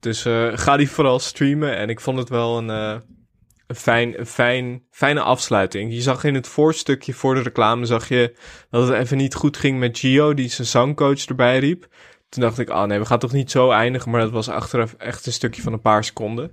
Dus 0.00 0.22
ga 0.54 0.76
die 0.76 0.90
vooral 0.90 1.18
streamen. 1.18 1.76
En 1.76 1.88
ik 1.88 2.00
vond 2.00 2.18
het 2.18 2.28
wel 2.28 2.58
een, 2.58 2.68
een, 2.68 3.76
fijn, 3.76 4.18
een 4.18 4.26
fijn, 4.26 4.82
fijne 4.90 5.20
afsluiting. 5.20 5.92
Je 5.92 6.02
zag 6.02 6.24
in 6.24 6.34
het 6.34 6.48
voorstukje 6.48 7.12
voor 7.12 7.34
de 7.34 7.42
reclame 7.42 7.86
zag 7.86 8.08
je 8.08 8.36
dat 8.70 8.88
het 8.88 8.98
even 8.98 9.16
niet 9.16 9.34
goed 9.34 9.56
ging 9.56 9.78
met 9.78 9.98
Gio, 9.98 10.34
die 10.34 10.48
zijn 10.48 10.66
zangcoach 10.66 11.24
erbij 11.24 11.58
riep. 11.58 11.86
Toen 12.28 12.42
dacht 12.42 12.58
ik, 12.58 12.70
ah 12.70 12.88
nee, 12.88 12.98
we 12.98 13.06
gaan 13.06 13.18
toch 13.18 13.32
niet 13.32 13.50
zo 13.50 13.70
eindigen. 13.70 14.10
Maar 14.10 14.20
dat 14.20 14.30
was 14.30 14.48
achteraf 14.48 14.94
echt 14.98 15.26
een 15.26 15.32
stukje 15.32 15.62
van 15.62 15.72
een 15.72 15.80
paar 15.80 16.04
seconden. 16.04 16.52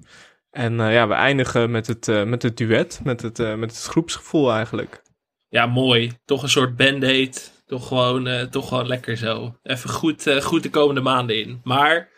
En 0.52 0.80
uh, 0.80 0.93
ja, 0.93 1.08
we 1.08 1.14
eindigen 1.14 1.72
met 1.72 1.88
het, 1.88 2.08
uh, 2.08 2.24
met 2.24 2.43
het 2.43 2.58
duet, 2.58 3.00
met 3.04 3.22
het, 3.22 3.39
uh, 3.39 3.56
met 3.56 3.72
het 3.72 3.84
groepsgevoel 3.84 4.52
eigenlijk. 4.52 5.02
ja, 5.50 5.66
mooi. 5.66 6.12
Toch 6.26 6.43
een 6.43 6.50
soort 6.50 6.76
band-aid. 6.76 7.56
Toch 7.66 7.88
gewoon, 7.88 8.50
toch 8.50 8.68
gewoon 8.68 8.88
lekker 8.88 9.18
zo. 9.18 9.60
Even 9.64 9.89
goed, 9.89 10.38
goed 10.39 10.64
de 10.64 10.70
komende 10.70 11.02
maanden 11.02 11.39
in. 11.39 11.62
Maar 11.64 12.10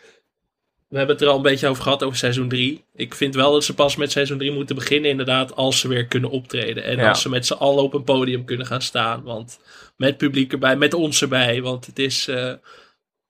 we 0.88 0.98
hebben 0.98 1.16
het 1.16 1.26
er 1.26 1.32
al 1.32 1.36
een 1.36 1.42
beetje 1.42 1.68
over 1.68 1.84
gehad 1.84 2.04
over 2.04 2.18
seizoen 2.18 2.48
3. 2.48 2.86
Ik 2.94 3.16
vind 3.16 3.36
wel 3.36 3.52
dat 3.52 3.64
ze 3.64 3.74
pas 3.74 3.96
met 3.96 4.12
seizoen 4.12 4.38
3 4.38 4.52
moeten 4.52 4.76
beginnen, 4.76 5.10
inderdaad, 5.10 5.56
als 5.56 5.80
ze 5.80 5.88
weer 5.88 6.08
kunnen 6.08 6.30
optreden. 6.30 6.84
En 6.84 6.98
ja. 6.98 7.10
als 7.10 7.22
ze 7.22 7.30
met 7.30 7.46
z'n 7.46 7.54
allen 7.54 7.84
op 7.84 7.94
een 7.94 8.04
podium 8.04 8.46
kunnen 8.46 8.66
gaan 8.66 8.82
staan. 8.82 9.24
Want 9.24 9.60
met 9.98 10.18
publiek 10.18 10.52
erbij, 10.52 10.76
met 10.76 10.94
ons 10.94 11.22
erbij. 11.22 11.62
Want 11.62 11.86
het 11.86 12.00
is. 12.00 12.28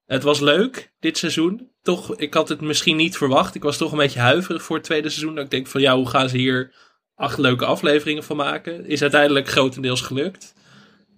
Het 0.09 0.23
was 0.23 0.39
leuk 0.39 0.91
dit 0.99 1.17
seizoen. 1.17 1.69
Toch, 1.81 2.15
ik 2.15 2.33
had 2.33 2.49
het 2.49 2.61
misschien 2.61 2.95
niet 2.95 3.17
verwacht. 3.17 3.55
Ik 3.55 3.63
was 3.63 3.77
toch 3.77 3.91
een 3.91 3.97
beetje 3.97 4.19
huiverig 4.19 4.63
voor 4.63 4.75
het 4.75 4.85
tweede 4.85 5.09
seizoen. 5.09 5.35
Dat 5.35 5.43
ik 5.43 5.51
denk 5.51 5.67
van 5.67 5.81
ja, 5.81 5.95
hoe 5.95 6.09
gaan 6.09 6.29
ze 6.29 6.37
hier 6.37 6.75
acht 7.15 7.37
leuke 7.37 7.65
afleveringen 7.65 8.23
van 8.23 8.35
maken? 8.35 8.85
Is 8.85 9.01
uiteindelijk 9.01 9.47
grotendeels 9.47 10.01
gelukt. 10.01 10.53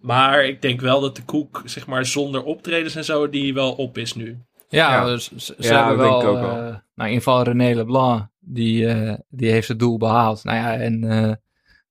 Maar 0.02 0.46
ik 0.46 0.62
denk 0.62 0.82
wel 0.82 1.02
dat 1.02 1.16
de 1.16 1.24
koek, 1.24 1.62
zeg 1.66 1.88
maar, 1.88 2.06
zonder 2.06 2.44
optredens 2.44 2.96
en 2.96 3.06
zo, 3.06 3.30
die 3.30 3.54
wel 3.54 3.74
op 3.74 3.98
is 3.98 4.14
nu. 4.14 4.39
Ja, 4.70 5.06
Dus, 5.06 5.32
ze, 5.36 5.56
ze 5.60 5.74
hebben 5.74 5.98
wel, 5.98 6.24
ook 6.24 6.39
wel. 6.39 6.68
Uh, 6.68 6.76
nou, 6.96 7.10
in 7.10 7.18
geval 7.18 7.44
René 7.44 7.76
Leblanc, 7.76 8.28
die, 8.39 8.84
uh, 8.84 9.14
die 9.30 9.52
heeft 9.52 9.68
het 9.68 9.80
doel 9.80 9.98
behaald. 9.98 10.44
Nou 10.44 10.58
ja, 10.58 10.76
en 10.76 11.04
uh, 11.04 11.34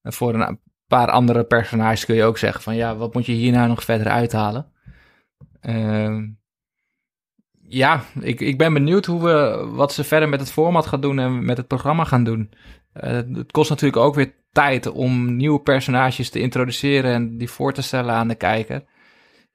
voor 0.03 0.35
een 0.35 0.61
paar 0.87 1.11
andere 1.11 1.45
personages 1.45 2.05
kun 2.05 2.15
je 2.15 2.25
ook 2.25 2.39
zeggen 2.39 2.63
van, 2.63 2.77
ja, 2.77 2.97
wat 2.97 3.15
moet 3.15 3.27
je 3.27 3.33
hier 3.33 3.53
nou 3.53 3.69
nog 3.69 3.85
verder 3.85 4.07
uithalen? 4.07 4.73
Ehm, 5.61 6.23
ja, 7.71 8.05
ik, 8.21 8.41
ik 8.41 8.59
ben 8.59 8.73
benieuwd 8.73 9.07
hoe 9.07 9.23
we, 9.23 9.67
wat 9.73 9.93
ze 9.93 10.05
verder 10.05 10.29
met 10.29 10.41
het 10.41 10.53
format 10.53 10.87
gaan 10.87 11.01
doen 11.01 11.19
en 11.19 11.45
met 11.45 11.57
het 11.57 11.67
programma 11.67 12.05
gaan 12.05 12.25
doen. 12.25 12.51
het 12.93 13.53
kost 13.53 13.71
natuurlijk 13.71 14.03
ook 14.03 14.15
weer 14.15 14.35
tijd 14.53 14.91
om 14.91 15.37
nieuwe 15.37 15.61
personages 15.61 16.31
te 16.31 16.41
introduceren 16.41 17.13
en 17.13 17.39
die 17.39 17.51
voor 17.51 17.73
te 17.73 17.83
stellen 17.83 18.15
aan 18.15 18.29
de 18.29 18.35
kijker 18.35 18.85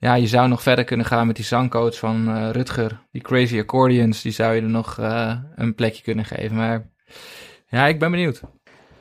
ja, 0.06 0.14
je 0.16 0.28
zou 0.28 0.48
nog 0.48 0.62
verder 0.62 0.86
kunnen 0.86 1.06
gaan 1.06 1.28
met 1.28 1.36
die 1.36 1.46
zangcoach 1.46 1.98
van 1.98 2.30
uh, 2.30 2.50
Rutger. 2.52 3.00
Die 3.12 3.22
Crazy 3.22 3.60
Accordions, 3.60 4.22
die 4.22 4.32
zou 4.32 4.56
je 4.56 4.62
er 4.62 4.70
nog 4.70 4.98
uh, 5.00 5.34
een 5.56 5.76
plekje 5.76 6.04
kunnen 6.04 6.26
geven. 6.26 6.56
Maar 6.56 6.90
ja, 7.68 7.88
ik 7.88 8.00
ben 8.00 8.12
benieuwd. 8.12 8.42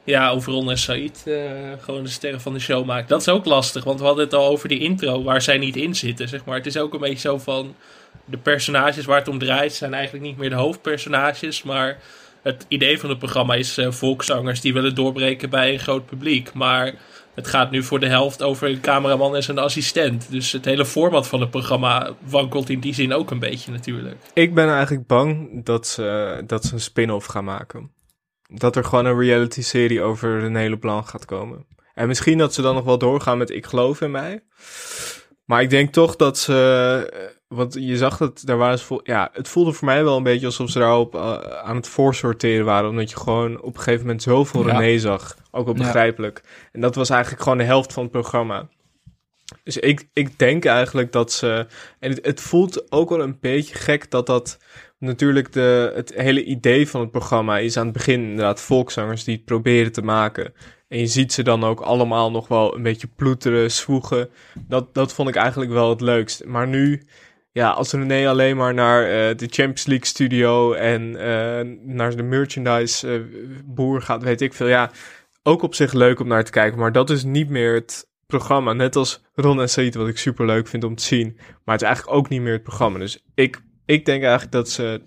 Ja, 0.05 0.31
over 0.31 0.53
Ron 0.53 0.71
en 0.71 0.79
Said 0.79 1.25
gewoon 1.79 2.03
de 2.03 2.09
sterren 2.09 2.41
van 2.41 2.53
de 2.53 2.59
show 2.59 2.87
maken. 2.87 3.09
Dat 3.09 3.21
is 3.21 3.29
ook 3.29 3.45
lastig, 3.45 3.85
want 3.85 4.01
we 4.01 4.07
hadden 4.07 4.25
het 4.25 4.35
al 4.35 4.49
over 4.49 4.69
die 4.69 4.79
intro 4.79 5.23
waar 5.23 5.43
zij 5.43 5.59
niet 5.59 5.77
in 5.77 5.95
zitten, 5.95 6.29
zeg 6.29 6.45
maar. 6.45 6.57
Het 6.57 6.67
is 6.67 6.77
ook 6.77 6.95
een 6.95 7.01
beetje 7.01 7.29
zo 7.29 7.39
van, 7.39 7.75
de 8.25 8.39
personages 8.39 9.05
waar 9.05 9.19
het 9.19 9.29
om 9.29 9.39
draait 9.39 9.73
zijn 9.73 9.95
eigenlijk 9.95 10.25
niet 10.25 10.37
meer 10.37 10.51
de 10.51 10.57
hoofdpersonages, 10.57 11.63
maar 11.63 11.99
het 12.43 12.65
idee 12.69 12.99
van 12.99 13.09
het 13.09 13.19
programma 13.19 13.55
is 13.55 13.79
volkszangers 13.89 14.61
die 14.61 14.73
willen 14.73 14.95
doorbreken 14.95 15.51
bij 15.51 15.73
een 15.73 15.79
groot 15.79 16.07
publiek. 16.07 16.53
Maar 16.53 16.95
het 17.35 17.47
gaat 17.47 17.71
nu 17.71 17.83
voor 17.83 18.01
de 18.01 18.09
helft 18.09 18.43
over 18.43 18.69
een 18.69 18.81
cameraman 18.81 19.37
en 19.37 19.43
zijn 19.43 19.59
assistent. 19.59 20.31
Dus 20.31 20.53
het 20.53 20.65
hele 20.65 20.87
format 20.87 21.29
van 21.29 21.41
het 21.41 21.51
programma 21.51 22.15
wankelt 22.21 22.69
in 22.69 22.81
die 22.81 22.95
zin 22.95 23.13
ook 23.13 23.31
een 23.31 23.39
beetje 23.39 23.71
natuurlijk. 23.71 24.17
Ik 24.35 24.55
ben 24.55 24.69
eigenlijk 24.69 25.07
bang 25.07 25.65
dat 25.65 25.87
ze, 25.87 26.43
dat 26.47 26.65
ze 26.65 26.73
een 26.73 26.81
spin-off 26.81 27.27
gaan 27.27 27.45
maken. 27.45 27.93
Dat 28.47 28.77
er 28.77 28.85
gewoon 28.85 29.07
een 29.07 29.19
reality-serie 29.19 30.03
over 30.03 30.43
een 30.43 30.57
hele 30.57 30.79
plan 30.79 31.07
gaat 31.07 31.25
komen. 31.25 31.67
En 31.95 32.09
misschien 32.09 32.39
dat 32.39 32.55
ze 32.55 32.63
dan 32.63 32.75
nog 32.75 32.85
wel 32.85 32.99
doorgaan 32.99 33.39
met 33.39 33.51
Ik 33.51 33.67
geloof 33.67 34.01
in 34.01 34.11
mij. 34.11 34.45
Maar 35.45 35.63
ik 35.63 35.71
denk 35.71 35.93
toch 35.93 36.17
dat 36.17 36.39
ze. 36.39 37.33
Want 37.55 37.75
je 37.75 37.97
zag 37.97 38.17
dat 38.17 38.43
daar 38.45 38.57
waren 38.57 38.79
ze. 38.79 39.01
Ja, 39.03 39.31
het 39.33 39.49
voelde 39.49 39.73
voor 39.73 39.87
mij 39.87 40.05
wel 40.05 40.17
een 40.17 40.23
beetje 40.23 40.47
alsof 40.47 40.71
ze 40.71 40.79
daarop 40.79 41.15
uh, 41.15 41.39
aan 41.41 41.77
het 41.77 41.89
voorsorteren 41.89 42.65
waren. 42.65 42.91
Omdat 42.91 43.11
je 43.11 43.17
gewoon 43.17 43.61
op 43.61 43.75
een 43.75 43.81
gegeven 43.81 44.01
moment 44.01 44.23
zoveel 44.23 44.67
ja. 44.67 44.79
René 44.79 44.99
zag. 44.99 45.37
Ook 45.51 45.65
wel 45.65 45.75
begrijpelijk. 45.75 46.41
Ja. 46.45 46.51
En 46.73 46.81
dat 46.81 46.95
was 46.95 47.11
eigenlijk 47.11 47.43
gewoon 47.43 47.59
de 47.59 47.65
helft 47.65 47.93
van 47.93 48.03
het 48.03 48.13
programma. 48.13 48.69
Dus 49.63 49.77
ik, 49.77 50.09
ik 50.13 50.39
denk 50.39 50.65
eigenlijk 50.65 51.13
dat 51.13 51.33
ze. 51.33 51.67
En 51.99 52.11
het, 52.11 52.27
het 52.27 52.41
voelt 52.41 52.93
ook 52.93 53.09
wel 53.09 53.21
een 53.21 53.39
beetje 53.41 53.75
gek 53.75 54.11
dat 54.11 54.27
dat. 54.27 54.59
Natuurlijk, 54.99 55.53
de, 55.53 55.93
het 55.95 56.15
hele 56.15 56.45
idee 56.45 56.89
van 56.89 57.01
het 57.01 57.11
programma 57.11 57.59
is 57.59 57.77
aan 57.77 57.85
het 57.85 57.93
begin 57.93 58.23
inderdaad 58.23 58.61
volkszangers 58.61 59.25
die 59.25 59.35
het 59.35 59.45
proberen 59.45 59.93
te 59.93 60.03
maken. 60.03 60.55
En 60.89 60.99
je 60.99 61.07
ziet 61.07 61.33
ze 61.33 61.43
dan 61.43 61.65
ook 61.65 61.81
allemaal 61.81 62.31
nog 62.31 62.49
wel 62.49 62.75
een 62.75 62.83
beetje 62.83 63.09
ploeteren, 63.17 63.71
zwoegen. 63.71 64.29
Dat, 64.69 64.95
dat 64.95 65.13
vond 65.13 65.29
ik 65.29 65.35
eigenlijk 65.35 65.71
wel 65.71 65.91
het 65.91 66.01
leukst. 66.01 66.45
Maar 66.45 66.69
nu, 66.69 67.03
ja, 67.55 67.71
als 67.71 67.93
René 67.93 68.29
alleen 68.29 68.57
maar 68.57 68.75
naar 68.75 69.03
uh, 69.03 69.11
de 69.37 69.47
Champions 69.51 69.87
League 69.87 70.07
studio 70.07 70.73
en 70.73 71.03
uh, 71.03 71.75
naar 71.95 72.17
de 72.17 72.23
merchandise 72.23 73.09
uh, 73.09 73.23
boer 73.65 74.03
gaat, 74.03 74.23
weet 74.23 74.41
ik 74.41 74.55
veel. 74.55 74.67
Ja, 74.67 74.91
ook 75.43 75.63
op 75.63 75.75
zich 75.75 75.93
leuk 75.93 76.21
om 76.21 76.29
naar 76.29 76.45
te 76.45 76.51
kijken. 76.51 76.79
Maar 76.79 76.93
dat 76.93 77.11
is 77.11 77.25
niet 77.25 77.49
meer 77.49 77.75
het 77.75 78.09
programma. 78.27 78.73
Net 78.73 78.97
als 78.97 79.25
Ron 79.35 79.61
en 79.61 79.69
Said, 79.69 79.95
wat 79.95 80.09
ik 80.09 80.19
super 80.19 80.47
leuk 80.47 80.69
vind 80.69 80.85
om 80.85 80.95
te 80.95 81.03
zien. 81.03 81.33
Maar 81.37 81.75
het 81.75 81.83
is 81.83 81.87
eigenlijk 81.87 82.17
ook 82.17 82.29
niet 82.29 82.41
meer 82.41 82.53
het 82.53 82.63
programma. 82.63 82.99
Dus 82.99 83.25
ik, 83.35 83.61
ik 83.85 84.05
denk 84.05 84.23
eigenlijk 84.23 84.53
dat 84.53 84.69
ze 84.69 85.03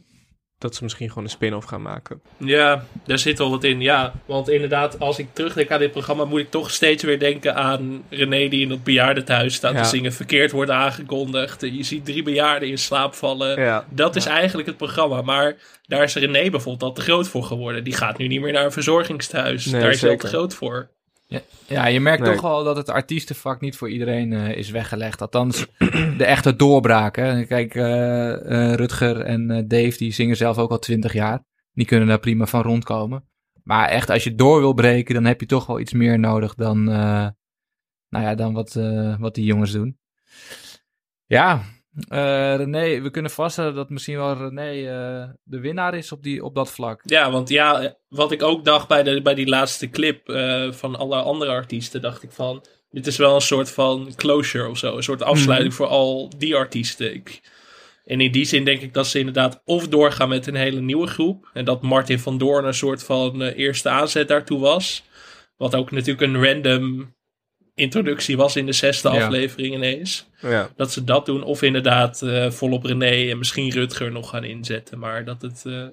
dat 0.57 0.75
ze 0.75 0.83
misschien 0.83 1.07
gewoon 1.07 1.23
een 1.23 1.29
spin-off 1.29 1.67
gaan 1.67 1.81
maken. 1.81 2.21
Ja, 2.37 2.85
daar 3.05 3.19
zit 3.19 3.37
wel 3.37 3.49
wat 3.49 3.63
in. 3.63 3.81
Ja, 3.81 4.13
want 4.25 4.49
inderdaad, 4.49 4.99
als 4.99 5.19
ik 5.19 5.27
terugdenk 5.33 5.71
aan 5.71 5.79
dit 5.79 5.91
programma, 5.91 6.25
moet 6.25 6.39
ik 6.39 6.49
toch 6.49 6.71
steeds 6.71 7.03
weer 7.03 7.19
denken 7.19 7.55
aan 7.55 8.03
René 8.09 8.47
die 8.47 8.61
in 8.61 8.69
dat 8.69 8.83
bejaardentehuis 8.83 9.53
staat 9.53 9.73
ja. 9.73 9.81
te 9.81 9.89
zingen. 9.89 10.13
Verkeerd 10.13 10.51
wordt 10.51 10.71
aangekondigd. 10.71 11.61
Je 11.61 11.83
ziet 11.83 12.05
drie 12.05 12.23
bejaarden 12.23 12.69
in 12.69 12.77
slaap 12.77 13.13
vallen. 13.13 13.61
Ja. 13.61 13.85
Dat 13.89 14.15
is 14.15 14.25
eigenlijk 14.25 14.67
het 14.67 14.77
programma. 14.77 15.21
Maar 15.21 15.55
daar 15.85 16.03
is 16.03 16.15
René 16.15 16.49
bijvoorbeeld 16.49 16.83
al 16.83 16.93
te 16.93 17.01
groot 17.01 17.27
voor 17.27 17.43
geworden. 17.43 17.83
Die 17.83 17.95
gaat 17.95 18.17
nu 18.17 18.27
niet 18.27 18.41
meer 18.41 18.53
naar 18.53 18.65
een 18.65 18.71
verzorgingstehuis. 18.71 19.65
Nee, 19.65 19.81
daar 19.81 19.91
is 19.91 20.01
hij 20.01 20.09
al 20.09 20.17
te 20.17 20.27
groot 20.27 20.53
voor. 20.53 20.89
Ja, 21.29 21.41
ja, 21.67 21.85
je 21.85 21.99
merkt 21.99 22.23
nee. 22.23 22.33
toch 22.33 22.43
al 22.43 22.63
dat 22.63 22.77
het 22.77 22.89
artiestenvak 22.89 23.61
niet 23.61 23.75
voor 23.75 23.89
iedereen 23.89 24.31
uh, 24.31 24.57
is 24.57 24.69
weggelegd. 24.69 25.21
Althans, 25.21 25.65
de 26.17 26.25
echte 26.25 26.55
doorbraken. 26.55 27.47
Kijk, 27.47 27.75
uh, 27.75 27.83
uh, 27.83 28.73
Rutger 28.73 29.21
en 29.21 29.67
Dave, 29.67 29.97
die 29.97 30.11
zingen 30.11 30.37
zelf 30.37 30.57
ook 30.57 30.71
al 30.71 30.79
twintig 30.79 31.13
jaar. 31.13 31.43
Die 31.73 31.85
kunnen 31.85 32.07
daar 32.07 32.19
prima 32.19 32.45
van 32.45 32.61
rondkomen. 32.61 33.23
Maar 33.63 33.89
echt, 33.89 34.09
als 34.09 34.23
je 34.23 34.35
door 34.35 34.59
wil 34.59 34.73
breken, 34.73 35.13
dan 35.13 35.25
heb 35.25 35.39
je 35.39 35.45
toch 35.45 35.65
wel 35.65 35.79
iets 35.79 35.93
meer 35.93 36.19
nodig 36.19 36.55
dan, 36.55 36.83
nou 36.83 37.33
ja, 38.09 38.35
dan 38.35 38.53
wat, 38.53 38.73
wat 39.19 39.35
die 39.35 39.45
jongens 39.45 39.71
doen. 39.71 39.97
Ja, 41.25 41.63
uh, 41.97 42.55
René, 42.55 43.01
we 43.01 43.09
kunnen 43.11 43.31
vaststellen 43.31 43.75
dat 43.75 43.89
misschien 43.89 44.17
wel 44.17 44.37
René 44.37 44.73
uh, 44.73 45.29
de 45.43 45.59
winnaar 45.59 45.95
is 45.95 46.11
op, 46.11 46.23
die, 46.23 46.43
op 46.43 46.55
dat 46.55 46.71
vlak. 46.71 47.01
Ja, 47.05 47.31
want 47.31 47.49
ja, 47.49 47.95
wat 48.09 48.31
ik 48.31 48.43
ook 48.43 48.65
dacht 48.65 48.87
bij, 48.87 49.03
de, 49.03 49.21
bij 49.21 49.33
die 49.33 49.47
laatste 49.47 49.89
clip 49.89 50.29
uh, 50.29 50.71
van 50.71 50.95
alle 50.95 51.15
andere 51.15 51.51
artiesten, 51.51 52.01
dacht 52.01 52.23
ik 52.23 52.31
van, 52.31 52.65
dit 52.89 53.07
is 53.07 53.17
wel 53.17 53.35
een 53.35 53.41
soort 53.41 53.71
van 53.71 54.13
closure 54.15 54.69
of 54.69 54.77
zo. 54.77 54.95
Een 54.97 55.03
soort 55.03 55.23
afsluiting 55.23 55.71
mm. 55.71 55.77
voor 55.77 55.87
al 55.87 56.31
die 56.37 56.55
artiesten. 56.55 57.13
Ik, 57.13 57.41
en 58.05 58.21
in 58.21 58.31
die 58.31 58.45
zin 58.45 58.65
denk 58.65 58.81
ik 58.81 58.93
dat 58.93 59.07
ze 59.07 59.19
inderdaad 59.19 59.61
of 59.65 59.87
doorgaan 59.87 60.29
met 60.29 60.47
een 60.47 60.55
hele 60.55 60.81
nieuwe 60.81 61.07
groep. 61.07 61.49
En 61.53 61.65
dat 61.65 61.81
Martin 61.81 62.19
van 62.19 62.37
Doorn 62.37 62.65
een 62.65 62.73
soort 62.73 63.03
van 63.03 63.41
eerste 63.41 63.89
aanzet 63.89 64.27
daartoe 64.27 64.59
was. 64.59 65.03
Wat 65.57 65.75
ook 65.75 65.91
natuurlijk 65.91 66.21
een 66.21 66.43
random 66.45 67.15
introductie 67.77 68.37
was 68.37 68.55
in 68.55 68.65
de 68.65 68.71
zesde 68.71 69.09
ja. 69.09 69.25
aflevering 69.25 69.73
ineens. 69.73 70.27
Ja. 70.41 70.69
Dat 70.75 70.91
ze 70.91 71.03
dat 71.03 71.25
doen. 71.25 71.43
Of 71.43 71.61
inderdaad 71.61 72.21
uh, 72.21 72.51
volop 72.51 72.83
René 72.83 73.31
en 73.31 73.37
misschien 73.37 73.71
Rutger 73.71 74.11
nog 74.11 74.29
gaan 74.29 74.43
inzetten. 74.43 74.99
Maar 74.99 75.25
dat 75.25 75.41
het 75.41 75.63
uh, 75.67 75.87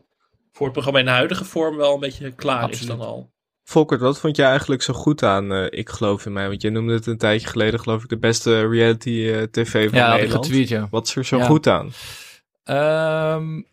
voor 0.53 0.64
het 0.64 0.72
programma 0.72 0.99
in 0.99 1.05
de 1.05 1.11
huidige 1.11 1.45
vorm 1.45 1.76
wel 1.76 1.95
een 1.95 2.01
beetje 2.01 2.30
klaar 2.30 2.62
Absoluut. 2.62 2.80
is 2.80 2.87
dan 2.87 3.01
al. 3.01 3.32
Volkert, 3.64 4.01
wat 4.01 4.20
vond 4.20 4.37
jij 4.37 4.49
eigenlijk 4.49 4.82
zo 4.82 4.93
goed 4.93 5.22
aan 5.22 5.53
uh, 5.53 5.66
Ik 5.70 5.89
Geloof 5.89 6.26
in 6.26 6.32
Mij? 6.32 6.49
Want 6.49 6.62
jij 6.62 6.70
noemde 6.70 6.93
het 6.93 7.07
een 7.07 7.18
tijdje 7.18 7.49
geleden, 7.49 7.80
geloof 7.80 8.03
ik, 8.03 8.09
de 8.09 8.18
beste 8.18 8.68
reality 8.68 9.47
tv 9.51 9.91
van 9.91 9.99
ja, 9.99 10.14
Nederland. 10.14 10.47
Getweet, 10.47 10.68
ja, 10.68 10.89
Wat 10.91 11.07
is 11.07 11.16
er 11.16 11.24
zo 11.24 11.41
goed 11.41 11.66
aan? 11.66 11.93
Um, 13.37 13.66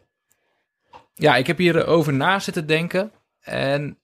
ja, 1.14 1.36
ik 1.36 1.47
heb 1.47 1.57
hier 1.57 1.86
over 1.86 2.14
na 2.14 2.39
zitten 2.39 2.68
denken. 2.68 3.12
En 3.41 3.97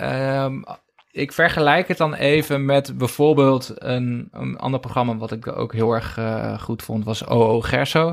um, 0.00 0.64
ik 1.12 1.32
vergelijk 1.32 1.88
het 1.88 1.96
dan 1.96 2.14
even 2.14 2.64
met 2.64 2.98
bijvoorbeeld 2.98 3.72
een, 3.74 4.28
een 4.30 4.58
ander 4.58 4.80
programma 4.80 5.16
wat 5.16 5.32
ik 5.32 5.56
ook 5.56 5.72
heel 5.72 5.92
erg 5.92 6.16
uh, 6.18 6.58
goed 6.60 6.82
vond, 6.82 7.04
was 7.04 7.26
OO 7.26 7.60
Gerso. 7.60 8.12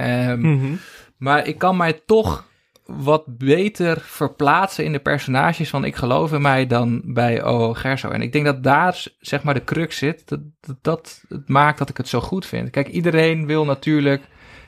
Um, 0.00 0.40
mm 0.40 0.60
-hmm. 0.60 0.78
Maar 1.16 1.46
ik 1.46 1.58
kan 1.58 1.76
mij 1.76 2.02
toch 2.06 2.44
wat 2.86 3.24
beter 3.26 4.00
verplaatsen 4.00 4.84
in 4.84 4.92
de 4.92 4.98
personages 4.98 5.68
van 5.68 5.84
Ik 5.84 5.96
geloof 5.96 6.32
in 6.32 6.42
mij 6.42 6.66
dan 6.66 7.02
bij 7.04 7.42
OO 7.42 7.74
Gerso. 7.74 8.08
En 8.08 8.22
ik 8.22 8.32
denk 8.32 8.44
dat 8.44 8.62
daar 8.62 9.04
zeg 9.18 9.42
maar 9.42 9.54
de 9.54 9.64
crux 9.64 9.98
zit. 9.98 10.28
Dat, 10.28 10.40
dat, 10.60 10.76
dat 10.82 11.24
het 11.28 11.48
maakt 11.48 11.78
dat 11.78 11.88
ik 11.88 11.96
het 11.96 12.08
zo 12.08 12.20
goed 12.20 12.46
vind. 12.46 12.70
Kijk, 12.70 12.88
iedereen 12.88 13.46
wil 13.46 13.64
natuurlijk, 13.64 14.22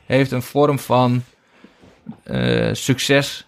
heeft 0.07 0.31
een 0.31 0.43
vorm 0.43 0.79
van 0.79 1.23
uh, 2.25 2.69
succes 2.73 3.48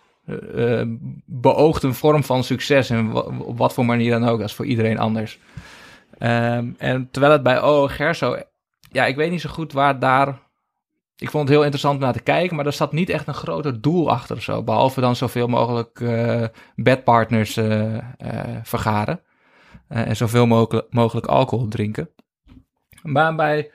uh, 0.55 0.83
beoogt 1.27 1.83
een 1.83 1.95
vorm 1.95 2.25
van 2.25 2.45
succes. 2.45 2.91
En 2.91 3.13
op 3.41 3.59
wat 3.59 3.75
voor 3.75 3.85
manier 3.85 4.11
dan 4.11 4.29
ook. 4.29 4.39
Dat 4.39 4.49
is 4.49 4.55
voor 4.55 4.67
iedereen 4.67 4.99
anders. 4.99 5.39
Um, 6.19 6.75
en 6.79 7.09
terwijl 7.11 7.33
het 7.33 7.43
bij 7.43 7.61
O. 7.61 7.87
Gerso... 7.89 8.37
Ja, 8.93 9.07
ik 9.07 9.17
weet 9.17 9.31
niet 9.31 9.41
zo 9.41 9.51
goed 9.51 9.73
waar 9.73 9.99
daar... 9.99 10.49
Ik 11.17 11.31
vond 11.31 11.43
het 11.43 11.53
heel 11.53 11.63
interessant 11.63 11.95
om 11.95 12.01
naar 12.01 12.13
te 12.13 12.23
kijken, 12.23 12.57
maar 12.57 12.67
er 12.67 12.73
zat 12.73 12.93
niet 12.93 13.09
echt 13.09 13.27
een 13.27 13.35
groter 13.35 13.81
doel 13.81 14.11
achter 14.11 14.43
zo. 14.43 14.63
Behalve 14.63 15.01
dan 15.01 15.17
zoveel 15.17 15.47
mogelijk 15.47 16.01
uh, 16.01 16.45
bedpartners 16.75 17.59
vergaren. 18.63 19.21
en 19.89 20.17
zoveel 20.17 20.47
mogelijk 20.91 21.27
alcohol 21.27 21.69
drinken. 21.69 22.11
Maar 23.03 23.35
bij 23.35 23.71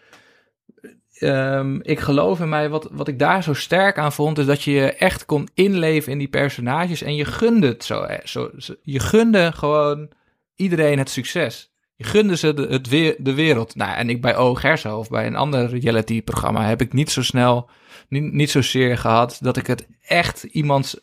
um, 1.19 1.81
ik 1.81 1.99
geloof 1.99 2.39
in 2.39 2.49
mij, 2.49 2.69
wat, 2.69 2.89
wat 2.91 3.07
ik 3.07 3.19
daar 3.19 3.43
zo 3.43 3.53
sterk 3.53 3.97
aan 3.97 4.13
vond, 4.13 4.37
is 4.37 4.45
dat 4.45 4.63
je 4.63 4.93
echt 4.93 5.25
kon 5.25 5.47
inleven 5.53 6.11
in 6.11 6.17
die 6.17 6.27
personages 6.27 7.01
en 7.01 7.15
je 7.15 7.25
gunde 7.25 7.67
het 7.67 7.83
zo. 7.83 8.07
zo 8.23 8.49
je 8.81 8.99
gunde 8.99 9.51
gewoon 9.51 10.09
iedereen 10.55 10.97
het 10.97 11.09
succes. 11.09 11.73
Je 11.95 12.03
gunde 12.03 12.37
ze 12.37 12.53
de, 12.53 12.67
het 12.67 12.89
weer, 12.89 13.15
de 13.17 13.33
wereld. 13.33 13.75
Nou, 13.75 13.95
en 13.95 14.09
ik 14.09 14.21
bij 14.21 14.35
O. 14.35 14.55
Gerso 14.55 14.97
of 14.97 15.09
bij 15.09 15.25
een 15.27 15.35
ander 15.35 15.79
reality-programma 15.79 16.67
heb 16.67 16.81
ik 16.81 16.93
niet 16.93 17.11
zo 17.11 17.23
snel, 17.23 17.69
niet, 18.09 18.33
niet 18.33 18.51
zozeer 18.51 18.97
gehad 18.97 19.37
dat 19.41 19.57
ik 19.57 19.67
het 19.67 19.87
echt 20.01 20.43
iemands, 20.43 20.99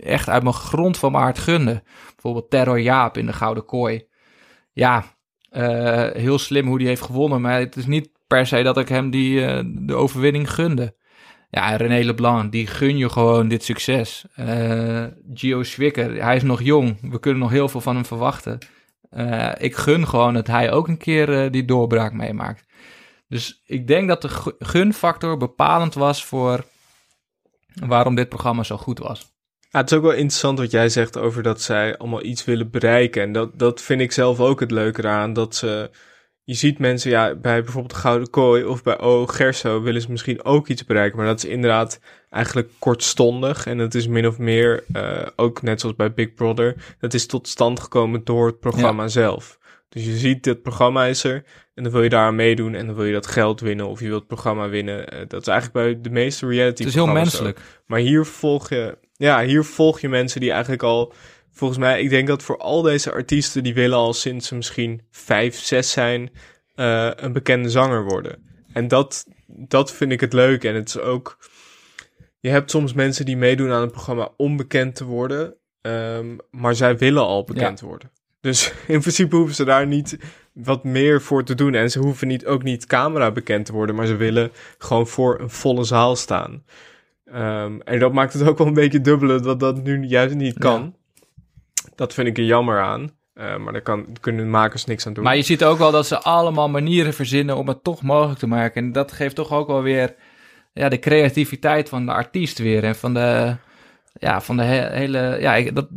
echt 0.00 0.28
uit 0.28 0.42
mijn 0.42 0.54
grond 0.54 0.98
van 0.98 1.12
mijn 1.12 1.24
hart 1.24 1.38
gunde. 1.38 1.82
Bijvoorbeeld 2.12 2.50
Terror 2.50 2.80
Jaap 2.80 3.16
in 3.16 3.26
de 3.26 3.32
Gouden 3.32 3.64
Kooi. 3.64 4.06
Ja, 4.72 5.04
uh, 5.52 6.10
heel 6.10 6.38
slim 6.38 6.66
hoe 6.66 6.78
die 6.78 6.86
heeft 6.86 7.02
gewonnen, 7.02 7.40
maar 7.40 7.58
het 7.58 7.76
is 7.76 7.86
niet 7.86 8.08
per 8.42 8.62
dat 8.64 8.78
ik 8.78 8.88
hem 8.88 9.10
die, 9.10 9.40
uh, 9.40 9.60
de 9.64 9.94
overwinning 9.94 10.50
gunde. 10.50 10.94
Ja, 11.50 11.76
René 11.76 12.04
Leblanc, 12.04 12.52
die 12.52 12.66
gun 12.66 12.96
je 12.96 13.08
gewoon 13.08 13.48
dit 13.48 13.64
succes. 13.64 14.24
Uh, 14.36 15.04
Gio 15.34 15.62
Zwicker, 15.62 16.22
hij 16.22 16.36
is 16.36 16.42
nog 16.42 16.62
jong. 16.62 17.10
We 17.10 17.20
kunnen 17.20 17.40
nog 17.40 17.50
heel 17.50 17.68
veel 17.68 17.80
van 17.80 17.94
hem 17.94 18.04
verwachten. 18.04 18.58
Uh, 19.16 19.52
ik 19.58 19.76
gun 19.76 20.08
gewoon 20.08 20.34
dat 20.34 20.46
hij 20.46 20.72
ook 20.72 20.88
een 20.88 20.98
keer 20.98 21.50
die 21.50 21.64
doorbraak 21.64 22.12
meemaakt. 22.12 22.64
Dus 23.28 23.62
ik 23.66 23.86
denk 23.86 24.08
dat 24.08 24.22
de 24.22 24.54
gunfactor 24.58 25.36
bepalend 25.36 25.94
was 25.94 26.24
voor 26.24 26.64
waarom 27.86 28.14
dit 28.14 28.28
programma 28.28 28.62
zo 28.62 28.76
goed 28.76 28.98
was. 28.98 29.32
Ja, 29.70 29.80
het 29.80 29.90
is 29.90 29.96
ook 29.96 30.02
wel 30.02 30.12
interessant 30.12 30.58
wat 30.58 30.70
jij 30.70 30.88
zegt 30.88 31.18
over 31.18 31.42
dat 31.42 31.62
zij 31.62 31.98
allemaal 31.98 32.24
iets 32.24 32.44
willen 32.44 32.70
bereiken. 32.70 33.22
En 33.22 33.32
dat, 33.32 33.58
dat 33.58 33.82
vind 33.82 34.00
ik 34.00 34.12
zelf 34.12 34.40
ook 34.40 34.60
het 34.60 34.70
leuke 34.70 35.00
eraan. 35.00 35.32
Dat 35.32 35.54
ze 35.54 35.90
je 36.44 36.54
ziet 36.54 36.78
mensen, 36.78 37.10
ja, 37.10 37.34
bij 37.34 37.62
bijvoorbeeld 37.62 37.94
de 37.94 38.00
Gouden 38.00 38.30
Kooi 38.30 38.64
of 38.64 38.82
bij 38.82 38.98
O. 38.98 39.26
Gerso 39.26 39.82
willen 39.82 40.00
ze 40.00 40.10
misschien 40.10 40.44
ook 40.44 40.68
iets 40.68 40.84
bereiken. 40.84 41.18
Maar 41.18 41.26
dat 41.26 41.44
is 41.44 41.50
inderdaad 41.50 42.00
eigenlijk 42.30 42.70
kortstondig. 42.78 43.66
En 43.66 43.78
dat 43.78 43.94
is 43.94 44.06
min 44.06 44.26
of 44.26 44.38
meer, 44.38 44.84
uh, 44.92 45.26
ook 45.36 45.62
net 45.62 45.80
zoals 45.80 45.96
bij 45.96 46.12
Big 46.12 46.34
Brother, 46.34 46.94
dat 46.98 47.14
is 47.14 47.26
tot 47.26 47.48
stand 47.48 47.80
gekomen 47.80 48.24
door 48.24 48.46
het 48.46 48.60
programma 48.60 49.08
zelf. 49.08 49.58
Dus 49.88 50.04
je 50.04 50.16
ziet, 50.16 50.44
dit 50.44 50.62
programma 50.62 51.04
is 51.04 51.24
er 51.24 51.44
en 51.74 51.82
dan 51.82 51.92
wil 51.92 52.02
je 52.02 52.08
daar 52.08 52.26
aan 52.26 52.34
meedoen 52.34 52.74
en 52.74 52.86
dan 52.86 52.94
wil 52.94 53.04
je 53.04 53.12
dat 53.12 53.26
geld 53.26 53.60
winnen 53.60 53.86
of 53.86 54.00
je 54.00 54.06
wilt 54.06 54.18
het 54.18 54.28
programma 54.28 54.68
winnen. 54.68 55.14
Uh, 55.14 55.20
dat 55.28 55.40
is 55.40 55.46
eigenlijk 55.46 55.72
bij 55.72 56.00
de 56.02 56.10
meeste 56.10 56.46
reality 56.46 56.78
Het 56.82 56.88
is 56.88 56.94
heel 56.94 57.06
menselijk. 57.06 57.60
Maar 57.86 57.98
hier 57.98 58.24
volg 58.24 58.68
je, 58.68 58.98
ja, 59.16 59.44
hier 59.44 59.64
volg 59.64 60.00
je 60.00 60.08
mensen 60.08 60.40
die 60.40 60.50
eigenlijk 60.50 60.82
al 60.82 61.12
volgens 61.54 61.78
mij, 61.78 62.02
ik 62.02 62.10
denk 62.10 62.28
dat 62.28 62.42
voor 62.42 62.58
al 62.58 62.82
deze 62.82 63.12
artiesten, 63.12 63.62
die 63.62 63.74
willen 63.74 63.98
al 63.98 64.12
sinds 64.12 64.48
ze 64.48 64.54
misschien 64.54 65.02
vijf, 65.10 65.58
zes 65.58 65.90
zijn, 65.90 66.30
uh, 66.76 67.10
een 67.14 67.32
bekende 67.32 67.70
zanger 67.70 68.04
worden. 68.04 68.42
En 68.72 68.88
dat, 68.88 69.26
dat 69.46 69.92
vind 69.92 70.12
ik 70.12 70.20
het 70.20 70.32
leuk. 70.32 70.64
En 70.64 70.74
het 70.74 70.88
is 70.88 70.98
ook, 70.98 71.38
je 72.40 72.48
hebt 72.48 72.70
soms 72.70 72.92
mensen 72.92 73.24
die 73.24 73.36
meedoen 73.36 73.70
aan 73.70 73.80
het 73.80 73.92
programma 73.92 74.28
om 74.36 74.56
bekend 74.56 74.94
te 74.94 75.04
worden, 75.04 75.54
um, 75.80 76.38
maar 76.50 76.74
zij 76.74 76.98
willen 76.98 77.22
al 77.22 77.44
bekend 77.44 77.80
worden. 77.80 78.10
Dus 78.40 78.72
in 78.86 79.00
principe 79.00 79.36
hoeven 79.36 79.54
ze 79.54 79.64
daar 79.64 79.86
niet 79.86 80.18
wat 80.52 80.84
meer 80.84 81.22
voor 81.22 81.44
te 81.44 81.54
doen. 81.54 81.74
En 81.74 81.90
ze 81.90 81.98
hoeven 81.98 82.28
niet, 82.28 82.46
ook 82.46 82.62
niet 82.62 82.86
camera 82.86 83.30
bekend 83.30 83.66
te 83.66 83.72
worden, 83.72 83.94
maar 83.94 84.06
ze 84.06 84.16
willen 84.16 84.50
gewoon 84.78 85.06
voor 85.06 85.40
een 85.40 85.50
volle 85.50 85.84
zaal 85.84 86.16
staan. 86.16 86.64
Um, 87.26 87.82
en 87.82 87.98
dat 87.98 88.12
maakt 88.12 88.32
het 88.32 88.48
ook 88.48 88.58
wel 88.58 88.66
een 88.66 88.74
beetje 88.74 89.00
dubbele 89.00 89.40
dat 89.40 89.60
dat 89.60 89.82
nu 89.82 90.04
juist 90.04 90.34
niet 90.34 90.58
kan. 90.58 90.94
Dat 91.94 92.14
vind 92.14 92.28
ik 92.28 92.38
er 92.38 92.44
jammer 92.44 92.80
aan. 92.80 93.10
Uh, 93.34 93.56
maar 93.56 93.72
daar 93.72 93.82
kan, 93.82 94.06
kunnen 94.20 94.50
makers 94.50 94.84
niks 94.84 95.06
aan 95.06 95.12
doen. 95.12 95.24
Maar 95.24 95.36
je 95.36 95.42
ziet 95.42 95.64
ook 95.64 95.78
wel 95.78 95.90
dat 95.90 96.06
ze 96.06 96.18
allemaal 96.18 96.68
manieren 96.68 97.14
verzinnen 97.14 97.56
om 97.56 97.68
het 97.68 97.84
toch 97.84 98.02
mogelijk 98.02 98.38
te 98.38 98.46
maken. 98.46 98.84
En 98.84 98.92
dat 98.92 99.12
geeft 99.12 99.34
toch 99.34 99.52
ook 99.52 99.66
wel 99.66 99.82
weer 99.82 100.14
ja, 100.72 100.88
de 100.88 100.98
creativiteit 100.98 101.88
van 101.88 102.06
de 102.06 102.12
artiest 102.12 102.58
weer. 102.58 102.84
En 102.84 102.96
van 102.96 103.14
de, 103.14 103.56
ja, 104.12 104.40
van 104.40 104.56
de 104.56 104.62
hele. 104.62 105.36
Ja, 105.40 105.70
dat, 105.70 105.88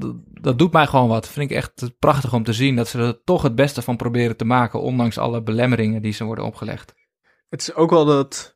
dat 0.42 0.60
doet 0.60 0.74
mij 0.74 0.88
gewoon 0.88 1.08
wat. 1.08 1.24
Dat 1.24 1.32
vind 1.32 1.52
ik 1.52 1.58
echt 1.58 1.92
prachtig 2.00 2.34
om 2.34 2.44
te 2.44 2.54
zien. 2.54 2.76
Dat 2.76 2.88
ze 2.88 3.00
er 3.00 3.24
toch 3.24 3.42
het 3.42 3.56
beste 3.56 3.82
van 3.82 3.96
proberen 3.96 4.38
te 4.38 4.46
maken. 4.46 4.82
Ondanks 4.82 5.18
alle 5.18 5.42
belemmeringen 5.42 6.02
die 6.02 6.14
ze 6.14 6.24
worden 6.24 6.46
opgelegd. 6.46 6.94
Het 7.50 7.62
is 7.62 7.74
ook 7.74 7.90
wel 7.90 8.06
dat 8.06 8.54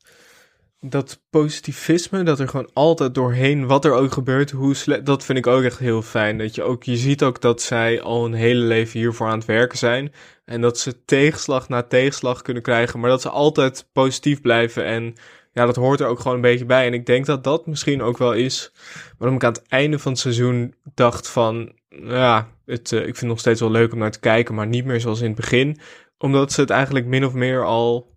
dat 0.83 1.21
positivisme, 1.29 2.23
dat 2.23 2.39
er 2.39 2.47
gewoon 2.47 2.69
altijd 2.73 3.15
doorheen, 3.15 3.67
wat 3.67 3.85
er 3.85 3.93
ook 3.93 4.11
gebeurt, 4.11 4.51
hoe 4.51 5.01
dat 5.03 5.25
vind 5.25 5.37
ik 5.37 5.47
ook 5.47 5.63
echt 5.63 5.79
heel 5.79 6.01
fijn. 6.01 6.37
Dat 6.37 6.55
je 6.55 6.63
ook, 6.63 6.83
je 6.83 6.97
ziet 6.97 7.23
ook 7.23 7.41
dat 7.41 7.61
zij 7.61 8.01
al 8.01 8.25
een 8.25 8.33
hele 8.33 8.63
leven 8.63 8.99
hiervoor 8.99 9.27
aan 9.27 9.37
het 9.37 9.47
werken 9.47 9.77
zijn. 9.77 10.13
En 10.45 10.61
dat 10.61 10.79
ze 10.79 11.05
tegenslag 11.05 11.69
na 11.69 11.83
tegenslag 11.83 12.41
kunnen 12.41 12.63
krijgen, 12.63 12.99
maar 12.99 13.09
dat 13.09 13.21
ze 13.21 13.29
altijd 13.29 13.89
positief 13.93 14.41
blijven. 14.41 14.85
En 14.85 15.13
ja, 15.51 15.65
dat 15.65 15.75
hoort 15.75 15.99
er 15.99 16.07
ook 16.07 16.19
gewoon 16.19 16.35
een 16.35 16.41
beetje 16.41 16.65
bij. 16.65 16.85
En 16.85 16.93
ik 16.93 17.05
denk 17.05 17.25
dat 17.25 17.43
dat 17.43 17.65
misschien 17.65 18.01
ook 18.01 18.17
wel 18.17 18.33
is 18.33 18.73
waarom 19.17 19.37
ik 19.37 19.43
aan 19.43 19.53
het 19.53 19.67
einde 19.67 19.99
van 19.99 20.11
het 20.11 20.21
seizoen 20.21 20.75
dacht 20.93 21.29
van, 21.29 21.71
ja, 21.89 22.47
het, 22.65 22.91
uh, 22.91 22.99
ik 22.99 23.05
vind 23.05 23.17
het 23.17 23.29
nog 23.29 23.39
steeds 23.39 23.59
wel 23.59 23.71
leuk 23.71 23.93
om 23.93 23.99
naar 23.99 24.11
te 24.11 24.19
kijken, 24.19 24.55
maar 24.55 24.67
niet 24.67 24.85
meer 24.85 24.99
zoals 24.99 25.19
in 25.19 25.27
het 25.27 25.35
begin. 25.35 25.79
Omdat 26.17 26.51
ze 26.51 26.61
het 26.61 26.69
eigenlijk 26.69 27.05
min 27.05 27.25
of 27.25 27.33
meer 27.33 27.65
al 27.65 28.15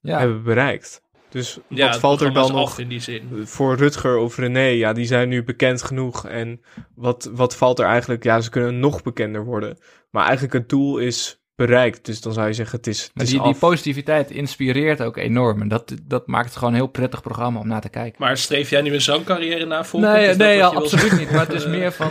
ja. 0.00 0.18
hebben 0.18 0.42
bereikt. 0.42 1.02
Dus 1.30 1.58
ja, 1.68 1.86
wat 1.86 1.98
valt 1.98 2.20
er 2.20 2.32
dan 2.32 2.52
nog 2.52 2.78
in 2.78 2.88
die 2.88 3.00
zin. 3.00 3.42
voor 3.44 3.76
Rutger 3.76 4.16
of 4.16 4.36
René? 4.36 4.66
Ja, 4.66 4.92
die 4.92 5.06
zijn 5.06 5.28
nu 5.28 5.44
bekend 5.44 5.82
genoeg. 5.82 6.26
En 6.26 6.60
wat, 6.94 7.30
wat 7.32 7.56
valt 7.56 7.78
er 7.78 7.86
eigenlijk? 7.86 8.24
Ja, 8.24 8.40
ze 8.40 8.50
kunnen 8.50 8.78
nog 8.78 9.02
bekender 9.02 9.44
worden. 9.44 9.78
Maar 10.10 10.24
eigenlijk 10.24 10.52
het 10.52 10.68
doel 10.68 10.98
is 10.98 11.40
bereikt. 11.54 12.04
Dus 12.04 12.20
dan 12.20 12.32
zou 12.32 12.46
je 12.46 12.52
zeggen, 12.52 12.78
het 12.78 12.86
is, 12.86 13.02
het 13.02 13.10
maar 13.14 13.24
is 13.24 13.30
die, 13.30 13.42
die 13.42 13.54
positiviteit 13.54 14.30
inspireert 14.30 15.02
ook 15.02 15.16
enorm. 15.16 15.60
En 15.60 15.68
dat, 15.68 15.94
dat 16.02 16.26
maakt 16.26 16.48
het 16.48 16.56
gewoon 16.56 16.72
een 16.72 16.78
heel 16.78 16.86
prettig 16.86 17.22
programma 17.22 17.60
om 17.60 17.66
naar 17.66 17.80
te 17.80 17.88
kijken. 17.88 18.16
Maar 18.18 18.36
streef 18.36 18.70
jij 18.70 18.80
nu 18.80 18.94
een 18.94 19.00
zangcarrière 19.00 19.66
na? 19.66 19.84
Nee, 19.92 20.34
nee 20.34 20.56
ja, 20.56 20.66
absoluut 20.66 21.18
niet. 21.18 21.30
Maar 21.30 21.46
het 21.46 21.52
is 21.52 21.66
meer 21.76 21.92
van... 21.92 22.10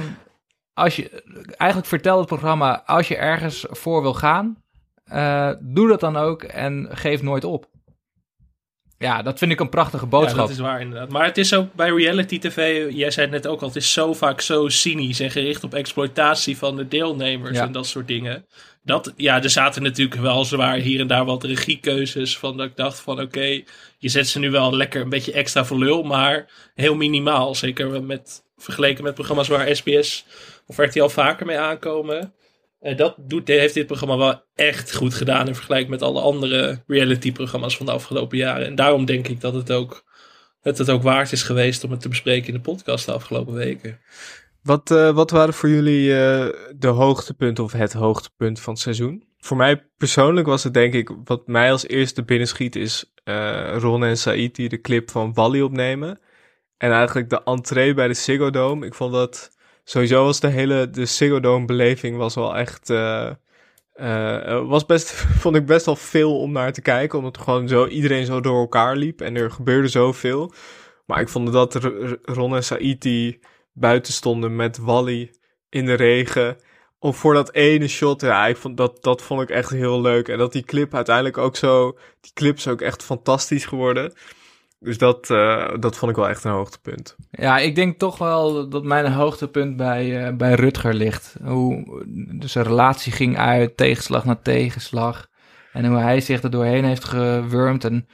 Als 0.74 0.96
je, 0.96 1.24
eigenlijk 1.58 1.90
vertelt 1.90 2.20
het 2.20 2.28
programma, 2.28 2.84
als 2.86 3.08
je 3.08 3.16
ergens 3.16 3.66
voor 3.70 4.02
wil 4.02 4.14
gaan, 4.14 4.64
uh, 5.14 5.52
doe 5.60 5.88
dat 5.88 6.00
dan 6.00 6.18
ook 6.18 6.44
en 6.44 6.88
geef 6.92 7.22
nooit 7.22 7.44
op. 7.44 7.70
Ja, 9.00 9.22
dat 9.22 9.38
vind 9.38 9.52
ik 9.52 9.60
een 9.60 9.70
prachtige 9.70 10.06
boodschap. 10.06 10.36
Ja, 10.36 10.42
dat 10.42 10.52
is 10.52 10.60
waar 10.60 10.82
inderdaad. 10.82 11.10
Maar 11.10 11.26
het 11.26 11.38
is 11.38 11.54
ook 11.54 11.74
bij 11.74 11.90
reality 11.90 12.40
tv, 12.40 12.88
jij 12.94 13.12
zei 13.12 13.26
het 13.26 13.44
net 13.44 13.52
ook 13.52 13.62
al, 13.62 13.68
het 13.68 13.76
is 13.76 13.94
zo 13.94 14.14
vaak 14.14 14.42
zo 14.42 14.68
cynisch 14.68 15.20
en 15.20 15.32
gericht 15.32 15.64
op 15.64 15.74
exploitatie 15.74 16.58
van 16.58 16.76
de 16.76 16.88
deelnemers 16.88 17.58
en 17.58 17.72
dat 17.72 17.88
soort 17.88 18.08
dingen. 18.08 18.46
Dat, 18.84 19.14
ja, 19.16 19.44
er 19.44 19.50
zaten 19.50 19.82
natuurlijk 19.82 20.22
wel 20.22 20.46
zwaar 20.46 20.76
hier 20.76 21.00
en 21.00 21.08
daar 21.08 21.26
wat 21.26 21.44
regiekeuzes 21.44 22.38
van 22.38 22.58
dat 22.58 22.66
ik 22.66 22.76
dacht 22.76 23.00
van 23.00 23.22
oké, 23.22 23.64
je 23.98 24.10
zet 24.10 24.28
ze 24.28 24.40
nu 24.40 24.52
wel 24.52 24.76
lekker 24.76 25.02
een 25.02 25.10
beetje 25.10 25.32
extra 25.32 25.66
voor 25.66 25.78
lul, 25.78 26.04
maar 26.04 26.50
heel 26.76 26.96
minimaal. 26.96 27.56
Zeker 27.56 28.04
met, 28.04 28.44
vergeleken 28.58 29.04
met 29.04 29.14
programma's 29.14 29.48
waar 29.48 29.76
SBS 29.76 30.26
of 30.66 30.78
RTL 30.78 31.08
vaker 31.08 31.46
mee 31.46 31.60
aankomen. 31.60 32.34
Uh, 32.82 32.98
dat 32.98 33.16
doet, 33.18 33.48
heeft 33.48 33.74
dit 33.74 33.86
programma 33.86 34.18
wel 34.18 34.44
echt 34.56 34.96
goed 34.96 35.14
gedaan 35.14 35.48
in 35.48 35.56
vergelijking 35.56 35.92
met 35.92 36.02
alle 36.02 36.22
andere 36.22 36.84
reality-programma's 36.88 37.78
van 37.78 37.86
de 37.86 37.92
afgelopen 37.92 38.38
jaren. 38.38 38.66
En 38.66 38.76
daarom 38.76 39.06
denk 39.06 39.28
ik 39.28 39.42
dat 39.42 39.54
het 39.54 39.72
ook, 39.72 40.04
het, 40.62 40.90
ook 40.90 41.04
waard 41.04 41.32
is 41.32 41.44
geweest 41.44 41.84
om 41.84 41.92
het 41.92 42.02
te 42.02 42.10
bespreken 42.10 42.48
in 42.48 42.54
de 42.54 42.60
podcast 42.60 43.06
de 43.06 43.12
afgelopen 43.12 43.54
weken. 43.54 44.00
Wat, 44.64 44.92
uh, 44.92 45.12
wat 45.12 45.32
waren 45.32 45.54
voor 45.54 45.70
jullie 45.70 46.10
uh, 46.10 46.48
de 46.76 46.88
hoogtepunten 46.88 47.64
of 47.64 47.72
het 47.72 47.94
hoogtepunt 47.94 48.60
van 48.60 48.74
het 48.74 48.82
seizoen? 48.82 49.24
Voor 49.38 49.58
mij 49.58 49.90
persoonlijk 49.98 50.48
was 50.48 50.64
het 50.64 50.74
denk 50.74 50.94
ik, 50.94 51.12
wat 51.24 51.48
mij 51.48 51.72
als 51.72 51.88
eerste 51.88 52.24
binnenschiet 52.24 52.76
is 52.76 53.14
Ron 53.78 54.04
en 54.04 54.18
Said 54.18 54.56
die 54.56 54.70
de 54.70 54.82
clip 54.82 55.12
van 55.12 55.34
Wally 55.34 55.62
opnemen. 55.62 56.20
En 56.78 56.92
eigenlijk 56.92 57.30
de 57.30 57.44
entree 57.44 57.94
bij 57.94 58.08
de 58.08 58.14
Ziggo 58.14 58.50
Dome. 58.50 58.86
Ik 58.86 58.94
vond 58.94 59.14
dat 59.14 59.58
sowieso 59.90 60.24
was 60.24 60.40
de 60.40 60.48
hele 60.48 60.90
de 60.90 61.64
beleving 61.66 62.18
was 62.18 62.36
wel 62.36 62.56
echt... 62.56 62.90
Uh, 62.90 63.32
uh, 63.96 64.68
was 64.68 64.86
best, 64.86 65.12
vond 65.42 65.56
ik 65.56 65.66
best 65.66 65.86
wel 65.86 65.96
veel 65.96 66.40
om 66.40 66.52
naar 66.52 66.74
te 66.74 66.82
kijken. 66.82 67.18
Omdat 67.18 67.38
gewoon 67.38 67.68
zo, 67.68 67.88
iedereen 67.88 68.26
zo 68.26 68.42
door 68.42 68.60
elkaar 68.60 68.96
liep. 68.96 69.22
En 69.22 69.36
er 69.36 69.52
gebeurde 69.52 69.88
zoveel. 69.88 70.54
Maar 71.06 71.22
ik 71.22 71.30
vond 71.30 71.52
dat 71.52 71.76
Ron 72.24 72.56
en 72.56 72.64
Said 72.64 73.02
die 73.02 73.40
buiten 73.74 74.14
stonden 74.14 74.56
met 74.56 74.78
Wally 74.78 75.32
in 75.70 75.86
de 75.86 75.94
regen. 75.94 76.58
Of 77.00 77.18
voor 77.18 77.34
dat 77.34 77.54
ene 77.54 77.88
shot, 77.88 78.22
ja, 78.22 78.48
ik 78.48 78.58
vond 78.58 78.78
dat, 78.78 79.04
dat 79.04 79.22
vond 79.22 79.42
ik 79.42 79.50
echt 79.50 79.70
heel 79.70 80.02
leuk. 80.02 80.28
En 80.28 80.38
dat 80.38 80.52
die 80.52 80.64
clip 80.64 80.96
uiteindelijk 80.96 81.38
ook 81.38 81.56
zo, 81.56 81.98
die 82.22 82.34
clip 82.34 82.58
is 82.58 82.68
ook 82.68 82.82
echt 82.82 83.04
fantastisch 83.04 83.66
geworden. 83.66 84.14
Dus 84.80 84.98
dat, 84.98 85.30
uh, 85.30 85.68
dat 85.80 85.98
vond 85.98 86.12
ik 86.12 86.18
wel 86.18 86.30
echt 86.30 86.44
een 86.44 86.52
hoogtepunt. 86.52 87.16
Ja, 87.32 87.58
ik 87.58 87.76
denk 87.76 88.00
toch 88.00 88.18
wel 88.18 88.70
dat 88.70 88.84
mijn 88.84 89.12
hoogtepunt 89.12 89.78
bij, 89.78 90.28
uh, 90.28 90.36
bij 90.36 90.54
Rutger 90.54 90.94
ligt. 90.94 91.36
Hoe 91.44 92.04
dus 92.40 92.52
zijn 92.52 92.66
relatie 92.66 93.12
ging 93.12 93.38
uit, 93.38 93.78
tegenslag 93.78 94.26
na 94.26 94.36
tegenslag. 94.36 95.28
En 95.74 95.86
hoe 95.86 95.98
hij 95.98 96.22
zich 96.22 96.44
er 96.44 96.50
doorheen 96.50 96.86
heeft 96.86 97.04
gewurmd. 97.04 97.84
En 97.84 98.08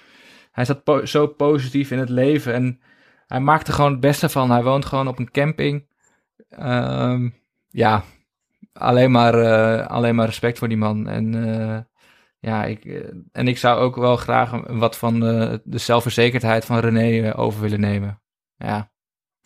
hij 0.52 0.66
zat 0.66 0.82
zo 1.04 1.28
positief 1.28 1.92
in 1.92 2.00
het 2.00 2.10
leven. 2.10 2.54
En 2.54 2.80
hij 3.28 3.40
maakte 3.40 3.72
gewoon 3.72 3.92
het 3.92 4.00
beste 4.00 4.30
van. 4.30 4.52
Hij 4.52 4.64
woont 4.64 4.86
gewoon 4.86 5.08
op 5.08 5.20
een 5.20 5.32
camping. 5.32 5.88
Um, 6.60 7.36
ja, 7.70 8.04
alleen, 8.74 9.12
maar, 9.12 9.36
uh, 9.36 9.88
alleen 9.88 10.16
maar 10.16 10.26
respect 10.26 10.58
voor 10.58 10.68
die 10.68 10.78
man. 10.78 11.08
En, 11.08 11.34
ja, 12.46 12.66
ik, 12.66 12.86
en 13.32 13.48
ik 13.48 13.58
zou 13.58 13.80
ook 13.80 13.96
wel 13.96 14.16
graag 14.16 14.52
wat 14.68 14.98
van 14.98 15.20
de, 15.20 15.62
de 15.64 15.78
zelfverzekerdheid 15.78 16.66
van 16.66 16.80
René 16.80 17.36
over 17.36 17.62
willen 17.62 17.80
nemen. 17.80 18.22
Ja. 18.58 18.92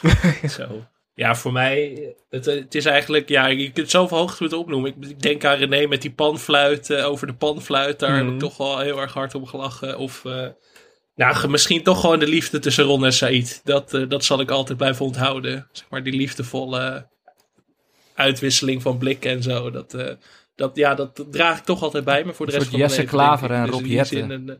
Zo. 0.57 0.87
Ja, 1.13 1.35
voor 1.35 1.51
mij, 1.51 2.15
het, 2.29 2.45
het 2.45 2.75
is 2.75 2.85
eigenlijk, 2.85 3.29
ja, 3.29 3.47
je 3.47 3.71
kunt 3.71 3.89
zoveel 3.89 4.17
hoogtepunten 4.17 4.57
opnoemen. 4.57 4.95
Ik, 4.95 5.09
ik 5.09 5.21
denk 5.21 5.45
aan 5.45 5.57
René 5.57 5.87
met 5.87 6.01
die 6.01 6.11
panfluit, 6.11 6.93
over 6.93 7.27
de 7.27 7.33
panfluit. 7.33 7.99
Daar 7.99 8.15
heb 8.15 8.27
ik 8.27 8.39
toch 8.39 8.57
wel 8.57 8.79
heel 8.79 9.01
erg 9.01 9.13
hard 9.13 9.35
om 9.35 9.45
gelachen. 9.45 9.97
Of 9.97 10.23
nou, 11.19 11.47
misschien 11.47 11.83
toch 11.83 11.99
gewoon 11.99 12.19
de 12.19 12.27
liefde 12.27 12.59
tussen 12.59 12.83
Ron 12.83 13.05
en 13.05 13.13
Said. 13.13 13.61
Dat, 13.63 13.93
uh, 13.93 14.09
dat 14.09 14.23
zal 14.23 14.39
ik 14.39 14.49
altijd 14.49 14.77
blijven 14.77 15.05
onthouden. 15.05 15.67
Zeg 15.71 15.89
maar 15.89 16.03
die 16.03 16.13
liefdevolle 16.13 17.07
uitwisseling 18.13 18.81
van 18.81 18.97
blikken 18.97 19.31
en 19.31 19.43
zo. 19.43 19.71
Dat, 19.71 19.93
uh, 19.93 20.11
dat, 20.59 20.75
ja, 20.75 20.95
dat 20.95 21.25
draag 21.31 21.57
ik 21.57 21.63
toch 21.63 21.83
altijd 21.83 22.03
bij 22.03 22.23
me 22.23 22.33
voor 22.33 22.45
de 22.45 22.51
rest 22.51 22.69
van 22.69 22.79
Jesse 22.79 22.95
mijn 22.95 23.07
leven. 23.07 23.25
Klaver 23.25 23.51
en 23.51 23.65
dus 23.65 23.75
Rob 23.75 23.85
Jetten. 23.85 24.59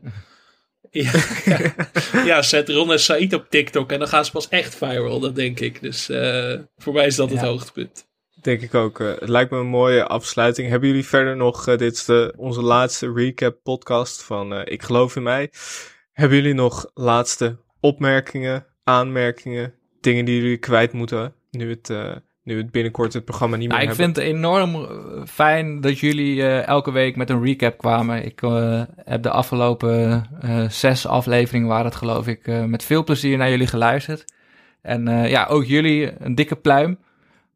ja, 0.90 1.12
ja, 1.44 1.72
ja, 2.30 2.42
zet 2.42 2.68
Ron 2.68 2.92
en 2.92 3.00
Said 3.00 3.32
op 3.32 3.46
TikTok 3.48 3.92
en 3.92 3.98
dan 3.98 4.08
gaan 4.08 4.24
ze 4.24 4.30
pas 4.30 4.48
echt 4.48 4.74
viral, 4.74 5.20
dat 5.20 5.34
denk 5.34 5.60
ik. 5.60 5.82
Dus 5.82 6.10
uh, 6.10 6.58
voor 6.76 6.92
mij 6.92 7.06
is 7.06 7.16
dat 7.16 7.30
het 7.30 7.40
hoogtepunt. 7.40 8.08
Denk 8.42 8.60
ik 8.60 8.74
ook. 8.74 8.98
het 8.98 9.28
lijkt 9.28 9.50
me 9.50 9.58
een 9.58 9.66
mooie 9.66 10.06
afsluiting. 10.06 10.68
Hebben 10.68 10.88
jullie 10.88 11.06
verder 11.06 11.36
nog, 11.36 11.64
dit 11.64 11.92
is 11.92 12.04
de, 12.04 12.32
onze 12.36 12.62
laatste 12.62 13.12
recap 13.12 13.62
podcast 13.62 14.22
van 14.22 14.66
Ik 14.66 14.82
geloof 14.82 15.16
in 15.16 15.22
mij. 15.22 15.52
Hebben 16.12 16.36
jullie 16.36 16.54
nog 16.54 16.90
laatste 16.94 17.58
opmerkingen, 17.80 18.66
aanmerkingen, 18.84 19.74
dingen 20.00 20.24
die 20.24 20.40
jullie 20.40 20.58
kwijt 20.58 20.92
moeten 20.92 21.34
nu 21.50 21.70
het, 21.70 21.88
uh, 21.88 22.16
nu 22.50 22.56
het 22.56 22.70
binnenkort 22.70 23.12
het 23.12 23.24
programma 23.24 23.56
niet 23.56 23.68
meer 23.68 23.78
nou, 23.78 23.90
ik 23.90 23.96
vind 23.96 24.16
het 24.16 24.24
enorm 24.24 24.74
eh, 24.74 24.80
fijn 25.26 25.80
dat 25.80 25.98
jullie 25.98 26.36
uh, 26.36 26.66
elke 26.66 26.90
week 26.90 27.16
met 27.16 27.30
een 27.30 27.44
recap 27.44 27.78
kwamen. 27.78 28.24
Ik 28.24 28.40
heb 29.04 29.22
de 29.22 29.30
afgelopen 29.30 30.24
zes 30.68 31.06
afleveringen, 31.06 31.68
waar 31.68 31.84
het 31.84 31.94
geloof 31.94 32.26
ik, 32.26 32.46
met 32.66 32.84
veel 32.84 33.04
plezier 33.04 33.36
naar 33.36 33.50
jullie 33.50 33.66
geluisterd. 33.66 34.32
En 34.82 35.28
ja, 35.28 35.46
ook 35.46 35.64
jullie 35.64 36.12
een 36.18 36.34
dikke 36.34 36.56
pluim. 36.56 36.98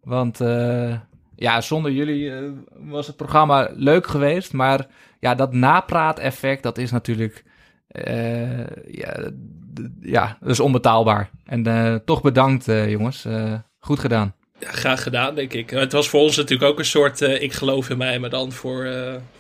Want 0.03 0.38
ja, 1.36 1.61
zonder 1.61 1.92
jullie 1.92 2.32
was 2.78 3.07
het 3.07 3.16
programma 3.16 3.70
leuk 3.74 4.07
geweest. 4.07 4.53
Maar 4.53 4.86
ja, 5.20 5.34
dat 5.34 5.53
napraat-effect, 5.53 6.62
dat 6.62 6.78
is 6.78 6.90
natuurlijk 6.90 7.45
ja, 8.90 9.30
ja, 10.01 10.36
dat 10.40 10.51
is 10.51 10.61
onbetaalbaar. 10.61 11.30
En 11.45 12.03
toch 12.05 12.22
bedankt, 12.22 12.64
jongens. 12.66 13.26
goed 13.78 13.99
gedaan. 13.99 14.34
Ja, 14.59 14.70
graag 14.70 15.02
gedaan, 15.02 15.34
denk 15.34 15.52
ik. 15.52 15.70
Het 15.70 15.92
was 15.92 16.09
voor 16.09 16.20
ons 16.20 16.36
natuurlijk 16.36 16.70
ook 16.70 16.78
een 16.78 16.84
soort 16.84 17.20
ik 17.20 17.52
geloof 17.52 17.90
in 17.90 17.96
mij, 17.96 18.18
maar 18.18 18.30
dan 18.30 18.52
voor, 18.52 18.88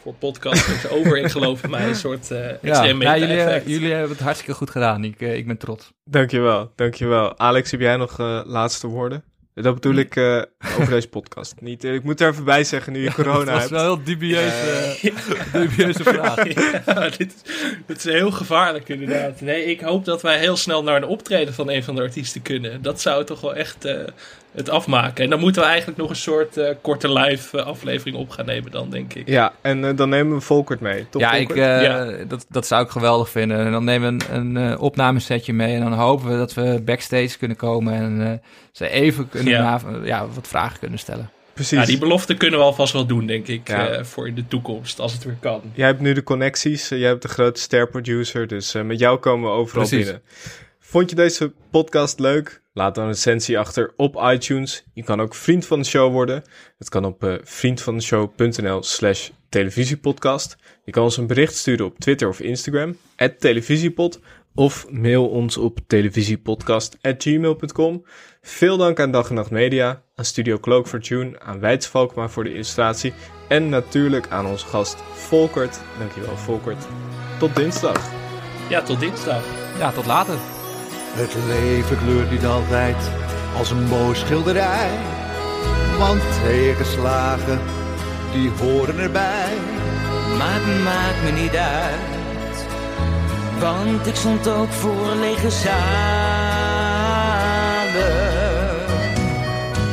voor 0.02 0.14
podcast 0.14 0.88
over 0.96 1.18
ik 1.18 1.30
geloof 1.30 1.62
in 1.62 1.70
mij. 1.70 1.88
Een 1.88 1.94
soort 1.94 2.30
extreem 2.30 3.02
ja, 3.02 3.14
ja, 3.14 3.26
jullie, 3.26 3.62
jullie 3.64 3.92
hebben 3.92 4.10
het 4.10 4.20
hartstikke 4.20 4.54
goed 4.54 4.70
gedaan. 4.70 5.04
Ik, 5.04 5.20
ik 5.20 5.46
ben 5.46 5.58
trots. 5.58 5.92
Dankjewel, 6.04 6.72
dankjewel. 6.74 7.38
Alex, 7.38 7.70
heb 7.70 7.80
jij 7.80 7.96
nog 7.96 8.18
laatste 8.46 8.86
woorden? 8.86 9.24
Dat 9.54 9.74
bedoel 9.74 9.94
ik 9.94 10.16
uh, 10.16 10.42
over 10.78 10.90
deze 10.90 11.08
podcast. 11.08 11.54
Niet, 11.60 11.84
uh, 11.84 11.94
ik 11.94 12.02
moet 12.02 12.20
er 12.20 12.30
even 12.30 12.44
bij 12.44 12.64
zeggen 12.64 12.92
nu 12.92 13.02
je 13.02 13.12
corona 13.12 13.36
hebt. 13.36 13.50
Dat 13.50 13.62
is 13.62 13.70
wel 13.70 13.80
een 13.80 13.86
heel 13.86 14.04
dubieuze, 14.04 14.98
uh, 15.02 15.52
dubieuze 15.68 16.02
vraag. 16.02 16.54
Ja, 16.86 17.08
dit, 17.08 17.34
dit, 17.86 17.96
is 17.96 18.04
heel 18.04 18.30
gevaarlijk 18.30 18.88
inderdaad. 18.88 19.40
Nee, 19.40 19.64
ik 19.64 19.80
hoop 19.80 20.04
dat 20.04 20.22
wij 20.22 20.38
heel 20.38 20.56
snel 20.56 20.82
naar 20.82 20.96
een 20.96 21.04
optreden 21.04 21.54
van 21.54 21.70
een 21.70 21.84
van 21.84 21.94
de 21.94 22.02
artiesten 22.02 22.42
kunnen. 22.42 22.82
Dat 22.82 23.00
zou 23.00 23.24
toch 23.24 23.40
wel 23.40 23.54
echt 23.54 23.88
het 24.54 24.68
afmaken. 24.70 25.24
En 25.24 25.30
dan 25.30 25.40
moeten 25.40 25.62
we 25.62 25.68
eigenlijk 25.68 25.98
nog 25.98 26.10
een 26.10 26.16
soort 26.16 26.56
uh, 26.56 26.68
korte 26.80 27.12
live 27.12 27.58
uh, 27.58 27.66
aflevering 27.66 28.16
op 28.16 28.30
gaan 28.30 28.46
nemen 28.46 28.70
dan, 28.70 28.90
denk 28.90 29.14
ik. 29.14 29.28
Ja, 29.28 29.52
en 29.60 29.84
uh, 29.84 29.96
dan 29.96 30.08
nemen 30.08 30.36
we 30.36 30.40
Volkert 30.40 30.80
mee. 30.80 31.06
Top, 31.10 31.20
ja, 31.20 31.32
ik, 31.32 31.54
ja. 31.54 32.06
Dat, 32.28 32.46
dat 32.48 32.66
zou 32.66 32.84
ik 32.84 32.90
geweldig 32.90 33.30
vinden. 33.30 33.58
En 33.58 33.72
dan 33.72 33.84
nemen 33.84 34.18
we 34.18 34.32
een, 34.32 34.54
een 34.54 34.78
opnamesetje 34.78 35.52
mee. 35.52 35.74
En 35.74 35.80
dan 35.80 35.92
hopen 35.92 36.30
we 36.30 36.36
dat 36.36 36.54
we 36.54 36.82
backstage 36.84 37.38
kunnen 37.38 37.56
komen. 37.56 37.94
En 37.94 38.42
ze 38.72 38.88
even 38.88 39.28
kunnen 39.28 39.52
ja. 39.52 39.80
ja. 40.04 40.26
wat 40.34 40.48
vragen 40.48 40.78
kunnen 40.78 40.98
stellen. 40.98 41.30
Precies. 41.54 41.78
Ja, 41.78 41.84
die 41.84 41.98
belofte 41.98 42.34
kunnen 42.34 42.58
we 42.58 42.64
alvast 42.64 42.92
wel 42.92 43.06
doen, 43.06 43.26
denk 43.26 43.46
ik, 43.46 43.68
ja. 43.68 44.04
voor 44.04 44.28
in 44.28 44.34
de 44.34 44.46
toekomst, 44.48 45.00
als 45.00 45.12
het 45.12 45.24
weer 45.24 45.36
kan. 45.40 45.60
Jij 45.74 45.86
hebt 45.86 46.00
nu 46.00 46.12
de 46.12 46.22
connecties, 46.22 46.88
jij 46.88 47.08
hebt 47.08 47.22
de 47.22 47.28
grote 47.28 47.60
ster-producer, 47.60 48.46
dus 48.46 48.72
met 48.72 48.98
jou 48.98 49.18
komen 49.18 49.50
we 49.50 49.56
overal 49.56 49.88
Precies. 49.88 50.04
binnen. 50.04 50.22
Vond 50.86 51.10
je 51.10 51.16
deze 51.16 51.52
podcast 51.70 52.18
leuk? 52.18 52.62
Laat 52.72 52.94
dan 52.94 53.04
een 53.04 53.10
recensie 53.10 53.58
achter 53.58 53.92
op 53.96 54.22
iTunes. 54.32 54.84
Je 54.92 55.02
kan 55.02 55.20
ook 55.20 55.34
vriend 55.34 55.66
van 55.66 55.78
de 55.78 55.84
show 55.84 56.12
worden. 56.12 56.42
Het 56.78 56.88
kan 56.88 57.04
op 57.04 57.24
uh, 57.24 57.34
vriendvandeshow.nl 57.42 58.82
slash 58.82 59.28
televisiepodcast. 59.48 60.56
Je 60.84 60.92
kan 60.92 61.02
ons 61.02 61.16
een 61.16 61.26
bericht 61.26 61.56
sturen 61.56 61.86
op 61.86 61.98
Twitter 61.98 62.28
of 62.28 62.40
Instagram, 62.40 62.96
televisiepod. 63.38 64.20
Of 64.54 64.86
mail 64.90 65.28
ons 65.28 65.56
op 65.56 65.78
televisiepodcast.gmail.com. 65.86 68.04
Veel 68.42 68.76
dank 68.76 69.00
aan 69.00 69.10
Dag 69.10 69.28
en 69.28 69.34
Nacht 69.34 69.50
Media, 69.50 70.02
aan 70.14 70.24
Studio 70.24 70.58
Cloak 70.58 70.88
Fortune, 70.88 71.40
aan 71.40 71.60
Wijts 71.60 71.86
Valkma 71.86 72.28
voor 72.28 72.44
de 72.44 72.52
illustratie. 72.52 73.12
En 73.48 73.68
natuurlijk 73.68 74.28
aan 74.28 74.46
onze 74.46 74.66
gast 74.66 75.02
Volkert. 75.12 75.80
Dankjewel 75.98 76.36
Volkert. 76.36 76.86
Tot 77.38 77.56
dinsdag. 77.56 78.10
Ja, 78.68 78.82
tot 78.82 79.00
dinsdag. 79.00 79.44
Ja, 79.78 79.92
tot 79.92 80.06
later. 80.06 80.53
Het 81.16 81.34
leven 81.46 81.98
kleurt 81.98 82.30
niet 82.30 82.46
altijd 82.46 82.96
als 83.56 83.70
een 83.70 83.84
mooie 83.84 84.14
schilderij. 84.14 84.90
Want 85.98 86.22
tegenslagen, 86.42 87.60
die 88.32 88.50
horen 88.50 88.98
erbij. 88.98 89.52
Maar 90.38 90.60
het 90.60 90.82
maakt 90.84 91.22
me 91.24 91.40
niet 91.42 91.56
uit. 91.56 92.66
Want 93.58 94.06
ik 94.06 94.14
stond 94.14 94.48
ook 94.48 94.72
voor 94.72 95.14
lege 95.20 95.50
zalen. 95.50 95.74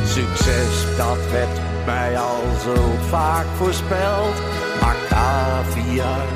Succes, 0.05 0.97
dat 0.97 1.29
werd 1.31 1.59
mij 1.85 2.17
al 2.19 2.43
zo 2.63 2.95
vaak 3.09 3.45
voorspeld. 3.57 4.35
Maar 4.81 4.95
caviar 5.09 6.27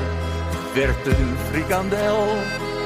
werd 0.74 1.06
een 1.06 1.36
frikandel. 1.50 2.28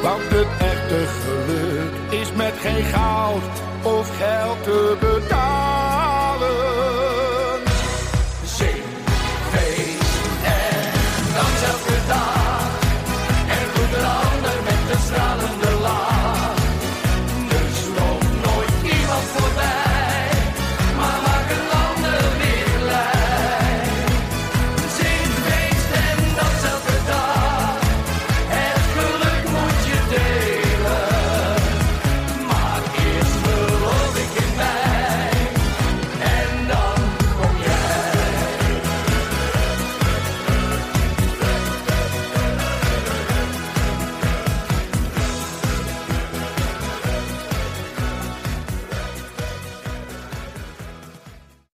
Want 0.02 0.22
het 0.22 0.46
echte 0.58 1.06
geluk 1.06 2.20
is 2.20 2.32
met 2.32 2.54
geen 2.60 2.84
goud 2.84 3.42
of 3.82 4.18
geld 4.18 4.62
te 4.62 4.96
betalen. 5.00 5.89